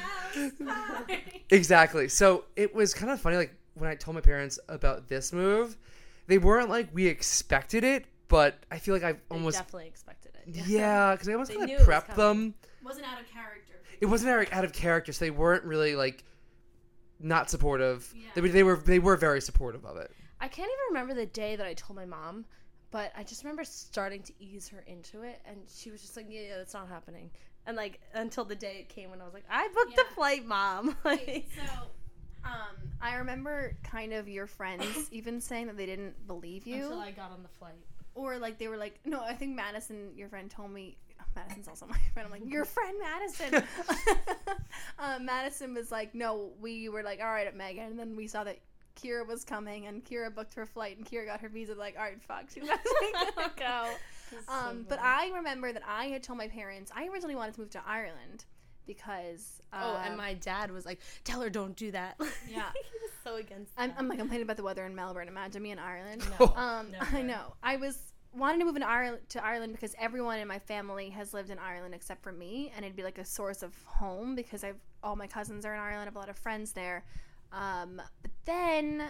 Exactly. 1.51 2.09
So 2.09 2.45
it 2.57 2.75
was 2.75 2.93
kind 2.93 3.11
of 3.13 3.21
funny. 3.21 3.37
Like 3.37 3.55
when 3.75 3.89
I 3.89 3.95
told 3.95 4.17
my 4.17 4.21
parents 4.21 4.59
about 4.69 5.09
this 5.09 5.33
move, 5.33 5.77
they 6.27 6.39
weren't 6.39 6.69
like 6.69 6.89
we 6.93 7.07
expected 7.07 7.85
it, 7.85 8.05
but 8.29 8.59
I 8.71 8.79
feel 8.81 8.95
like 8.95 9.05
I 9.05 9.13
They 9.13 9.19
almost 9.31 9.57
definitely 9.59 9.87
expected 9.87 10.33
it. 10.35 10.67
yeah, 10.67 11.13
because 11.15 11.29
I 11.29 11.33
almost 11.35 11.51
They 11.53 11.57
kind 11.57 11.69
knew 11.69 11.77
of 11.77 11.83
it 11.83 11.87
was 11.87 11.95
prepped 11.95 12.09
coming. 12.17 12.41
them. 12.51 12.55
Wasn't 12.85 13.07
out 13.07 13.21
of 13.21 13.31
character. 13.31 13.75
It 14.01 14.07
wasn't 14.07 14.53
out 14.53 14.65
of 14.65 14.73
character, 14.73 15.13
so 15.13 15.25
they 15.25 15.31
weren't 15.31 15.63
really 15.65 15.95
like 15.95 16.25
not 17.21 17.49
supportive. 17.49 18.13
Yeah. 18.17 18.23
They, 18.35 18.41
were- 18.41 18.49
they 18.49 18.63
were 18.65 18.77
they 18.77 18.99
were 18.99 19.17
very 19.17 19.41
supportive 19.41 19.85
of 19.85 19.97
it. 19.99 20.11
I 20.41 20.49
can't 20.49 20.69
even 20.69 20.79
remember 20.89 21.15
the 21.15 21.27
day 21.27 21.55
that 21.55 21.67
I 21.67 21.75
told 21.75 21.97
my 21.97 22.05
mom, 22.07 22.45
but 22.91 23.13
I 23.17 23.23
just 23.25 23.43
remember 23.45 23.65
starting 23.65 24.23
to 24.23 24.33
ease 24.41 24.69
her 24.69 24.85
into 24.87 25.23
it, 25.23 25.41
and 25.47 25.59
she 25.69 25.91
was 25.91 26.01
just 26.01 26.17
like, 26.17 26.27
"Yeah, 26.29 26.41
yeah 26.49 26.57
that's 26.59 26.75
not 26.75 26.89
happening." 26.89 27.31
And 27.67 27.77
like 27.77 28.01
until 28.15 28.45
the 28.45 28.55
day 28.57 28.77
it 28.81 28.89
came 28.89 29.11
when 29.11 29.21
I 29.21 29.25
was 29.25 29.35
like, 29.35 29.45
"I 29.51 29.69
booked 29.75 29.97
Yeah. 29.97 30.05
the 30.09 30.15
flight, 30.15 30.47
mom." 30.47 30.97
so, 31.05 31.13
um, 32.45 32.77
I 33.01 33.17
remember 33.17 33.77
kind 33.83 34.13
of 34.13 34.29
your 34.29 34.47
friends 34.47 34.87
even 35.11 35.41
saying 35.41 35.67
that 35.67 35.77
they 35.77 35.87
didn't 35.87 36.27
believe 36.27 36.67
you. 36.67 36.85
until 36.85 37.01
I 37.01 37.11
got 37.11 37.31
on 37.33 37.43
the 37.43 37.49
flight. 37.49 37.75
or 38.15 38.39
like 38.39 38.59
they 38.59 38.69
were 38.69 38.77
like 38.79 38.99
no 39.05 39.21
i 39.21 39.35
think 39.35 39.55
madison 39.55 40.11
your 40.17 40.29
friend 40.31 40.51
told 40.51 40.71
me 40.71 40.97
madison's 41.37 41.69
also 41.69 41.87
my 41.87 41.99
friend 42.15 42.25
i'm 42.27 42.31
like 42.41 42.51
your 42.51 42.65
friend 42.65 42.97
madison 42.99 43.63
uh, 44.99 45.19
madison 45.21 45.75
was 45.75 45.91
like 45.93 46.15
no 46.15 46.51
we 46.61 46.89
were 46.89 47.03
like 47.03 47.21
all 47.21 47.27
right 47.27 47.55
megan 47.55 47.85
and 47.85 47.99
then 47.99 48.17
we 48.17 48.27
saw 48.27 48.43
that 48.45 48.59
kira 48.97 49.27
was 49.27 49.45
coming 49.45 49.87
and 49.87 50.05
kira 50.05 50.35
booked 50.35 50.55
her 50.55 50.67
flight 50.67 50.97
and 50.97 51.07
kira 51.07 51.27
got 51.27 51.41
her 51.41 51.49
visa 51.49 51.75
like 51.75 51.97
all 51.97 52.03
right 52.03 52.23
fuck 52.23 52.45
she's 52.53 52.69
actually 52.69 53.33
gonna 53.37 53.53
go 53.57 53.91
um, 54.49 54.85
but 54.89 54.99
i 55.01 55.31
remember 55.35 55.73
that 55.73 55.83
i 55.87 56.07
had 56.07 56.23
told 56.23 56.39
my 56.39 56.49
parents 56.49 56.91
i 56.97 57.07
originally 57.09 57.37
wanted 57.37 57.55
to 57.55 57.61
move 57.61 57.71
to 57.71 57.81
ireland 57.87 58.45
because 58.87 59.61
uh, 59.73 59.81
oh, 59.83 60.03
and 60.05 60.17
my 60.17 60.35
dad 60.35 60.71
was 60.71 60.87
like, 60.87 61.01
"Tell 61.25 61.41
her 61.41 61.51
don't 61.51 61.75
do 61.75 61.91
that." 61.91 62.19
Yeah. 62.49 62.71
he 62.73 62.99
was 63.03 63.11
so 63.25 63.35
against. 63.35 63.73
I'm. 63.77 63.93
I'm 63.99 64.09
like 64.09 64.19
complaining 64.19 64.45
about 64.45 64.57
the 64.57 64.63
weather 64.63 64.87
in 64.87 64.95
melbourne 64.95 65.27
imagine 65.27 65.61
me 65.61 65.73
in 65.73 65.79
ireland 65.81 66.23
No. 66.39 66.47
Um. 66.55 66.93
I 67.13 67.23
know. 67.23 67.55
I 67.63 67.77
was 67.77 67.99
wanting 68.37 68.61
to 68.61 68.67
move 68.67 68.77
in 68.77 68.83
Ireland 68.83 69.23
to 69.31 69.45
Ireland 69.45 69.73
because 69.73 69.95
everyone 69.99 70.39
in 70.39 70.47
my 70.47 70.59
family 70.59 71.11
has 71.11 71.33
lived 71.33 71.51
in 71.51 71.59
Ireland 71.59 71.95
except 71.95 72.23
for 72.23 72.33
me, 72.33 72.73
and 72.77 72.85
it'd 72.85 72.97
be 72.97 73.03
like 73.03 73.19
a 73.19 73.25
source 73.25 73.63
of 73.63 73.75
home 73.85 74.35
because 74.35 74.63
I've 74.63 74.81
all 75.03 75.17
my 75.17 75.27
cousins 75.27 75.65
are 75.65 75.75
in 75.75 75.81
Ireland. 75.81 76.03
I 76.03 76.05
have 76.05 76.17
a 76.17 76.19
lot 76.19 76.29
of 76.29 76.37
friends 76.37 76.73
there. 76.73 77.05
Um, 77.53 78.01
but 78.23 78.31
then 78.45 79.03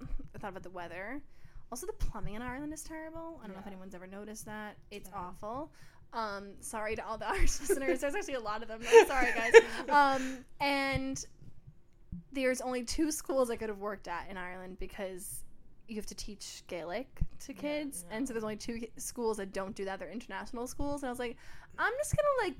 I 0.00 0.38
thought 0.38 0.50
about 0.50 0.62
the 0.62 0.70
weather. 0.70 1.22
Also, 1.72 1.86
the 1.86 1.92
plumbing 1.94 2.34
in 2.34 2.42
Ireland 2.42 2.72
is 2.72 2.82
terrible. 2.82 3.40
I 3.42 3.46
don't 3.46 3.54
know 3.56 3.60
if 3.60 3.66
anyone's 3.66 3.94
ever 3.94 4.06
noticed 4.06 4.46
that. 4.46 4.76
It's 4.90 5.08
Yeah. 5.12 5.18
awful. 5.18 5.72
Um, 6.12 6.52
sorry 6.60 6.94
to 6.96 7.04
all 7.04 7.18
the 7.18 7.26
Irish 7.28 7.58
listeners. 7.60 8.00
There's 8.00 8.14
actually 8.14 8.34
a 8.34 8.40
lot 8.40 8.62
of 8.62 8.68
them. 8.68 8.80
Sorry, 9.06 9.32
guys. 9.34 9.54
Um, 9.88 10.44
and 10.60 11.24
there's 12.32 12.60
only 12.60 12.84
two 12.84 13.10
schools 13.10 13.50
I 13.50 13.56
could 13.56 13.68
have 13.68 13.78
worked 13.78 14.08
at 14.08 14.28
in 14.30 14.36
Ireland 14.36 14.78
because 14.78 15.42
you 15.88 15.96
have 15.96 16.06
to 16.06 16.14
teach 16.14 16.62
Gaelic 16.66 17.20
to 17.40 17.52
kids, 17.52 18.04
yeah. 18.08 18.16
and 18.16 18.26
so 18.26 18.32
there's 18.32 18.42
only 18.44 18.56
two 18.56 18.80
schools 18.96 19.36
that 19.36 19.52
don't 19.52 19.74
do 19.74 19.84
that. 19.84 19.98
They're 19.98 20.10
international 20.10 20.66
schools, 20.66 21.02
and 21.02 21.08
I 21.08 21.12
was 21.12 21.18
like, 21.18 21.36
I'm 21.78 21.92
just 21.98 22.14
gonna 22.16 22.48
like 22.48 22.56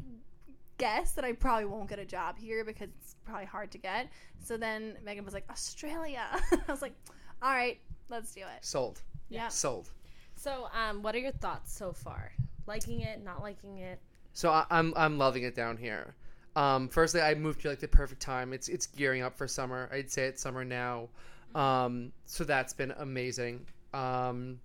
guess 0.78 1.12
that 1.12 1.24
I 1.24 1.32
probably 1.32 1.64
won't 1.66 1.88
get 1.88 1.98
a 1.98 2.04
job 2.04 2.36
here 2.38 2.64
because 2.64 2.88
it's 3.00 3.16
probably 3.24 3.46
hard 3.46 3.70
to 3.72 3.78
get. 3.78 4.08
So 4.42 4.56
then 4.56 4.96
Megan 5.04 5.24
was 5.24 5.34
like, 5.34 5.44
Australia. 5.50 6.24
I 6.52 6.70
was 6.70 6.82
like, 6.82 6.94
all 7.42 7.50
right, 7.52 7.78
let's 8.08 8.34
do 8.34 8.40
it. 8.40 8.62
Sold. 8.64 9.00
Yeah. 9.28 9.48
Sold. 9.48 9.90
So, 10.36 10.68
um, 10.74 11.02
what 11.02 11.14
are 11.14 11.18
your 11.18 11.32
thoughts 11.32 11.72
so 11.74 11.92
far? 11.92 12.32
Liking 12.66 13.00
it, 13.00 13.22
not 13.24 13.40
liking 13.42 13.78
it? 13.78 14.00
So 14.32 14.50
I, 14.50 14.64
I'm 14.70 14.92
I'm 14.96 15.16
loving 15.18 15.44
it 15.44 15.54
down 15.54 15.76
here. 15.76 16.14
Um, 16.56 16.88
firstly, 16.88 17.20
I 17.20 17.34
moved 17.34 17.62
to 17.62 17.68
like 17.68 17.78
the 17.80 17.88
perfect 17.88 18.20
time. 18.20 18.52
It's 18.52 18.68
it's 18.68 18.86
gearing 18.86 19.22
up 19.22 19.36
for 19.36 19.46
summer. 19.46 19.88
I'd 19.92 20.10
say 20.10 20.24
it's 20.26 20.42
summer 20.42 20.64
now. 20.64 21.08
Um, 21.54 22.10
so 22.26 22.42
that's 22.44 22.72
been 22.72 22.92
amazing. 22.98 23.66
Um, 23.92 24.58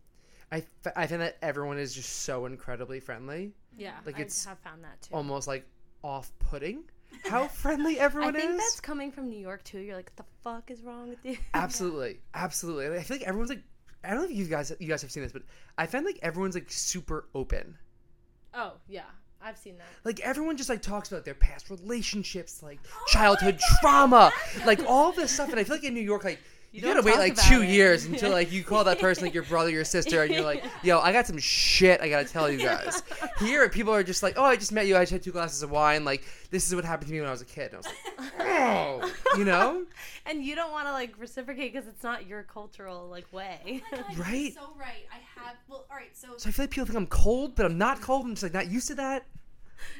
I 0.51 0.57
f- 0.85 0.93
I 0.95 1.05
think 1.05 1.19
that 1.19 1.37
everyone 1.43 1.77
is 1.77 1.93
just 1.93 2.23
so 2.23 2.45
incredibly 2.47 2.99
friendly, 2.99 3.51
Yeah, 3.77 3.91
Like, 4.05 4.17
I 4.17 4.21
it's 4.21 4.43
have 4.45 4.57
found 4.59 4.83
that 4.83 4.99
too. 5.03 5.13
almost 5.13 5.47
like 5.47 5.65
off-putting. 6.03 6.83
How 7.25 7.47
friendly 7.47 7.99
everyone 7.99 8.35
I 8.35 8.39
think 8.39 8.51
is. 8.51 8.57
that's 8.57 8.79
coming 8.79 9.11
from 9.11 9.29
New 9.29 9.39
York 9.39 9.63
too. 9.63 9.79
You're 9.79 9.95
like, 9.95 10.11
what 10.15 10.25
the 10.25 10.31
fuck 10.43 10.71
is 10.71 10.81
wrong 10.83 11.09
with 11.09 11.19
you? 11.25 11.37
Absolutely, 11.53 12.19
absolutely. 12.33 12.97
I 12.97 13.03
feel 13.03 13.17
like 13.17 13.27
everyone's 13.27 13.49
like. 13.49 13.63
I 14.03 14.11
don't 14.11 14.19
know 14.19 14.25
if 14.25 14.31
you 14.31 14.45
guys 14.45 14.71
you 14.79 14.87
guys 14.87 15.01
have 15.01 15.11
seen 15.11 15.23
this, 15.23 15.33
but 15.33 15.41
I 15.77 15.85
find 15.85 16.05
like 16.05 16.19
everyone's 16.21 16.55
like 16.55 16.71
super 16.71 17.25
open. 17.35 17.77
oh 18.53 18.73
yeah, 18.87 19.01
I've 19.41 19.57
seen 19.57 19.77
that. 19.77 19.87
like 20.05 20.21
everyone 20.21 20.55
just 20.55 20.69
like 20.69 20.81
talks 20.81 21.11
about 21.11 21.25
their 21.25 21.33
past 21.33 21.69
relationships, 21.69 22.63
like 22.63 22.79
oh 22.95 23.03
childhood 23.07 23.59
trauma, 23.81 24.31
like 24.65 24.79
all 24.87 25.11
this 25.11 25.31
stuff. 25.33 25.49
And 25.49 25.59
I 25.59 25.65
feel 25.65 25.75
like 25.75 25.83
in 25.83 25.93
New 25.93 25.99
York, 25.99 26.23
like 26.23 26.39
you, 26.71 26.81
don't 26.81 26.93
gotta 26.95 27.05
wait 27.05 27.17
like 27.17 27.35
two 27.35 27.61
it. 27.61 27.69
years 27.69 28.05
until 28.09 28.31
like 28.31 28.51
you 28.51 28.63
call 28.63 28.83
that 28.83 28.99
person 28.99 29.23
like 29.23 29.33
your 29.33 29.43
brother, 29.43 29.69
your 29.69 29.83
sister, 29.83 30.23
and 30.23 30.33
you're 30.33 30.43
like, 30.43 30.63
yo, 30.83 30.99
I 30.99 31.11
got 31.11 31.25
some 31.27 31.37
shit 31.37 32.01
I 32.01 32.09
gotta 32.09 32.25
tell 32.27 32.49
you 32.51 32.59
guys. 32.59 33.01
Here, 33.39 33.67
people 33.69 33.93
are 33.93 34.03
just 34.03 34.21
like, 34.23 34.35
oh, 34.37 34.43
I 34.43 34.55
just 34.55 34.71
met 34.71 34.85
you, 34.87 34.95
I 34.97 35.01
just 35.01 35.11
had 35.11 35.23
two 35.23 35.31
glasses 35.31 35.63
of 35.63 35.71
wine, 35.71 36.05
like 36.05 36.23
this 36.51 36.67
is 36.67 36.75
what 36.75 36.85
happened 36.85 37.07
to 37.07 37.13
me 37.13 37.19
when 37.21 37.27
I 37.29 37.31
was 37.31 37.41
a 37.41 37.45
kid. 37.45 37.73
And 37.73 37.75
I 37.75 37.77
was 37.77 37.85
like, 37.87 38.31
oh, 38.47 39.13
you 39.37 39.45
know, 39.45 39.85
And 40.25 40.43
you 40.43 40.55
don't 40.55 40.71
want 40.71 40.87
to 40.87 40.91
like 40.91 41.13
reciprocate 41.17 41.73
because 41.73 41.87
it's 41.87 42.03
not 42.03 42.27
your 42.27 42.43
cultural 42.43 43.07
like 43.09 43.31
way. 43.33 43.81
Right? 44.17 44.53
So 44.53 44.69
right. 44.79 45.05
I 45.11 45.39
have. 45.41 45.55
Well, 45.67 45.85
all 45.89 45.95
right. 45.97 46.15
So 46.15 46.29
so 46.37 46.49
I 46.49 46.51
feel 46.51 46.63
like 46.63 46.71
people 46.71 46.85
think 46.85 46.97
I'm 46.97 47.07
cold, 47.07 47.55
but 47.55 47.65
I'm 47.65 47.77
not 47.77 48.01
cold. 48.01 48.25
I'm 48.25 48.31
just 48.31 48.43
like 48.43 48.53
not 48.53 48.69
used 48.69 48.87
to 48.89 48.95
that. 48.95 49.25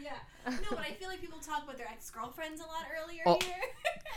yeah. 0.04 0.12
No, 0.48 0.54
but 0.72 0.80
I 0.80 0.92
feel 0.94 1.08
like 1.10 1.22
people 1.22 1.40
talk 1.40 1.64
about 1.64 1.78
their 1.78 1.88
ex 1.88 2.10
girlfriends 2.10 2.60
a 2.62 2.64
lot 2.66 2.86
earlier 3.04 3.22
Oh. 3.26 3.40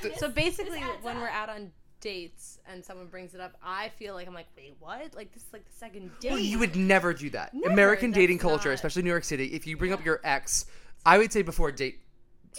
here. 0.03 0.13
so 0.17 0.29
basically, 0.31 0.81
This 0.81 0.89
adds 0.89 1.03
when 1.05 1.19
we're 1.21 1.29
out 1.29 1.49
on 1.51 1.71
dates 2.03 2.59
and 2.71 2.85
someone 2.85 3.07
brings 3.07 3.35
it 3.35 3.41
up, 3.41 3.55
I 3.65 3.89
feel 3.91 4.13
like 4.13 4.27
I'm 4.29 4.35
like, 4.35 4.49
wait, 4.55 4.75
what? 4.79 5.15
Like 5.15 5.33
this 5.33 5.45
is 5.45 5.53
like 5.55 5.65
the 5.65 5.73
second 5.75 6.11
date. 6.21 6.33
Well, 6.33 6.39
you 6.39 6.59
would 6.59 6.77
never 6.77 7.15
do 7.15 7.31
that. 7.31 7.55
Never, 7.55 7.73
American 7.73 8.11
dating 8.11 8.39
culture, 8.39 8.69
not- 8.69 8.75
especially 8.75 9.03
New 9.03 9.11
York 9.11 9.25
City, 9.25 9.47
if 9.47 9.67
you 9.67 9.79
bring 9.79 9.95
up 9.95 10.05
your 10.05 10.21
ex, 10.25 10.67
I 11.07 11.17
would 11.17 11.33
say 11.33 11.41
before 11.41 11.73
date 11.73 12.01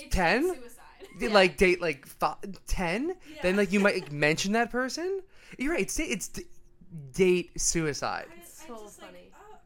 10? 0.10 0.56
Suicide. 0.56 0.80
did, 1.20 1.32
like 1.32 1.58
date 1.58 1.80
like 1.80 2.08
fi- 2.08 2.36
10 2.66 3.14
then 3.44 3.56
like 3.56 3.72
you 3.72 3.80
might 3.80 3.94
like, 4.02 4.12
mention 4.12 4.54
that 4.54 4.72
person 4.72 5.22
you're 5.60 5.72
right 5.74 5.82
it's, 5.82 6.00
it's 6.00 6.30
d- 6.30 6.44
date 7.14 7.52
suicide 7.62 8.26
I- 8.32 8.42
I 8.42 8.44
So 8.68 8.84
just, 8.84 9.00
like, 9.00 9.12
funny. 9.12 9.30
oh, 9.40 9.58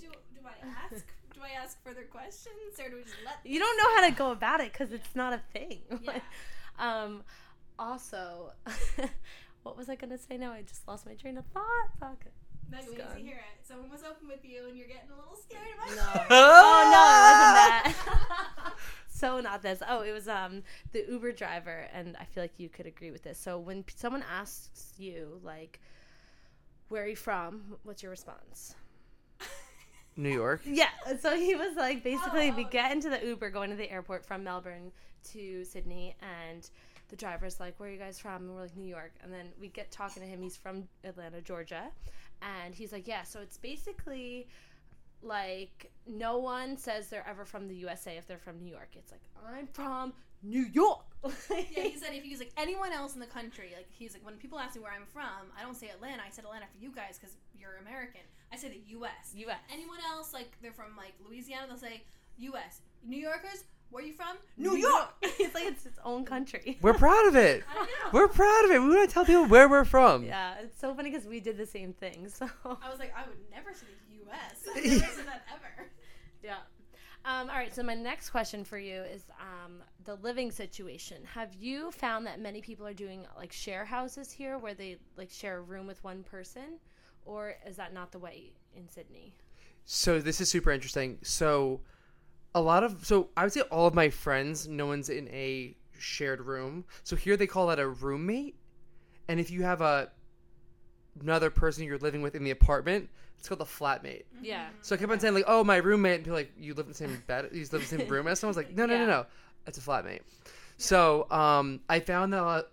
do, 0.00 0.06
do 0.08 0.40
I 0.44 0.66
ask? 0.92 1.04
do 1.32 1.40
I 1.40 1.62
ask 1.62 1.80
further 1.84 2.02
questions, 2.02 2.80
or 2.82 2.88
do 2.90 2.96
we 2.96 3.02
just 3.04 3.14
let? 3.24 3.36
you 3.44 3.60
don't 3.60 3.76
know 3.76 3.94
how 3.94 4.08
to 4.08 4.14
go 4.16 4.30
about 4.32 4.60
it 4.60 4.72
because 4.72 4.90
it's 4.92 5.14
not 5.14 5.32
a 5.32 5.40
thing. 5.52 5.78
Yeah. 6.02 6.18
um, 6.80 7.22
also, 7.78 8.52
what 9.62 9.76
was 9.76 9.88
I 9.88 9.94
gonna 9.96 10.18
say? 10.18 10.36
Now 10.36 10.52
I 10.52 10.62
just 10.62 10.86
lost 10.88 11.06
my 11.06 11.14
train 11.14 11.38
of 11.38 11.44
thought. 11.46 11.88
Fuck. 12.00 12.24
Megan, 12.70 12.86
we 12.90 12.96
need 12.96 13.02
to 13.14 13.18
hear 13.20 13.36
it. 13.36 13.66
Someone 13.66 13.90
was 13.90 14.02
open 14.02 14.26
with 14.26 14.44
you, 14.44 14.66
and 14.68 14.76
you're 14.76 14.88
getting 14.88 15.10
a 15.10 15.16
little 15.16 15.36
scared 15.36 15.68
about 15.76 15.96
No. 15.96 16.24
oh 16.30 17.94
no, 17.94 17.94
it 17.94 17.94
wasn't 17.94 17.96
that. 18.66 18.74
so 19.08 19.40
not 19.40 19.62
this. 19.62 19.82
Oh, 19.88 20.02
it 20.02 20.12
was 20.12 20.26
um 20.28 20.62
the 20.92 21.04
Uber 21.08 21.32
driver, 21.32 21.86
and 21.92 22.16
I 22.18 22.24
feel 22.24 22.42
like 22.42 22.58
you 22.58 22.68
could 22.68 22.86
agree 22.86 23.10
with 23.12 23.22
this. 23.22 23.38
So 23.38 23.58
when 23.58 23.84
p- 23.84 23.94
someone 23.96 24.24
asks 24.30 24.94
you 24.98 25.40
like, 25.44 25.80
"Where 26.88 27.04
are 27.04 27.08
you 27.08 27.16
from?" 27.16 27.76
What's 27.84 28.02
your 28.02 28.10
response? 28.10 28.74
new 30.18 30.30
york 30.32 30.62
Yeah. 30.64 30.88
So 31.20 31.36
he 31.36 31.54
was 31.54 31.76
like, 31.76 32.02
basically, 32.02 32.50
Oh, 32.50 32.54
we 32.56 32.64
get 32.64 32.90
into 32.90 33.10
the 33.10 33.22
Uber 33.22 33.50
going 33.50 33.68
to 33.68 33.76
the 33.76 33.90
airport 33.90 34.24
from 34.24 34.42
Melbourne 34.42 34.90
to 35.32 35.62
Sydney, 35.64 36.16
and 36.22 36.68
the 37.08 37.16
driver's 37.16 37.60
like, 37.60 37.78
"Where 37.78 37.88
are 37.88 37.92
you 37.92 37.98
guys 37.98 38.18
from?" 38.18 38.42
And 38.42 38.54
we're 38.54 38.62
like, 38.62 38.76
"New 38.76 38.88
York." 38.88 39.12
And 39.22 39.32
then 39.32 39.48
we 39.60 39.68
get 39.68 39.90
talking 39.90 40.22
to 40.22 40.28
him. 40.28 40.42
He's 40.42 40.56
from 40.56 40.88
Atlanta, 41.04 41.40
Georgia, 41.40 41.84
and 42.42 42.74
he's 42.74 42.92
like, 42.92 43.06
"Yeah." 43.06 43.22
So 43.22 43.40
it's 43.40 43.56
basically 43.56 44.48
like 45.22 45.90
no 46.06 46.38
one 46.38 46.76
says 46.76 47.08
they're 47.08 47.26
ever 47.28 47.44
from 47.44 47.68
the 47.68 47.74
USA 47.76 48.16
if 48.16 48.26
they're 48.26 48.38
from 48.38 48.62
New 48.62 48.70
York. 48.70 48.90
It's 48.94 49.10
like 49.12 49.20
I'm 49.46 49.66
from 49.68 50.12
New 50.42 50.66
York. 50.72 51.00
Yeah, 51.50 51.82
he 51.82 51.96
said 51.98 52.10
if 52.12 52.22
he's 52.22 52.38
like 52.38 52.52
anyone 52.56 52.92
else 52.92 53.14
in 53.14 53.20
the 53.20 53.26
country, 53.26 53.72
like 53.74 53.88
he's 53.90 54.14
like 54.14 54.24
when 54.24 54.36
people 54.36 54.60
ask 54.60 54.76
me 54.76 54.82
where 54.82 54.92
I'm 54.92 55.06
from, 55.06 55.50
I 55.58 55.62
don't 55.62 55.74
say 55.74 55.88
Atlanta. 55.88 56.22
I 56.24 56.30
said 56.30 56.44
Atlanta 56.44 56.66
for 56.70 56.78
you 56.78 56.92
guys 56.94 57.18
because 57.18 57.34
you're 57.58 57.78
American. 57.82 58.20
I 58.52 58.56
say 58.56 58.68
the 58.68 58.80
U.S. 58.90 59.34
U.S. 59.34 59.58
Anyone 59.72 59.98
else 60.08 60.32
like 60.32 60.52
they're 60.62 60.72
from 60.72 60.96
like 60.96 61.14
Louisiana, 61.26 61.66
they'll 61.66 61.78
say 61.78 62.04
U.S. 62.38 62.80
New 63.04 63.18
Yorkers, 63.18 63.64
where 63.90 64.02
are 64.02 64.06
you 64.06 64.12
from? 64.12 64.36
New 64.56 64.76
York. 64.76 65.14
It's 65.38 65.54
like 65.54 65.64
it's 65.66 65.86
its 65.86 65.98
own 66.04 66.24
country. 66.24 66.78
we're 66.82 66.94
proud 66.94 67.26
of 67.28 67.36
it 67.36 67.62
I 67.70 67.84
know. 67.84 68.10
we're 68.12 68.28
proud 68.28 68.64
of 68.64 68.70
it 68.70 68.78
we 68.80 68.88
want 68.88 69.08
to 69.08 69.12
tell 69.14 69.24
people 69.24 69.46
where 69.46 69.68
we're 69.68 69.84
from 69.84 70.24
yeah, 70.24 70.54
it's 70.62 70.80
so 70.80 70.94
funny 70.94 71.10
because 71.10 71.26
we 71.26 71.40
did 71.40 71.56
the 71.58 71.66
same 71.66 71.92
thing. 71.92 72.28
So 72.38 72.46
I 72.64 72.90
was 72.90 72.98
like, 72.98 73.12
I 73.16 73.26
would 73.28 73.38
never 73.50 73.72
say 73.74 73.86
the 74.08 74.16
U.S. 74.24 74.64
I've 74.76 74.84
never 74.84 75.12
said 75.14 75.26
that 75.26 75.46
ever. 75.54 75.88
Yeah. 76.42 76.56
Um, 77.24 77.50
all 77.50 77.56
right. 77.56 77.74
So 77.74 77.82
my 77.82 77.94
next 77.94 78.30
question 78.30 78.64
for 78.64 78.78
you 78.78 79.02
is 79.02 79.22
um, 79.40 79.82
the 80.04 80.14
living 80.16 80.50
situation. 80.50 81.18
Have 81.34 81.54
you 81.54 81.90
found 81.90 82.26
that 82.26 82.40
many 82.40 82.60
people 82.60 82.86
are 82.86 82.94
doing 82.94 83.26
like 83.36 83.52
share 83.52 83.84
houses 83.84 84.30
here, 84.30 84.58
where 84.58 84.74
they 84.74 84.96
like 85.16 85.30
share 85.30 85.58
a 85.58 85.60
room 85.60 85.86
with 85.86 86.02
one 86.04 86.22
person, 86.22 86.78
or 87.24 87.54
is 87.66 87.76
that 87.76 87.92
not 87.92 88.12
the 88.12 88.18
way 88.18 88.52
in 88.74 88.88
Sydney? 88.88 89.34
so 89.88 90.18
this 90.20 90.40
is 90.40 90.50
super 90.50 90.72
interesting 90.72 91.16
so 91.22 91.80
a 92.56 92.60
lot 92.60 92.82
of 92.82 93.04
so 93.04 93.28
i 93.36 93.42
would 93.44 93.52
say 93.52 93.60
all 93.62 93.86
of 93.86 93.94
my 93.94 94.08
friends 94.08 94.66
no 94.66 94.86
one's 94.86 95.08
in 95.10 95.28
a 95.28 95.76
shared 95.98 96.40
room 96.40 96.84
so 97.04 97.14
here 97.14 97.36
they 97.36 97.46
call 97.46 97.66
that 97.68 97.78
a 97.78 97.86
roommate 97.86 98.56
and 99.28 99.38
if 99.38 99.50
you 99.50 99.62
have 99.62 99.80
a 99.80 100.10
another 101.20 101.50
person 101.50 101.84
you're 101.84 101.98
living 101.98 102.22
with 102.22 102.34
in 102.34 102.44
the 102.44 102.50
apartment 102.50 103.08
it's 103.38 103.48
called 103.48 103.60
a 103.60 103.64
flatmate 103.64 104.24
Yeah. 104.40 104.68
So 104.80 104.94
I 104.94 104.98
kept 104.98 105.12
on 105.12 105.20
saying 105.20 105.34
like, 105.34 105.44
"Oh, 105.46 105.62
my 105.62 105.76
roommate," 105.76 106.14
and 106.16 106.24
people 106.24 106.38
like, 106.38 106.52
"You 106.58 106.72
live 106.74 106.86
in 106.86 106.92
the 106.92 106.96
same 106.96 107.22
bed? 107.26 107.48
You 107.52 107.60
live 107.60 107.74
in 107.74 107.80
the 107.80 107.86
same 107.86 108.08
room 108.08 108.26
as?" 108.28 108.40
Someone 108.40 108.50
was 108.50 108.56
like, 108.56 108.74
"No, 108.74 108.86
no, 108.86 108.94
no, 108.94 109.00
Yeah. 109.00 109.06
no, 109.06 109.26
it's 109.66 109.76
a 109.76 109.80
flatmate." 109.82 110.20
So 110.78 111.30
um, 111.30 111.80
I 111.88 112.00
found 112.00 112.32
that 112.32 112.40
a 112.40 112.44
lot, 112.44 112.68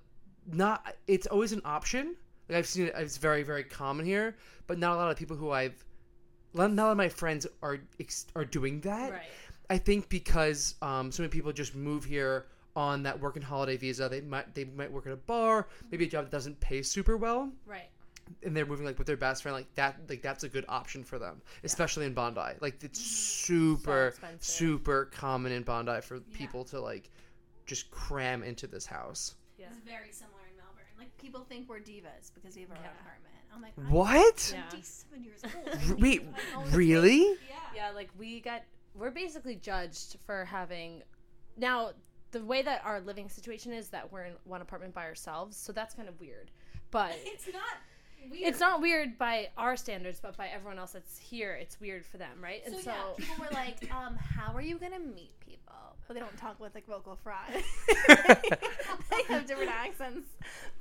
not 0.45 0.95
it's 1.07 1.27
always 1.27 1.51
an 1.51 1.61
option. 1.65 2.15
Like 2.47 2.59
I've 2.59 2.67
seen 2.67 2.87
it; 2.87 2.93
it's 2.97 3.17
very, 3.17 3.43
very 3.43 3.63
common 3.65 4.05
here, 4.05 4.37
but 4.67 4.77
not 4.79 4.93
a 4.93 4.95
lot 4.95 5.11
of 5.11 5.17
people 5.17 5.35
who 5.35 5.51
I've, 5.51 5.83
not 6.53 6.69
a 6.69 6.73
lot 6.73 6.91
of 6.91 6.97
my 6.97 7.09
friends 7.09 7.45
are 7.61 7.79
are 8.35 8.45
doing 8.45 8.79
that. 8.81 9.11
Right. 9.11 9.21
I 9.69 9.77
think 9.77 10.09
because 10.09 10.75
um, 10.81 11.11
so 11.11 11.23
many 11.23 11.31
people 11.31 11.51
just 11.51 11.75
move 11.75 12.03
here 12.03 12.45
on 12.75 13.03
that 13.03 13.19
working 13.19 13.41
holiday 13.41 13.77
visa. 13.77 14.09
They 14.09 14.21
might 14.21 14.53
they 14.55 14.65
might 14.65 14.91
work 14.91 15.05
at 15.07 15.13
a 15.13 15.17
bar, 15.17 15.67
maybe 15.91 16.05
a 16.05 16.09
job 16.09 16.25
that 16.25 16.31
doesn't 16.31 16.59
pay 16.59 16.81
super 16.81 17.17
well 17.17 17.51
Right. 17.65 17.89
and 18.43 18.55
they're 18.57 18.65
moving 18.65 18.85
like 18.85 18.97
with 18.97 19.05
their 19.07 19.17
best 19.17 19.43
friend 19.43 19.55
like 19.55 19.73
that 19.75 19.99
like 20.09 20.21
that's 20.21 20.43
a 20.43 20.49
good 20.49 20.65
option 20.69 21.03
for 21.03 21.19
them 21.19 21.41
especially 21.63 22.05
in 22.05 22.13
bondi 22.13 22.39
like 22.61 22.81
it's 22.83 22.99
super 22.99 24.07
expensive. 24.07 24.43
super 24.43 25.05
common 25.13 25.51
in 25.51 25.61
bondi 25.63 25.99
for 26.01 26.19
people 26.33 26.63
to 26.63 26.79
like 26.79 27.11
just 27.65 27.91
cram 27.91 28.41
into 28.43 28.65
this 28.65 28.85
house 28.85 29.35
Yeah. 29.59 29.67
It's 29.67 29.77
very 29.85 30.11
similar 30.11 30.39
in 30.49 30.57
Melbourne. 30.57 30.85
Like 30.97 31.15
people 31.17 31.41
think 31.47 31.69
we're 31.69 31.79
divas 31.79 32.31
because 32.33 32.55
we 32.55 32.61
have 32.61 32.71
our 32.71 32.77
own 32.77 32.83
apartment. 33.01 33.35
I'm 33.53 33.61
like, 33.61 33.73
I'm 33.77 33.91
what 33.91 34.51
Yeah. 34.53 34.63
27 34.69 35.23
years 35.23 35.41
old. 35.43 35.99
Wait 36.01 36.23
I 36.55 36.57
own 36.57 36.67
a 36.73 36.75
really. 36.77 37.19
Yeah. 37.47 37.55
Yeah, 37.75 37.91
like 37.91 38.09
we 38.17 38.39
got 38.41 38.63
we're 38.95 39.11
basically 39.11 39.55
judged 39.55 40.17
for 40.25 40.45
having 40.45 41.03
now 41.57 41.91
the 42.31 42.43
way 42.43 42.61
that 42.61 42.81
our 42.83 42.99
living 43.01 43.29
situation 43.29 43.71
is 43.73 43.89
that 43.89 44.11
we're 44.11 44.23
in 44.23 44.33
one 44.45 44.61
apartment 44.61 44.93
by 44.93 45.03
ourselves, 45.05 45.55
so 45.55 45.71
that's 45.71 45.93
kind 45.93 46.09
of 46.09 46.19
weird. 46.19 46.51
But 46.91 47.15
It's 47.25 47.47
not 47.47 47.63
weird. 48.31 48.43
it's 48.47 48.59
not 48.59 48.81
weird 48.81 49.17
by 49.17 49.49
our 49.57 49.75
standards, 49.75 50.19
but 50.19 50.35
by 50.37 50.47
everyone 50.47 50.79
else 50.79 50.93
that's 50.93 51.17
here, 51.17 51.53
it's 51.53 51.79
weird 51.79 52.05
for 52.05 52.17
them, 52.17 52.37
right? 52.41 52.61
And 52.65 52.75
So, 52.75 52.81
so, 52.81 52.91
yeah, 52.91 53.25
people 53.25 53.45
were 53.45 53.51
like, 53.53 53.91
um, 53.93 54.15
how 54.15 54.53
are 54.55 54.61
you 54.61 54.77
gonna 54.77 54.99
meet 54.99 55.39
people? 55.39 55.59
But 56.07 56.15
they 56.15 56.19
don't 56.19 56.37
talk 56.37 56.59
with 56.59 56.75
like 56.75 56.85
vocal 56.87 57.15
fry. 57.23 57.45
they 58.07 59.23
have 59.29 59.45
different 59.47 59.71
accents. 59.71 60.27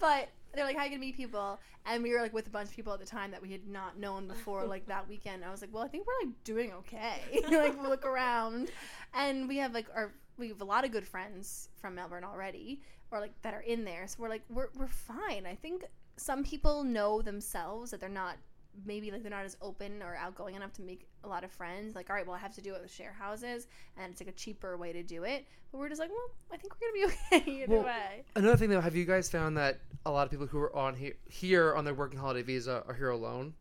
But 0.01 0.29
they're 0.55 0.65
like, 0.65 0.77
"How 0.77 0.83
are 0.83 0.85
you 0.87 0.91
gonna 0.91 1.01
meet 1.01 1.17
people?" 1.17 1.61
And 1.87 2.03
we 2.03 2.13
were 2.13 2.21
like 2.21 2.33
with 2.33 2.47
a 2.47 2.51
bunch 2.51 2.69
of 2.69 2.77
people 2.77 2.93
at 2.93 3.01
the 3.01 3.07
time 3.07 3.31
that 3.31 3.43
we 3.43 3.51
had 3.51 3.67
not 3.67 3.99
known 3.99 4.29
before, 4.29 4.65
like 4.67 4.87
that 4.87 5.09
weekend. 5.09 5.45
I 5.45 5.51
was 5.51 5.61
like, 5.61 5.73
"Well, 5.73 5.85
I 5.85 5.89
think 5.89 6.07
we're 6.07 6.27
like 6.27 6.45
doing 6.45 6.73
okay." 6.73 7.41
like 7.51 7.81
we 7.81 7.89
look 7.89 8.05
around, 8.05 8.71
and 9.15 9.49
we 9.49 9.57
have 9.59 9.73
like 9.75 9.87
our 9.95 10.13
we 10.39 10.49
have 10.49 10.61
a 10.61 10.65
lot 10.65 10.85
of 10.85 10.93
good 10.93 11.07
friends 11.07 11.69
from 11.77 11.95
Melbourne 11.95 12.25
already, 12.25 12.81
or 13.11 13.21
like 13.21 13.33
that 13.43 13.55
are 13.55 13.61
in 13.61 13.85
there. 13.85 14.07
So 14.07 14.17
we're 14.21 14.29
like, 14.29 14.43
we're 14.49 14.69
we're 14.77 14.87
fine. 14.87 15.47
I 15.47 15.55
think 15.55 15.85
some 16.17 16.45
people 16.45 16.85
know 16.85 17.23
themselves 17.23 17.91
that 17.91 18.01
they're 18.01 18.09
not 18.09 18.37
maybe 18.85 19.11
like 19.11 19.23
they're 19.23 19.31
not 19.31 19.45
as 19.45 19.57
open 19.63 20.03
or 20.03 20.15
outgoing 20.17 20.55
enough 20.55 20.73
to 20.75 20.83
make 20.83 21.07
a 21.25 21.29
lot 21.29 21.45
of 21.45 21.51
friends. 21.53 21.95
Like, 21.95 22.11
all 22.11 22.17
right, 22.17 22.27
well, 22.27 22.35
I 22.37 22.39
have 22.39 22.55
to 22.55 22.61
do 22.63 22.75
it 22.75 22.83
with 22.83 22.91
share 22.91 23.13
houses, 23.13 23.67
and 23.97 24.11
it's 24.13 24.21
like 24.21 24.29
a 24.29 24.33
cheaper 24.33 24.77
way 24.77 24.93
to 24.93 25.03
do 25.03 25.25
it. 25.25 25.47
But 25.71 25.79
we're 25.79 25.89
just 25.89 26.01
like, 26.01 26.11
well, 26.11 26.31
I 26.53 26.57
think 26.57 26.75
we're 26.81 26.89
gonna 26.89 27.07
be 27.09 27.15
okay 27.49 27.63
either 27.63 27.75
Well, 27.75 27.85
way. 27.85 28.25
Another 28.35 28.57
thing 28.57 28.71
though, 28.71 28.81
have 28.81 28.97
you 28.97 29.05
guys 29.05 29.29
found 29.31 29.57
that 29.57 29.81
a 30.05 30.11
lot 30.11 30.25
of 30.25 30.31
people 30.31 30.47
who 30.47 30.59
are 30.59 30.75
on 30.75 30.95
here 30.97 31.15
here 31.29 31.75
on 31.75 31.85
their 31.85 31.95
working 31.95 32.19
holiday 32.19 32.43
visa 32.43 32.83
are 32.87 32.95
here 32.95 33.11
alone? 33.11 33.55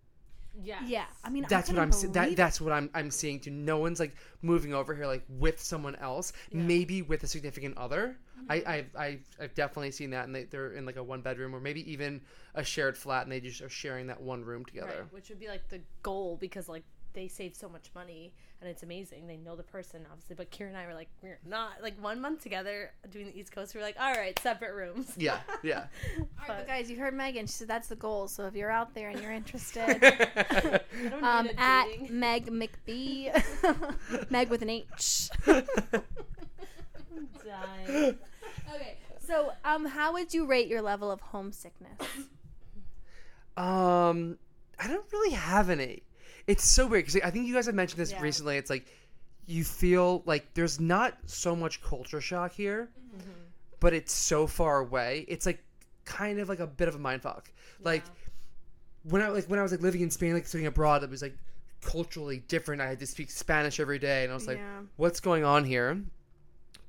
Yeah. 0.61 0.79
Yeah, 0.85 1.05
I 1.23 1.29
mean, 1.29 1.45
That's 1.47 1.69
I 1.69 1.73
what 1.73 1.81
I'm. 1.81 1.91
couldn't 1.91 2.11
believe 2.11 2.13
That 2.13 2.35
that's 2.35 2.59
what 2.59 2.73
I'm. 2.73 2.89
I'm 2.93 3.09
seeing 3.09 3.39
too. 3.39 3.51
No 3.51 3.77
one's 3.77 3.99
like 3.99 4.15
moving 4.41 4.73
over 4.73 4.93
here 4.93 5.05
like 5.07 5.23
with 5.29 5.61
someone 5.61 5.95
else. 5.95 6.33
Maybe 6.51 7.01
with 7.01 7.23
a 7.23 7.27
significant 7.27 7.77
other. 7.77 8.17
I, 8.49 8.63
I've, 8.65 8.95
I've 8.95 9.25
I've 9.39 9.55
definitely 9.55 9.91
seen 9.91 10.11
that, 10.11 10.25
and 10.25 10.35
they, 10.35 10.43
they're 10.43 10.73
in 10.73 10.85
like 10.85 10.97
a 10.97 11.03
one 11.03 11.21
bedroom 11.21 11.55
or 11.55 11.59
maybe 11.59 11.89
even 11.91 12.21
a 12.55 12.63
shared 12.63 12.97
flat, 12.97 13.23
and 13.23 13.31
they 13.31 13.39
just 13.39 13.61
are 13.61 13.69
sharing 13.69 14.07
that 14.07 14.21
one 14.21 14.43
room 14.43 14.65
together. 14.65 14.87
Right, 14.87 15.13
which 15.13 15.29
would 15.29 15.39
be 15.39 15.47
like 15.47 15.67
the 15.69 15.81
goal 16.03 16.37
because 16.39 16.69
like 16.69 16.83
they 17.13 17.27
save 17.27 17.55
so 17.55 17.67
much 17.67 17.89
money 17.93 18.33
and 18.61 18.69
it's 18.69 18.83
amazing. 18.83 19.27
They 19.27 19.37
know 19.37 19.55
the 19.55 19.63
person 19.63 20.05
obviously, 20.09 20.35
but 20.35 20.51
Kira 20.51 20.67
and 20.67 20.77
I 20.77 20.85
were 20.85 20.93
like 20.93 21.09
we're 21.21 21.39
not 21.45 21.81
like 21.81 22.01
one 22.01 22.21
month 22.21 22.43
together 22.43 22.91
doing 23.09 23.25
the 23.25 23.37
East 23.37 23.51
Coast. 23.51 23.73
We 23.73 23.81
are 23.81 23.83
like, 23.83 23.97
all 23.99 24.13
right, 24.13 24.37
separate 24.39 24.75
rooms. 24.75 25.13
Yeah, 25.17 25.39
yeah. 25.63 25.85
All 26.17 26.27
right, 26.47 26.59
but 26.59 26.67
guys, 26.67 26.89
you 26.89 26.97
heard 26.97 27.13
Megan. 27.13 27.47
She 27.47 27.53
said 27.53 27.67
that's 27.67 27.87
the 27.87 27.95
goal. 27.95 28.27
So 28.27 28.45
if 28.45 28.55
you're 28.55 28.71
out 28.71 28.93
there 28.93 29.09
and 29.09 29.19
you're 29.19 29.31
interested, 29.31 30.03
um, 31.21 31.49
at. 31.57 31.87
Meg 32.09 32.51
McBee, 32.51 33.31
Meg 34.31 34.49
with 34.49 34.61
an 34.61 34.69
H. 34.69 35.29
Dying. 35.45 35.65
Okay, 38.73 38.97
so 39.19 39.51
um, 39.85 39.91
how 39.91 40.13
would 40.13 40.33
you 40.33 40.45
rate 40.45 40.67
your 40.67 40.81
level 40.81 41.11
of 41.11 41.19
homesickness? 41.21 41.99
Um, 43.57 44.37
I 44.79 44.87
don't 44.87 45.05
really 45.11 45.33
have 45.35 45.69
any. 45.69 46.03
It's 46.47 46.63
so 46.63 46.87
weird 46.87 47.05
because 47.05 47.21
I 47.21 47.29
think 47.31 47.47
you 47.47 47.53
guys 47.53 47.65
have 47.65 47.75
mentioned 47.75 47.99
this 48.01 48.11
Yeah. 48.11 48.21
recently. 48.21 48.57
It's 48.57 48.69
like 48.69 48.85
you 49.45 49.63
feel 49.63 50.23
like 50.25 50.53
there's 50.53 50.79
not 50.79 51.17
so 51.25 51.55
much 51.55 51.81
culture 51.83 52.21
shock 52.21 52.53
here, 52.53 52.89
but 53.79 53.93
it's 53.93 54.13
so 54.13 54.47
far 54.47 54.79
away. 54.79 55.25
It's 55.27 55.45
like 55.45 55.63
kind 56.05 56.39
of 56.39 56.49
like 56.49 56.59
a 56.59 56.67
bit 56.67 56.87
of 56.87 56.95
a 56.95 56.99
mind 56.99 57.21
fuck. 57.21 57.51
Like 57.83 58.03
when 59.03 59.21
I 59.21 59.29
like 59.29 59.45
when 59.45 59.59
I 59.59 59.63
was 59.63 59.71
like 59.71 59.81
living 59.81 60.01
in 60.01 60.09
Spain, 60.11 60.33
like 60.33 60.47
studying 60.47 60.67
abroad, 60.67 61.03
it 61.03 61.09
was 61.09 61.21
like 61.21 61.35
culturally 61.81 62.39
different. 62.47 62.81
I 62.81 62.87
had 62.87 62.99
to 62.99 63.07
speak 63.07 63.29
Spanish 63.29 63.79
every 63.79 63.99
day, 63.99 64.23
and 64.23 64.31
I 64.31 64.35
was 64.35 64.47
like, 64.47 64.57
Yeah. 64.57 64.81
"What's 64.97 65.19
going 65.19 65.43
on 65.43 65.63
here?" 65.65 66.01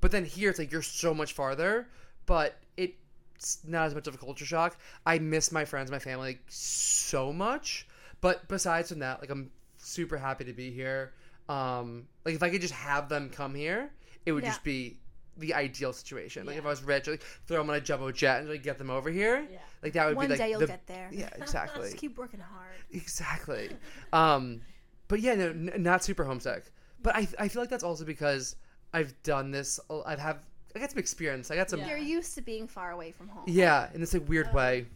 But 0.01 0.11
then 0.11 0.24
here, 0.24 0.51
it's 0.51 0.59
like 0.59 0.72
you're 0.72 0.82
so 0.82 1.14
much 1.14 1.32
farther, 1.32 1.88
but 2.32 2.56
it's 2.78 3.58
not 3.66 3.86
as 3.88 3.94
much 3.94 4.06
of 4.06 4.14
a 4.14 4.18
culture 4.18 4.46
shock. 4.46 4.78
I 5.04 5.18
miss 5.18 5.52
my 5.52 5.66
friends, 5.66 5.90
my 5.90 5.98
family 5.98 6.38
so 6.48 7.30
much. 7.30 7.86
But 8.22 8.48
besides 8.48 8.88
from 8.88 9.00
that, 9.00 9.20
like 9.20 9.28
I'm 9.28 9.50
super 9.76 10.16
happy 10.16 10.44
to 10.44 10.54
be 10.54 10.70
here. 10.70 11.12
Um, 11.50 12.06
like 12.24 12.34
if 12.34 12.42
I 12.42 12.48
could 12.48 12.62
just 12.62 12.72
have 12.72 13.10
them 13.10 13.28
come 13.28 13.54
here, 13.54 13.90
it 14.24 14.32
would 14.32 14.44
Yeah. 14.44 14.50
just 14.50 14.64
be 14.64 14.96
the 15.36 15.52
ideal 15.52 15.92
situation. 15.92 16.46
Like 16.46 16.56
if 16.56 16.64
I 16.64 16.68
was 16.68 16.82
rich, 16.82 17.06
like 17.06 17.22
throw 17.46 17.58
them 17.58 17.68
on 17.68 17.76
a 17.76 17.80
jumbo 17.82 18.12
jet 18.12 18.40
and 18.40 18.48
like 18.48 18.62
get 18.62 18.78
them 18.78 18.88
over 18.88 19.10
here. 19.10 19.46
Yeah. 19.50 19.58
Like 19.82 19.92
that 19.94 20.06
would 20.06 20.16
One 20.16 20.26
be 20.26 20.30
like 20.30 20.38
day 20.38 20.50
you'll 20.50 20.60
the, 20.60 20.66
get 20.68 20.86
there. 20.86 21.08
yeah, 21.12 21.28
exactly. 21.36 21.82
Just 21.90 21.96
keep 21.98 22.16
working 22.16 22.40
hard. 22.40 22.76
Exactly. 22.92 23.68
Um, 24.12 24.62
but 25.08 25.20
yeah, 25.20 25.34
no, 25.34 25.48
n- 25.48 25.72
not 25.78 26.02
super 26.02 26.24
homesick. 26.24 26.72
But 27.02 27.14
I, 27.16 27.26
I 27.38 27.48
feel 27.48 27.60
like 27.60 27.68
that's 27.70 27.84
also 27.84 28.04
because 28.04 28.56
I've 28.94 29.20
done 29.22 29.50
this. 29.50 29.80
I've 30.06 30.20
have 30.20 30.38
I 30.74 30.78
got 30.78 30.90
some 30.90 30.98
experience. 30.98 31.50
I 31.50 31.56
got 31.56 31.68
some 31.70 31.80
Yeah. 31.80 31.88
You're 31.90 31.98
used 31.98 32.34
to 32.36 32.40
being 32.42 32.66
far 32.66 32.92
away 32.92 33.12
from 33.12 33.28
home. 33.28 33.44
yeah, 33.46 33.90
in 33.94 34.00
this 34.00 34.14
like 34.14 34.28
weird 34.28 34.48
Um, 34.48 34.54
way. 34.54 34.86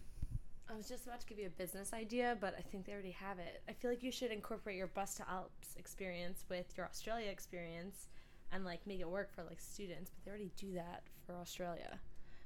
I 0.69 0.75
was 0.75 0.89
just 0.89 1.07
about 1.07 1.21
to 1.21 1.27
give 1.27 1.39
you 1.39 1.47
a 1.47 1.51
business 1.51 1.93
idea, 1.93 2.37
but 2.41 2.55
I 2.59 2.61
think 2.61 2.85
they 2.87 2.93
already 2.93 3.13
have 3.13 3.39
it. 3.39 3.63
I 3.69 3.73
feel 3.73 3.91
like 3.91 4.03
you 4.03 4.11
should 4.13 4.31
incorporate 4.31 4.77
your 4.77 4.89
Bus2alps 4.89 5.77
experience 5.79 6.45
with 6.51 6.67
your 6.77 6.87
Australia 6.87 7.31
experience 7.31 8.09
and 8.53 8.65
like 8.65 8.87
make 8.87 9.01
it 9.01 9.09
work 9.09 9.33
for 9.35 9.43
like 9.45 9.61
students, 9.61 10.11
but 10.11 10.25
they 10.25 10.31
already 10.31 10.51
do 10.57 10.73
that 10.75 11.03
for 11.27 11.35
Australia. 11.37 11.99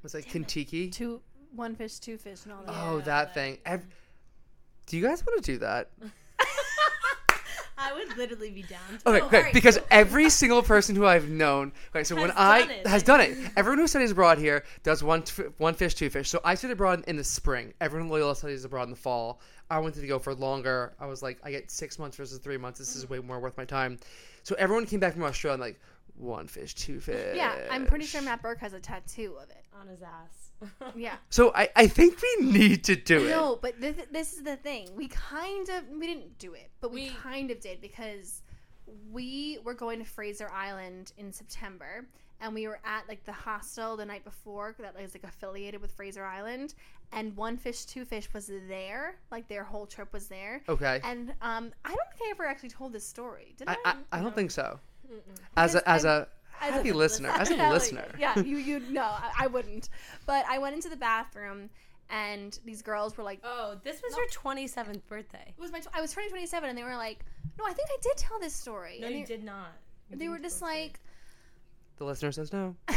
Was 0.03 0.15
like 0.15 0.29
Kentucky. 0.29 0.91
Two, 0.91 1.21
one 1.55 1.75
fish, 1.75 1.99
two 1.99 2.19
fish, 2.19 2.45
and 2.45 2.53
all 2.53 2.63
that. 2.65 2.75
Oh, 2.75 2.99
Yeah, 2.99 3.05
that 3.05 3.25
like- 3.27 3.35
thing. 3.35 3.59
Ev- 3.67 3.87
do 4.87 4.97
you 4.97 5.03
guys 5.07 5.25
want 5.27 5.43
to 5.45 5.53
do 5.53 5.59
that? 5.59 5.91
I 7.81 7.93
would 7.95 8.17
literally 8.17 8.51
be 8.51 8.63
down. 8.63 8.81
Okay, 9.07 9.21
Oh, 9.21 9.27
okay. 9.27 9.37
alright, 9.39 9.55
Because 9.55 9.79
every 9.91 10.29
single 10.29 10.63
person 10.63 10.95
who 10.95 11.07
I've 11.07 11.29
known, 11.29 11.73
okay, 11.95 12.05
so 12.05 12.15
when 12.15 12.31
I 12.33 12.61
it. 12.61 12.87
has 12.87 13.03
done 13.03 13.21
it, 13.21 13.37
everyone 13.57 13.79
who 13.79 13.87
studies 13.87 14.11
abroad 14.11 14.39
here 14.39 14.65
does 14.83 15.03
one 15.03 15.23
one 15.59 15.75
fish, 15.75 15.95
two 15.95 16.11
fish. 16.11 16.29
So 16.29 16.41
I 16.45 16.55
studied 16.55 16.75
abroad 16.75 17.05
in 17.07 17.17
the 17.17 17.25
spring. 17.25 17.73
Everyone 17.81 18.09
Loyola 18.09 18.37
studies 18.37 18.65
abroad 18.65 18.85
in 18.85 18.91
the 18.91 18.97
fall. 18.97 19.41
I 19.71 19.79
wanted 19.79 20.01
to 20.01 20.07
go 20.07 20.19
for 20.19 20.35
longer. 20.35 20.95
I 21.01 21.07
was 21.07 21.23
like, 21.23 21.39
I 21.43 21.51
get 21.51 21.71
six 21.71 21.99
months 21.99 22.17
versus 22.17 22.39
three 22.39 22.57
months. 22.59 22.79
This 22.79 22.97
is 22.97 23.05
mm-hmm. 23.05 23.15
way 23.15 23.19
more 23.21 23.41
worth 23.41 23.57
my 23.57 23.65
time. 23.65 23.99
So 24.43 24.55
everyone 24.59 24.85
came 24.87 25.01
back 25.01 25.15
from 25.15 25.23
Australia 25.23 25.55
and 25.55 25.61
like 25.63 25.81
one 26.17 26.49
fish, 26.49 26.75
two 26.75 27.01
fish. 27.01 27.37
Yeah, 27.37 27.57
I'm 27.71 27.87
pretty 27.87 28.05
sure 28.05 28.21
Matt 28.21 28.43
Burke 28.43 28.61
has 28.61 28.73
a 28.75 28.81
tattoo 28.81 29.37
of 29.43 29.49
it. 29.51 29.65
on 29.81 29.87
his 29.89 30.03
ass. 30.03 30.50
Yeah. 30.97 31.17
So 31.31 31.53
I, 31.55 31.69
I 31.77 31.87
think 31.87 32.19
we 32.23 32.47
need 32.47 32.85
to 32.85 32.97
do 32.97 33.25
it. 33.27 33.31
No, 33.31 33.59
but 33.61 33.81
this, 33.81 33.97
this 34.11 34.33
is 34.35 34.43
the 34.43 34.57
thing. 34.57 34.89
We 34.97 35.09
kind 35.09 35.69
of 35.69 35.89
we 35.89 36.07
didn't 36.07 36.39
do 36.39 36.55
it, 36.55 36.71
but 36.81 36.91
we, 36.93 37.05
We- 37.05 37.09
kind 37.11 37.51
of 37.51 37.61
did 37.61 37.81
because 37.81 38.43
we 39.11 39.59
were 39.65 39.75
going 39.75 39.99
to 40.01 40.05
Fraser 40.05 40.51
Island 40.51 41.13
in 41.17 41.33
September, 41.33 42.07
and 42.41 42.53
we 42.55 42.67
were 42.67 42.81
at 42.85 43.09
like 43.09 43.25
the 43.25 43.33
hostel 43.33 43.97
the 43.97 44.05
night 44.05 44.25
before 44.25 44.75
that 44.81 45.01
was 45.01 45.15
like 45.15 45.25
affiliated 45.25 45.81
with 45.81 45.93
Fraser 45.93 46.25
Island, 46.25 46.75
and 47.13 47.37
One 47.37 47.57
Fish 47.57 47.85
Two 47.85 48.05
Fish 48.05 48.29
was 48.35 48.51
there. 48.69 49.17
Like 49.31 49.47
their 49.49 49.63
whole 49.65 49.87
trip 49.87 50.13
was 50.13 50.27
there, 50.27 50.63
Okay. 50.69 51.01
and 51.05 51.31
um, 51.43 51.71
I 51.85 51.89
don't 51.89 52.11
think 52.19 52.29
I 52.29 52.31
ever 52.33 52.47
actually 52.47 52.71
told 52.71 52.93
this 52.93 53.07
story. 53.07 53.55
Did 53.57 53.69
I? 53.69 53.77
I, 53.85 53.91
I, 53.91 53.95
I 54.13 54.17
don't 54.17 54.31
No. 54.31 54.31
think 54.33 54.51
so. 54.51 54.81
As 55.57 55.75
a 55.77 55.89
as 55.89 56.05
a 56.05 56.27
As 56.61 56.71
a 56.71 56.73
happy 56.75 56.93
listener, 56.93 57.31
as 57.31 57.51
a 57.51 57.57
listener. 57.71 58.07
Yeah, 58.19 58.39
you 58.39 58.57
you 58.59 58.81
no, 58.91 59.03
I, 59.03 59.31
I 59.41 59.47
wouldn't. 59.47 59.89
But 60.27 60.45
I 60.49 60.59
went 60.59 60.75
into 60.75 60.89
the 60.89 60.97
bathroom, 60.97 61.71
and 62.11 62.59
these 62.65 62.83
girls 62.83 63.17
were 63.17 63.25
like, 63.25 63.41
Oh, 63.45 63.79
this 63.83 64.03
was 64.03 64.17
your 64.17 64.27
27th 64.29 65.01
birthday. 65.07 65.55
it 65.57 65.61
was 65.61 65.73
my 65.73 65.81
tw- 65.81 65.89
I 65.95 66.01
was 66.01 66.13
turning 66.13 66.31
27 66.31 66.69
and 66.69 66.77
they 66.79 66.83
were 66.85 66.97
like, 66.97 67.25
"No, 67.59 67.65
I 67.65 67.73
think 67.73 67.89
I 67.91 67.97
did 68.03 68.17
tell 68.17 68.39
this 68.41 68.55
story." 68.55 68.99
No, 69.01 69.07
and 69.07 69.17
you 69.17 69.25
they, 69.27 69.37
did 69.37 69.45
not. 69.45 69.73
You 70.11 70.17
they 70.17 70.29
were 70.29 70.39
just 70.39 70.61
post 70.61 70.73
it. 70.73 70.75
like 70.77 71.01
The 71.99 72.05
listener 72.05 72.33
says 72.33 72.53
no. 72.53 72.77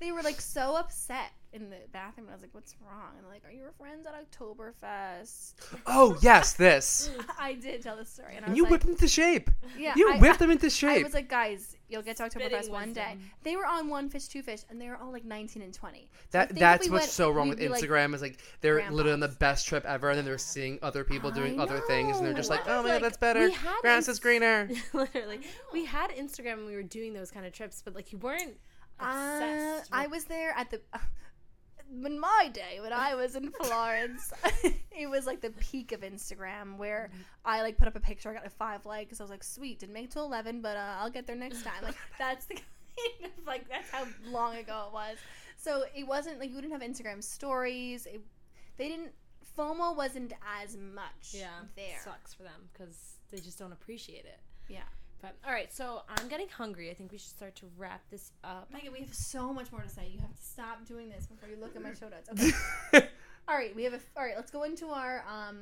they 0.00 0.12
were 0.12 0.22
like 0.22 0.40
so 0.40 0.76
upset 0.76 1.30
in 1.52 1.70
the 1.70 1.76
bathroom 1.92 2.26
and 2.26 2.30
I 2.30 2.34
was 2.34 2.42
like, 2.42 2.54
"What's 2.54 2.74
wrong?" 2.84 3.12
And 3.16 3.24
they're 3.24 3.32
like, 3.32 3.44
"Are 3.46 3.50
your 3.52 3.72
friends 3.72 4.06
at 4.06 4.14
Oktoberfest?" 4.14 5.54
oh 5.86 6.16
yes, 6.20 6.52
this. 6.54 7.10
I 7.38 7.54
did 7.54 7.82
tell 7.82 7.96
this 7.96 8.10
story 8.10 8.36
and 8.36 8.44
I 8.44 8.48
And 8.48 8.52
was 8.52 8.56
you 8.56 8.62
like, 8.64 8.70
whipped 8.72 8.82
them 8.84 8.92
into 8.92 9.08
shape. 9.08 9.50
"Yeah, 9.76 9.94
You 9.96 10.12
I, 10.12 10.18
whipped 10.18 10.38
them 10.40 10.50
into 10.50 10.70
shape. 10.70 11.00
I 11.00 11.02
was 11.04 11.14
like, 11.14 11.28
"Guys, 11.28 11.76
you'll 11.88 12.02
get 12.02 12.16
to 12.18 12.30
Spitting 12.30 12.50
Oktoberfest 12.50 12.70
one 12.70 12.92
day." 12.92 13.12
wisdom. 13.14 13.30
They 13.44 13.56
were 13.56 13.66
on 13.66 13.88
one 13.88 14.08
fish, 14.10 14.26
two 14.28 14.42
fish, 14.42 14.60
and 14.68 14.80
they 14.80 14.88
were 14.88 14.96
all 14.96 15.10
like 15.12 15.24
19 15.24 15.62
and 15.62 15.72
20. 15.72 16.08
So 16.12 16.16
That 16.32 16.54
that's 16.54 16.86
we 16.86 16.92
what's 16.92 17.02
went, 17.04 17.10
so 17.12 17.30
wrong 17.30 17.48
with 17.48 17.58
be, 17.58 17.68
like, 17.68 17.82
Instagram 17.82 18.14
is 18.14 18.22
like 18.22 18.38
they're 18.60 18.82
literally 18.90 19.12
on 19.14 19.20
the 19.20 19.28
best 19.28 19.66
trip 19.66 19.84
ever, 19.86 20.10
and 20.10 20.18
then 20.18 20.24
they're 20.24 20.38
seeing 20.38 20.78
other 20.82 21.04
people 21.04 21.30
doing 21.30 21.58
I 21.58 21.62
other 21.62 21.80
things, 21.80 22.18
and 22.18 22.26
they're 22.26 22.34
just 22.34 22.50
like, 22.50 22.66
oh 22.68 22.82
was 22.82 22.84
my 22.84 22.88
god, 22.90 22.94
like, 22.94 23.02
that's 23.02 23.16
better. 23.16 23.50
Grass 23.80 23.96
Inst- 23.96 24.08
is 24.10 24.20
greener. 24.20 24.68
Literally, 24.92 25.40
we 25.72 25.84
had 25.86 26.10
Instagram 26.10 26.56
when 26.58 26.66
we 26.66 26.74
were 26.74 26.82
doing 26.82 27.14
those 27.14 27.30
kind 27.30 27.46
of 27.46 27.52
trips, 27.52 27.80
but 27.84 27.94
like 27.94 28.12
you 28.12 28.18
weren't 28.18 28.58
Uh, 29.00 29.04
obsessed. 29.04 29.90
I 29.92 30.06
was 30.08 30.24
there 30.24 30.52
at 30.56 30.70
the. 30.70 30.80
In 32.04 32.20
my 32.20 32.50
day, 32.52 32.80
when 32.80 32.92
I 32.92 33.14
was 33.14 33.36
in 33.36 33.50
Florence, 33.50 34.32
it 34.92 35.08
was 35.08 35.26
like 35.26 35.40
the 35.40 35.50
peak 35.50 35.92
of 35.92 36.00
Instagram 36.00 36.76
where 36.76 37.10
I 37.44 37.62
like 37.62 37.78
put 37.78 37.88
up 37.88 37.96
a 37.96 38.00
picture, 38.00 38.30
I 38.30 38.34
got 38.34 38.42
like 38.42 38.52
five 38.56 38.86
likes. 38.86 39.20
I 39.20 39.24
was 39.24 39.30
like, 39.30 39.44
sweet, 39.44 39.80
didn't 39.80 39.94
make 39.94 40.04
it 40.04 40.10
to 40.12 40.20
11, 40.20 40.60
but 40.60 40.76
uh, 40.76 40.96
I'll 40.98 41.10
get 41.10 41.26
there 41.26 41.36
next 41.36 41.62
time. 41.62 41.82
Like, 41.82 41.96
that's 42.18 42.46
the 42.46 42.54
kind 42.54 43.32
of 43.38 43.46
like, 43.46 43.68
that's 43.68 43.90
how 43.90 44.06
long 44.26 44.56
ago 44.56 44.86
it 44.88 44.92
was. 44.92 45.16
So 45.56 45.84
it 45.94 46.06
wasn't 46.06 46.38
like 46.38 46.50
we 46.54 46.60
didn't 46.60 46.72
have 46.72 46.82
Instagram 46.82 47.22
stories. 47.22 48.06
It, 48.06 48.20
they 48.76 48.88
didn't, 48.88 49.12
FOMO 49.56 49.96
wasn't 49.96 50.32
as 50.62 50.76
much 50.76 51.32
yeah, 51.32 51.48
there. 51.74 51.98
sucks 52.04 52.32
for 52.32 52.44
them 52.44 52.68
because 52.72 53.16
they 53.30 53.38
just 53.38 53.58
don't 53.58 53.72
appreciate 53.72 54.24
it. 54.24 54.38
Yeah. 54.68 54.82
But 55.20 55.34
all 55.44 55.52
right, 55.52 55.72
so 55.72 56.02
I'm 56.08 56.28
getting 56.28 56.48
hungry. 56.48 56.90
I 56.90 56.94
think 56.94 57.10
we 57.10 57.18
should 57.18 57.30
start 57.30 57.56
to 57.56 57.66
wrap 57.76 58.02
this 58.10 58.30
up. 58.44 58.68
Megan, 58.72 58.92
we 58.92 59.00
have 59.00 59.14
so 59.14 59.52
much 59.52 59.72
more 59.72 59.80
to 59.80 59.88
say. 59.88 60.08
You 60.12 60.20
have 60.20 60.34
to 60.34 60.42
stop 60.42 60.86
doing 60.86 61.08
this 61.08 61.26
before 61.26 61.48
you 61.48 61.56
look 61.60 61.74
at 61.74 61.82
my 61.82 61.92
show 61.94 62.08
notes. 62.08 62.28
Okay. 62.92 63.06
All 63.48 63.56
right, 63.56 63.74
we 63.74 63.82
have 63.84 63.94
a. 63.94 64.00
All 64.16 64.24
right, 64.24 64.34
let's 64.36 64.50
go 64.50 64.62
into 64.62 64.86
our 64.88 65.24
um 65.28 65.58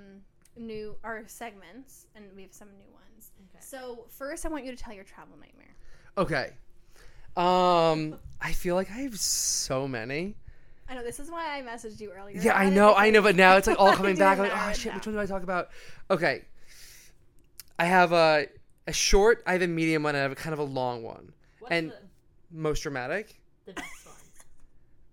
new 0.58 0.94
our 1.04 1.22
segments, 1.26 2.06
and 2.14 2.24
we 2.34 2.42
have 2.42 2.52
some 2.52 2.68
new 2.68 2.92
ones. 2.92 3.30
Okay. 3.50 3.64
So 3.64 4.04
first, 4.10 4.44
I 4.44 4.48
want 4.50 4.64
you 4.64 4.72
to 4.72 4.76
tell 4.76 4.92
your 4.92 5.04
travel 5.04 5.36
nightmare. 5.38 5.74
okay. 6.18 6.52
Um, 7.36 8.18
I 8.40 8.52
feel 8.52 8.76
like 8.76 8.90
I 8.90 9.00
have 9.00 9.18
so 9.18 9.86
many. 9.86 10.36
I 10.88 10.94
know 10.94 11.02
this 11.02 11.20
is 11.20 11.30
why 11.30 11.58
I 11.58 11.62
messaged 11.62 12.00
you 12.00 12.10
earlier. 12.10 12.40
Yeah, 12.40 12.56
I 12.56 12.70
know, 12.70 12.94
I 12.94 13.10
know, 13.10 13.20
but 13.20 13.36
now 13.36 13.56
it's 13.56 13.66
like 13.66 13.78
all 13.78 13.88
I'm 13.90 13.96
coming 13.96 14.16
back. 14.16 14.38
Like, 14.38 14.52
oh 14.54 14.72
shit, 14.72 14.86
now. 14.92 14.94
which 14.96 15.06
one 15.06 15.14
do 15.14 15.20
I 15.20 15.26
talk 15.26 15.42
about? 15.42 15.68
Okay, 16.10 16.44
I 17.78 17.84
have 17.84 18.12
a 18.12 18.46
a 18.86 18.92
short, 18.92 19.42
I 19.46 19.52
have 19.52 19.62
a 19.62 19.66
medium 19.66 20.02
one, 20.02 20.14
and 20.14 20.20
I 20.20 20.22
have 20.22 20.32
a 20.32 20.36
kind 20.36 20.52
of 20.52 20.58
a 20.58 20.64
long 20.64 21.02
one. 21.02 21.32
What's 21.60 21.72
And- 21.72 21.90
the, 21.90 21.96
Most 22.52 22.80
dramatic. 22.82 23.40
the 23.66 23.72
best 23.72 24.06
one? 24.06 24.14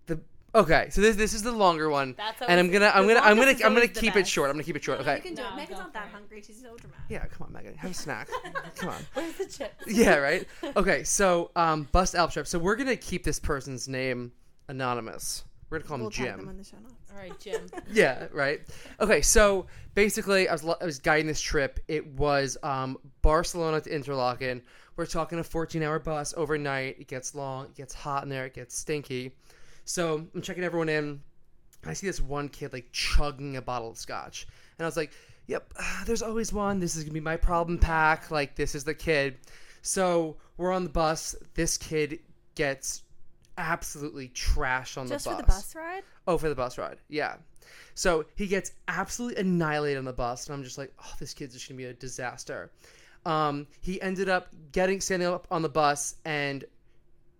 The 0.06 0.20
okay, 0.60 0.88
so 0.90 1.00
this 1.00 1.16
this 1.16 1.34
is 1.34 1.42
the 1.42 1.50
longer 1.52 1.90
one, 1.90 2.14
That's 2.16 2.40
and 2.42 2.52
I'm 2.52 2.66
always- 2.66 2.72
gonna 2.78 2.92
I'm 2.94 3.06
the 3.06 3.14
gonna 3.14 3.26
I'm 3.26 3.36
gonna 3.36 3.50
is 3.50 3.56
I'm 3.56 3.60
gonna 3.70 3.74
always 3.80 3.90
the 3.92 4.00
keep 4.00 4.14
it 4.16 4.20
best. 4.20 4.30
short. 4.30 4.50
I'm 4.50 4.54
gonna 4.54 4.62
keep 4.64 4.76
it 4.76 4.84
short. 4.84 5.00
Okay. 5.00 5.10
You 5.14 5.16
Okay. 5.18 5.26
can 5.28 5.34
do 5.34 5.42
No, 5.42 5.48
it. 5.48 5.56
Megan's 5.56 5.78
go 5.78 5.82
not 5.84 5.92
that 5.94 6.02
for 6.04 6.08
it. 6.08 6.12
hungry. 6.12 6.42
She's 6.46 6.56
so 6.62 6.76
dramatic. 6.76 7.04
Yeah, 7.08 7.26
come 7.26 7.46
on, 7.48 7.52
Megan, 7.52 7.74
have 7.76 7.90
a 7.90 7.94
snack. 7.94 8.28
come 8.76 8.90
on. 8.90 9.02
Where's 9.14 9.34
the 9.34 9.46
chips? 9.46 9.84
Yeah, 9.88 10.16
right. 10.16 10.46
Okay, 10.76 11.02
so 11.04 11.50
um, 11.56 11.88
Bus2alps 11.92 12.32
trip. 12.34 12.46
So 12.46 12.58
we're 12.60 12.76
gonna 12.76 12.94
keep 12.96 13.24
this 13.24 13.40
person's 13.40 13.88
name 13.88 14.30
anonymous. 14.68 15.42
We're 15.70 15.78
gonna 15.78 15.88
call 15.88 15.94
him 15.96 16.00
We'll 16.02 16.10
tag 16.10 16.26
them 16.26 16.38
Jim. 16.40 16.48
on 16.48 16.56
the 16.56 16.64
show 16.64 16.76
notes. 16.78 16.94
All 17.12 17.18
right, 17.18 17.38
Jim. 17.40 17.66
Yeah, 17.92 18.26
right. 18.32 18.60
Okay, 19.00 19.22
so 19.22 19.66
basically, 19.94 20.48
I 20.48 20.52
was 20.52 20.64
I 20.80 20.84
was 20.84 20.98
guiding 20.98 21.26
this 21.26 21.40
trip. 21.40 21.80
It 21.88 22.06
was 22.06 22.56
um, 22.62 22.98
Barcelona 23.22 23.80
to 23.80 23.94
Interlaken. 23.94 24.62
We're 24.96 25.06
talking 25.06 25.38
a 25.40 25.42
14-hour 25.42 25.98
bus 26.00 26.34
overnight. 26.36 27.00
It 27.00 27.08
gets 27.08 27.34
long. 27.34 27.66
It 27.66 27.74
gets 27.74 27.94
hot 27.94 28.22
in 28.22 28.28
there. 28.28 28.46
It 28.46 28.54
gets 28.54 28.76
stinky. 28.76 29.32
So 29.84 30.26
I'm 30.34 30.40
checking 30.42 30.62
everyone 30.64 30.88
in. 30.88 31.20
I 31.84 31.92
see 31.92 32.06
this 32.06 32.20
one 32.20 32.48
kid 32.48 32.72
like 32.72 32.90
chugging 32.92 33.56
a 33.56 33.62
bottle 33.62 33.90
of 33.90 33.98
scotch, 33.98 34.46
and 34.78 34.84
I 34.84 34.88
was 34.88 34.96
like, 34.96 35.12
"Yep, 35.46 35.74
there's 36.06 36.22
always 36.22 36.52
one. 36.52 36.78
This 36.80 36.96
is 36.96 37.04
gonna 37.04 37.14
be 37.14 37.20
my 37.20 37.36
problem 37.36 37.78
pack. 37.78 38.30
Like 38.30 38.54
this 38.54 38.74
is 38.74 38.84
the 38.84 38.94
kid." 38.94 39.36
So 39.82 40.36
we're 40.56 40.72
on 40.72 40.84
the 40.84 40.90
bus. 40.90 41.34
This 41.54 41.76
kid 41.76 42.20
gets 42.54 43.02
absolutely 43.58 44.28
trashed 44.28 44.98
on 44.98 45.06
Just 45.08 45.24
the 45.24 45.30
for 45.30 45.36
bus. 45.36 45.40
the 45.46 45.46
bus 45.52 45.74
ride? 45.74 46.02
Oh, 46.26 46.38
for 46.38 46.48
the 46.48 46.54
bus 46.54 46.78
ride. 46.78 46.98
Yeah. 47.08 47.36
So 47.94 48.24
he 48.36 48.46
gets 48.46 48.72
absolutely 48.88 49.40
annihilated 49.40 49.98
on 49.98 50.04
the 50.04 50.12
bus, 50.12 50.46
and 50.46 50.54
I'm 50.54 50.64
just 50.64 50.78
like, 50.78 50.92
oh, 51.02 51.12
this 51.18 51.32
kid's 51.34 51.54
just 51.54 51.68
gonna 51.68 51.78
be 51.78 51.84
a 51.84 51.92
disaster. 51.94 52.70
Um, 53.26 53.66
he 53.80 54.00
ended 54.02 54.28
up 54.28 54.48
getting 54.72 55.00
standing 55.00 55.28
up 55.28 55.46
on 55.50 55.62
the 55.62 55.68
bus 55.68 56.16
and 56.24 56.64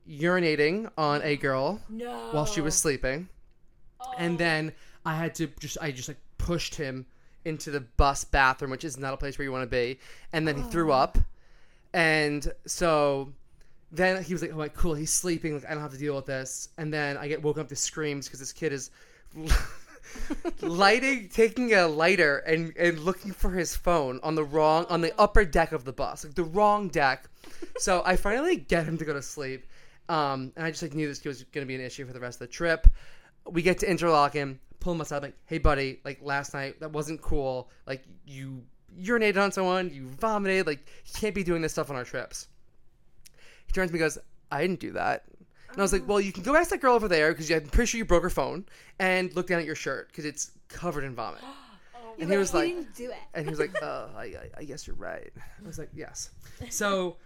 urinating 0.08 0.90
on 0.96 1.22
a 1.22 1.36
girl 1.36 1.80
No. 1.88 2.30
while 2.32 2.46
she 2.46 2.60
was 2.60 2.74
sleeping, 2.74 3.28
Oh. 4.00 4.12
and 4.18 4.38
then 4.38 4.72
I 5.04 5.16
had 5.16 5.34
to 5.36 5.46
just 5.60 5.78
I 5.80 5.90
just 5.90 6.08
like 6.08 6.18
pushed 6.38 6.74
him 6.74 7.06
into 7.44 7.70
the 7.70 7.80
bus 7.80 8.24
bathroom, 8.24 8.70
which 8.70 8.84
is 8.84 8.96
not 8.98 9.12
a 9.12 9.16
place 9.16 9.36
where 9.38 9.44
you 9.44 9.52
want 9.52 9.62
to 9.64 9.66
be, 9.70 9.98
and 10.32 10.46
then 10.48 10.56
he 10.56 10.62
threw 10.70 10.92
up, 10.92 11.18
and 11.92 12.50
so 12.66 13.32
then 13.94 14.22
he 14.22 14.32
was 14.32 14.42
like, 14.42 14.52
"Oh, 14.52 14.56
like 14.56 14.74
cool, 14.74 14.94
he's 14.94 15.12
sleeping. 15.12 15.54
Like 15.54 15.66
I 15.66 15.72
don't 15.72 15.82
have 15.82 15.92
to 15.92 15.98
deal 15.98 16.16
with 16.16 16.26
this." 16.26 16.68
And 16.78 16.92
then 16.92 17.16
I 17.16 17.28
get 17.28 17.42
woken 17.42 17.62
up 17.62 17.68
to 17.68 17.76
screams 17.76 18.26
because 18.26 18.40
this 18.40 18.52
kid 18.52 18.72
is 18.72 18.90
lighting, 20.60 21.28
taking 21.28 21.72
a 21.74 21.86
lighter 21.86 22.38
and 22.38 22.72
and 22.76 22.98
looking 23.00 23.32
for 23.32 23.50
his 23.50 23.76
phone 23.76 24.20
on 24.22 24.34
the 24.34 24.44
wrong 24.44 24.86
on 24.88 25.00
the 25.00 25.18
upper 25.18 25.44
deck 25.44 25.72
of 25.72 25.84
the 25.84 25.92
bus, 25.92 26.24
like 26.24 26.34
the 26.34 26.44
wrong 26.44 26.88
deck. 26.88 27.28
So 27.78 28.02
I 28.04 28.16
finally 28.16 28.56
get 28.56 28.84
him 28.84 28.98
to 28.98 29.04
go 29.04 29.12
to 29.12 29.22
sleep, 29.22 29.66
um, 30.08 30.52
and 30.56 30.64
I 30.66 30.70
just 30.70 30.82
like 30.82 30.94
knew 30.94 31.06
this 31.06 31.24
was 31.24 31.44
going 31.44 31.64
to 31.64 31.68
be 31.68 31.74
an 31.74 31.80
issue 31.80 32.06
for 32.06 32.12
the 32.12 32.20
rest 32.20 32.40
of 32.40 32.48
the 32.48 32.52
trip. 32.52 32.88
We 33.46 33.62
get 33.62 33.78
to 33.80 33.90
Interlaken, 33.90 34.58
pull 34.80 34.94
him 34.94 35.00
aside, 35.00 35.22
like, 35.22 35.36
"Hey, 35.46 35.58
buddy, 35.58 36.00
like 36.04 36.18
last 36.22 36.52
night 36.52 36.80
that 36.80 36.92
wasn't 36.92 37.22
cool. 37.22 37.70
Like 37.86 38.04
you." 38.26 38.64
urinated 38.96 39.42
on 39.42 39.50
someone, 39.50 39.90
you 39.92 40.06
vomited, 40.06 40.68
like 40.68 40.78
you 41.04 41.12
can't 41.18 41.34
be 41.34 41.42
doing 41.42 41.60
this 41.60 41.72
stuff 41.72 41.90
on 41.90 41.96
our 41.96 42.04
trips. 42.04 42.46
He 43.66 43.72
turns 43.72 43.90
to 43.90 43.94
me 43.94 44.00
and 44.00 44.06
goes, 44.06 44.18
I 44.50 44.60
didn't 44.62 44.80
do 44.80 44.92
that. 44.92 45.24
And 45.74 45.80
I 45.80 45.82
was 45.82 45.92
like, 45.92 46.06
well, 46.06 46.20
you 46.20 46.32
can 46.32 46.44
go 46.44 46.54
ask 46.54 46.70
that 46.70 46.80
girl 46.80 46.94
over 46.94 47.08
there 47.08 47.32
because 47.32 47.50
I'm 47.50 47.66
pretty 47.66 47.88
sure 47.88 47.98
you 47.98 48.04
broke 48.04 48.22
her 48.22 48.30
phone 48.30 48.64
and 49.00 49.34
look 49.34 49.48
down 49.48 49.58
at 49.58 49.66
your 49.66 49.74
shirt 49.74 50.08
because 50.08 50.24
it's 50.24 50.52
covered 50.68 51.02
in 51.02 51.16
vomit. 51.16 51.40
and 52.20 52.30
he 52.30 52.36
was 52.36 52.54
like, 52.54 52.68
didn't 52.68 52.94
do 52.94 53.10
it. 53.10 53.16
and 53.34 53.44
he 53.44 53.50
was 53.50 53.58
like, 53.58 53.74
uh, 53.82 54.06
I, 54.16 54.22
I, 54.22 54.50
I 54.58 54.64
guess 54.64 54.86
you're 54.86 54.94
right. 54.96 55.32
I 55.36 55.66
was 55.66 55.78
like, 55.78 55.90
yes. 55.92 56.30
So 56.70 57.16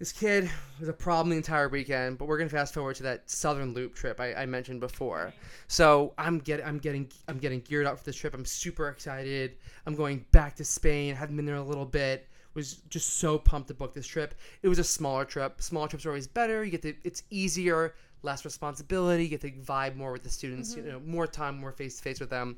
this 0.00 0.12
kid 0.12 0.50
was 0.80 0.88
a 0.88 0.92
problem 0.92 1.30
the 1.30 1.36
entire 1.36 1.68
weekend, 1.68 2.18
but 2.18 2.26
we're 2.26 2.38
gonna 2.38 2.50
fast 2.50 2.74
forward 2.74 2.96
to 2.96 3.02
that 3.04 3.30
Southern 3.30 3.72
Loop 3.72 3.94
trip 3.94 4.20
I, 4.20 4.34
I 4.34 4.46
mentioned 4.46 4.80
before. 4.80 5.32
So 5.68 6.14
I'm 6.18 6.38
getting, 6.38 6.66
I'm 6.66 6.78
getting, 6.78 7.10
I'm 7.28 7.38
getting 7.38 7.60
geared 7.60 7.86
up 7.86 7.98
for 7.98 8.04
this 8.04 8.16
trip. 8.16 8.34
I'm 8.34 8.44
super 8.44 8.88
excited. 8.88 9.56
I'm 9.86 9.94
going 9.94 10.24
back 10.32 10.56
to 10.56 10.64
Spain. 10.64 11.14
I 11.14 11.16
haven't 11.18 11.36
been 11.36 11.46
there 11.46 11.56
a 11.56 11.62
little 11.62 11.86
bit. 11.86 12.28
Was 12.58 12.74
just 12.90 13.20
so 13.20 13.38
pumped 13.38 13.68
to 13.68 13.74
book 13.74 13.94
this 13.94 14.06
trip. 14.06 14.34
It 14.62 14.68
was 14.68 14.80
a 14.80 14.84
smaller 14.84 15.24
trip. 15.24 15.62
Smaller 15.62 15.86
trips 15.86 16.04
are 16.06 16.08
always 16.08 16.26
better. 16.26 16.64
You 16.64 16.72
get 16.72 16.82
to, 16.82 16.94
it's 17.04 17.22
easier, 17.30 17.94
less 18.22 18.44
responsibility. 18.44 19.22
You 19.22 19.28
get 19.28 19.42
to 19.42 19.52
vibe 19.52 19.94
more 19.94 20.10
with 20.10 20.24
the 20.24 20.28
students. 20.28 20.74
You 20.74 20.82
mm-hmm. 20.82 20.90
know, 20.90 21.00
more 21.00 21.28
time, 21.28 21.56
more 21.60 21.70
face 21.70 21.98
to 21.98 22.02
face 22.02 22.18
with 22.18 22.30
them. 22.30 22.56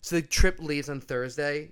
So 0.00 0.16
the 0.16 0.22
trip 0.22 0.58
leaves 0.58 0.88
on 0.90 1.00
Thursday, 1.00 1.70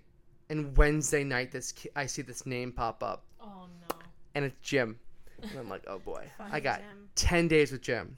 and 0.50 0.76
Wednesday 0.76 1.24
night, 1.24 1.50
this 1.50 1.72
ki- 1.72 1.90
I 1.96 2.06
see 2.06 2.22
this 2.22 2.46
name 2.46 2.70
pop 2.70 3.02
up, 3.02 3.24
Oh 3.40 3.66
no. 3.90 3.96
and 4.34 4.44
it's 4.44 4.56
Jim. 4.62 4.98
And 5.42 5.50
I'm 5.58 5.68
like, 5.68 5.82
oh 5.88 5.98
boy, 5.98 6.24
I 6.40 6.60
got 6.60 6.78
Jim. 6.78 7.08
ten 7.16 7.48
days 7.48 7.72
with 7.72 7.82
Jim. 7.82 8.16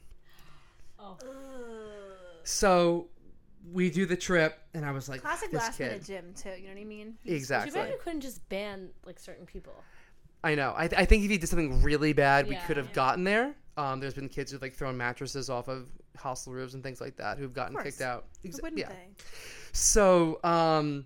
Oh. 0.99 1.17
So 2.43 3.07
we 3.71 3.89
do 3.89 4.05
the 4.05 4.15
trip, 4.15 4.59
and 4.73 4.85
I 4.85 4.91
was 4.91 5.09
like, 5.09 5.21
Classic 5.21 5.51
this 5.51 5.59
last 5.61 5.77
kid. 5.77 5.87
minute 5.87 6.03
Jim 6.05 6.33
too. 6.35 6.49
You 6.49 6.67
know 6.67 6.73
what 6.75 6.81
I 6.81 6.83
mean? 6.85 7.17
Too 7.25 7.33
Exactly. 7.33 7.71
bad 7.71 7.89
you 7.89 7.97
couldn't 8.03 8.21
just 8.21 8.47
ban 8.49 8.89
like 9.05 9.19
certain 9.19 9.45
people. 9.45 9.73
I 10.43 10.53
know. 10.55 10.73
I, 10.77 10.87
th- 10.87 11.01
I 11.01 11.05
think 11.05 11.23
if 11.23 11.31
he 11.31 11.37
did 11.39 11.49
something 11.49 11.81
really 11.81 12.13
bad, 12.13 12.47
we 12.47 12.53
Yeah. 12.55 12.65
could 12.67 12.77
have 12.77 12.93
gotten 12.93 13.23
there. 13.23 13.55
Um, 13.77 13.99
there's 13.99 14.13
been 14.13 14.29
kids 14.29 14.51
who've 14.51 14.61
like 14.61 14.73
thrown 14.73 14.95
mattresses 14.95 15.49
off 15.49 15.67
of 15.67 15.87
hostel 16.17 16.53
roofs 16.53 16.75
and 16.75 16.83
things 16.83 17.01
like 17.01 17.17
that 17.17 17.37
who've 17.37 17.53
gotten 17.53 17.73
course. 17.73 17.85
kicked 17.85 18.01
out. 18.01 18.25
Who 18.43 18.49
Exa- 18.49 18.61
wouldn't 18.61 18.79
yeah. 18.79 18.89
they? 18.89 19.09
So 19.73 20.39
um, 20.43 21.05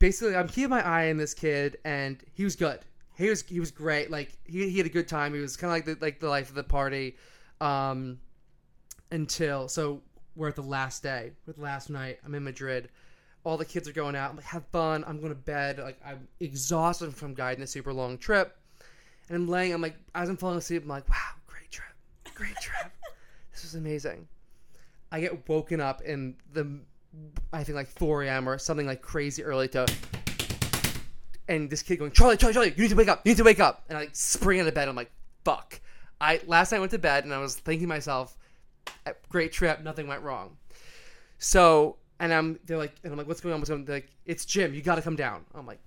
basically, 0.00 0.36
I'm 0.36 0.48
keeping 0.48 0.70
my 0.70 0.84
eye 0.86 1.08
on 1.10 1.16
this 1.16 1.32
kid, 1.34 1.78
and 1.84 2.22
he 2.34 2.44
was 2.44 2.56
good. 2.56 2.80
He 3.16 3.28
was 3.28 3.42
he 3.42 3.60
was 3.60 3.70
great. 3.70 4.10
Like 4.10 4.32
he, 4.44 4.68
he 4.68 4.76
had 4.78 4.86
a 4.86 4.90
good 4.90 5.06
time. 5.08 5.32
He 5.34 5.40
was 5.40 5.56
kind 5.56 5.70
of 5.70 5.76
like 5.76 5.84
the 6.00 6.04
like 6.04 6.20
the 6.20 6.28
life 6.28 6.48
of 6.48 6.54
the 6.56 6.64
party. 6.64 7.16
Um, 7.60 8.18
until 9.12 9.68
so 9.68 10.02
we're 10.40 10.48
at 10.48 10.56
the 10.56 10.62
last 10.62 11.02
day, 11.02 11.32
we're 11.46 11.52
the 11.52 11.60
last 11.60 11.90
night. 11.90 12.18
I'm 12.24 12.34
in 12.34 12.42
Madrid. 12.42 12.88
All 13.44 13.58
the 13.58 13.64
kids 13.64 13.86
are 13.86 13.92
going 13.92 14.16
out. 14.16 14.30
I'm 14.30 14.36
like, 14.36 14.46
have 14.46 14.66
fun. 14.68 15.04
I'm 15.06 15.18
going 15.18 15.32
to 15.32 15.38
bed. 15.38 15.78
Like 15.78 16.00
I'm 16.04 16.26
exhausted 16.40 17.14
from 17.14 17.34
guiding 17.34 17.62
a 17.62 17.66
super 17.66 17.92
long 17.92 18.16
trip, 18.16 18.56
and 19.28 19.36
I'm 19.36 19.48
laying. 19.48 19.74
I'm 19.74 19.82
like, 19.82 19.96
as 20.14 20.30
I'm 20.30 20.38
falling 20.38 20.56
asleep, 20.56 20.82
I'm 20.82 20.88
like, 20.88 21.08
wow, 21.10 21.14
great 21.46 21.70
trip, 21.70 21.90
great 22.34 22.56
trip. 22.56 22.90
this 23.52 23.62
was 23.62 23.74
amazing. 23.74 24.26
I 25.12 25.20
get 25.20 25.46
woken 25.46 25.80
up 25.80 26.00
in 26.02 26.36
the, 26.52 26.80
I 27.52 27.62
think 27.62 27.76
like 27.76 27.88
4 27.88 28.22
a.m. 28.22 28.48
or 28.48 28.56
something 28.58 28.86
like 28.86 29.02
crazy 29.02 29.42
early 29.42 29.68
to, 29.68 29.86
and 31.48 31.68
this 31.68 31.82
kid 31.82 31.98
going, 31.98 32.12
Charlie, 32.12 32.36
Charlie, 32.36 32.54
Charlie, 32.54 32.72
you 32.76 32.82
need 32.82 32.90
to 32.90 32.94
wake 32.94 33.08
up, 33.08 33.20
you 33.24 33.32
need 33.32 33.38
to 33.38 33.44
wake 33.44 33.60
up, 33.60 33.84
and 33.88 33.98
I 33.98 34.02
like 34.02 34.10
spring 34.16 34.60
out 34.60 34.68
of 34.68 34.74
bed. 34.74 34.88
I'm 34.88 34.96
like, 34.96 35.10
fuck. 35.44 35.80
I 36.20 36.40
last 36.46 36.72
night 36.72 36.78
I 36.78 36.80
went 36.80 36.92
to 36.92 36.98
bed 36.98 37.24
and 37.24 37.34
I 37.34 37.38
was 37.38 37.56
thinking 37.56 37.86
to 37.86 37.88
myself, 37.88 38.36
"Eh, 38.38 38.39
great 39.28 39.52
trip, 39.52 39.82
nothing 39.82 40.06
went 40.06 40.22
wrong. 40.22 40.56
So 41.38 41.96
and 42.18 42.32
I'm 42.32 42.58
they're 42.66 42.78
like 42.78 42.94
and 43.02 43.12
I'm 43.12 43.18
like, 43.18 43.28
what's 43.28 43.40
going 43.40 43.54
on? 43.54 43.60
What's 43.60 43.70
going 43.70 43.80
on? 43.80 43.84
They're 43.86 43.96
like, 43.96 44.10
it's 44.26 44.44
Jim, 44.44 44.74
you 44.74 44.82
got 44.82 44.96
to 44.96 45.02
come 45.02 45.16
down. 45.16 45.44
I'm 45.54 45.66
like, 45.66 45.80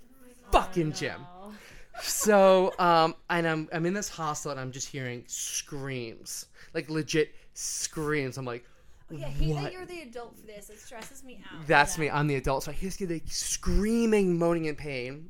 fucking 0.52 0.94
Jim. 0.94 1.20
Oh. 1.38 1.54
So, 2.02 2.74
um, 2.80 3.14
and 3.30 3.48
I'm 3.48 3.70
I'm 3.72 3.86
in 3.86 3.94
this 3.94 4.10
hostel 4.10 4.52
and 4.52 4.60
I'm 4.60 4.72
just 4.72 4.88
hearing 4.88 5.24
screams, 5.28 6.48
like 6.74 6.90
legit 6.90 7.36
screams. 7.54 8.38
I'm 8.38 8.46
like, 8.46 8.66
Yeah, 9.12 9.28
hate 9.28 9.54
What? 9.54 9.64
that 9.64 9.74
you're 9.74 9.86
the 9.86 10.02
adult 10.02 10.36
for 10.40 10.48
this. 10.48 10.70
It 10.72 10.80
stresses 10.80 11.24
me 11.24 11.40
out. 11.52 11.68
that's 11.68 11.98
me. 12.00 12.10
I'm 12.10 12.26
the 12.28 12.36
adult. 12.36 12.64
So 12.64 12.72
I 12.72 12.74
hear 12.74 12.88
this 12.88 12.98
kid 12.98 13.12
like 13.12 13.24
screaming, 13.28 14.38
moaning 14.40 14.66
in 14.66 14.76
pain, 14.76 15.30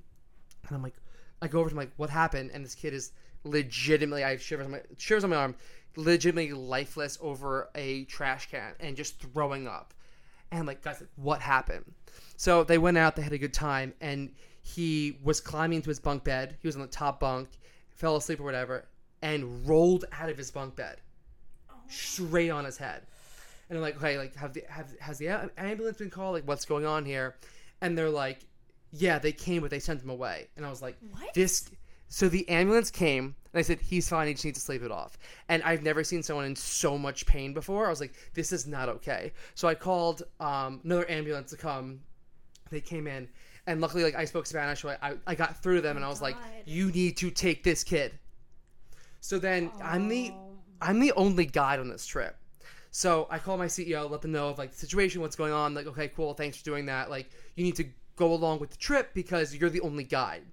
and 0.67 0.75
I'm 0.75 0.81
like, 0.81 0.95
I 1.41 1.47
go 1.47 1.59
over 1.59 1.69
to 1.69 1.73
him 1.73 1.77
like, 1.79 1.91
what 1.97 2.09
happened? 2.09 2.51
And 2.53 2.63
this 2.63 2.75
kid 2.75 2.93
is 2.93 3.11
legitimately, 3.43 4.23
I 4.23 4.29
have 4.31 4.41
shivers 4.41 4.65
on 4.65 4.71
my 4.71 4.81
shivers 4.97 5.25
on 5.25 5.31
my 5.31 5.35
arm, 5.35 5.55
legitimately 5.95 6.53
lifeless 6.53 7.17
over 7.21 7.69
a 7.75 8.05
trash 8.05 8.49
can 8.49 8.73
and 8.79 8.95
just 8.95 9.19
throwing 9.19 9.67
up. 9.67 9.93
And 10.51 10.59
I'm 10.59 10.65
like, 10.65 10.81
guys, 10.81 11.03
what 11.15 11.41
happened? 11.41 11.85
So 12.37 12.63
they 12.63 12.77
went 12.77 12.97
out, 12.97 13.15
they 13.15 13.21
had 13.21 13.33
a 13.33 13.37
good 13.37 13.53
time, 13.53 13.93
and 14.01 14.33
he 14.61 15.17
was 15.23 15.39
climbing 15.39 15.77
into 15.77 15.89
his 15.89 15.99
bunk 15.99 16.23
bed. 16.23 16.57
He 16.61 16.67
was 16.67 16.75
on 16.75 16.81
the 16.81 16.87
top 16.87 17.19
bunk, 17.19 17.49
fell 17.89 18.15
asleep 18.15 18.39
or 18.39 18.43
whatever, 18.43 18.85
and 19.21 19.67
rolled 19.67 20.05
out 20.11 20.29
of 20.29 20.37
his 20.37 20.51
bunk 20.51 20.75
bed, 20.75 20.97
straight 21.87 22.49
on 22.49 22.65
his 22.65 22.77
head. 22.77 23.03
And 23.69 23.77
I'm 23.77 23.81
like, 23.81 23.97
okay, 23.97 24.17
like, 24.17 24.35
have 24.35 24.53
the 24.53 24.63
have 24.69 24.93
has 24.99 25.17
the 25.17 25.29
ambulance 25.57 25.97
been 25.97 26.09
called? 26.09 26.35
Like, 26.35 26.47
what's 26.47 26.65
going 26.65 26.85
on 26.85 27.05
here? 27.05 27.35
And 27.81 27.97
they're 27.97 28.09
like, 28.09 28.39
yeah, 28.91 29.19
they 29.19 29.31
came, 29.31 29.61
but 29.61 29.71
they 29.71 29.79
sent 29.79 30.01
him 30.01 30.09
away. 30.09 30.47
And 30.55 30.65
I 30.65 30.69
was 30.69 30.81
like, 30.81 30.97
What? 31.11 31.33
this. 31.33 31.69
So 32.13 32.29
the 32.29 32.47
ambulance 32.47 32.91
came, 32.91 33.23
and 33.51 33.59
I 33.59 33.63
said, 33.63 33.81
he's 33.81 34.07
fine. 34.07 34.27
He 34.27 34.33
just 34.33 34.45
needs 34.45 34.59
to 34.59 34.63
sleep 34.63 34.83
it 34.83 34.91
off. 34.91 35.17
And 35.49 35.63
I've 35.63 35.81
never 35.81 36.03
seen 36.03 36.21
someone 36.21 36.45
in 36.45 36.55
so 36.55 36.95
much 36.95 37.25
pain 37.25 37.55
before. 37.55 37.87
I 37.87 37.89
was 37.89 37.99
like, 37.99 38.13
this 38.35 38.51
is 38.51 38.67
not 38.67 38.87
okay. 38.87 39.33
So 39.55 39.67
I 39.67 39.73
called 39.73 40.21
um, 40.39 40.79
another 40.83 41.09
ambulance 41.09 41.49
to 41.49 41.57
come. 41.57 42.01
They 42.69 42.81
came 42.81 43.07
in, 43.07 43.27
and 43.65 43.81
luckily, 43.81 44.03
like 44.03 44.13
I 44.13 44.25
spoke 44.25 44.45
Spanish, 44.45 44.83
so 44.83 44.89
I, 44.89 44.97
I, 45.01 45.13
I 45.25 45.33
got 45.33 45.63
through 45.63 45.77
to 45.77 45.81
them, 45.81 45.95
and 45.95 46.05
I 46.05 46.07
was 46.07 46.21
like, 46.21 46.37
you 46.65 46.91
need 46.91 47.17
to 47.17 47.31
take 47.31 47.63
this 47.63 47.83
kid. 47.83 48.11
So 49.19 49.39
then 49.39 49.71
I'm 49.81 50.07
the 50.07 50.33
Oh. 50.35 50.51
I'm 50.83 50.99
the 50.99 51.13
only 51.13 51.47
guide 51.47 51.79
on 51.79 51.89
this 51.89 52.05
trip. 52.05 52.35
So 52.91 53.25
I 53.31 53.39
call 53.39 53.57
my 53.57 53.65
CEO, 53.65 54.07
let 54.07 54.21
them 54.21 54.33
know 54.33 54.49
of 54.49 54.59
like 54.59 54.69
the 54.69 54.77
situation, 54.77 55.19
what's 55.19 55.35
going 55.35 55.51
on. 55.51 55.73
Like, 55.73 55.87
okay, 55.87 56.09
cool, 56.09 56.35
thanks 56.35 56.57
for 56.57 56.63
doing 56.63 56.85
that. 56.85 57.09
Like, 57.09 57.31
you 57.55 57.63
need 57.63 57.75
to 57.77 57.85
go 58.17 58.33
along 58.33 58.59
with 58.59 58.69
the 58.69 58.77
trip 58.77 59.15
because 59.15 59.55
you're 59.55 59.71
the 59.71 59.81
only 59.81 60.03
guide. 60.03 60.43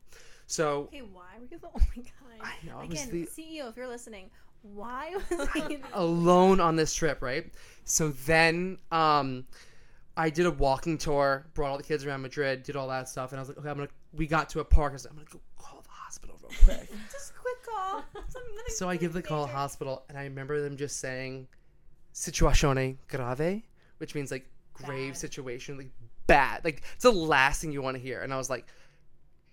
So 0.50 0.88
Okay, 0.92 1.02
why 1.02 1.38
were 1.38 1.46
you 1.48 1.58
the 1.58 1.68
only 1.68 1.86
guy? 1.96 2.38
I 2.42 2.66
know, 2.66 2.78
I 2.78 2.86
was 2.86 2.90
Again, 3.04 3.10
the- 3.10 3.26
CEO, 3.26 3.70
if 3.70 3.76
you're 3.76 3.86
listening, 3.86 4.30
why 4.62 5.14
was 5.30 5.48
he 5.54 5.60
the 5.76 5.80
alone 5.92 6.58
on 6.58 6.74
this 6.74 6.92
trip, 6.92 7.22
right? 7.22 7.46
So 7.84 8.08
then 8.26 8.78
um 8.90 9.46
I 10.16 10.28
did 10.28 10.46
a 10.46 10.50
walking 10.50 10.98
tour, 10.98 11.46
brought 11.54 11.70
all 11.70 11.76
the 11.76 11.84
kids 11.84 12.04
around 12.04 12.22
Madrid, 12.22 12.64
did 12.64 12.74
all 12.74 12.88
that 12.88 13.08
stuff, 13.08 13.30
and 13.30 13.38
I 13.38 13.42
was 13.42 13.48
like, 13.48 13.58
okay, 13.58 13.68
I'm 13.70 13.76
gonna 13.76 13.88
we 14.12 14.26
got 14.26 14.48
to 14.50 14.60
a 14.60 14.64
park, 14.64 14.90
I 14.90 14.94
was 14.94 15.04
like, 15.04 15.12
I'm 15.12 15.18
gonna 15.18 15.30
go 15.30 15.40
call 15.56 15.82
the 15.82 15.88
hospital 15.88 16.36
real 16.42 16.50
quick. 16.64 16.90
Just 17.12 17.30
a 17.30 17.34
quick 17.38 17.62
call. 17.64 18.04
So 18.70 18.88
I 18.88 18.96
give 18.96 19.12
the 19.12 19.22
call 19.22 19.46
to 19.46 19.52
hospital 19.52 20.04
and 20.08 20.18
I 20.18 20.24
remember 20.24 20.60
them 20.60 20.76
just 20.76 20.98
saying 20.98 21.46
situazione 22.12 22.96
grave, 23.08 23.62
which 23.98 24.16
means 24.16 24.32
like 24.32 24.46
grave 24.72 25.12
Bad. 25.12 25.16
situation, 25.16 25.78
like 25.78 25.90
bad. 26.26 26.64
Like 26.64 26.82
it's 26.94 27.04
the 27.04 27.12
last 27.12 27.60
thing 27.60 27.70
you 27.70 27.82
want 27.82 27.96
to 27.96 28.02
hear. 28.02 28.20
And 28.22 28.34
I 28.34 28.36
was 28.36 28.50
like, 28.50 28.66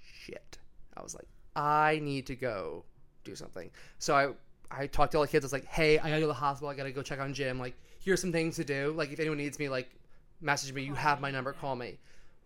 shit. 0.02 0.58
I 0.98 1.04
was 1.04 1.16
like, 1.16 1.28
I 1.56 2.00
need 2.02 2.28
to 2.28 2.36
go 2.36 2.86
do 3.24 3.36
something. 3.36 3.70
So 4.00 4.16
I 4.16 4.30
I 4.70 4.88
talked 4.88 5.14
to 5.14 5.18
all 5.18 5.24
the 5.24 5.30
kids. 5.30 5.46
I 5.46 5.48
was 5.48 5.54
like, 5.54 5.66
hey, 5.66 5.98
I 6.00 6.10
gotta 6.10 6.16
go 6.16 6.22
to 6.22 6.28
the 6.28 6.34
hospital. 6.34 6.70
I 6.70 6.76
gotta 6.76 6.92
go 6.92 7.02
check 7.02 7.20
on 7.20 7.34
Jim. 7.34 7.60
Like, 7.60 7.76
here's 8.00 8.22
some 8.22 8.32
things 8.32 8.58
to 8.58 8.64
do. 8.64 8.94
Like, 8.96 9.12
if 9.12 9.20
anyone 9.20 9.38
needs 9.38 9.60
me, 9.60 9.70
like, 9.70 9.90
message 10.42 10.74
me. 10.74 10.84
You 10.84 10.94
have 10.94 11.22
my 11.22 11.32
number. 11.32 11.54
Call 11.54 11.76
me. 11.76 11.98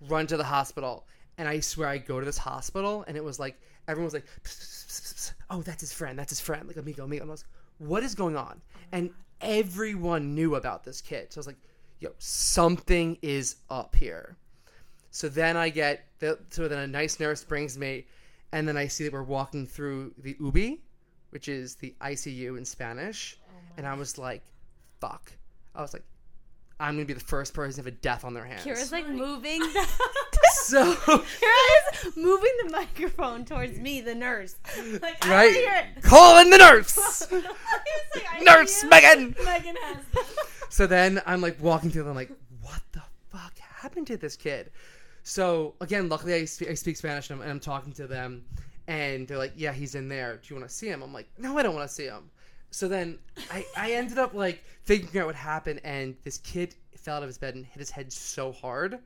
Run 0.07 0.27
to 0.27 0.37
the 0.37 0.43
hospital. 0.43 1.05
And 1.37 1.47
I 1.47 1.59
swear, 1.59 1.87
I 1.87 1.97
go 1.97 2.19
to 2.19 2.25
this 2.25 2.37
hospital, 2.37 3.03
and 3.07 3.17
it 3.17 3.23
was 3.23 3.39
like 3.39 3.59
everyone 3.87 4.05
was 4.05 4.13
like, 4.13 5.33
"Oh, 5.49 5.61
that's 5.61 5.81
his 5.81 5.93
friend. 5.93 6.17
That's 6.19 6.29
his 6.29 6.39
friend." 6.39 6.67
Like, 6.67 6.77
amigo, 6.77 7.03
amigo. 7.03 7.23
And 7.23 7.31
I 7.31 7.33
was, 7.33 7.45
"What 7.79 8.03
is 8.03 8.15
going 8.15 8.35
on?" 8.35 8.61
And 8.91 9.11
everyone 9.39 10.35
knew 10.35 10.55
about 10.55 10.83
this 10.83 11.01
kid. 11.01 11.31
So 11.31 11.39
I 11.39 11.41
was 11.41 11.47
like, 11.47 11.57
"Yo, 11.99 12.11
something 12.19 13.17
is 13.21 13.55
up 13.69 13.95
here." 13.95 14.37
So 15.09 15.29
then 15.29 15.57
I 15.57 15.69
get 15.69 16.05
the 16.19 16.39
so 16.49 16.67
then 16.67 16.79
a 16.79 16.87
nice 16.87 17.19
nurse 17.19 17.43
brings 17.43 17.77
me, 17.77 18.05
and 18.51 18.67
then 18.67 18.77
I 18.77 18.87
see 18.87 19.03
that 19.05 19.13
we're 19.13 19.23
walking 19.23 19.65
through 19.65 20.13
the 20.17 20.35
UBI, 20.39 20.81
which 21.29 21.47
is 21.47 21.75
the 21.75 21.93
ICU 22.01 22.57
in 22.57 22.65
Spanish, 22.65 23.37
oh 23.47 23.53
and 23.77 23.87
I 23.87 23.93
was 23.93 24.17
like, 24.17 24.41
"Fuck!" 24.99 25.31
I 25.75 25.81
was 25.81 25.93
like, 25.93 26.03
"I'm 26.79 26.95
gonna 26.95 27.05
be 27.05 27.13
the 27.13 27.19
first 27.19 27.53
person 27.53 27.83
to 27.83 27.89
have 27.89 27.93
a 27.93 27.97
death 27.97 28.23
on 28.25 28.33
their 28.33 28.45
hands." 28.45 28.65
Kira's 28.65 28.91
like 28.91 29.07
moving. 29.07 29.61
so 30.53 30.93
Kira 30.95 32.05
is 32.05 32.15
moving 32.17 32.51
the 32.63 32.69
microphone 32.71 33.45
towards 33.45 33.77
me, 33.79 34.01
the 34.01 34.15
nurse. 34.15 34.55
Like, 35.01 35.25
right, 35.27 35.47
wanna 35.47 35.51
hear 35.51 35.89
it. 35.97 36.03
call 36.03 36.39
in 36.41 36.49
the 36.49 36.57
nurse. 36.57 37.31
Like, 37.31 38.43
Nurse. 38.43 38.83
Megan. 38.85 39.35
Megan 39.43 39.75
has 39.83 39.97
this. 40.13 40.35
So 40.69 40.87
then 40.87 41.21
I'm 41.25 41.41
like 41.41 41.61
walking 41.61 41.89
through 41.91 42.03
them, 42.03 42.15
like, 42.15 42.31
what 42.61 42.81
the 42.91 43.01
fuck 43.29 43.57
happened 43.57 44.07
to 44.07 44.17
this 44.17 44.35
kid? 44.35 44.71
So 45.23 45.75
again, 45.81 46.09
luckily 46.09 46.33
I 46.33 46.45
speak, 46.45 46.69
I 46.69 46.73
speak 46.73 46.97
Spanish 46.97 47.29
and 47.29 47.39
I'm, 47.39 47.43
and 47.43 47.51
I'm 47.51 47.59
talking 47.59 47.93
to 47.93 48.07
them, 48.07 48.43
and 48.87 49.27
they're 49.27 49.37
like, 49.37 49.53
yeah, 49.55 49.71
he's 49.71 49.95
in 49.95 50.07
there. 50.09 50.37
Do 50.37 50.53
you 50.53 50.59
want 50.59 50.69
to 50.69 50.75
see 50.75 50.87
him? 50.87 51.01
I'm 51.01 51.13
like, 51.13 51.29
no, 51.37 51.57
I 51.57 51.63
don't 51.63 51.75
want 51.75 51.87
to 51.87 51.93
see 51.93 52.05
him. 52.05 52.29
So 52.71 52.87
then 52.87 53.19
I, 53.51 53.65
I 53.77 53.91
ended 53.93 54.17
up 54.17 54.33
like 54.33 54.63
figuring 54.83 55.17
out 55.21 55.27
what 55.27 55.35
happened, 55.35 55.81
and 55.83 56.15
this 56.23 56.37
kid 56.39 56.75
fell 56.95 57.17
out 57.17 57.23
of 57.23 57.29
his 57.29 57.37
bed 57.37 57.55
and 57.55 57.65
hit 57.65 57.79
his 57.79 57.89
head 57.89 58.11
so 58.11 58.51
hard 58.51 58.97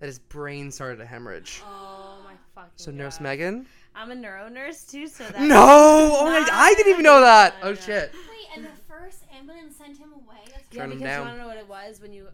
that 0.00 0.06
his 0.06 0.18
brain 0.18 0.70
started 0.70 0.96
to 0.96 1.06
hemorrhage. 1.06 1.62
Oh 1.64 2.18
my 2.24 2.32
fucking. 2.54 2.70
So 2.76 2.90
Nurse 2.90 3.18
God. 3.18 3.24
Megan? 3.24 3.66
I'm 3.94 4.10
a 4.10 4.14
neuro 4.14 4.48
nurse 4.48 4.84
too, 4.84 5.08
so 5.08 5.24
that. 5.24 5.42
No! 5.42 5.56
Oh 5.58 6.24
my! 6.24 6.48
I 6.50 6.74
didn't 6.74 6.92
even 6.92 7.02
know 7.02 7.20
that. 7.20 7.56
Oh 7.62 7.74
shit! 7.74 8.12
Wait, 8.12 8.56
and 8.56 8.64
the 8.64 8.70
first 8.88 9.24
ambulance 9.36 9.76
sent 9.76 9.98
him 9.98 10.12
away? 10.12 10.38
That's 10.46 10.64
Yeah, 10.70 10.86
because 10.86 11.00
down. 11.02 11.18
you 11.20 11.24
want 11.26 11.36
to 11.36 11.42
know 11.42 11.48
what 11.48 11.56
it 11.58 11.68
was 11.68 12.00
when 12.00 12.12
you. 12.12 12.28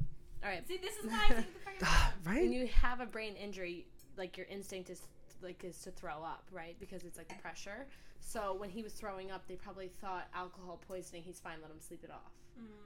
All 0.47 0.53
right. 0.53 0.67
See, 0.69 0.77
this 0.77 0.97
is 0.97 1.11
why 1.11 1.25
I 1.29 1.35
think 1.35 1.47
the 1.55 1.85
fucking 1.87 1.89
right? 2.25 2.43
When 2.43 2.53
you 2.53 2.69
have 2.69 3.01
a 3.01 3.07
brain 3.07 3.35
injury, 3.35 3.87
like 4.17 4.37
your 4.37 4.47
instinct 4.47 4.91
is 4.91 5.03
like 5.43 5.65
is 5.65 5.79
to 5.83 5.91
throw 5.91 6.23
up, 6.23 6.45
right? 6.53 6.77
Because 6.79 7.03
it's 7.03 7.19
like 7.19 7.29
the 7.29 7.35
pressure. 7.43 7.87
So 8.21 8.55
when 8.55 8.71
he 8.71 8.83
was 8.83 8.93
throwing 8.93 9.31
up, 9.31 9.47
they 9.49 9.57
probably 9.57 9.89
thought 10.01 10.29
alcohol 10.35 10.81
poisoning. 10.87 11.23
He's 11.23 11.41
fine. 11.41 11.57
Let 11.61 11.71
him 11.71 11.81
sleep 11.81 12.01
it 12.05 12.11
off. 12.11 12.33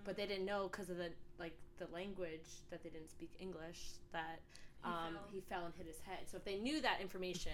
But 0.04 0.16
they 0.16 0.26
didn't 0.26 0.46
know 0.46 0.68
because 0.70 0.90
of 0.90 0.96
the 0.96 1.10
like 1.38 1.56
the 1.78 1.86
language 1.92 2.64
that 2.70 2.82
they 2.82 2.88
didn't 2.88 3.10
speak 3.10 3.30
English 3.38 3.90
that 4.12 4.40
um, 4.82 4.92
fell. 4.92 5.22
he 5.32 5.40
fell 5.40 5.64
and 5.66 5.74
hit 5.76 5.86
his 5.86 6.00
head. 6.00 6.20
So 6.26 6.38
if 6.38 6.44
they 6.44 6.56
knew 6.56 6.80
that 6.80 7.00
information, 7.00 7.52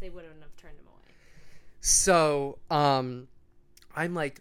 they 0.00 0.10
wouldn't 0.10 0.34
have 0.40 0.54
turned 0.56 0.76
him 0.78 0.86
away. 0.86 1.14
So, 1.80 2.58
um, 2.70 3.28
I'm 3.94 4.14
like, 4.14 4.40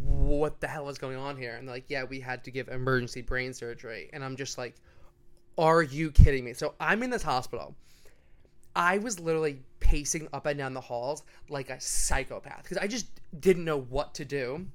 what 0.00 0.60
the 0.60 0.66
hell 0.66 0.88
is 0.88 0.98
going 0.98 1.16
on 1.16 1.36
here? 1.36 1.56
And 1.56 1.66
they're 1.66 1.76
like, 1.76 1.86
yeah, 1.88 2.04
we 2.04 2.20
had 2.20 2.44
to 2.44 2.50
give 2.50 2.68
emergency 2.68 3.22
brain 3.22 3.52
surgery. 3.52 4.10
And 4.12 4.24
I'm 4.24 4.36
just 4.36 4.58
like, 4.58 4.74
are 5.58 5.82
you 5.82 6.10
kidding 6.10 6.44
me? 6.44 6.52
So 6.52 6.74
I'm 6.80 7.02
in 7.02 7.10
this 7.10 7.22
hospital. 7.22 7.74
I 8.74 8.98
was 8.98 9.18
literally 9.18 9.60
pacing 9.80 10.28
up 10.32 10.46
and 10.46 10.58
down 10.58 10.74
the 10.74 10.80
halls 10.80 11.22
like 11.48 11.70
a 11.70 11.80
psychopath 11.80 12.62
because 12.62 12.76
I 12.76 12.86
just 12.86 13.06
didn't 13.40 13.64
know 13.64 13.80
what 13.80 14.14
to 14.14 14.24
do. 14.24 14.66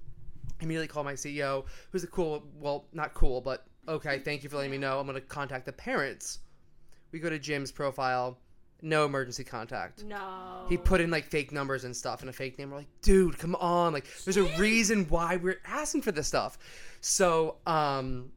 I 0.59 0.63
immediately 0.63 0.87
called 0.87 1.05
my 1.05 1.13
CEO, 1.13 1.65
who's 1.91 2.03
a 2.03 2.07
cool, 2.07 2.43
well, 2.59 2.85
not 2.93 3.13
cool, 3.13 3.41
but 3.41 3.65
okay, 3.87 4.19
thank 4.19 4.43
you 4.43 4.49
for 4.49 4.57
letting 4.57 4.71
me 4.71 4.77
know. 4.77 4.99
I'm 4.99 5.05
going 5.05 5.15
to 5.15 5.21
contact 5.21 5.65
the 5.65 5.73
parents. 5.73 6.39
We 7.11 7.19
go 7.19 7.29
to 7.29 7.39
Jim's 7.39 7.71
profile, 7.71 8.37
no 8.81 9.05
emergency 9.05 9.43
contact. 9.43 10.03
No. 10.03 10.65
He 10.69 10.77
put 10.77 11.01
in 11.01 11.11
like 11.11 11.25
fake 11.25 11.51
numbers 11.51 11.83
and 11.83 11.95
stuff 11.95 12.21
and 12.21 12.29
a 12.29 12.33
fake 12.33 12.57
name. 12.57 12.71
We're 12.71 12.77
like, 12.77 13.01
dude, 13.01 13.37
come 13.37 13.55
on! 13.55 13.93
Like, 13.93 14.07
there's 14.23 14.37
a 14.37 14.43
reason 14.57 15.05
why 15.09 15.37
we're 15.37 15.61
asking 15.65 16.01
for 16.01 16.11
this 16.11 16.27
stuff. 16.27 16.57
So, 17.01 17.57
um, 17.65 18.31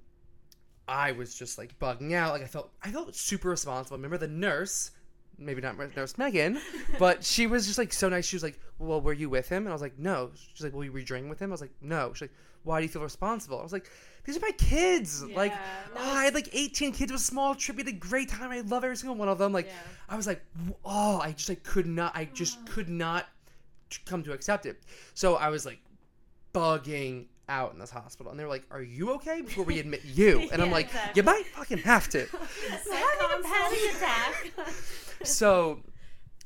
I 0.86 1.12
was 1.12 1.34
just 1.34 1.58
like 1.58 1.78
bugging 1.78 2.14
out. 2.14 2.32
Like, 2.32 2.42
I 2.42 2.46
felt, 2.46 2.70
I 2.82 2.90
felt 2.90 3.14
super 3.14 3.48
responsible. 3.48 3.96
Remember 3.96 4.18
the 4.18 4.28
nurse, 4.28 4.90
maybe 5.38 5.60
not 5.60 5.78
Nurse 5.96 6.18
Megan, 6.18 6.60
but 6.98 7.24
she 7.24 7.46
was 7.46 7.66
just 7.66 7.78
like 7.78 7.92
so 7.92 8.08
nice. 8.08 8.26
She 8.26 8.36
was 8.36 8.42
like, 8.42 8.58
well, 8.78 9.00
were 9.00 9.12
you 9.12 9.30
with 9.30 9.48
him? 9.48 9.64
And 9.64 9.68
I 9.68 9.72
was 9.72 9.82
like, 9.82 9.98
no. 9.98 10.30
She's 10.34 10.64
like, 10.64 10.74
well, 10.74 10.84
you 10.84 10.92
were 10.92 11.00
drinking 11.00 11.30
with 11.30 11.40
him? 11.40 11.50
I 11.50 11.52
was 11.52 11.60
like, 11.60 11.74
no. 11.80 12.12
She's 12.12 12.22
like, 12.22 12.32
why 12.64 12.80
do 12.80 12.84
you 12.84 12.88
feel 12.88 13.02
responsible? 13.02 13.60
I 13.60 13.62
was 13.62 13.72
like, 13.72 13.90
these 14.24 14.36
are 14.36 14.40
my 14.40 14.52
kids. 14.52 15.22
Like, 15.22 15.52
no, 15.52 16.00
oh, 16.00 16.16
I 16.16 16.24
had 16.24 16.34
like 16.34 16.48
18 16.52 16.92
kids. 16.92 17.10
It 17.10 17.14
was 17.14 17.22
a 17.22 17.24
small 17.24 17.54
trip. 17.54 17.76
We 17.76 17.82
had 17.84 17.88
a 17.94 17.96
great 17.96 18.28
time. 18.30 18.50
I 18.50 18.60
love 18.60 18.82
every 18.84 18.96
single 18.96 19.16
one 19.16 19.28
of 19.28 19.38
them. 19.38 19.52
Like, 19.52 19.66
Yeah. 19.66 19.72
I 20.08 20.16
was 20.16 20.26
like, 20.26 20.42
oh, 20.84 21.20
I 21.20 21.32
just 21.32 21.48
like 21.48 21.62
could 21.62 21.86
not, 21.86 22.16
I 22.16 22.24
just 22.24 22.64
could 22.66 22.88
not 22.88 23.26
come 24.06 24.22
to 24.24 24.32
accept 24.32 24.66
it. 24.66 24.82
So 25.12 25.36
I 25.36 25.48
was 25.50 25.66
like 25.66 25.78
bugging 26.54 27.26
out 27.48 27.72
in 27.72 27.78
this 27.78 27.90
hospital, 27.90 28.30
and 28.30 28.40
they 28.40 28.44
were 28.44 28.50
like, 28.50 28.64
"Are 28.70 28.82
you 28.82 29.10
okay?" 29.14 29.42
Before 29.42 29.64
we 29.64 29.78
admit 29.78 30.02
you, 30.04 30.48
and 30.52 30.62
I'm 30.62 30.70
like, 30.70 30.86
exactly. 30.86 31.20
"You 31.20 31.22
might 31.24 31.46
fucking 31.46 31.78
have 31.78 32.08
to." 32.10 32.26
having 32.30 33.40
a 33.40 33.42
panic 33.42 33.94
attack. 33.94 34.52
so 35.24 35.80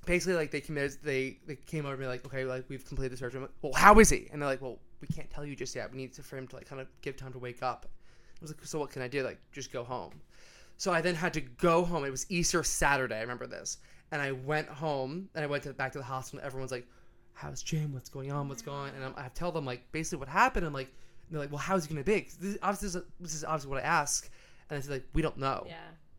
basically, 0.07 0.35
like 0.35 0.51
they 0.51 0.61
committed, 0.61 0.99
they 1.03 1.39
they 1.47 1.57
came 1.57 1.87
over 1.87 1.95
to 1.95 2.01
me 2.01 2.09
like, 2.09 2.27
"Okay, 2.27 2.45
like 2.45 2.65
we've 2.69 2.85
completed 2.85 3.13
the 3.13 3.17
surgery." 3.17 3.39
I'm 3.39 3.43
like, 3.45 3.53
well, 3.63 3.73
how 3.75 3.99
is 4.01 4.11
he? 4.11 4.29
And 4.33 4.43
they're 4.43 4.49
like, 4.49 4.63
"Well, 4.63 4.79
we 5.01 5.09
can't 5.09 5.31
tell 5.31 5.45
you 5.45 5.55
just 5.57 5.75
yet. 5.75 5.91
We 5.91 5.99
need 5.99 6.13
to, 6.15 6.23
for 6.23 6.37
him 6.37 6.47
to 6.49 6.57
like 6.57 6.67
kind 6.69 6.81
of 6.81 6.89
give 7.03 7.17
time 7.17 7.33
to 7.33 7.39
wake 7.39 7.63
up." 7.63 7.87
I 7.87 8.39
was 8.41 8.51
like, 8.51 8.65
"So 8.65 8.79
what 8.79 8.91
can 8.91 9.03
I 9.03 9.09
do? 9.09 9.23
Like, 9.23 9.39
just 9.53 9.73
go 9.73 9.85
home." 9.85 10.21
So 10.77 10.93
I 10.93 11.01
then 11.01 11.15
had 11.15 11.33
to 11.35 11.41
go 11.41 11.85
home. 11.85 12.05
It 12.05 12.11
was 12.11 12.27
Easter 12.31 12.63
Saturday. 12.63 13.17
I 13.17 13.21
remember 13.23 13.47
this. 13.49 13.79
And 14.13 14.23
I 14.23 14.33
went 14.33 14.69
home 14.69 15.29
and 15.35 15.45
I 15.45 15.47
went 15.49 15.65
to, 15.65 15.73
back 15.73 15.93
to 15.93 15.99
the 15.99 16.05
hospital. 16.05 16.45
Everyone's 16.45 16.71
like, 16.73 16.87
"How's 17.35 17.63
Jim? 17.63 17.93
What's 17.93 18.09
going 18.09 18.31
on? 18.33 18.49
What's 18.49 18.63
going?" 18.63 18.79
on? 18.79 18.89
And 18.95 19.05
I'm, 19.05 19.15
I 19.17 19.29
tell 19.29 19.53
them 19.53 19.65
like 19.65 19.91
basically 19.93 20.19
what 20.21 20.29
happened. 20.29 20.65
I'm 20.65 20.73
like, 20.73 20.87
and 20.87 21.35
they're 21.35 21.41
like, 21.41 21.51
"Well, 21.51 21.59
how's 21.59 21.85
he 21.85 21.89
gonna 21.93 22.05
be? 22.05 22.29
This, 22.41 22.57
obviously, 22.63 22.87
this 22.87 22.95
is, 22.95 23.03
this 23.21 23.35
is 23.35 23.45
obviously 23.45 23.71
what 23.71 23.83
I 23.85 23.87
ask. 23.87 24.31
And 24.71 24.79
I 24.79 24.81
said 24.81 24.93
like, 24.93 25.07
"We 25.15 25.21
don't 25.23 25.37
know. 25.37 25.65
yeah. 25.67 25.77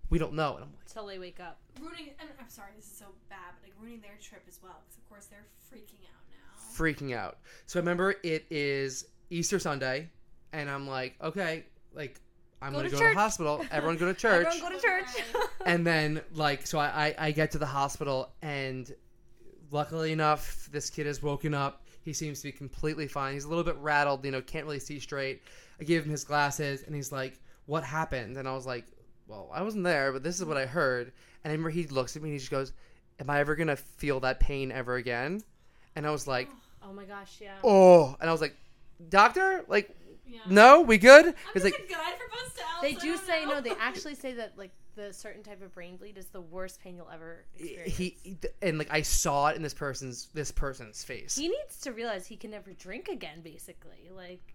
We 0.10 0.20
don't 0.20 0.34
know." 0.34 0.56
And 0.56 0.66
I'm 0.66 0.72
like, 0.72 0.86
Till 0.86 1.06
they 1.08 1.18
wake 1.20 1.40
up. 1.40 1.60
ruining. 1.80 2.10
I'm, 2.20 2.28
I'm 2.40 2.50
sorry, 2.50 2.72
this 2.76 2.86
is 2.86 2.98
so 2.98 3.06
bad, 3.30 3.54
but 3.62 3.70
like 3.70 3.74
ruining 3.80 4.02
their 4.02 4.18
trip 4.22 4.44
as 4.48 4.60
well, 4.62 4.82
because 4.86 4.98
of 4.98 5.08
course 5.10 5.26
they're 5.28 5.48
freaking 5.72 6.04
out 6.14 6.26
now. 6.29 6.29
Freaking 6.80 7.16
out. 7.16 7.38
So 7.66 7.80
I 7.80 7.82
remember 7.82 8.16
it 8.24 8.46
is 8.50 9.06
Easter 9.30 9.60
Sunday, 9.60 10.10
and 10.54 10.70
I'm 10.70 10.88
like, 10.88 11.16
okay, 11.22 11.66
like 11.94 12.20
I'm 12.62 12.72
Go 12.72 12.80
gonna 12.80 12.90
to 12.90 12.96
go 12.96 13.02
to 13.02 13.14
the 13.14 13.20
hospital. 13.20 13.66
Everyone 13.72 13.98
go 13.98 14.06
to 14.06 14.14
church. 14.20 14.48
Everyone 14.48 14.72
go 14.72 14.78
to 14.78 14.82
church. 14.82 15.24
and 15.66 15.86
then 15.86 16.22
like 16.34 16.66
so 16.66 16.80
I, 16.80 16.88
I 16.88 17.16
I 17.28 17.32
get 17.32 17.52
to 17.52 17.58
the 17.58 17.66
hospital 17.66 18.32
and 18.42 18.92
luckily 19.72 20.12
enough 20.12 20.68
this 20.72 20.90
kid 20.90 21.06
has 21.06 21.22
woken 21.22 21.54
up 21.54 21.86
he 22.04 22.14
seems 22.14 22.40
to 22.40 22.48
be 22.48 22.52
completely 22.52 23.08
fine 23.08 23.34
he's 23.34 23.44
a 23.44 23.50
little 23.50 23.64
bit 23.64 23.76
rattled 23.78 24.24
you 24.26 24.32
know 24.32 24.42
can't 24.42 24.66
really 24.66 24.80
see 24.80 25.00
straight 25.00 25.44
i 25.80 25.84
gave 25.84 26.04
him 26.04 26.10
his 26.10 26.24
glasses 26.24 26.84
and 26.84 26.96
he's 26.96 27.12
like 27.12 27.40
what 27.66 27.84
happened 27.84 28.38
and 28.38 28.48
i 28.48 28.54
was 28.54 28.66
like 28.66 28.86
well 29.28 29.50
i 29.54 29.62
wasn't 29.62 29.84
there 29.84 30.12
but 30.12 30.24
this 30.24 30.40
is 30.40 30.46
what 30.46 30.58
i 30.58 30.66
heard 30.66 31.12
and 31.44 31.52
i 31.52 31.54
remember 31.54 31.70
he 31.70 31.86
looks 31.88 32.16
at 32.16 32.22
me 32.22 32.30
and 32.30 32.34
he 32.34 32.40
just 32.40 32.52
goes 32.52 32.74
am 33.20 33.30
i 33.30 33.40
ever 33.40 33.56
gonna 33.56 33.76
feel 33.76 34.20
that 34.20 34.40
pain 34.40 34.72
ever 34.72 34.96
again 34.96 35.42
and 35.96 36.08
i 36.08 36.10
was 36.10 36.26
like 36.28 36.48
oh. 36.52 36.58
Oh 36.84 36.94
my 36.94 37.06
gosh, 37.06 37.38
yeah. 37.42 37.56
oh 37.64 38.16
and 38.20 38.30
i 38.30 38.32
was 38.32 38.42
like 38.42 38.56
doctor 39.10 39.64
like 39.68 39.96
Yeah. 40.28 40.40
no 40.50 40.82
we 40.82 40.98
good 40.98 41.34
he's 41.54 41.64
like 41.64 41.74
a 41.74 41.92
guide 41.92 42.14
for 42.18 42.30
both 42.30 42.54
styles. 42.54 42.82
They 42.82 42.94
do 42.94 43.18
say 43.18 43.46
know. 43.46 43.56
no. 43.56 43.62
They 43.62 43.72
actually 43.80 44.16
say 44.16 44.34
that 44.34 44.58
like 44.58 44.72
the 44.96 45.14
certain 45.14 45.44
type 45.44 45.62
of 45.62 45.74
brain 45.74 45.96
bleed 45.96 46.18
is 46.18 46.26
the 46.28 46.42
worst 46.42 46.82
pain 46.82 46.96
you'll 46.98 47.10
ever 47.14 47.46
experience. 47.58 47.96
he 47.98 48.38
and 48.62 48.78
like 48.78 48.92
i 48.92 49.02
saw 49.02 49.48
it 49.48 49.56
in 49.56 49.64
this 49.64 49.74
person's 49.74 50.28
this 50.34 50.52
person's 50.52 51.04
face 51.04 51.36
he 51.38 51.48
needs 51.48 51.80
to 51.82 51.92
realize 51.94 52.28
he 52.28 52.36
can 52.36 52.52
never 52.52 52.74
drink 52.74 53.08
again. 53.08 53.40
Basically, 53.42 54.10
like 54.14 54.54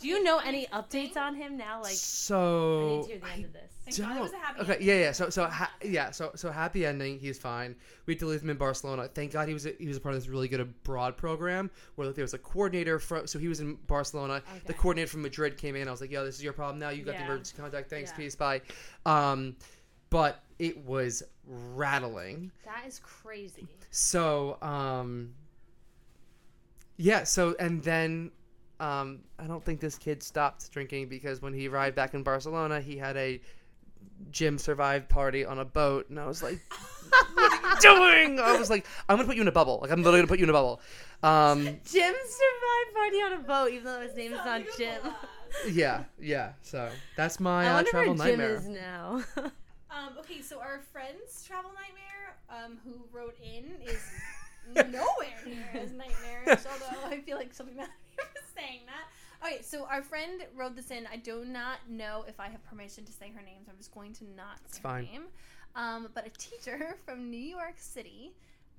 Do 0.00 0.08
you 0.08 0.22
know 0.22 0.38
any 0.38 0.66
updates 0.66 1.16
on 1.16 1.34
him 1.34 1.56
now? 1.56 1.78
Like, 1.78 1.86
I 1.86 1.90
need 1.92 1.98
so 1.98 3.02
to 3.02 3.08
hear 3.08 3.18
the 3.18 3.26
I 3.26 3.32
end 3.32 3.44
of 3.46 3.52
this. 3.54 3.72
Thank 3.88 3.98
God 4.08 4.16
it 4.16 4.20
was 4.20 4.32
a 4.32 4.36
happy 4.36 4.60
okay, 4.60 4.72
ending. 4.74 4.88
yeah, 4.88 4.94
yeah. 4.94 5.12
So, 5.12 5.30
so, 5.30 5.46
ha- 5.46 5.72
yeah, 5.82 6.10
so, 6.10 6.32
so 6.34 6.50
happy 6.50 6.84
ending. 6.84 7.18
He's 7.18 7.38
fine. 7.38 7.74
We 8.04 8.14
had 8.14 8.18
to 8.20 8.26
leave 8.26 8.42
him 8.42 8.50
in 8.50 8.56
Barcelona. 8.56 9.08
Thank 9.08 9.32
God 9.32 9.46
he 9.48 9.54
was 9.54 9.64
a, 9.64 9.72
he 9.78 9.86
was 9.88 9.96
a 9.96 10.00
part 10.00 10.14
of 10.14 10.20
this 10.20 10.28
really 10.28 10.48
good 10.48 10.60
abroad 10.60 11.16
program 11.16 11.70
where 11.94 12.10
there 12.12 12.24
was 12.24 12.34
a 12.34 12.38
coordinator 12.38 12.98
from. 12.98 13.26
So 13.26 13.38
he 13.38 13.48
was 13.48 13.60
in 13.60 13.76
Barcelona. 13.86 14.42
The 14.64 14.72
Okay. 14.72 14.78
coordinator 14.80 15.08
from 15.10 15.22
Madrid 15.22 15.56
came 15.56 15.76
in. 15.76 15.86
I 15.88 15.90
was 15.92 16.00
like, 16.00 16.10
"Yo, 16.10 16.24
this 16.24 16.34
is 16.34 16.42
your 16.44 16.52
problem 16.52 16.78
now. 16.78 16.88
You 16.90 17.04
got 17.04 17.12
the 17.14 17.20
Yeah. 17.20 17.26
emergency 17.26 17.54
contact. 17.56 17.88
Thanks, 17.88 18.10
Yeah. 18.10 18.16
peace, 18.16 18.34
bye." 18.34 18.60
Um, 19.06 19.56
but 20.10 20.42
it 20.58 20.76
was 20.84 21.22
rattling. 21.46 22.50
That 22.64 22.84
is 22.86 22.98
crazy. 22.98 23.68
So, 23.92 24.58
um, 24.62 25.32
yeah. 26.96 27.24
So, 27.24 27.54
and 27.58 27.82
then, 27.82 28.32
um, 28.80 29.20
I 29.38 29.44
don't 29.46 29.64
think 29.64 29.80
this 29.80 29.96
kid 29.96 30.22
stopped 30.22 30.70
drinking 30.72 31.08
because 31.08 31.40
when 31.42 31.52
he 31.52 31.68
arrived 31.68 31.96
back 31.96 32.14
in 32.14 32.22
Barcelona, 32.22 32.80
he 32.80 32.96
had 32.96 33.16
a 33.16 33.40
Jim 34.30 34.58
survive 34.58 35.08
party 35.08 35.44
on 35.44 35.58
a 35.58 35.64
boat, 35.64 36.08
and 36.10 36.18
I 36.18 36.26
was 36.26 36.42
like, 36.42 36.60
"What 37.34 37.52
are 37.52 37.70
you 37.70 37.76
doing?" 37.80 38.40
I 38.40 38.56
was 38.58 38.70
like, 38.70 38.86
"I'm 39.08 39.16
gonna 39.16 39.26
put 39.26 39.36
you 39.36 39.42
in 39.42 39.48
a 39.48 39.52
bubble. 39.52 39.78
Like, 39.82 39.90
I'm 39.90 39.98
literally 39.98 40.18
gonna 40.20 40.28
put 40.28 40.38
you 40.38 40.44
in 40.44 40.50
a 40.50 40.52
bubble." 40.54 40.80
Um, 41.22 41.62
Jim 41.64 42.14
survived 42.14 42.94
party 42.94 43.16
on 43.22 43.32
a 43.34 43.38
boat, 43.38 43.72
even 43.72 43.84
though 43.84 44.00
his 44.00 44.14
name 44.14 44.32
is 44.32 44.38
not 44.44 44.62
Jim. 44.78 45.00
yeah, 45.70 46.04
yeah. 46.20 46.52
So 46.62 46.88
that's 47.16 47.40
my 47.40 47.66
I 47.66 47.68
uh, 47.70 47.74
wonder 47.74 47.90
where 47.92 48.04
travel 48.04 48.14
Jim 48.14 48.26
nightmare. 48.38 48.54
is 48.56 48.68
now. 48.68 49.22
Um, 49.88 50.12
okay, 50.18 50.42
so 50.42 50.58
our 50.60 50.80
friend's 50.92 51.42
travel 51.46 51.70
nightmare, 51.70 52.36
um, 52.50 52.76
who 52.84 52.92
wrote 53.16 53.34
in, 53.42 53.64
is 53.88 54.02
nowhere 54.74 55.32
near 55.46 55.82
as 55.82 55.90
nightmarish. 55.92 56.66
although 56.70 57.06
I 57.08 57.20
feel 57.20 57.38
like 57.38 57.54
she'll 57.56 57.64
be 57.64 57.72
saying 58.56 58.80
that. 58.86 59.46
Okay, 59.46 59.62
so 59.62 59.84
our 59.86 60.02
friend 60.02 60.42
wrote 60.54 60.74
this 60.76 60.90
in. 60.90 61.06
I 61.12 61.16
do 61.16 61.44
not 61.44 61.78
know 61.88 62.24
if 62.26 62.40
I 62.40 62.48
have 62.48 62.64
permission 62.64 63.04
to 63.04 63.12
say 63.12 63.30
her 63.34 63.42
name, 63.42 63.58
so 63.64 63.70
I'm 63.70 63.76
just 63.78 63.92
going 63.92 64.12
to 64.14 64.24
not 64.34 64.58
say 64.66 64.80
fine. 64.80 65.06
her 65.06 65.12
name. 65.12 65.22
Um, 65.74 66.08
but 66.14 66.26
a 66.26 66.30
teacher 66.30 66.96
from 67.04 67.30
New 67.30 67.36
York 67.36 67.74
City, 67.76 68.32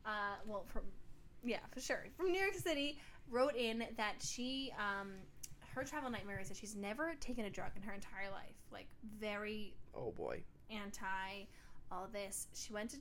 uh, 0.06 0.36
well, 0.46 0.66
from 0.66 0.82
yeah, 1.44 1.60
for 1.72 1.80
sure, 1.80 2.06
from 2.18 2.32
New 2.32 2.40
York 2.40 2.56
City, 2.56 3.00
wrote 3.30 3.56
in 3.56 3.84
that 3.98 4.16
she, 4.20 4.72
um, 4.80 5.10
her 5.76 5.84
travel 5.84 6.10
nightmare 6.10 6.40
is 6.42 6.48
that 6.48 6.58
she's 6.58 6.76
never 6.76 7.14
taken 7.20 7.46
a 7.46 7.50
drug 7.52 7.70
in 7.76 7.84
her 7.84 7.94
entire 7.94 8.32
life. 8.32 8.56
Like 8.72 8.88
very 9.20 9.76
Oh 9.94 10.12
boy. 10.12 10.42
anti 10.72 11.46
all 11.92 12.08
this. 12.12 12.48
She 12.56 12.74
went 12.74 12.90
to 12.92 12.98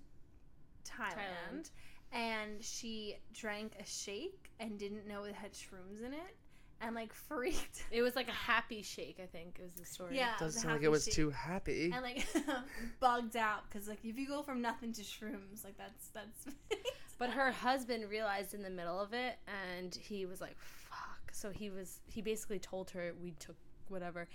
Thailand, 0.85 1.15
Thailand. 1.15 1.71
and 2.13 2.63
she 2.63 3.17
drank 3.33 3.73
a 3.81 3.87
shake 3.87 4.51
and 4.61 4.79
didn't 4.79 5.09
know 5.09 5.25
it 5.25 5.35
had 5.35 5.53
shrooms 5.55 6.05
in 6.05 6.13
it 6.13 6.37
and 6.81 6.95
like 6.95 7.13
freaked. 7.13 7.85
it 7.91 8.03
was 8.03 8.17
like 8.17 8.29
a 8.29 8.33
happy 8.33 8.83
shake, 8.83 9.19
I 9.23 9.27
think, 9.27 9.59
is 9.65 9.73
the 9.79 9.85
story. 9.87 10.17
Yeah, 10.17 10.35
it 10.41 10.45
was 10.45 10.55
Doesn't 10.55 10.63
sound 10.63 10.75
like 10.75 10.83
it 10.85 10.91
was 10.91 11.05
shake. 11.05 11.15
too 11.15 11.31
happy. 11.31 11.91
and 11.93 12.03
like 12.03 12.27
bugged 13.01 13.37
out 13.37 13.69
because 13.69 13.89
like 13.89 13.99
if 14.05 14.19
you 14.19 14.27
go 14.27 14.43
from 14.43 14.61
nothing 14.61 14.93
to 14.95 15.03
shrooms, 15.03 15.65
like 15.65 15.77
that's 15.79 16.09
that's. 16.09 16.47
But 17.19 17.31
her 17.31 17.51
husband 17.51 18.11
realized 18.11 18.53
in 18.53 18.63
the 18.63 18.69
middle 18.69 19.01
of 19.01 19.15
it, 19.15 19.39
and 19.71 19.95
he 19.95 20.27
was 20.27 20.43
like, 20.43 20.55
"Fuck!" 20.59 21.31
So 21.33 21.49
he 21.49 21.71
was 21.71 22.01
he 22.07 22.21
basically 22.21 22.59
told 22.59 22.91
her 22.91 23.15
we 23.23 23.31
took 23.39 23.57
whatever, 23.89 24.29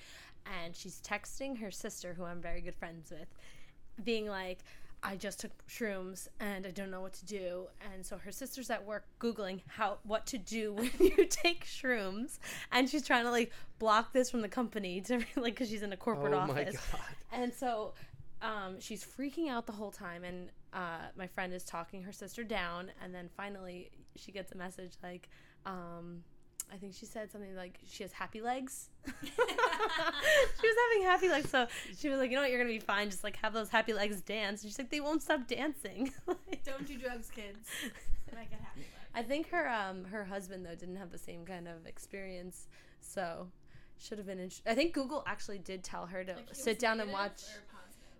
and 0.64 0.76
she's 0.76 1.00
texting 1.02 1.60
her 1.60 1.70
sister, 1.70 2.16
who 2.16 2.24
I'm 2.24 2.42
very 2.42 2.60
good 2.60 2.74
friends 2.74 3.12
with, 3.12 3.28
being 4.04 4.26
like, 4.28 4.64
"I 5.04 5.16
just 5.16 5.40
took 5.40 5.52
shrooms 5.68 6.28
and 6.40 6.66
I 6.66 6.72
don't 6.72 6.92
know 6.92 7.02
what 7.02 7.14
to 7.14 7.26
do." 7.26 7.68
And 7.94 8.06
so 8.06 8.18
her 8.18 8.32
sister's 8.32 8.70
at 8.70 8.86
work 8.86 9.06
googling 9.20 9.62
how 9.68 9.98
what 10.04 10.26
to 10.28 10.38
do 10.38 10.74
when 10.74 10.92
you 11.00 11.26
take 11.26 11.66
shrooms, 11.66 12.40
and 12.72 12.90
she's 12.90 13.06
trying 13.06 13.26
to 13.26 13.32
like 13.32 13.52
block 13.80 14.14
this 14.14 14.30
from 14.30 14.42
the 14.42 14.50
company 14.50 15.02
to 15.02 15.16
like 15.36 15.56
because 15.56 15.70
she's 15.70 15.84
in 15.84 15.94
a 15.94 15.98
corporate 15.98 16.34
oh 16.34 16.40
office. 16.40 16.76
my 16.76 16.98
god. 17.00 17.06
And 17.34 17.54
so 17.54 17.94
um, 18.42 18.80
she's 18.80 19.04
freaking 19.04 19.50
out 19.50 19.66
the 19.66 19.74
whole 19.74 19.92
time. 19.92 20.24
And 20.24 20.50
uh, 20.74 21.08
my 21.16 21.28
friend 21.28 21.54
is 21.54 21.64
talking 21.64 22.04
her 22.04 22.12
sister 22.12 22.44
down. 22.44 22.92
And 23.04 23.14
then 23.14 23.30
finally, 23.36 23.92
she 24.16 24.32
gets 24.32 24.52
a 24.52 24.58
message 24.58 24.94
like, 25.04 25.30
um, 25.66 26.24
I 26.74 26.78
think 26.78 26.94
she 26.94 27.06
said 27.06 27.30
something 27.32 27.56
like 27.56 27.80
she 27.90 28.04
has 28.04 28.14
happy 28.14 28.42
legs. 28.42 28.90
she 29.06 29.32
was 30.68 30.76
having 30.92 31.04
happy 31.08 31.30
legs. 31.30 31.50
So 31.50 31.68
she 31.98 32.10
was 32.10 32.20
like, 32.20 32.30
you 32.30 32.36
know 32.36 32.42
what, 32.44 32.50
you're 32.52 32.60
going 32.64 32.74
to 32.74 32.80
be 32.80 32.86
fine. 32.86 33.10
Just 33.10 33.24
like 33.24 33.36
have 33.38 33.54
those 33.54 33.70
happy 33.70 33.94
legs 33.94 34.22
dance. 34.22 34.64
And 34.64 34.72
she's 34.72 34.80
like, 34.80 34.90
they 34.90 35.00
won't 35.02 35.22
stop 35.22 35.48
dancing. 35.48 36.12
Like- 36.28 36.64
Don't 36.64 36.88
do 36.88 36.98
drugs, 36.98 37.30
kids. 37.30 37.68
And 38.30 38.40
I 38.40 38.44
get 38.46 38.60
happy. 38.62 38.80
legs. 38.82 38.88
I 39.14 39.24
think 39.24 39.50
her 39.50 39.68
um 39.70 40.06
her 40.06 40.24
husband 40.24 40.66
though 40.66 40.76
didn't 40.76 40.96
have 40.96 41.12
the 41.12 41.18
same 41.18 41.44
kind 41.46 41.68
of 41.68 41.86
experience, 41.86 42.68
so 43.02 43.48
should 44.00 44.18
have 44.18 44.28
been. 44.28 44.40
Int- 44.40 44.62
I 44.66 44.74
think 44.74 44.94
Google 44.94 45.24
actually 45.28 45.58
did 45.60 45.84
tell 45.84 46.06
her 46.06 46.24
to 46.24 46.34
Like, 46.36 46.48
sit 46.54 46.80
down 46.80 47.00
and 47.02 47.12
watch. 47.12 47.42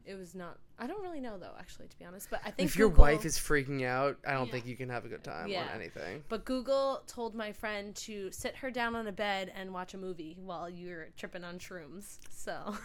Or 0.02 0.10
positive? 0.10 0.16
It 0.16 0.20
was 0.20 0.36
not. 0.36 0.58
I 0.80 0.88
don't 0.88 1.02
really 1.04 1.20
know 1.22 1.38
though, 1.38 1.54
actually, 1.60 1.88
to 1.90 1.98
be 2.00 2.06
honest. 2.06 2.30
But 2.32 2.42
I 2.46 2.52
think 2.52 2.68
If 2.70 2.76
your 2.76 2.90
Google- 2.90 3.04
wife 3.06 3.26
is 3.26 3.38
freaking 3.38 3.86
out, 3.86 4.18
I 4.26 4.34
don't 4.34 4.48
Yeah. 4.48 4.52
think 4.54 4.66
you 4.66 4.76
can 4.76 4.90
have 4.90 5.06
a 5.06 5.08
good 5.10 5.24
time 5.24 5.48
Yeah. 5.50 5.62
on 5.64 5.70
anything. 5.76 6.24
But 6.30 6.44
Google 6.46 7.04
told 7.08 7.36
my 7.36 7.52
friend 7.52 7.96
to 7.98 8.32
sit 8.32 8.56
her 8.58 8.72
down 8.72 8.96
on 8.96 9.08
a 9.08 9.12
bed 9.12 9.52
and 9.56 9.74
watch 9.74 9.94
a 9.94 9.98
movie 9.98 10.38
while 10.40 10.70
you're 10.70 11.10
tripping 11.18 11.44
on 11.44 11.60
shrooms. 11.60 12.18
So. 12.32 12.76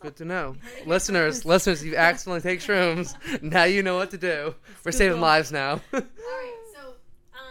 Good 0.00 0.16
to 0.16 0.24
know. 0.24 0.56
listeners, 0.86 1.44
listeners, 1.44 1.84
you 1.84 1.96
accidentally 1.96 2.40
take 2.40 2.60
shrooms. 2.60 3.14
Now 3.42 3.64
you 3.64 3.82
know 3.82 3.96
what 3.96 4.10
to 4.12 4.18
do. 4.18 4.54
We're 4.84 4.92
saving 4.92 5.20
lives 5.20 5.52
now. 5.52 5.72
All 5.92 6.00
right, 6.00 6.54
so 6.74 6.94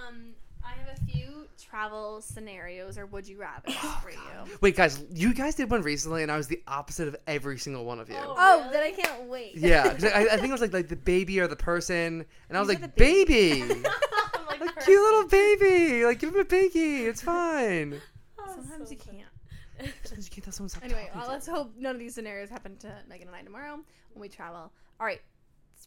um, 0.07 0.33
I 0.63 0.71
have 0.71 0.97
a 0.97 1.05
few 1.05 1.47
travel 1.75 2.21
scenarios 2.21 2.97
or 2.97 3.05
would 3.07 3.27
you 3.27 3.37
rather 3.37 3.61
oh, 3.67 3.99
for 4.01 4.09
you. 4.09 4.57
Wait, 4.61 4.75
guys, 4.77 5.03
you 5.13 5.33
guys 5.33 5.55
did 5.55 5.69
one 5.69 5.81
recently, 5.81 6.23
and 6.23 6.31
I 6.31 6.37
was 6.37 6.47
the 6.47 6.61
opposite 6.67 7.07
of 7.09 7.17
every 7.27 7.57
single 7.57 7.83
one 7.83 7.99
of 7.99 8.07
you. 8.09 8.15
Oh. 8.17 8.33
Oh, 8.37 8.59
Really? 8.59 8.71
then 8.71 8.83
I 8.83 8.91
can't 8.91 9.23
wait. 9.23 9.55
Yeah, 9.55 9.83
'cause 9.93 10.05
I, 10.05 10.21
I 10.21 10.37
think 10.37 10.47
it 10.47 10.51
was 10.51 10.61
like 10.61 10.73
like 10.73 10.87
the 10.87 10.95
baby 10.95 11.39
or 11.39 11.47
the 11.47 11.55
person, 11.57 12.25
and 12.47 12.57
I 12.57 12.61
was 12.61 12.69
You 12.69 12.75
like, 12.75 12.79
said 12.79 12.91
the 12.95 12.99
baby, 12.99 13.61
like, 14.47 14.59
like 14.61 14.85
cute 14.85 15.01
little 15.01 15.27
baby, 15.27 16.05
like 16.05 16.19
give 16.19 16.33
him 16.33 16.39
a 16.39 16.45
biggie, 16.45 17.07
it's 17.07 17.21
fine. 17.21 17.99
Oh, 18.39 18.55
Sometimes 18.55 18.91
you 18.91 18.97
can't. 18.97 19.93
Sometimes 20.03 20.27
you 20.27 20.31
can't 20.31 20.43
tell 20.45 20.53
someone 20.53 20.69
stop 20.69 20.83
Anyway, 20.85 21.09
talking 21.11 21.15
uh, 21.15 21.17
well, 21.17 21.25
to 21.25 21.31
let's 21.33 21.47
hope 21.47 21.73
none 21.77 21.95
of 21.95 21.99
these 21.99 22.15
scenarios 22.15 22.49
happen 22.49 22.77
to 22.77 22.87
Megan 23.09 23.27
and 23.27 23.35
I 23.35 23.41
tomorrow 23.41 23.79
when 24.13 24.21
we 24.21 24.29
travel. 24.29 24.71
All 24.99 25.05
right. 25.05 25.21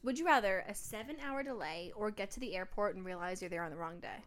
Would 0.03 0.19
you 0.19 0.27
rather 0.27 0.65
a 0.69 0.75
seven 0.75 1.17
hour 1.27 1.43
delay 1.43 1.93
or 1.97 2.11
get 2.11 2.31
to 2.33 2.41
the 2.41 2.55
airport 2.55 2.95
and 2.97 3.05
realize 3.07 3.41
you're 3.41 3.49
there 3.49 3.65
on 3.65 3.71
the 3.71 3.77
wrong 3.79 3.99
day? 4.01 4.23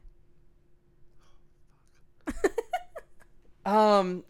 You. 2.27 2.33
Um, 3.63 4.23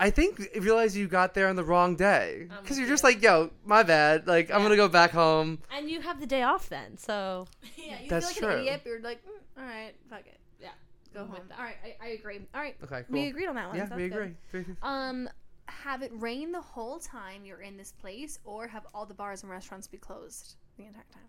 I 0.00 0.08
think 0.10 0.40
you 0.54 0.62
realize 0.62 0.96
you 0.96 1.06
got 1.06 1.34
there 1.34 1.48
on 1.48 1.56
the 1.56 1.62
wrong 1.62 1.94
day 1.94 2.48
because 2.62 2.78
you're 2.78 2.88
just 2.88 3.04
like, 3.04 3.22
yo, 3.22 3.50
my 3.66 3.82
bad. 3.82 4.26
Like 4.26 4.50
I'm 4.50 4.62
gonna 4.62 4.76
go 4.76 4.88
back 4.88 5.10
home. 5.10 5.58
And 5.70 5.90
you 5.90 6.00
have 6.00 6.18
the 6.18 6.26
day 6.26 6.42
off 6.42 6.68
then, 6.70 6.96
so. 6.96 7.46
yeah, 7.76 8.00
you 8.02 8.08
That's 8.08 8.32
feel 8.32 8.48
like 8.48 8.54
true. 8.56 8.62
an 8.62 8.66
idiot, 8.66 8.80
but 8.82 8.90
you're 8.90 9.00
like, 9.02 9.22
mm, 9.24 9.60
all 9.60 9.64
right, 9.68 9.92
fuck 10.08 10.20
it. 10.26 10.40
Yeah. 10.60 10.70
Go 11.12 11.20
home. 11.20 11.32
with 11.32 11.48
that. 11.50 11.58
All 11.58 11.64
right, 11.64 11.76
I, 12.00 12.06
I 12.06 12.08
agree. 12.12 12.40
All 12.54 12.60
right, 12.62 12.74
Okay, 12.82 13.02
cool. 13.06 13.12
we 13.12 13.26
agreed 13.28 13.46
on 13.48 13.54
that 13.56 13.68
one. 13.68 13.76
yeah, 13.76 13.88
so 13.88 13.96
we 13.96 14.08
good. 14.08 14.34
agree. 14.52 14.64
Um, 14.82 15.28
have 15.66 16.02
it 16.02 16.10
rain 16.14 16.50
the 16.50 16.60
whole 16.62 16.98
time 16.98 17.44
you're 17.44 17.60
in 17.60 17.76
this 17.76 17.92
place, 17.92 18.38
or 18.44 18.66
have 18.66 18.86
all 18.94 19.04
the 19.06 19.14
bars 19.14 19.42
and 19.42 19.50
restaurants 19.52 19.86
be 19.86 19.98
closed 19.98 20.54
the 20.78 20.84
entire 20.86 21.04
time? 21.12 21.22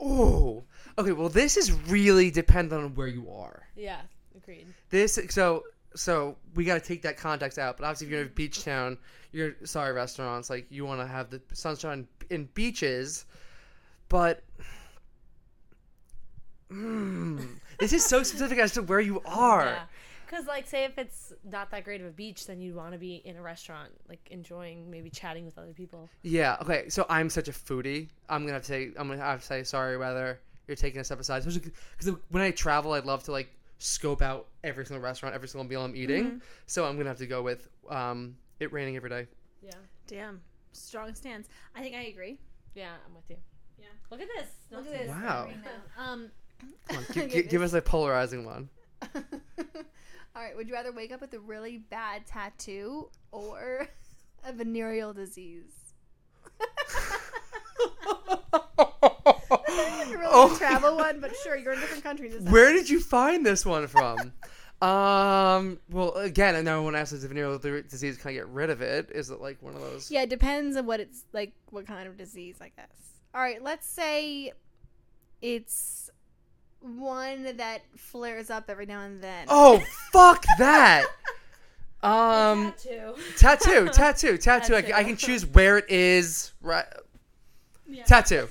Oh, 0.00 0.64
okay. 0.96 1.12
Well, 1.12 1.28
this 1.28 1.58
is 1.58 1.70
really 1.70 2.30
dependent 2.30 2.82
on 2.82 2.94
where 2.94 3.06
you 3.06 3.30
are. 3.30 3.68
Yeah, 3.76 4.00
agreed. 4.36 4.66
This 4.90 5.18
so 5.28 5.64
so 5.94 6.36
we 6.54 6.64
got 6.64 6.74
to 6.74 6.86
take 6.86 7.02
that 7.02 7.16
context 7.16 7.58
out. 7.58 7.76
But 7.76 7.84
obviously, 7.84 8.06
if 8.06 8.10
you're 8.12 8.20
in 8.22 8.26
a 8.28 8.30
beach 8.30 8.64
town, 8.64 8.98
you're 9.32 9.54
sorry 9.64 9.92
restaurants 9.92 10.50
like 10.50 10.66
you 10.70 10.84
want 10.84 11.00
to 11.00 11.06
have 11.06 11.30
the 11.30 11.40
sunshine 11.52 12.06
in 12.30 12.48
beaches, 12.54 13.26
but 14.08 14.42
mm, 16.70 17.46
this 17.78 17.92
is 17.92 18.04
so 18.04 18.22
specific 18.22 18.58
as 18.58 18.72
to 18.72 18.82
where 18.82 19.00
you 19.00 19.20
are. 19.24 19.64
Yeah. 19.64 19.82
Because, 20.26 20.46
like, 20.46 20.68
say 20.68 20.84
if 20.84 20.96
it's 20.96 21.32
not 21.42 21.72
that 21.72 21.82
great 21.82 22.00
of 22.00 22.06
a 22.06 22.12
beach, 22.12 22.46
then 22.46 22.60
you'd 22.60 22.76
want 22.76 22.92
to 22.92 22.98
be 22.98 23.16
in 23.24 23.36
a 23.36 23.42
restaurant, 23.42 23.90
like 24.08 24.20
enjoying, 24.30 24.88
maybe 24.88 25.10
chatting 25.10 25.44
with 25.44 25.58
other 25.58 25.72
people. 25.72 26.08
Yeah. 26.22 26.56
Okay. 26.62 26.88
So 26.88 27.04
I'm 27.08 27.28
such 27.28 27.48
a 27.48 27.52
foodie. 27.52 28.10
I'm 28.28 28.42
gonna 28.42 28.52
have 28.52 28.62
to 28.62 28.68
say 28.68 28.90
I'm 28.96 29.08
gonna 29.08 29.20
have 29.20 29.40
to 29.40 29.46
say 29.46 29.64
sorry 29.64 29.96
whether 29.98 30.38
you're 30.68 30.76
taking 30.76 31.00
a 31.00 31.04
step 31.04 31.18
aside, 31.18 31.42
because 31.44 32.14
when 32.30 32.44
I 32.44 32.52
travel, 32.52 32.92
I'd 32.92 33.06
love 33.06 33.24
to 33.24 33.32
like 33.32 33.50
scope 33.80 34.20
out 34.22 34.46
every 34.62 34.84
single 34.86 35.02
restaurant, 35.02 35.34
every 35.34 35.48
single 35.48 35.68
meal 35.68 35.82
I'm 35.82 35.96
eating. 35.96 36.40
So 36.66 36.84
I'm 36.84 36.96
gonna 36.96 37.08
have 37.08 37.18
to 37.18 37.26
go 37.26 37.42
with 37.42 37.66
um, 37.88 38.36
it 38.60 38.72
raining 38.72 38.94
every 38.96 39.10
day. 39.10 39.26
Yeah. 39.62 39.72
Damn, 40.06 40.40
strong 40.72 41.14
stance. 41.14 41.48
I 41.74 41.80
think 41.80 41.96
I 41.96 42.02
agree. 42.04 42.38
Yeah, 42.74 42.92
I'm 43.06 43.14
with 43.14 43.24
you. 43.28 43.36
Yeah. 43.78 43.86
Look 44.10 44.20
at 44.20 44.28
this. 44.36 44.48
Look 44.70 44.86
at 44.86 44.92
this. 44.92 45.08
Wow. 45.08 45.48
Um, 45.98 46.30
Come 46.88 46.98
on, 46.98 47.04
I 47.08 47.12
gi- 47.12 47.20
get 47.20 47.30
gi- 47.30 47.42
give 47.44 47.62
us 47.62 47.72
a 47.72 47.80
polarizing 47.80 48.44
one. 48.44 48.68
All 49.14 50.42
right. 50.42 50.54
Would 50.56 50.68
you 50.68 50.74
rather 50.74 50.92
wake 50.92 51.10
up 51.12 51.20
with 51.20 51.32
a 51.34 51.40
really 51.40 51.78
bad 51.78 52.26
tattoo 52.26 53.08
or 53.32 53.88
a 54.44 54.52
venereal 54.52 55.12
disease? 55.12 55.72
A 60.12 60.18
really 60.18 60.30
Oh. 60.32 60.56
travel 60.56 60.96
one, 60.96 61.20
but 61.20 61.34
sure, 61.42 61.56
you're 61.56 61.72
in 61.72 61.78
a 61.78 61.80
different 61.82 62.02
country. 62.04 62.28
This 62.28 62.42
Where 62.52 62.72
did 62.72 62.88
you 62.90 63.00
find 63.00 63.44
this 63.44 63.64
one 63.66 63.86
from? 63.86 64.32
Um. 64.82 65.78
Well, 65.90 66.12
again, 66.14 66.54
I 66.56 66.62
know 66.62 66.82
when 66.84 66.94
I 66.94 67.00
asked 67.00 67.12
if 67.12 67.20
venereal 67.20 67.58
disease 67.58 68.16
can 68.16 68.30
I 68.30 68.32
get 68.32 68.48
rid 68.48 68.70
of 68.70 68.80
it? 68.80 69.10
Is 69.14 69.28
it 69.28 69.38
like 69.38 69.60
one 69.60 69.74
of 69.74 69.80
those? 69.82 70.10
Yeah, 70.10 70.22
it 70.22 70.30
depends 70.30 70.74
on 70.74 70.86
what 70.86 71.00
it's 71.00 71.24
like, 71.34 71.52
what 71.68 71.86
kind 71.86 72.08
of 72.08 72.16
disease, 72.16 72.56
I 72.62 72.70
guess. 72.74 72.88
All 73.34 73.42
right, 73.42 73.62
let's 73.62 73.86
say 73.86 74.52
it's 75.42 76.08
one 76.80 77.56
that 77.58 77.82
flares 77.94 78.48
up 78.48 78.70
every 78.70 78.86
now 78.86 79.02
and 79.02 79.22
then. 79.22 79.44
Oh, 79.50 79.82
fuck 80.12 80.46
that. 80.58 81.04
Um, 82.02 82.72
Tattoo. 82.72 83.14
tattoo, 83.36 83.88
tattoo, 83.92 84.38
tattoo. 84.38 84.74
I, 84.76 84.80
can- 84.80 84.94
I 84.94 85.04
can 85.04 85.16
choose 85.16 85.44
where 85.44 85.76
it 85.76 85.90
is. 85.90 86.52
Right. 86.62 86.86
Yeah. 87.86 88.04
Tattoo, 88.04 88.48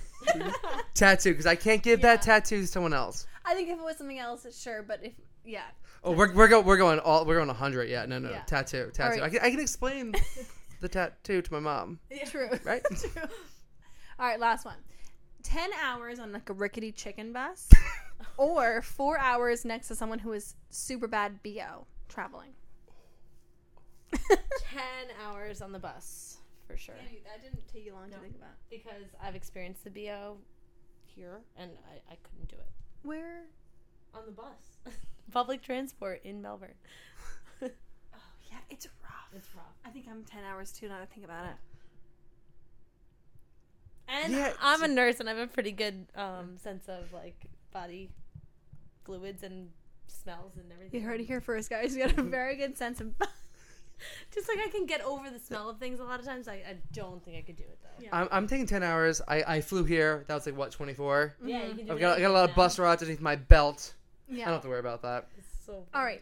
tattoo, 0.93 1.32
because 1.32 1.45
I 1.45 1.55
can't 1.55 1.82
give 1.84 2.01
that 2.01 2.19
Yeah. 2.25 2.39
tattoo 2.39 2.61
to 2.61 2.67
someone 2.67 2.93
else. 2.93 3.25
I 3.45 3.53
think 3.55 3.69
if 3.69 3.77
it 3.80 3.84
was 3.84 3.97
something 3.97 4.19
else, 4.19 4.45
it's 4.45 4.59
sure, 4.61 4.84
but 4.84 5.03
if 5.03 5.13
yeah, 5.45 5.63
Oh, 6.03 6.11
we're 6.11 6.34
we're 6.34 6.47
going 6.47 6.65
we're 6.65 6.77
going 6.77 6.99
all 6.99 7.25
we're 7.25 7.38
going 7.43 7.49
hundred. 7.49 7.89
Yeah, 7.89 8.05
no, 8.05 8.19
no, 8.19 8.30
Yeah. 8.30 8.41
tattoo, 8.41 8.89
tattoo. 8.93 9.21
right. 9.21 9.23
I 9.23 9.30
can 9.30 9.39
I 9.41 9.49
can 9.51 9.59
explain 9.59 10.13
the 10.82 10.88
tattoo 10.89 11.41
to 11.41 11.53
my 11.53 11.59
mom, 11.59 11.99
true. 12.27 12.49
right? 12.63 12.82
True. 12.95 13.09
All 14.19 14.25
right, 14.27 14.39
last 14.39 14.65
one. 14.65 14.75
10 15.43 15.69
hours 15.82 16.19
on 16.19 16.34
like 16.34 16.49
a 16.49 16.53
rickety 16.53 16.91
chicken 16.91 17.32
bus 17.32 17.69
or 18.38 18.82
4 18.82 19.17
hours 19.17 19.63
next 19.63 19.88
to 19.88 19.95
someone 19.95 20.19
who 20.19 20.34
is 20.34 20.55
super 20.69 21.07
bad 21.07 21.41
BO 21.41 21.88
traveling. 22.09 22.49
Ten 24.59 25.07
hours 25.23 25.61
on 25.61 25.71
the 25.71 25.80
bus 25.80 26.38
for 26.70 26.78
sure. 26.78 26.95
that 27.26 27.41
didn't 27.41 27.67
take 27.67 27.86
you 27.86 27.93
long 27.93 28.09
No. 28.09 28.17
to 28.17 28.22
think 28.22 28.36
about. 28.36 28.51
Because 28.70 29.05
I've 29.24 29.36
experienced 29.36 29.84
the 29.84 29.89
bo 29.89 30.38
here, 31.05 31.41
and 31.57 31.72
I, 31.91 32.13
I 32.13 32.17
couldn't 32.24 32.47
do 32.49 32.55
it 32.57 32.70
Where? 33.07 33.43
on 34.13 34.22
the 34.26 34.32
bus. 34.32 34.78
Public 35.32 35.61
transport 35.63 36.22
in 36.24 36.41
Melbourne. 36.41 36.76
Oh, 37.61 38.17
yeah, 38.51 38.57
it's 38.70 38.88
rough. 39.03 39.30
It's 39.36 39.47
rough. 39.55 39.65
I 39.86 39.89
think 39.89 40.05
I'm 40.09 40.24
10 40.24 40.43
hours 40.43 40.72
too 40.72 40.88
now 40.89 40.99
to 40.99 41.05
think 41.07 41.24
about 41.26 41.45
it. 41.45 41.55
And 44.07 44.34
Yeah, 44.34 44.53
I'm 44.61 44.82
a 44.84 44.88
nurse, 44.88 45.20
and 45.20 45.30
I 45.30 45.34
have 45.34 45.49
a 45.49 45.51
pretty 45.51 45.72
good 45.72 46.07
um, 46.15 46.57
sense 46.57 46.88
of 46.88 47.11
like 47.13 47.36
body 47.72 48.09
fluids 49.05 49.43
and 49.43 49.70
smells 50.07 50.53
and 50.57 50.72
everything. 50.72 50.99
You 51.01 51.05
heard 51.07 51.22
it 51.22 51.26
here 51.26 51.41
first, 51.41 51.70
guys. 51.70 51.95
You 51.95 52.05
got 52.07 52.17
a 52.17 52.24
very 52.24 52.55
good 52.55 52.78
sense 52.78 52.99
of. 53.01 53.13
Just 54.34 54.47
like 54.47 54.60
I 54.66 54.70
can 54.70 54.86
get 54.86 55.02
over 55.02 55.30
the 55.30 55.39
smell 55.39 55.70
of 55.70 55.78
things 55.78 56.00
a 56.00 56.04
lot 56.04 56.20
of 56.20 56.26
times, 56.26 56.47
I, 56.47 56.54
I 56.54 56.78
don't 56.93 57.24
think 57.24 57.38
I 57.38 57.41
could 57.41 57.56
do 57.56 57.64
it 57.64 57.80
though. 57.82 58.04
Yeah. 58.04 58.10
I'm 58.12 58.28
I'm 58.32 58.47
taking 58.47 58.66
ten 58.66 58.84
hours. 58.84 59.22
I 59.28 59.43
I 59.47 59.62
flew 59.62 59.84
here. 59.84 60.26
That 60.28 60.36
was 60.36 60.45
like 60.45 60.58
what 60.58 60.72
twenty 60.72 60.93
four. 60.93 61.36
Yeah, 61.43 61.66
you 61.66 61.76
can 61.76 61.86
do 61.86 61.93
I've 61.93 62.00
got 62.00 62.18
I 62.18 62.22
got 62.22 62.32
a 62.32 62.34
lot 62.34 62.50
of 62.50 62.56
bus 62.56 62.80
rides 62.80 63.02
underneath 63.02 63.22
my 63.22 63.36
belt. 63.36 63.93
Yeah. 64.28 64.43
I 64.43 64.45
don't 64.45 64.54
have 64.56 64.64
to 64.64 64.70
worry 64.70 64.80
about 64.80 65.02
that. 65.02 65.28
It's 65.38 65.47
so 65.66 65.86
All 65.93 66.04
right. 66.04 66.22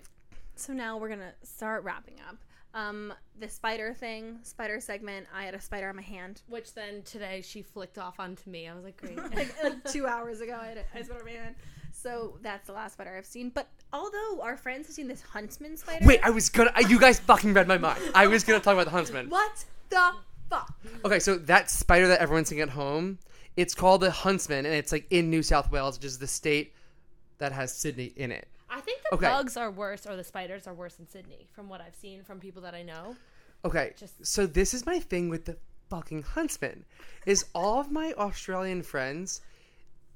So 0.56 0.74
now 0.74 0.98
we're 0.98 1.10
gonna 1.10 1.34
start 1.44 1.84
wrapping 1.84 2.16
up. 2.28 2.38
Um, 2.74 3.14
the 3.40 3.50
spider 3.50 3.94
thing, 3.94 4.40
spider 4.44 4.80
segment. 4.80 5.28
I 5.34 5.44
had 5.46 5.56
a 5.56 5.62
spider 5.62 5.90
on 5.90 5.96
my 5.96 6.02
hand 6.04 6.42
Which 6.48 6.74
then 6.76 7.02
today 7.04 7.42
she 7.42 7.64
flicked 7.64 7.98
off 7.98 8.20
onto 8.20 8.50
me. 8.50 8.68
I 8.68 8.76
was 8.76 8.84
like, 8.84 8.98
great. 9.02 9.18
like, 9.18 9.64
like 9.64 9.92
two 9.92 10.06
hours 10.06 10.42
ago. 10.42 10.58
I 10.62 10.68
had 10.68 10.78
a, 10.78 10.82
I 10.82 10.98
had 10.98 11.02
a 11.02 11.06
spider 11.06 11.20
on 11.22 11.26
my 11.26 11.32
hand. 11.32 11.56
So 12.02 12.38
that's 12.42 12.68
the 12.68 12.74
last 12.74 12.94
spider 12.94 13.16
I've 13.18 13.26
seen. 13.26 13.50
But 13.50 13.68
although 13.92 14.40
our 14.42 14.56
friends 14.56 14.88
have 14.88 14.96
seen 14.96 15.08
this 15.08 15.22
huntsman 15.22 15.78
spider, 15.78 16.06
Wait, 16.06 16.20
I 16.24 16.30
was 16.30 16.50
gonna. 16.50 16.72
You 16.88 17.00
guys 17.00 17.20
fucking 17.20 17.54
read 17.54 17.68
my 17.68 17.78
mind. 17.78 18.02
I 18.14 18.28
was 18.28 18.44
gonna 18.44 18.60
talk 18.60 18.74
about 18.74 18.86
the 18.86 18.92
huntsman. 18.92 19.30
what 19.30 19.66
the 19.90 20.12
fuck? 20.50 20.74
Okay, 21.06 21.20
so 21.20 21.38
that 21.38 21.70
spider 21.72 22.08
that 22.10 22.20
everyone's 22.20 22.50
seeing 22.50 22.62
at 22.62 22.70
home, 22.70 23.18
it's 23.56 23.74
called 23.74 24.02
the 24.02 24.12
huntsman, 24.12 24.66
and 24.66 24.76
it's 24.76 24.92
like 24.92 25.08
in 25.10 25.30
New 25.30 25.42
South 25.42 25.72
Wales, 25.72 25.98
which 25.98 26.06
is 26.06 26.20
the 26.20 26.28
state 26.28 26.74
that 27.40 27.52
has 27.52 27.74
Sydney 27.74 28.14
in 28.16 28.32
it. 28.32 28.48
I 28.70 28.80
think 28.82 29.02
the 29.10 29.16
Okay. 29.16 29.26
bugs 29.28 29.58
are 29.58 29.72
worse, 29.72 30.06
or 30.06 30.16
the 30.16 30.24
spiders 30.24 30.68
are 30.68 30.74
worse 30.74 31.00
in 31.00 31.08
Sydney, 31.08 31.48
from 31.54 31.68
what 31.70 31.82
I've 31.82 31.96
seen 31.96 32.24
from 32.24 32.40
people 32.40 32.62
that 32.64 32.76
I 32.76 32.84
know. 32.84 33.16
Okay, 33.66 33.94
Just- 33.98 34.24
so 34.26 34.46
this 34.46 34.74
is 34.74 34.86
my 34.86 35.00
thing 35.00 35.30
with 35.30 35.46
the 35.46 35.58
fucking 35.90 36.22
huntsman, 36.24 36.86
is 37.26 37.46
all 37.56 37.80
of 37.80 37.92
my 37.92 38.14
Australian 38.14 38.84
friends, 38.84 39.42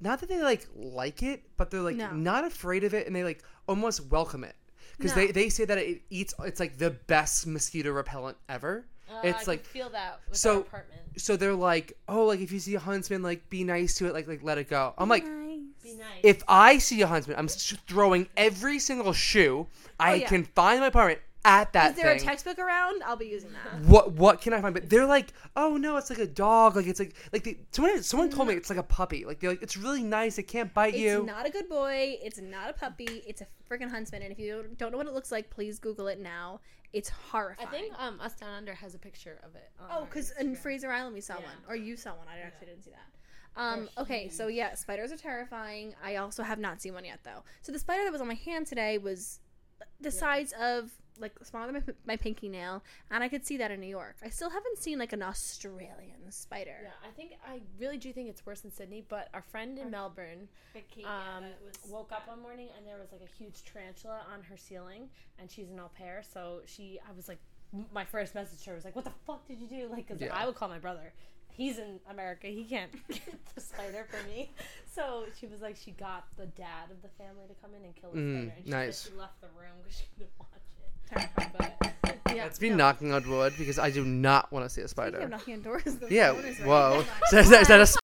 not 0.02 0.20
that 0.20 0.28
they 0.28 0.42
like 0.42 0.66
like 0.74 1.22
it, 1.22 1.42
but 1.56 1.70
they're 1.70 1.80
like 1.80 1.96
No. 1.96 2.10
not 2.12 2.44
afraid 2.44 2.84
of 2.84 2.92
it, 2.94 3.06
and 3.06 3.14
they 3.16 3.24
like 3.24 3.42
almost 3.68 4.06
welcome 4.10 4.44
it 4.44 4.56
because 4.98 5.14
No. 5.16 5.22
they 5.26 5.32
they 5.32 5.48
say 5.48 5.64
that 5.64 5.78
it 5.78 6.02
eats. 6.10 6.34
It's 6.40 6.60
like 6.60 6.76
the 6.78 6.90
best 6.90 7.46
mosquito 7.46 7.90
repellent 7.92 8.36
ever. 8.48 8.84
Uh, 9.10 9.20
it's 9.24 9.46
I 9.46 9.52
like 9.52 9.62
can 9.64 9.72
feel 9.72 9.90
that 9.90 10.20
with 10.28 10.38
so- 10.38 10.54
our 10.54 10.60
apartment. 10.60 11.00
so 11.18 11.36
they're 11.36 11.54
like, 11.54 11.96
oh, 12.08 12.24
like 12.24 12.40
if 12.40 12.50
you 12.52 12.58
see 12.58 12.74
a 12.74 12.80
huntsman, 12.80 13.22
like 13.22 13.48
be 13.50 13.62
nice 13.64 13.94
to 13.96 14.06
it, 14.06 14.12
like 14.14 14.26
like 14.26 14.42
let 14.42 14.58
it 14.58 14.68
go. 14.68 14.94
I'm 14.98 15.08
like, 15.08 15.24
Be 15.24 15.94
nice. 15.94 16.20
if 16.22 16.42
I 16.48 16.78
see 16.78 17.00
a 17.02 17.06
huntsman, 17.06 17.36
I'm 17.38 17.44
s- 17.46 17.76
throwing 17.86 18.28
every 18.36 18.78
single 18.78 19.12
shoe 19.12 19.66
I 20.00 20.12
Oh, 20.12 20.14
yeah. 20.14 20.28
can 20.28 20.44
find 20.44 20.76
in 20.76 20.80
my 20.80 20.86
apartment 20.88 21.20
at 21.44 21.72
that 21.72 21.90
Is 21.90 21.96
there 21.96 22.12
a 22.12 22.18
textbook 22.18 22.58
around? 22.58 23.02
I'll 23.02 23.16
be 23.16 23.26
using 23.26 23.50
that. 23.52 23.80
what 23.82 24.12
what 24.12 24.40
can 24.40 24.52
I 24.52 24.60
find? 24.60 24.74
But 24.74 24.88
they're 24.88 25.06
like, 25.06 25.32
oh 25.56 25.76
no, 25.76 25.96
it's 25.96 26.08
like 26.10 26.18
a 26.20 26.26
dog. 26.26 26.76
Like 26.76 26.86
it's 26.86 27.00
like 27.00 27.14
like 27.32 27.44
they, 27.44 27.58
someone 27.72 28.02
someone 28.02 28.30
told 28.30 28.48
me 28.48 28.54
it's 28.54 28.70
like 28.70 28.78
a 28.78 28.82
puppy. 28.84 29.24
Like 29.24 29.40
they're 29.40 29.50
like 29.50 29.62
it's 29.62 29.76
really 29.76 30.02
nice. 30.02 30.38
It 30.38 30.44
can't 30.44 30.72
bite 30.72 30.94
you. 30.94 31.18
It's 31.18 31.26
not 31.26 31.46
a 31.46 31.50
good 31.50 31.68
boy. 31.68 32.16
It's 32.22 32.40
not 32.40 32.70
a 32.70 32.72
puppy. 32.72 33.22
It's 33.26 33.40
a 33.40 33.46
freaking 33.68 33.90
huntsman. 33.90 34.22
And 34.22 34.30
if 34.32 34.38
you 34.38 34.52
don't- 34.52 34.78
don't 34.78 34.92
know 34.92 34.98
what 34.98 35.06
it 35.06 35.14
looks 35.14 35.32
like, 35.32 35.50
please 35.50 35.78
Google 35.78 36.06
it 36.08 36.20
now. 36.20 36.60
It's 36.92 37.08
horrifying. 37.08 37.68
I 37.68 37.70
think 37.70 37.92
um, 37.98 38.20
Us 38.20 38.34
Down 38.34 38.50
Under 38.54 38.74
has 38.74 38.94
a 38.94 38.98
picture 38.98 39.40
of 39.44 39.54
it. 39.56 39.70
on 39.80 39.86
Oh, 39.90 40.04
because 40.04 40.32
in 40.38 40.54
Fraser 40.54 40.90
Island 40.92 41.14
we 41.14 41.20
saw 41.22 41.34
Yeah. 41.38 41.46
one, 41.46 41.56
or 41.68 41.74
you 41.74 41.96
saw 41.96 42.10
one. 42.14 42.26
I 42.28 42.38
actually 42.46 42.66
didn't 42.66 42.84
see 42.84 42.90
that. 42.90 43.60
Um, 43.60 43.88
okay, 43.98 44.28
so 44.28 44.46
yeah, 44.46 44.74
spiders 44.74 45.10
are 45.12 45.16
terrifying. 45.16 45.94
I 46.04 46.16
also 46.16 46.42
have 46.42 46.58
not 46.58 46.80
seen 46.80 46.94
one 46.94 47.04
yet, 47.04 47.20
though. 47.24 47.42
So 47.62 47.72
the 47.72 47.78
spider 47.78 48.04
that 48.04 48.12
was 48.12 48.20
on 48.20 48.28
my 48.28 48.34
hand 48.34 48.66
today 48.66 48.96
was 48.98 49.40
the 50.00 50.10
size 50.10 50.52
of 50.60 50.90
like 51.18 51.32
smaller 51.44 51.70
than 51.72 51.82
my, 51.86 51.94
my 52.06 52.16
pinky 52.16 52.48
nail, 52.48 52.82
and 53.10 53.22
I 53.22 53.28
could 53.28 53.46
see 53.46 53.56
that 53.58 53.70
in 53.70 53.80
New 53.80 53.86
York. 53.86 54.16
I 54.24 54.28
still 54.30 54.50
haven't 54.50 54.78
seen 54.78 54.98
like 54.98 55.12
an 55.12 55.22
Australian 55.22 56.30
spider. 56.30 56.76
Yeah, 56.82 56.90
I 57.08 57.12
think 57.12 57.32
I 57.46 57.60
really 57.78 57.98
do 57.98 58.12
think 58.12 58.28
it's 58.28 58.44
worse 58.46 58.64
in 58.64 58.70
Sydney. 58.72 59.04
But 59.08 59.28
our 59.34 59.42
friend 59.42 59.78
in 59.78 59.90
Melbourne 59.90 60.48
um, 61.04 61.44
woke 61.88 62.12
up 62.12 62.26
one 62.28 62.40
morning 62.40 62.68
and 62.76 62.86
there 62.86 62.96
was 62.98 63.12
like 63.12 63.22
a 63.22 63.36
huge 63.42 63.62
tarantula 63.64 64.20
on 64.32 64.42
her 64.44 64.56
ceiling, 64.56 65.08
and 65.38 65.50
she's 65.50 65.70
an 65.70 65.78
au 65.80 65.90
pair. 65.96 66.22
So 66.32 66.60
she, 66.66 66.98
I 67.08 67.12
was 67.14 67.28
like, 67.28 67.38
my 67.92 68.04
first 68.04 68.34
message 68.34 68.62
to 68.64 68.70
her 68.70 68.76
was 68.76 68.84
like, 68.84 68.94
"What 68.96 69.04
the 69.04 69.12
fuck 69.26 69.46
did 69.48 69.60
you 69.60 69.66
do?" 69.68 69.88
Like, 69.90 70.06
because 70.08 70.20
Yeah. 70.20 70.34
I 70.36 70.46
would 70.46 70.54
call 70.54 70.68
my 70.68 70.78
brother. 70.78 71.12
He's 71.54 71.78
in 71.78 72.00
America. 72.08 72.46
He 72.46 72.64
can't 72.64 72.90
get 73.08 73.38
the 73.54 73.60
spider 73.60 74.06
for 74.10 74.26
me. 74.26 74.50
So 74.90 75.26
she 75.38 75.46
was 75.46 75.60
like, 75.60 75.76
she 75.76 75.90
got 75.90 76.24
the 76.38 76.46
dad 76.46 76.90
of 76.90 77.02
the 77.02 77.08
family 77.22 77.44
to 77.46 77.54
come 77.60 77.74
in 77.78 77.84
and 77.84 77.94
kill 77.94 78.10
the 78.12 78.18
Mm, 78.20 78.44
spider. 78.46 78.54
And 78.56 78.64
she 78.64 78.70
nice. 78.70 79.04
she 79.10 79.14
left 79.18 79.38
the 79.42 79.48
room 79.48 79.72
because 79.82 79.98
she 79.98 80.04
couldn't 80.14 80.30
watch 80.38 80.48
it. 81.12 81.28
Terrifying. 81.36 81.72
But 82.02 82.18
Yeah, 82.34 82.44
That's 82.44 82.60
me 82.60 82.70
no. 82.70 82.76
knocking 82.76 83.12
on 83.12 83.28
wood 83.28 83.52
because 83.58 83.78
I 83.78 83.90
do 83.90 84.04
not 84.04 84.50
want 84.52 84.64
to 84.64 84.70
see 84.70 84.80
a 84.80 84.88
Speaking 84.88 85.08
of 85.08 85.14
spider. 85.14 85.28
knocking 85.28 85.54
on 85.54 85.62
doors. 85.62 85.84
The 85.84 86.08
Yeah. 86.10 86.32
phone 86.32 86.44
is 86.44 86.58
ringing. 86.58 86.66
Whoa. 86.66 87.04
So 87.26 87.38
is, 87.40 87.50
that, 87.50 87.62
is 87.62 87.68
that 87.68 87.80
a? 87.80 87.86
sp- 87.86 88.00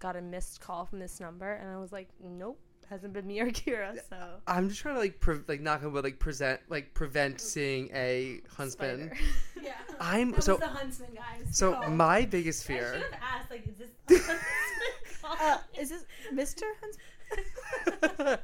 got 0.00 0.16
a 0.16 0.20
missed 0.22 0.60
call 0.60 0.84
from 0.86 0.98
this 1.00 1.20
number, 1.20 1.52
and 1.54 1.68
I 1.68 1.76
was 1.78 1.90
like, 1.92 2.08
nope, 2.22 2.58
hasn't 2.88 3.12
been 3.12 3.26
me 3.26 3.40
or 3.40 3.50
Kira. 3.50 3.96
So 4.08 4.16
I'm 4.46 4.68
just 4.68 4.80
trying 4.80 4.94
to 4.94 5.00
like 5.00 5.18
pre- 5.20 5.40
like 5.48 5.60
knock 5.60 5.82
on 5.82 5.92
wood, 5.92 6.04
like 6.04 6.18
present 6.18 6.60
like 6.68 6.94
prevent 6.94 7.40
seeing 7.40 7.90
a 7.94 8.40
huntsman. 8.56 9.10
Spider. 9.10 9.16
Yeah. 9.62 9.72
I'm 10.00 10.30
That 10.32 10.42
so 10.44 10.52
was 10.52 10.60
the 10.60 10.66
huntsman, 10.68 11.10
guys. 11.14 11.46
so 11.56 11.80
Oh. 11.84 11.90
my 11.90 12.24
biggest 12.24 12.64
I 12.64 12.66
fear. 12.74 12.92
should 12.94 13.12
have 13.12 13.22
asked, 13.40 13.50
like, 13.50 13.66
is 13.66 13.74
this 14.06 14.30
Uh, 15.24 15.58
is 15.78 15.90
this 15.90 16.04
Mr. 16.32 16.62
Huntsman? 16.80 17.04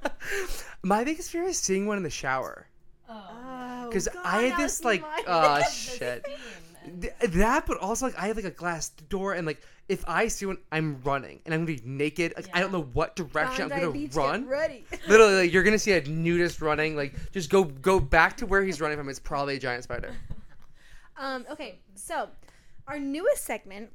my 0.83 1.05
biggest 1.05 1.31
fear 1.31 1.45
is 1.45 1.59
seeing 1.59 1.87
one 1.87 1.97
in 1.97 2.03
the 2.03 2.11
shower. 2.11 2.67
Oh, 3.09 3.87
Because 3.89 4.09
God, 4.09 4.23
I 4.25 4.43
had 4.43 4.59
this 4.59 4.83
like, 4.85 5.03
mine. 5.03 5.25
uh, 5.27 5.63
shit. 5.71 6.27
Th- 7.01 7.13
that, 7.33 7.67
but 7.67 7.79
also 7.79 8.07
like 8.07 8.19
I 8.19 8.27
have 8.27 8.37
like 8.37 8.45
a 8.45 8.51
glass 8.51 8.91
door, 9.09 9.33
and 9.33 9.47
like 9.47 9.63
if 9.89 10.05
I 10.07 10.29
see 10.29 10.45
one, 10.47 10.59
I'm 10.71 11.01
running, 11.03 11.41
and 11.47 11.55
I'm 11.55 11.65
gonna 11.65 11.79
be 11.79 11.83
naked. 11.87 12.35
Like 12.37 12.47
I 12.53 12.61
don't 12.61 12.73
know 12.73 12.83
what 12.93 13.17
direction 13.17 13.69
Bondi 13.71 13.75
I'm 13.75 13.81
gonna 13.91 13.93
Beach, 13.93 14.15
run. 14.15 14.47
ready. 14.47 14.85
Literally, 15.09 15.35
like, 15.45 15.53
you're 15.53 15.63
gonna 15.63 15.79
see 15.79 15.93
a 15.93 16.03
nudist 16.07 16.61
running. 16.61 16.95
Like 16.95 17.15
just 17.33 17.49
go 17.49 17.65
go 17.65 17.99
back 18.01 18.37
to 18.39 18.47
where 18.47 18.63
he's 18.63 18.83
running 18.83 18.99
from. 18.99 19.09
It's 19.09 19.19
probably 19.19 19.57
a 19.57 19.59
giant 19.59 19.85
spider. 19.85 20.15
Um, 21.17 21.47
okay, 21.51 21.79
so 21.95 22.29
our 22.87 22.99
newest 22.99 23.45
segment. 23.45 23.91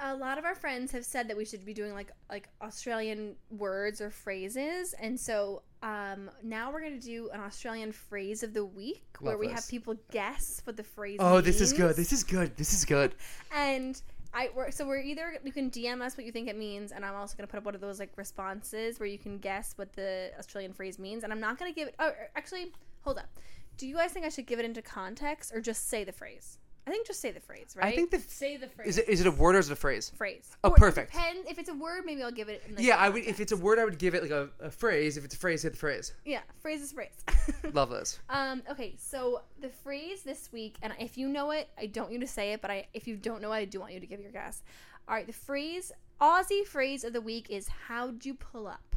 A 0.00 0.14
lot 0.14 0.38
of 0.38 0.44
our 0.44 0.54
friends 0.54 0.92
have 0.92 1.04
said 1.04 1.28
that 1.28 1.36
we 1.36 1.44
should 1.44 1.64
be 1.64 1.74
doing 1.74 1.92
like 1.92 2.12
like 2.30 2.48
Australian 2.62 3.34
words 3.50 4.00
or 4.00 4.10
phrases, 4.10 4.94
and 4.94 5.18
so 5.18 5.62
um, 5.82 6.30
now 6.42 6.70
we're 6.70 6.80
gonna 6.80 7.00
do 7.00 7.30
an 7.32 7.40
Australian 7.40 7.92
phrase 7.92 8.42
of 8.42 8.54
the 8.54 8.64
week 8.64 9.04
where 9.20 9.32
Love 9.32 9.40
we 9.40 9.46
this. 9.48 9.54
have 9.56 9.68
people 9.68 9.96
guess 10.10 10.60
what 10.64 10.76
the 10.76 10.84
phrase. 10.84 11.14
Is. 11.14 11.20
Oh, 11.20 11.40
this 11.40 11.60
is 11.60 11.72
good. 11.72 11.96
This 11.96 12.12
is 12.12 12.22
good. 12.22 12.56
This 12.56 12.72
is 12.72 12.84
good. 12.84 13.14
And 13.52 14.00
I 14.32 14.50
we're, 14.54 14.70
so 14.70 14.86
we're 14.86 15.00
either 15.00 15.38
you 15.42 15.52
can 15.52 15.70
DM 15.70 16.00
us 16.00 16.16
what 16.16 16.26
you 16.26 16.32
think 16.32 16.48
it 16.48 16.56
means, 16.56 16.92
and 16.92 17.04
I'm 17.04 17.14
also 17.14 17.36
gonna 17.36 17.48
put 17.48 17.58
up 17.58 17.64
one 17.64 17.74
of 17.74 17.80
those 17.80 17.98
like 17.98 18.12
responses 18.16 19.00
where 19.00 19.08
you 19.08 19.18
can 19.18 19.38
guess 19.38 19.72
what 19.76 19.92
the 19.94 20.30
Australian 20.38 20.72
phrase 20.72 20.98
means. 20.98 21.24
And 21.24 21.32
I'm 21.32 21.40
not 21.40 21.58
gonna 21.58 21.72
give 21.72 21.88
it. 21.88 21.94
Oh, 21.98 22.12
actually, 22.36 22.72
hold 23.02 23.18
up. 23.18 23.28
Do 23.76 23.86
you 23.86 23.94
guys 23.94 24.12
think 24.12 24.26
I 24.26 24.28
should 24.28 24.46
give 24.46 24.58
it 24.58 24.64
into 24.64 24.82
context 24.82 25.52
or 25.54 25.60
just 25.60 25.88
say 25.88 26.04
the 26.04 26.12
phrase? 26.12 26.58
I 26.88 26.90
think 26.90 27.06
just 27.06 27.20
say 27.20 27.30
the 27.32 27.40
phrase, 27.40 27.74
right? 27.76 27.84
I 27.86 27.94
think 27.94 28.10
the 28.10 28.18
Say 28.18 28.56
the 28.56 28.66
phrase. 28.66 28.88
is 28.88 28.98
it 28.98 29.08
is 29.08 29.20
it 29.20 29.26
a 29.26 29.30
word 29.30 29.56
or 29.56 29.58
is 29.58 29.68
it 29.68 29.74
a 29.74 29.76
phrase? 29.76 30.10
phrase. 30.16 30.48
Oh, 30.64 30.70
Or 30.70 30.76
perfect. 30.76 31.12
Depend 31.12 31.46
if 31.46 31.58
it's 31.58 31.68
a 31.68 31.74
word, 31.74 32.04
maybe 32.06 32.22
I'll 32.22 32.30
give 32.32 32.48
it. 32.48 32.62
Like, 32.74 32.84
yeah, 32.84 32.94
a 32.96 33.06
I 33.06 33.08
would. 33.10 33.24
If 33.24 33.40
it's 33.40 33.52
a 33.52 33.56
word, 33.56 33.78
I 33.78 33.84
would 33.84 33.98
give 33.98 34.14
it 34.14 34.22
like 34.22 34.30
a, 34.30 34.48
a 34.60 34.70
phrase. 34.70 35.16
If 35.18 35.24
it's 35.26 35.34
a 35.34 35.38
phrase, 35.38 35.62
hit 35.62 35.72
the 35.72 35.78
phrase. 35.78 36.14
yeah, 36.24 36.40
phrase 36.60 36.80
is 36.80 36.92
phrase. 36.92 37.12
Love 37.74 37.90
this. 37.90 38.18
Um, 38.30 38.62
okay, 38.70 38.94
so 38.98 39.42
the 39.60 39.68
phrase 39.68 40.22
this 40.22 40.50
week, 40.52 40.76
and 40.82 40.94
if 40.98 41.18
you 41.18 41.28
know 41.28 41.50
it, 41.50 41.68
I 41.78 41.86
don't 41.86 42.04
want 42.04 42.14
you 42.14 42.20
to 42.20 42.26
say 42.26 42.52
it, 42.54 42.62
but 42.62 42.70
I 42.70 42.86
if 42.94 43.06
you 43.06 43.16
don't 43.16 43.42
know 43.42 43.52
it, 43.52 43.56
I 43.56 43.64
do 43.66 43.80
want 43.80 43.92
you 43.92 44.00
to 44.00 44.06
give 44.06 44.20
your 44.20 44.32
guess. 44.32 44.62
All 45.06 45.14
right, 45.14 45.26
the 45.26 45.32
phrase 45.34 45.92
Aussie 46.20 46.64
phrase 46.66 47.04
of 47.04 47.12
the 47.12 47.20
week 47.20 47.48
is 47.50 47.68
"How'd 47.68 48.24
you 48.24 48.32
pull 48.34 48.66
up?" 48.66 48.96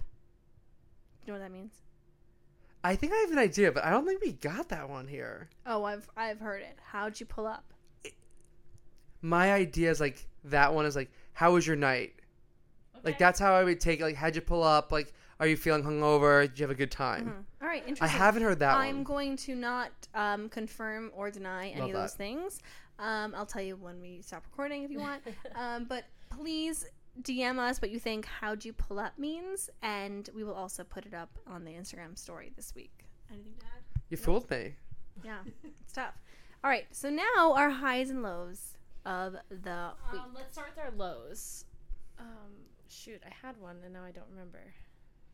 You 1.26 1.34
know 1.34 1.40
what 1.40 1.46
that 1.46 1.52
means? 1.52 1.74
I 2.84 2.96
think 2.96 3.14
I 3.14 3.18
have 3.18 3.32
an 3.32 3.38
idea, 3.38 3.72
but 3.72 3.84
I 3.86 3.92
don't 3.92 4.08
think 4.08 4.22
we 4.24 4.32
got 4.32 4.70
that 4.70 4.90
one 4.90 5.08
here. 5.08 5.50
Oh, 5.68 5.84
I've 5.84 6.10
I've 6.18 6.40
heard 6.40 6.62
it. 6.64 6.80
How'd 6.84 7.20
you 7.20 7.28
pull 7.28 7.46
up? 7.46 7.71
My 9.22 9.54
idea 9.54 9.92
is 9.92 10.00
like 10.00 10.26
that 10.46 10.74
one 10.74 10.86
is 10.86 10.96
like, 10.96 11.12
how 11.34 11.54
was 11.54 11.66
your 11.66 11.76
night? 11.76 12.14
Like 13.04 13.18
that's 13.18 13.40
how 13.40 13.54
I 13.54 13.64
would 13.64 13.80
take 13.80 14.00
it. 14.00 14.04
Like, 14.04 14.16
how'd 14.16 14.36
you 14.36 14.42
pull 14.42 14.64
up? 14.64 14.92
Like, 14.92 15.14
are 15.40 15.48
you 15.48 15.58
feeling 15.58 15.84
hungover? 15.84 16.44
Did 16.48 16.60
you 16.60 16.64
have 16.64 16.72
a 16.72 16.76
good 16.76 16.92
time? 16.92 17.26
Mhm. 17.26 17.62
All 17.64 17.68
right, 17.68 17.82
interesting. 17.88 18.04
I 18.04 18.08
haven't 18.08 18.44
heard 18.44 18.60
that 18.60 18.76
I'm 18.76 18.98
one. 18.98 19.04
going 19.04 19.38
to 19.38 19.56
not 19.56 19.92
um, 20.14 20.50
confirm 20.50 21.12
or 21.16 21.32
deny 21.32 21.70
any 21.70 21.82
Love 21.82 21.90
of 21.90 21.96
those 21.96 22.12
that. 22.12 22.18
things. 22.18 22.60
Um, 23.00 23.34
I'll 23.36 23.46
tell 23.48 23.62
you 23.62 23.76
when 23.76 24.00
we 24.02 24.22
stop 24.22 24.44
recording 24.52 24.84
if 24.84 24.92
you 24.92 25.00
want. 25.00 25.24
um, 25.56 25.86
but 25.86 26.06
please 26.30 26.86
DM 27.24 27.58
us 27.58 27.82
what 27.82 27.90
you 27.92 28.00
think 28.00 28.26
"How'd 28.26 28.64
you 28.64 28.74
pull 28.74 29.00
up?" 29.00 29.18
means, 29.18 29.70
and 29.82 30.30
we 30.36 30.44
will 30.44 30.54
also 30.54 30.84
put 30.84 31.06
it 31.06 31.14
up 31.14 31.30
on 31.48 31.66
the 31.66 31.72
Instagram 31.72 32.18
story 32.18 32.52
this 32.56 32.76
week. 32.76 33.06
Anything 33.32 33.54
to 33.60 33.66
add? 33.66 34.02
You 34.10 34.18
fooled 34.18 34.50
me. 34.52 34.76
Yeah, 35.24 35.40
it's 35.64 35.94
tough. 35.94 36.14
All 36.64 36.70
right, 36.70 36.86
so 36.92 37.10
now 37.10 37.54
our 37.54 37.72
highs 37.72 38.12
and 38.12 38.22
lows 38.22 38.78
of 39.06 39.34
the 39.50 39.92
week. 40.12 40.22
Um, 40.22 40.32
let's 40.36 40.54
start 40.54 40.70
with 40.76 40.86
our 40.86 40.92
lows. 40.96 41.66
Um, 42.20 42.52
shoot, 42.90 43.22
I 43.26 43.34
had 43.46 43.60
one 43.60 43.78
and 43.84 43.94
now 43.94 44.04
I 44.04 44.12
don't 44.12 44.28
remember. 44.32 44.60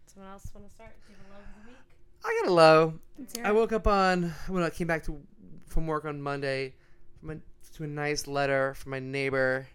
Someone 0.05 0.31
else 0.31 0.49
want 0.53 0.67
to 0.67 0.73
start? 0.73 0.95
Do 1.05 1.13
you 1.13 1.17
have 1.17 1.27
a 1.27 1.33
low 1.33 1.43
of 1.43 1.65
the 1.65 1.71
week? 1.71 1.77
I 2.25 2.41
got 2.41 2.49
a 2.49 2.53
low. 2.53 2.93
I 3.43 3.51
woke 3.51 3.71
up 3.71 3.87
on 3.87 4.33
when 4.47 4.63
I 4.63 4.69
came 4.69 4.87
back 4.87 5.03
to 5.05 5.19
from 5.67 5.85
work 5.87 6.05
on 6.05 6.21
Monday 6.21 6.73
from 7.19 7.29
a, 7.31 7.75
to 7.75 7.83
a 7.83 7.87
nice 7.87 8.25
letter 8.25 8.73
from 8.73 8.91
my 8.91 8.99
neighbor 8.99 9.67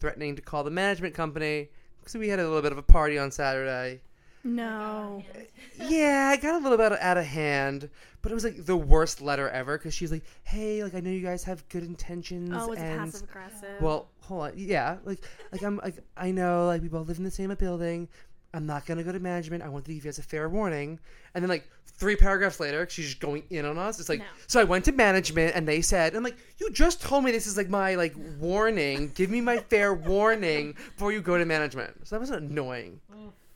threatening 0.00 0.36
to 0.36 0.42
call 0.42 0.64
the 0.64 0.70
management 0.70 1.14
company 1.14 1.68
because 1.98 2.14
we 2.14 2.28
had 2.28 2.38
a 2.38 2.44
little 2.44 2.62
bit 2.62 2.72
of 2.72 2.78
a 2.78 2.82
party 2.82 3.18
on 3.18 3.30
Saturday. 3.30 4.00
No. 4.46 5.22
Yeah, 5.78 6.30
I 6.32 6.36
got 6.40 6.54
a 6.54 6.58
little 6.62 6.78
bit 6.78 6.92
out 7.00 7.18
of 7.18 7.24
hand, 7.24 7.90
but 8.22 8.32
it 8.32 8.34
was 8.34 8.44
like 8.44 8.64
the 8.64 8.76
worst 8.76 9.20
letter 9.20 9.48
ever 9.50 9.76
because 9.76 9.92
she's 9.94 10.10
like, 10.10 10.24
"Hey, 10.44 10.82
like 10.82 10.94
I 10.94 11.00
know 11.00 11.10
you 11.10 11.20
guys 11.22 11.44
have 11.44 11.68
good 11.68 11.82
intentions, 11.84 12.50
Oh, 12.54 12.72
it's 12.72 12.80
and 12.80 13.00
passive 13.12 13.28
aggressive. 13.28 13.80
well, 13.82 14.08
hold 14.22 14.42
on, 14.44 14.52
yeah, 14.56 14.96
like 15.04 15.22
like 15.52 15.62
I'm 15.62 15.76
like 15.78 15.96
I 16.16 16.30
know 16.30 16.66
like 16.66 16.80
we 16.82 16.88
both 16.88 17.08
live 17.08 17.18
in 17.18 17.24
the 17.24 17.30
same 17.30 17.54
building. 17.54 18.08
I'm 18.54 18.64
not 18.64 18.86
gonna 18.86 19.02
go 19.02 19.12
to 19.12 19.20
management. 19.20 19.62
I 19.62 19.68
want 19.68 19.84
to 19.84 19.90
give 19.90 19.96
you 19.96 20.08
guys 20.08 20.18
a 20.18 20.22
fair 20.22 20.48
warning." 20.48 20.98
And 21.34 21.42
then 21.44 21.50
like 21.50 21.68
three 21.98 22.16
paragraphs 22.16 22.58
later, 22.60 22.86
she's 22.90 23.06
just 23.06 23.20
going 23.20 23.42
in 23.50 23.64
on 23.66 23.76
us. 23.78 23.98
It's 24.00 24.08
like, 24.08 24.18
No. 24.20 24.24
so 24.46 24.60
I 24.60 24.64
went 24.64 24.84
to 24.86 24.92
management 24.92 25.54
and 25.56 25.66
they 25.66 25.80
said, 25.80 26.14
I'm 26.14 26.22
like, 26.22 26.36
you 26.58 26.70
just 26.70 27.00
told 27.00 27.24
me 27.24 27.30
this 27.32 27.46
is 27.46 27.56
like 27.56 27.70
my 27.70 27.94
like 27.94 28.14
warning. 28.38 29.12
Give 29.14 29.30
me 29.30 29.40
my 29.40 29.58
fair 29.58 29.94
warning 29.94 30.74
before 30.94 31.12
you 31.12 31.22
go 31.22 31.38
to 31.38 31.44
management. 31.46 32.06
So 32.06 32.16
that 32.16 32.20
was 32.20 32.28
annoying. 32.30 33.00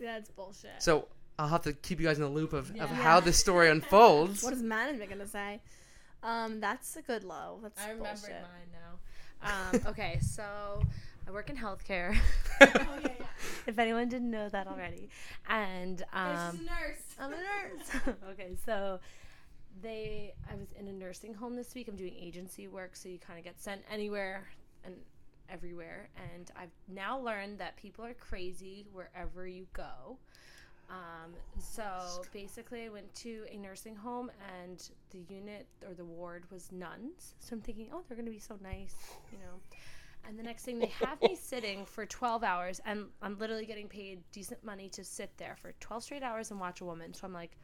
That's 0.01 0.31
bullshit. 0.31 0.71
So 0.83 1.07
I'll 1.39 1.49
have 1.49 1.63
to 1.63 1.73
keep 1.73 2.01
you 2.01 2.07
guys 2.07 2.17
in 2.19 2.23
the 2.25 2.31
loop 2.31 2.53
of, 2.53 2.71
of 2.81 2.91
how 2.91 3.21
this 3.21 3.39
story 3.39 3.69
unfolds. 3.71 4.43
What 4.43 4.53
is 4.53 4.63
management 4.63 5.11
gonna 5.11 5.27
say? 5.27 5.61
Um, 6.23 6.61
that's 6.61 6.97
a 6.97 7.03
good 7.03 7.25
low. 7.25 7.59
That's 7.63 7.81
I 7.81 7.91
remembered 7.91 8.21
bullshit. 8.21 8.43
mine 8.43 8.71
now. 8.73 9.81
Um, 9.81 9.81
okay, 9.93 10.19
so 10.21 10.83
I 11.27 11.31
work 11.31 11.51
in 11.51 11.57
healthcare. 11.57 12.17
Oh 12.63 12.67
yeah, 13.03 13.09
yeah. 13.19 13.27
if 13.67 13.79
anyone 13.79 14.11
didn't 14.11 14.31
know 14.31 14.51
that 14.51 14.67
already, 14.67 15.09
and 15.49 16.05
um, 16.13 16.51
She's 16.53 16.61
a 16.61 16.65
nurse. 16.65 17.03
I'm 17.19 17.33
a 17.33 17.37
nurse. 17.37 18.17
okay, 18.33 18.51
so 18.67 19.01
they 19.81 20.35
I 20.51 20.57
was 20.57 20.67
in 20.79 20.87
a 20.89 20.93
nursing 20.93 21.33
home 21.33 21.57
this 21.57 21.75
week. 21.75 21.89
I'm 21.89 21.97
doing 21.97 22.15
agency 22.21 22.69
work, 22.69 22.97
so 22.97 23.09
you 23.09 23.19
kind 23.19 23.39
of 23.39 23.45
get 23.47 23.59
sent 23.59 23.81
anywhere 23.91 24.47
and 24.85 24.95
everywhere. 25.51 26.09
And 26.35 26.51
I've 26.57 26.71
now 26.89 27.19
learned 27.19 27.59
that 27.59 27.77
people 27.77 28.05
are 28.05 28.15
crazy 28.15 28.87
wherever 28.93 29.47
you 29.47 29.67
go. 29.73 30.19
Um, 30.91 31.33
so 31.59 32.23
basically, 32.33 32.85
I 32.85 32.89
went 32.89 33.15
to 33.17 33.45
a 33.51 33.57
nursing 33.57 33.95
home, 33.95 34.31
and 34.61 34.91
the 35.11 35.21
unit 35.33 35.67
or 35.87 35.95
the 35.95 36.05
ward 36.05 36.45
was 36.51 36.73
nuns. 36.73 37.35
So 37.39 37.55
I'm 37.55 37.63
thinking, 37.63 37.89
oh, 37.93 38.03
they're 38.09 38.17
gonna 38.17 38.31
be 38.31 38.41
so 38.41 38.59
nice, 38.61 38.97
you 39.33 39.39
know. 39.39 39.61
And 40.29 40.39
the 40.39 40.43
next 40.43 40.65
thing, 40.65 40.79
they 40.79 40.93
have 41.05 41.21
me 41.23 41.37
sitting 41.41 41.87
for 41.87 42.07
12 42.07 42.43
hours, 42.43 42.81
and 42.85 43.07
I'm 43.23 43.39
literally 43.39 43.67
getting 43.67 43.89
paid 43.89 44.21
decent 44.33 44.65
money 44.65 44.89
to 44.91 45.05
sit 45.05 45.31
there 45.39 45.57
for 45.61 45.73
12 45.81 46.03
straight 46.03 46.23
hours 46.23 46.51
and 46.51 46.59
watch 46.59 46.81
a 46.81 46.85
woman. 46.85 47.15
So 47.15 47.27
I'm 47.27 47.33
like, 47.33 47.57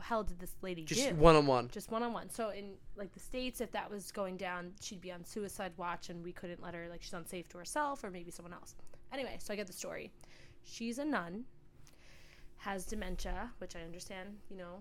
hell 0.00 0.22
did 0.22 0.38
this 0.38 0.54
lady 0.62 0.84
Just 0.84 1.08
do? 1.08 1.14
one 1.14 1.36
on 1.36 1.46
one. 1.46 1.68
Just 1.72 1.90
one 1.90 2.02
on 2.02 2.12
one. 2.12 2.30
So 2.30 2.50
in 2.50 2.74
like 2.96 3.12
the 3.12 3.20
states, 3.20 3.60
if 3.60 3.72
that 3.72 3.90
was 3.90 4.10
going 4.12 4.36
down, 4.36 4.72
she'd 4.80 5.00
be 5.00 5.12
on 5.12 5.24
suicide 5.24 5.72
watch, 5.76 6.08
and 6.10 6.22
we 6.22 6.32
couldn't 6.32 6.62
let 6.62 6.74
her 6.74 6.88
like 6.88 7.02
she's 7.02 7.12
unsafe 7.12 7.48
to 7.50 7.58
herself 7.58 8.04
or 8.04 8.10
maybe 8.10 8.30
someone 8.30 8.52
else. 8.52 8.74
Anyway, 9.12 9.36
so 9.38 9.52
I 9.52 9.56
get 9.56 9.66
the 9.66 9.72
story. 9.72 10.12
She's 10.64 10.98
a 10.98 11.04
nun, 11.04 11.44
has 12.58 12.84
dementia, 12.84 13.50
which 13.58 13.76
I 13.76 13.80
understand, 13.80 14.36
you 14.50 14.56
know, 14.56 14.80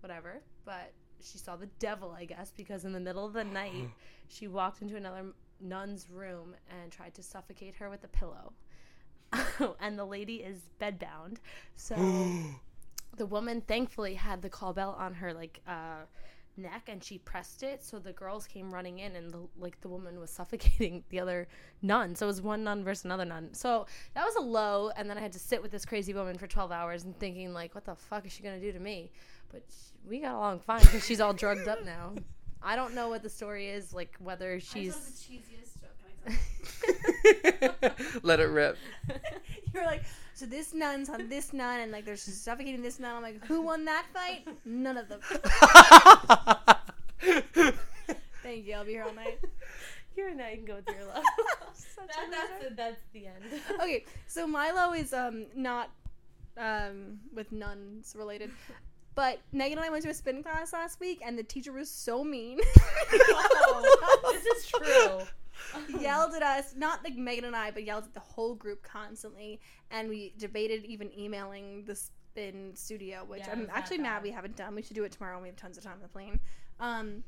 whatever. 0.00 0.40
But 0.64 0.92
she 1.20 1.38
saw 1.38 1.56
the 1.56 1.68
devil, 1.78 2.14
I 2.16 2.24
guess, 2.24 2.52
because 2.56 2.84
in 2.84 2.92
the 2.92 3.00
middle 3.00 3.26
of 3.26 3.32
the 3.32 3.44
night, 3.60 3.88
she 4.28 4.48
walked 4.48 4.82
into 4.82 4.96
another 4.96 5.24
nun's 5.60 6.08
room 6.10 6.54
and 6.80 6.90
tried 6.90 7.14
to 7.14 7.22
suffocate 7.22 7.74
her 7.76 7.90
with 7.90 8.04
a 8.04 8.08
pillow. 8.08 8.52
and 9.80 9.98
the 9.98 10.04
lady 10.04 10.36
is 10.36 10.62
bedbound, 10.80 11.36
so 11.76 11.94
the 13.16 13.26
woman 13.26 13.60
thankfully 13.62 14.14
had 14.14 14.42
the 14.42 14.48
call 14.48 14.72
bell 14.72 14.96
on 14.98 15.14
her 15.14 15.32
like 15.32 15.60
uh 15.66 16.02
neck 16.56 16.88
and 16.88 17.02
she 17.02 17.18
pressed 17.18 17.62
it 17.62 17.84
so 17.84 17.98
the 17.98 18.12
girls 18.12 18.46
came 18.46 18.72
running 18.74 18.98
in 18.98 19.14
and 19.14 19.30
the, 19.30 19.38
like 19.58 19.80
the 19.80 19.88
woman 19.88 20.18
was 20.18 20.30
suffocating 20.38 21.04
the 21.10 21.20
other 21.20 21.46
nun 21.82 22.14
so 22.14 22.26
it 22.26 22.28
was 22.28 22.42
one 22.42 22.64
nun 22.64 22.82
versus 22.82 23.04
another 23.04 23.24
nun 23.24 23.48
so 23.52 23.86
that 24.14 24.24
was 24.24 24.34
a 24.36 24.40
low 24.40 24.90
and 24.96 25.08
then 25.08 25.16
i 25.16 25.20
had 25.20 25.32
to 25.32 25.38
sit 25.38 25.62
with 25.62 25.70
this 25.70 25.84
crazy 25.84 26.12
woman 26.12 26.36
for 26.36 26.46
12 26.46 26.72
hours 26.72 27.04
and 27.04 27.18
thinking 27.18 27.52
like 27.52 27.74
what 27.74 27.84
the 27.84 27.94
fuck 27.94 28.26
is 28.26 28.32
she 28.32 28.42
gonna 28.42 28.60
do 28.60 28.72
to 28.72 28.80
me 28.80 29.10
but 29.52 29.62
sh- 29.70 29.92
we 30.06 30.18
got 30.18 30.34
along 30.34 30.58
fine 30.58 30.80
because 30.80 31.04
she's 31.06 31.20
all 31.20 31.32
drugged 31.32 31.68
up 31.68 31.84
now 31.84 32.12
i 32.62 32.74
don't 32.74 32.94
know 32.94 33.08
what 33.08 33.22
the 33.22 33.30
story 33.30 33.68
is 33.68 33.94
like 33.94 34.16
whether 34.18 34.58
she's 34.58 34.94
thought 34.94 35.04
the 35.04 35.12
cheesiest 35.12 35.80
joke. 35.80 35.90
I? 36.26 38.08
Let 38.22 38.40
it 38.40 38.48
rip. 38.48 38.76
You're 39.72 39.84
like, 39.84 40.02
so 40.38 40.46
this 40.46 40.72
nun's 40.72 41.08
on 41.08 41.28
this 41.28 41.52
nun, 41.52 41.80
and 41.80 41.90
like 41.90 42.04
they're 42.04 42.16
suffocating 42.16 42.80
this 42.80 43.00
nun. 43.00 43.16
I'm 43.16 43.22
like, 43.22 43.44
who 43.44 43.60
won 43.60 43.84
that 43.86 44.06
fight? 44.14 44.46
None 44.64 44.96
of 44.96 45.08
them. 45.08 45.18
Thank 48.44 48.64
you. 48.64 48.74
I'll 48.74 48.84
be 48.84 48.92
here 48.92 49.02
all 49.02 49.12
night. 49.12 49.40
here 50.14 50.28
and 50.28 50.38
now 50.38 50.48
you 50.48 50.58
can 50.58 50.64
go 50.64 50.76
with 50.76 50.86
your 50.86 51.08
love 51.08 51.24
that, 51.96 52.06
that's, 52.30 52.68
the, 52.68 52.74
that's 52.76 53.00
the 53.12 53.26
end 53.26 53.42
okay, 53.82 54.04
so 54.28 54.46
Milo 54.46 54.92
is 54.92 55.12
um 55.12 55.46
not 55.56 55.90
um 56.56 57.18
with 57.34 57.50
nuns 57.50 58.14
related. 58.16 58.52
But 59.16 59.40
Megan 59.50 59.78
and 59.78 59.84
I 59.84 59.90
went 59.90 60.04
to 60.04 60.10
a 60.10 60.14
spin 60.14 60.44
class 60.44 60.72
last 60.72 61.00
week, 61.00 61.20
and 61.26 61.36
the 61.36 61.42
teacher 61.42 61.72
was 61.72 61.90
so 61.90 62.22
mean. 62.22 62.60
this 63.10 64.44
is 64.44 64.68
true 64.68 65.22
yelled 66.00 66.34
at 66.34 66.42
us, 66.42 66.74
not 66.76 67.02
like 67.04 67.16
Megan 67.16 67.44
and 67.44 67.56
I, 67.56 67.70
but 67.70 67.84
yelled 67.84 68.04
at 68.04 68.14
the 68.14 68.20
whole 68.20 68.54
group 68.54 68.82
constantly. 68.82 69.60
And 69.90 70.08
we 70.08 70.34
debated 70.38 70.84
even 70.84 71.16
emailing 71.18 71.84
the 71.84 71.94
spin 71.94 72.72
studio, 72.74 73.24
which 73.26 73.40
Yeah, 73.40 73.52
I'm 73.52 73.68
actually 73.72 73.98
mad 73.98 74.22
we 74.22 74.30
haven't 74.30 74.56
done. 74.56 74.74
We 74.74 74.82
should 74.82 74.96
do 74.96 75.04
it 75.04 75.12
tomorrow 75.12 75.36
when 75.36 75.42
we 75.42 75.48
have 75.48 75.56
tons 75.56 75.78
of 75.78 75.84
time 75.84 75.94
on 75.94 76.02
the 76.02 76.08
plane. 76.08 76.40
Um, 76.80 77.24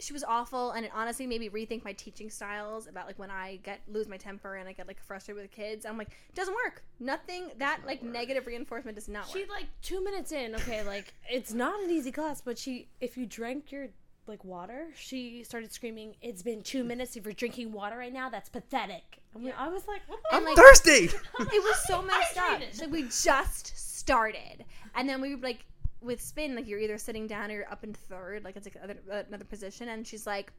she 0.00 0.12
was 0.12 0.24
awful, 0.24 0.70
and 0.72 0.84
it 0.84 0.92
honestly 0.94 1.26
made 1.26 1.40
me 1.40 1.50
rethink 1.50 1.84
my 1.84 1.92
teaching 1.92 2.30
styles 2.30 2.86
about 2.86 3.06
like 3.06 3.18
when 3.18 3.30
I 3.30 3.56
get 3.62 3.80
lose 3.86 4.08
my 4.08 4.16
temper 4.16 4.56
and 4.56 4.68
I 4.68 4.72
get 4.72 4.86
like 4.88 5.00
frustrated 5.02 5.42
with 5.42 5.50
kids. 5.50 5.84
I'm 5.84 5.98
like, 5.98 6.08
it 6.08 6.34
doesn't 6.34 6.54
work. 6.64 6.82
Nothing 6.98 7.50
that 7.58 7.80
like 7.86 8.02
negative 8.02 8.46
reinforcement 8.46 8.96
does 8.96 9.08
not 9.08 9.26
work. 9.26 9.32
She 9.32 9.40
work. 9.40 9.50
like 9.50 9.66
two 9.82 10.02
minutes 10.02 10.32
in, 10.32 10.54
okay, 10.54 10.82
like 10.82 11.14
it's 11.30 11.52
not 11.52 11.82
an 11.82 11.90
easy 11.90 12.12
class, 12.12 12.40
but 12.40 12.58
she 12.58 12.88
if 13.00 13.16
you 13.16 13.26
drank 13.26 13.70
your 13.70 13.88
like 14.30 14.44
water, 14.44 14.86
she 14.96 15.44
started 15.44 15.72
screaming, 15.72 16.14
It's 16.22 16.42
been 16.42 16.62
two 16.62 16.84
minutes 16.84 17.16
if 17.16 17.24
you're 17.24 17.34
drinking 17.34 17.72
water 17.72 17.96
right 17.98 18.12
now, 18.12 18.30
that's 18.30 18.48
pathetic. 18.48 19.20
I, 19.34 19.38
mean, 19.38 19.52
I 19.56 19.68
was 19.68 19.86
like, 19.86 20.00
what 20.06 20.20
I'm 20.32 20.44
like, 20.44 20.56
thirsty. 20.56 20.90
it 21.38 21.62
was 21.62 21.84
so 21.86 22.00
messed 22.02 22.38
up. 22.38 22.60
Hydrated. 22.60 22.70
She's 22.70 22.80
like 22.80 22.90
we 22.90 23.02
just 23.02 23.98
started, 23.98 24.64
and 24.94 25.08
then 25.08 25.20
we 25.20 25.34
were 25.34 25.42
like 25.42 25.66
with 26.00 26.20
spin, 26.20 26.54
like 26.54 26.66
you're 26.66 26.80
either 26.80 26.98
sitting 26.98 27.26
down 27.26 27.50
or 27.50 27.54
you're 27.54 27.70
up 27.70 27.84
in 27.84 27.92
third, 27.92 28.44
like 28.44 28.56
it's 28.56 28.66
like 28.66 28.76
other, 28.82 28.96
another 29.28 29.44
position. 29.44 29.88
And 29.90 30.06
she's 30.06 30.26
like, 30.26 30.52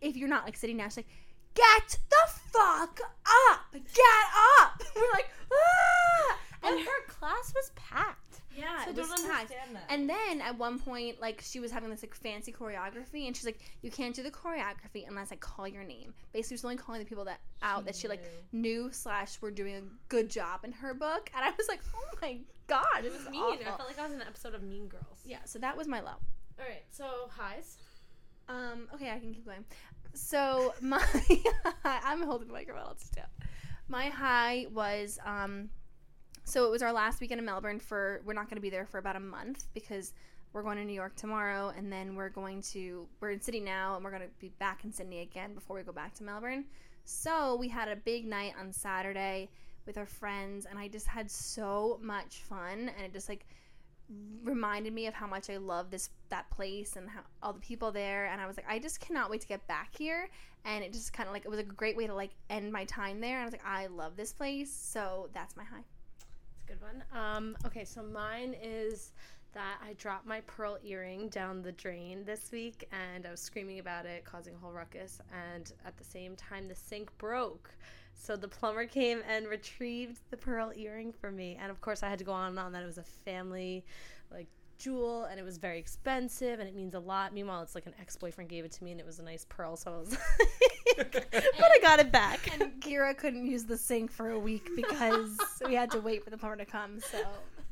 if 0.00 0.16
you're 0.16 0.28
not 0.28 0.44
like 0.44 0.56
sitting 0.56 0.76
down, 0.76 0.88
she's 0.90 0.98
like, 0.98 1.08
get 1.54 1.98
the 2.08 2.32
fuck 2.52 3.00
up, 3.00 3.72
get 3.72 4.26
up. 4.60 4.82
We're 4.96 5.02
like, 5.12 5.30
ah, 5.52 6.38
And 6.62 6.78
her 6.80 7.06
class 7.08 7.52
was 7.54 7.70
packed. 7.76 8.40
Yeah, 8.56 8.84
So 8.84 8.90
it 8.90 8.96
don't 8.96 9.10
was 9.10 9.20
packed. 9.22 9.50
understand 9.52 9.76
that. 9.76 9.84
And 9.90 10.08
then 10.08 10.40
at 10.40 10.56
one 10.58 10.78
point, 10.78 11.20
like 11.20 11.42
she 11.44 11.60
was 11.60 11.70
having 11.70 11.90
this 11.90 12.02
like 12.02 12.14
fancy 12.14 12.52
choreography, 12.52 13.26
and 13.26 13.36
she's 13.36 13.44
like, 13.44 13.60
"You 13.82 13.90
can't 13.90 14.14
do 14.14 14.22
the 14.22 14.30
choreography 14.30 15.06
unless 15.06 15.30
I 15.32 15.36
call 15.36 15.68
your 15.68 15.84
name." 15.84 16.14
Basically, 16.32 16.56
she's 16.56 16.64
only 16.64 16.76
calling 16.76 17.00
the 17.00 17.06
people 17.06 17.24
that 17.26 17.40
out 17.62 17.84
that 17.84 17.94
she 17.94 18.08
like 18.08 18.24
knew 18.52 18.90
slash 18.92 19.40
were 19.42 19.50
doing 19.50 19.74
a 19.76 19.82
good 20.08 20.30
job 20.30 20.64
in 20.64 20.72
her 20.72 20.94
book. 20.94 21.30
And 21.36 21.44
I 21.44 21.50
was 21.56 21.68
like, 21.68 21.80
"Oh 21.94 22.16
my 22.22 22.38
god, 22.66 23.02
this 23.02 23.12
is 23.14 23.28
mean. 23.28 23.42
awful." 23.42 23.60
I 23.60 23.76
felt 23.76 23.88
like 23.88 23.98
I 23.98 24.04
was 24.04 24.12
in 24.12 24.20
an 24.22 24.26
episode 24.26 24.54
of 24.54 24.62
Mean 24.62 24.88
Girls. 24.88 25.20
yeah, 25.24 25.38
so 25.44 25.58
that 25.58 25.76
was 25.76 25.86
my 25.86 26.00
low. 26.00 26.08
All 26.58 26.64
right. 26.66 26.82
So 26.90 27.04
highs. 27.28 27.76
Um, 28.48 28.88
okay, 28.94 29.10
I 29.10 29.18
can 29.18 29.34
keep 29.34 29.44
going. 29.44 29.64
So 30.14 30.72
my 30.80 31.04
I'm 31.84 32.22
holding 32.22 32.46
the 32.48 32.54
microphone. 32.54 32.84
I'll 32.86 32.94
just 32.94 33.14
do 33.14 33.20
it. 33.20 33.46
My 33.88 34.06
high 34.08 34.66
was 34.72 35.18
um, 35.26 35.68
so 36.46 36.64
it 36.64 36.70
was 36.70 36.80
our 36.80 36.92
last 36.92 37.20
weekend 37.20 37.40
in 37.40 37.44
Melbourne. 37.44 37.80
For 37.80 38.22
we're 38.24 38.32
not 38.32 38.48
going 38.48 38.56
to 38.56 38.62
be 38.62 38.70
there 38.70 38.86
for 38.86 38.98
about 38.98 39.16
a 39.16 39.20
month 39.20 39.66
because 39.74 40.14
we're 40.52 40.62
going 40.62 40.78
to 40.78 40.84
New 40.84 40.94
York 40.94 41.16
tomorrow, 41.16 41.72
and 41.76 41.92
then 41.92 42.14
we're 42.14 42.28
going 42.28 42.62
to 42.62 43.08
we're 43.20 43.30
in 43.30 43.40
Sydney 43.40 43.60
now, 43.60 43.96
and 43.96 44.04
we're 44.04 44.12
going 44.12 44.22
to 44.22 44.28
be 44.38 44.50
back 44.60 44.84
in 44.84 44.92
Sydney 44.92 45.20
again 45.20 45.54
before 45.54 45.76
we 45.76 45.82
go 45.82 45.92
back 45.92 46.14
to 46.14 46.24
Melbourne. 46.24 46.64
So 47.04 47.56
we 47.56 47.68
had 47.68 47.88
a 47.88 47.96
big 47.96 48.26
night 48.26 48.54
on 48.58 48.72
Saturday 48.72 49.50
with 49.86 49.98
our 49.98 50.06
friends, 50.06 50.66
and 50.66 50.78
I 50.78 50.86
just 50.86 51.08
had 51.08 51.28
so 51.28 51.98
much 52.00 52.36
fun, 52.48 52.90
and 52.96 53.04
it 53.04 53.12
just 53.12 53.28
like 53.28 53.44
reminded 54.44 54.92
me 54.92 55.08
of 55.08 55.14
how 55.14 55.26
much 55.26 55.50
I 55.50 55.56
love 55.56 55.90
this 55.90 56.10
that 56.28 56.48
place 56.50 56.94
and 56.94 57.10
how 57.10 57.22
all 57.42 57.52
the 57.52 57.58
people 57.58 57.90
there 57.90 58.26
and 58.26 58.40
I 58.40 58.46
was 58.46 58.56
like 58.56 58.66
I 58.68 58.78
just 58.78 59.00
cannot 59.00 59.30
wait 59.30 59.40
to 59.40 59.48
get 59.48 59.66
back 59.66 59.96
here 59.96 60.28
and 60.64 60.84
it 60.84 60.92
just 60.92 61.12
kind 61.12 61.28
of 61.28 61.32
like 61.32 61.44
it 61.44 61.48
was 61.48 61.58
a 61.58 61.64
great 61.64 61.96
way 61.96 62.06
to 62.06 62.14
like 62.14 62.30
end 62.48 62.72
my 62.72 62.84
time 62.84 63.20
there 63.20 63.34
and 63.34 63.42
I 63.42 63.44
was 63.44 63.52
like 63.52 63.66
I 63.66 63.86
love 63.86 64.16
this 64.16 64.32
place 64.32 64.72
so 64.72 65.28
that's 65.34 65.56
my 65.56 65.64
high. 65.64 65.82
Good 66.66 66.80
one. 66.80 67.04
Um, 67.12 67.56
okay, 67.64 67.84
so 67.84 68.02
mine 68.02 68.56
is 68.60 69.12
that 69.54 69.78
I 69.86 69.92
dropped 69.94 70.26
my 70.26 70.40
pearl 70.42 70.78
earring 70.84 71.28
down 71.28 71.62
the 71.62 71.70
drain 71.72 72.24
this 72.24 72.50
week 72.50 72.88
and 72.92 73.24
I 73.24 73.30
was 73.30 73.40
screaming 73.40 73.78
about 73.78 74.04
it, 74.04 74.24
causing 74.24 74.54
a 74.54 74.58
whole 74.58 74.72
ruckus. 74.72 75.20
And 75.32 75.72
at 75.84 75.96
the 75.96 76.04
same 76.04 76.34
time, 76.34 76.66
the 76.66 76.74
sink 76.74 77.16
broke. 77.18 77.70
So 78.14 78.34
the 78.34 78.48
plumber 78.48 78.86
came 78.86 79.22
and 79.28 79.46
retrieved 79.46 80.18
the 80.30 80.36
pearl 80.36 80.72
earring 80.74 81.12
for 81.12 81.30
me. 81.30 81.56
And 81.60 81.70
of 81.70 81.80
course, 81.80 82.02
I 82.02 82.08
had 82.08 82.18
to 82.18 82.24
go 82.24 82.32
on 82.32 82.48
and 82.50 82.58
on 82.58 82.72
that 82.72 82.82
it 82.82 82.86
was 82.86 82.98
a 82.98 83.04
family 83.04 83.84
like 84.32 84.48
jewel 84.78 85.24
and 85.24 85.38
it 85.40 85.42
was 85.44 85.58
very 85.58 85.78
expensive 85.78 86.60
and 86.60 86.68
it 86.68 86.74
means 86.74 86.94
a 86.94 86.98
lot. 87.00 87.32
Meanwhile, 87.34 87.62
it's 87.62 87.74
like 87.74 87.86
an 87.86 87.94
ex 88.00 88.16
boyfriend 88.16 88.50
gave 88.50 88.64
it 88.64 88.72
to 88.72 88.84
me 88.84 88.90
and 88.92 89.00
it 89.00 89.06
was 89.06 89.18
a 89.18 89.22
nice 89.22 89.46
pearl. 89.48 89.76
So 89.76 89.92
I 89.94 89.98
was 89.98 90.10
like, 90.98 91.12
but 91.30 91.70
I 91.70 91.78
got 91.82 91.98
it 91.98 92.10
back. 92.12 92.48
And 92.60 92.72
Kira 92.80 93.16
couldn't 93.16 93.46
use 93.46 93.64
the 93.64 93.76
sink 93.76 94.10
for 94.10 94.30
a 94.30 94.38
week 94.38 94.70
because 94.76 95.38
we 95.66 95.74
had 95.74 95.90
to 95.92 96.00
wait 96.00 96.24
for 96.24 96.30
the 96.30 96.38
plumber 96.38 96.56
to 96.56 96.64
come. 96.64 97.00
So 97.00 97.18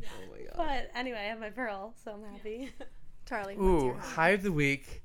Oh 0.03 0.31
my 0.31 0.39
god. 0.45 0.53
But 0.57 0.91
anyway, 0.99 1.19
I 1.19 1.23
have 1.29 1.41
my 1.41 1.51
pearl, 1.51 1.95
so 2.05 2.13
I'm 2.13 2.33
happy. 2.33 2.71
Charlie, 3.27 3.55
Ooh, 3.57 3.95
high? 3.95 4.01
high 4.01 4.31
of 4.31 4.43
the 4.43 4.53
week. 4.53 5.03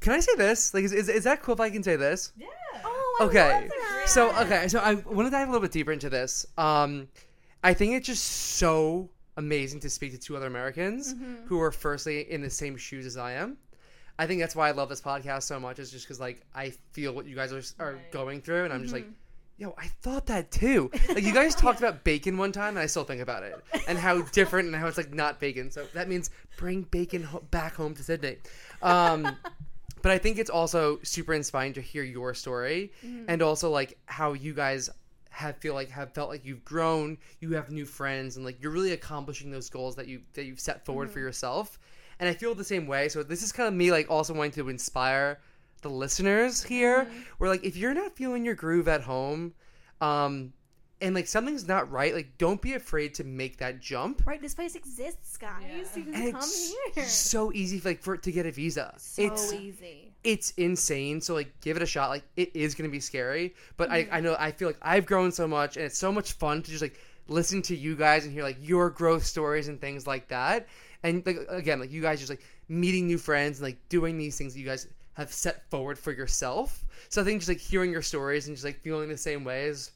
Can 0.00 0.12
I 0.12 0.20
say 0.20 0.34
this? 0.36 0.74
Like, 0.74 0.84
is, 0.84 0.92
is, 0.92 1.08
is 1.08 1.24
that 1.24 1.42
cool 1.42 1.54
if 1.54 1.60
I 1.60 1.70
can 1.70 1.82
say 1.82 1.96
this? 1.96 2.32
Yeah. 2.36 2.46
Oh, 2.84 3.16
I 3.20 3.24
Okay. 3.24 3.52
love 3.60 3.68
that. 3.68 4.08
So 4.08 4.30
okay, 4.42 4.68
so 4.68 4.78
I 4.78 4.94
want 4.94 5.26
to 5.26 5.30
dive 5.30 5.48
a 5.48 5.50
little 5.50 5.62
bit 5.62 5.72
deeper 5.72 5.90
into 5.90 6.10
this. 6.10 6.44
Um, 6.58 7.08
I 7.64 7.72
think 7.72 7.94
it's 7.94 8.06
just 8.06 8.22
so 8.24 9.08
amazing 9.36 9.80
to 9.80 9.90
speak 9.90 10.12
to 10.12 10.18
two 10.18 10.36
other 10.36 10.46
Americans 10.46 11.14
Mm-hmm. 11.14 11.46
who 11.46 11.60
are 11.60 11.72
firstly 11.72 12.30
in 12.30 12.40
the 12.42 12.50
same 12.50 12.76
shoes 12.76 13.06
as 13.06 13.16
I 13.16 13.32
am. 13.32 13.56
I 14.18 14.26
think 14.26 14.40
that's 14.40 14.56
why 14.56 14.68
I 14.68 14.72
love 14.72 14.88
this 14.88 15.00
podcast 15.02 15.42
so 15.42 15.60
much. 15.60 15.78
Is 15.78 15.90
just 15.90 16.06
because 16.06 16.20
like 16.20 16.42
I 16.54 16.70
feel 16.92 17.12
what 17.12 17.26
you 17.26 17.36
guys 17.36 17.52
are 17.52 17.62
are 17.84 17.92
Right. 17.94 18.12
going 18.12 18.40
through, 18.40 18.64
and 18.64 18.72
I'm 18.72 18.80
just 18.82 18.94
like, 18.94 19.04
Mm-hmm. 19.04 19.12
yo, 19.62 19.74
I 19.76 19.88
thought 20.00 20.26
that 20.26 20.50
too. 20.50 20.90
Like 21.08 21.22
you 21.22 21.34
guys 21.34 21.54
talked 21.64 21.78
about 21.80 22.02
bacon 22.02 22.38
one 22.38 22.50
time, 22.52 22.70
and 22.70 22.78
I 22.78 22.86
still 22.86 23.04
think 23.04 23.20
about 23.20 23.42
it, 23.42 23.62
and 23.86 23.98
how 23.98 24.22
different, 24.22 24.68
and 24.68 24.76
how 24.76 24.86
it's 24.86 24.96
like 24.96 25.12
not 25.12 25.38
bacon. 25.38 25.70
So 25.70 25.84
that 25.92 26.08
means 26.08 26.30
bring 26.56 26.82
bacon 26.82 27.22
ho- 27.24 27.44
back 27.50 27.74
home 27.74 27.94
to 27.94 28.02
Sydney. 28.02 28.36
Um, 28.80 29.36
but 30.02 30.12
I 30.12 30.18
think 30.18 30.38
it's 30.38 30.50
also 30.50 30.98
super 31.02 31.34
inspiring 31.34 31.74
to 31.74 31.80
hear 31.82 32.02
your 32.02 32.32
story 32.32 32.92
and 33.28 33.42
also 33.42 33.70
like 33.70 33.98
how 34.06 34.32
you 34.34 34.54
guys 34.54 34.88
have 35.36 35.58
feel 35.58 35.74
like 35.74 35.90
have 35.90 36.14
felt 36.14 36.30
like 36.30 36.46
you've 36.46 36.64
grown, 36.64 37.18
you 37.40 37.52
have 37.52 37.70
new 37.70 37.84
friends 37.84 38.36
and 38.36 38.44
like 38.44 38.56
you're 38.62 38.72
really 38.72 38.92
accomplishing 38.92 39.50
those 39.50 39.68
goals 39.68 39.94
that 39.96 40.08
you 40.08 40.22
that 40.32 40.44
you've 40.44 40.58
set 40.60 40.86
forward 40.86 41.10
for 41.10 41.18
yourself. 41.20 41.78
And 42.18 42.26
I 42.26 42.32
feel 42.32 42.54
the 42.54 42.64
same 42.64 42.86
way. 42.86 43.10
So 43.10 43.22
this 43.22 43.42
is 43.42 43.52
kind 43.52 43.68
of 43.68 43.74
me 43.74 43.90
like 43.90 44.10
also 44.10 44.32
wanting 44.32 44.52
to 44.52 44.70
inspire 44.70 45.38
the 45.82 45.90
listeners 45.90 46.62
here 46.62 47.06
where 47.36 47.50
like 47.50 47.64
if 47.64 47.76
you're 47.76 47.92
not 47.92 48.16
feeling 48.16 48.46
your 48.46 48.54
groove 48.54 48.88
at 48.88 49.02
home 49.02 49.52
um 50.00 50.54
and 51.02 51.14
like 51.14 51.26
something's 51.26 51.68
not 51.68 51.90
right, 51.90 52.14
like 52.14 52.38
don't 52.38 52.62
be 52.62 52.72
afraid 52.72 53.12
to 53.16 53.24
make 53.24 53.58
that 53.58 53.80
jump. 53.80 54.26
Right, 54.26 54.40
this 54.40 54.54
place 54.54 54.74
exists, 54.74 55.36
guys. 55.36 55.62
Yeah. 55.68 55.98
You 55.98 56.04
can 56.04 56.14
And 56.14 56.32
come 56.32 56.40
it's 56.42 56.74
here. 56.94 57.04
so 57.04 57.52
easy 57.52 57.78
for, 57.78 57.90
like 57.90 58.00
for 58.02 58.16
to 58.16 58.32
get 58.32 58.46
a 58.46 58.50
visa. 58.52 58.94
So 58.96 59.20
it's 59.22 59.52
easy. 59.52 60.05
It's 60.26 60.50
insane. 60.58 61.20
So 61.22 61.32
like, 61.34 61.58
give 61.60 61.76
it 61.76 61.82
a 61.82 61.86
shot. 61.86 62.10
Like, 62.10 62.24
it 62.36 62.50
is 62.54 62.74
gonna 62.74 62.90
be 62.90 63.00
scary, 63.00 63.54
but 63.78 63.88
Mm-hmm. 63.88 64.12
I 64.12 64.18
I 64.18 64.20
know 64.20 64.36
I 64.38 64.50
feel 64.50 64.68
like 64.68 64.78
I've 64.82 65.06
grown 65.06 65.30
so 65.32 65.46
much, 65.46 65.76
and 65.76 65.86
it's 65.86 65.98
so 65.98 66.12
much 66.12 66.32
fun 66.32 66.62
to 66.62 66.70
just 66.70 66.82
like 66.82 66.98
listen 67.28 67.62
to 67.62 67.74
you 67.76 67.96
guys 67.96 68.24
and 68.24 68.32
hear 68.32 68.42
like 68.42 68.58
your 68.60 68.90
growth 68.90 69.24
stories 69.24 69.68
and 69.68 69.80
things 69.80 70.06
like 70.06 70.28
that. 70.28 70.66
And 71.02 71.24
like 71.24 71.38
again, 71.48 71.78
like 71.80 71.92
you 71.92 72.02
guys 72.02 72.18
just 72.18 72.30
like 72.30 72.42
meeting 72.68 73.06
new 73.06 73.18
friends 73.18 73.58
and 73.58 73.64
like 73.68 73.78
doing 73.88 74.18
these 74.18 74.36
things 74.36 74.52
that 74.54 74.60
you 74.60 74.66
guys 74.66 74.88
have 75.14 75.32
set 75.32 75.70
forward 75.70 75.98
for 75.98 76.12
yourself. 76.12 76.84
So 77.08 77.22
I 77.22 77.24
think 77.24 77.40
just 77.40 77.48
like 77.48 77.58
hearing 77.58 77.90
your 77.92 78.02
stories 78.02 78.48
and 78.48 78.56
just 78.56 78.64
like 78.64 78.80
feeling 78.82 79.08
the 79.08 79.16
same 79.16 79.44
ways. 79.44 79.92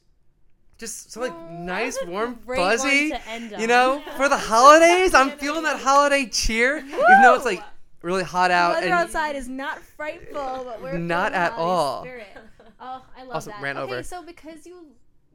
Just 0.78 1.12
so 1.12 1.20
like 1.20 1.51
nice, 1.51 1.99
warm, 2.07 2.37
fuzzy, 2.57 3.12
you 3.59 3.66
know, 3.66 4.03
for 4.16 4.28
the 4.31 4.39
holidays. 4.53 5.12
I'm 5.12 5.31
feeling 5.33 5.64
that 5.64 5.78
holiday 5.81 6.24
cheer, 6.26 6.78
even 6.78 7.22
though 7.22 7.35
it's 7.35 7.45
like 7.45 7.62
really 8.03 8.22
hot 8.24 8.48
The 8.48 8.55
out 8.55 8.72
weather 8.74 8.86
and 8.86 8.94
outside 8.94 9.36
is 9.36 9.48
not 9.48 9.80
frightful, 9.82 10.62
but 10.64 10.82
we're 10.82 10.98
Not 10.98 11.32
at 11.32 11.53
all. 11.53 12.03
Spirit. 12.03 12.26
Oh, 12.82 13.05
I 13.14 13.24
love 13.24 13.34
Also, 13.34 13.51
that. 13.51 13.61
ran 13.61 13.76
okay, 13.76 13.92
over. 13.92 14.03
so 14.03 14.22
because 14.22 14.64
you 14.66 14.86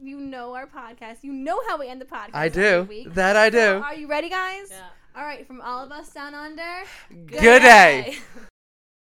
you 0.01 0.19
know 0.19 0.55
our 0.55 0.65
podcast, 0.65 1.17
you 1.21 1.31
know 1.31 1.59
how 1.69 1.77
we 1.77 1.87
end 1.87 2.01
the 2.01 2.05
podcast. 2.05 2.31
I 2.33 2.47
every 2.47 2.63
do. 2.63 2.83
week. 2.89 3.13
That 3.13 3.35
I 3.35 3.51
So 3.51 3.77
do. 3.77 3.83
are 3.83 3.93
you 3.93 4.07
ready, 4.07 4.29
guys? 4.29 4.69
Yeah. 4.71 4.81
All 5.15 5.23
right, 5.23 5.45
from 5.45 5.61
all 5.61 5.83
of 5.83 5.91
us 5.91 6.09
down 6.11 6.33
under. 6.33 6.83
Good 7.27 7.61
day. 7.61 8.17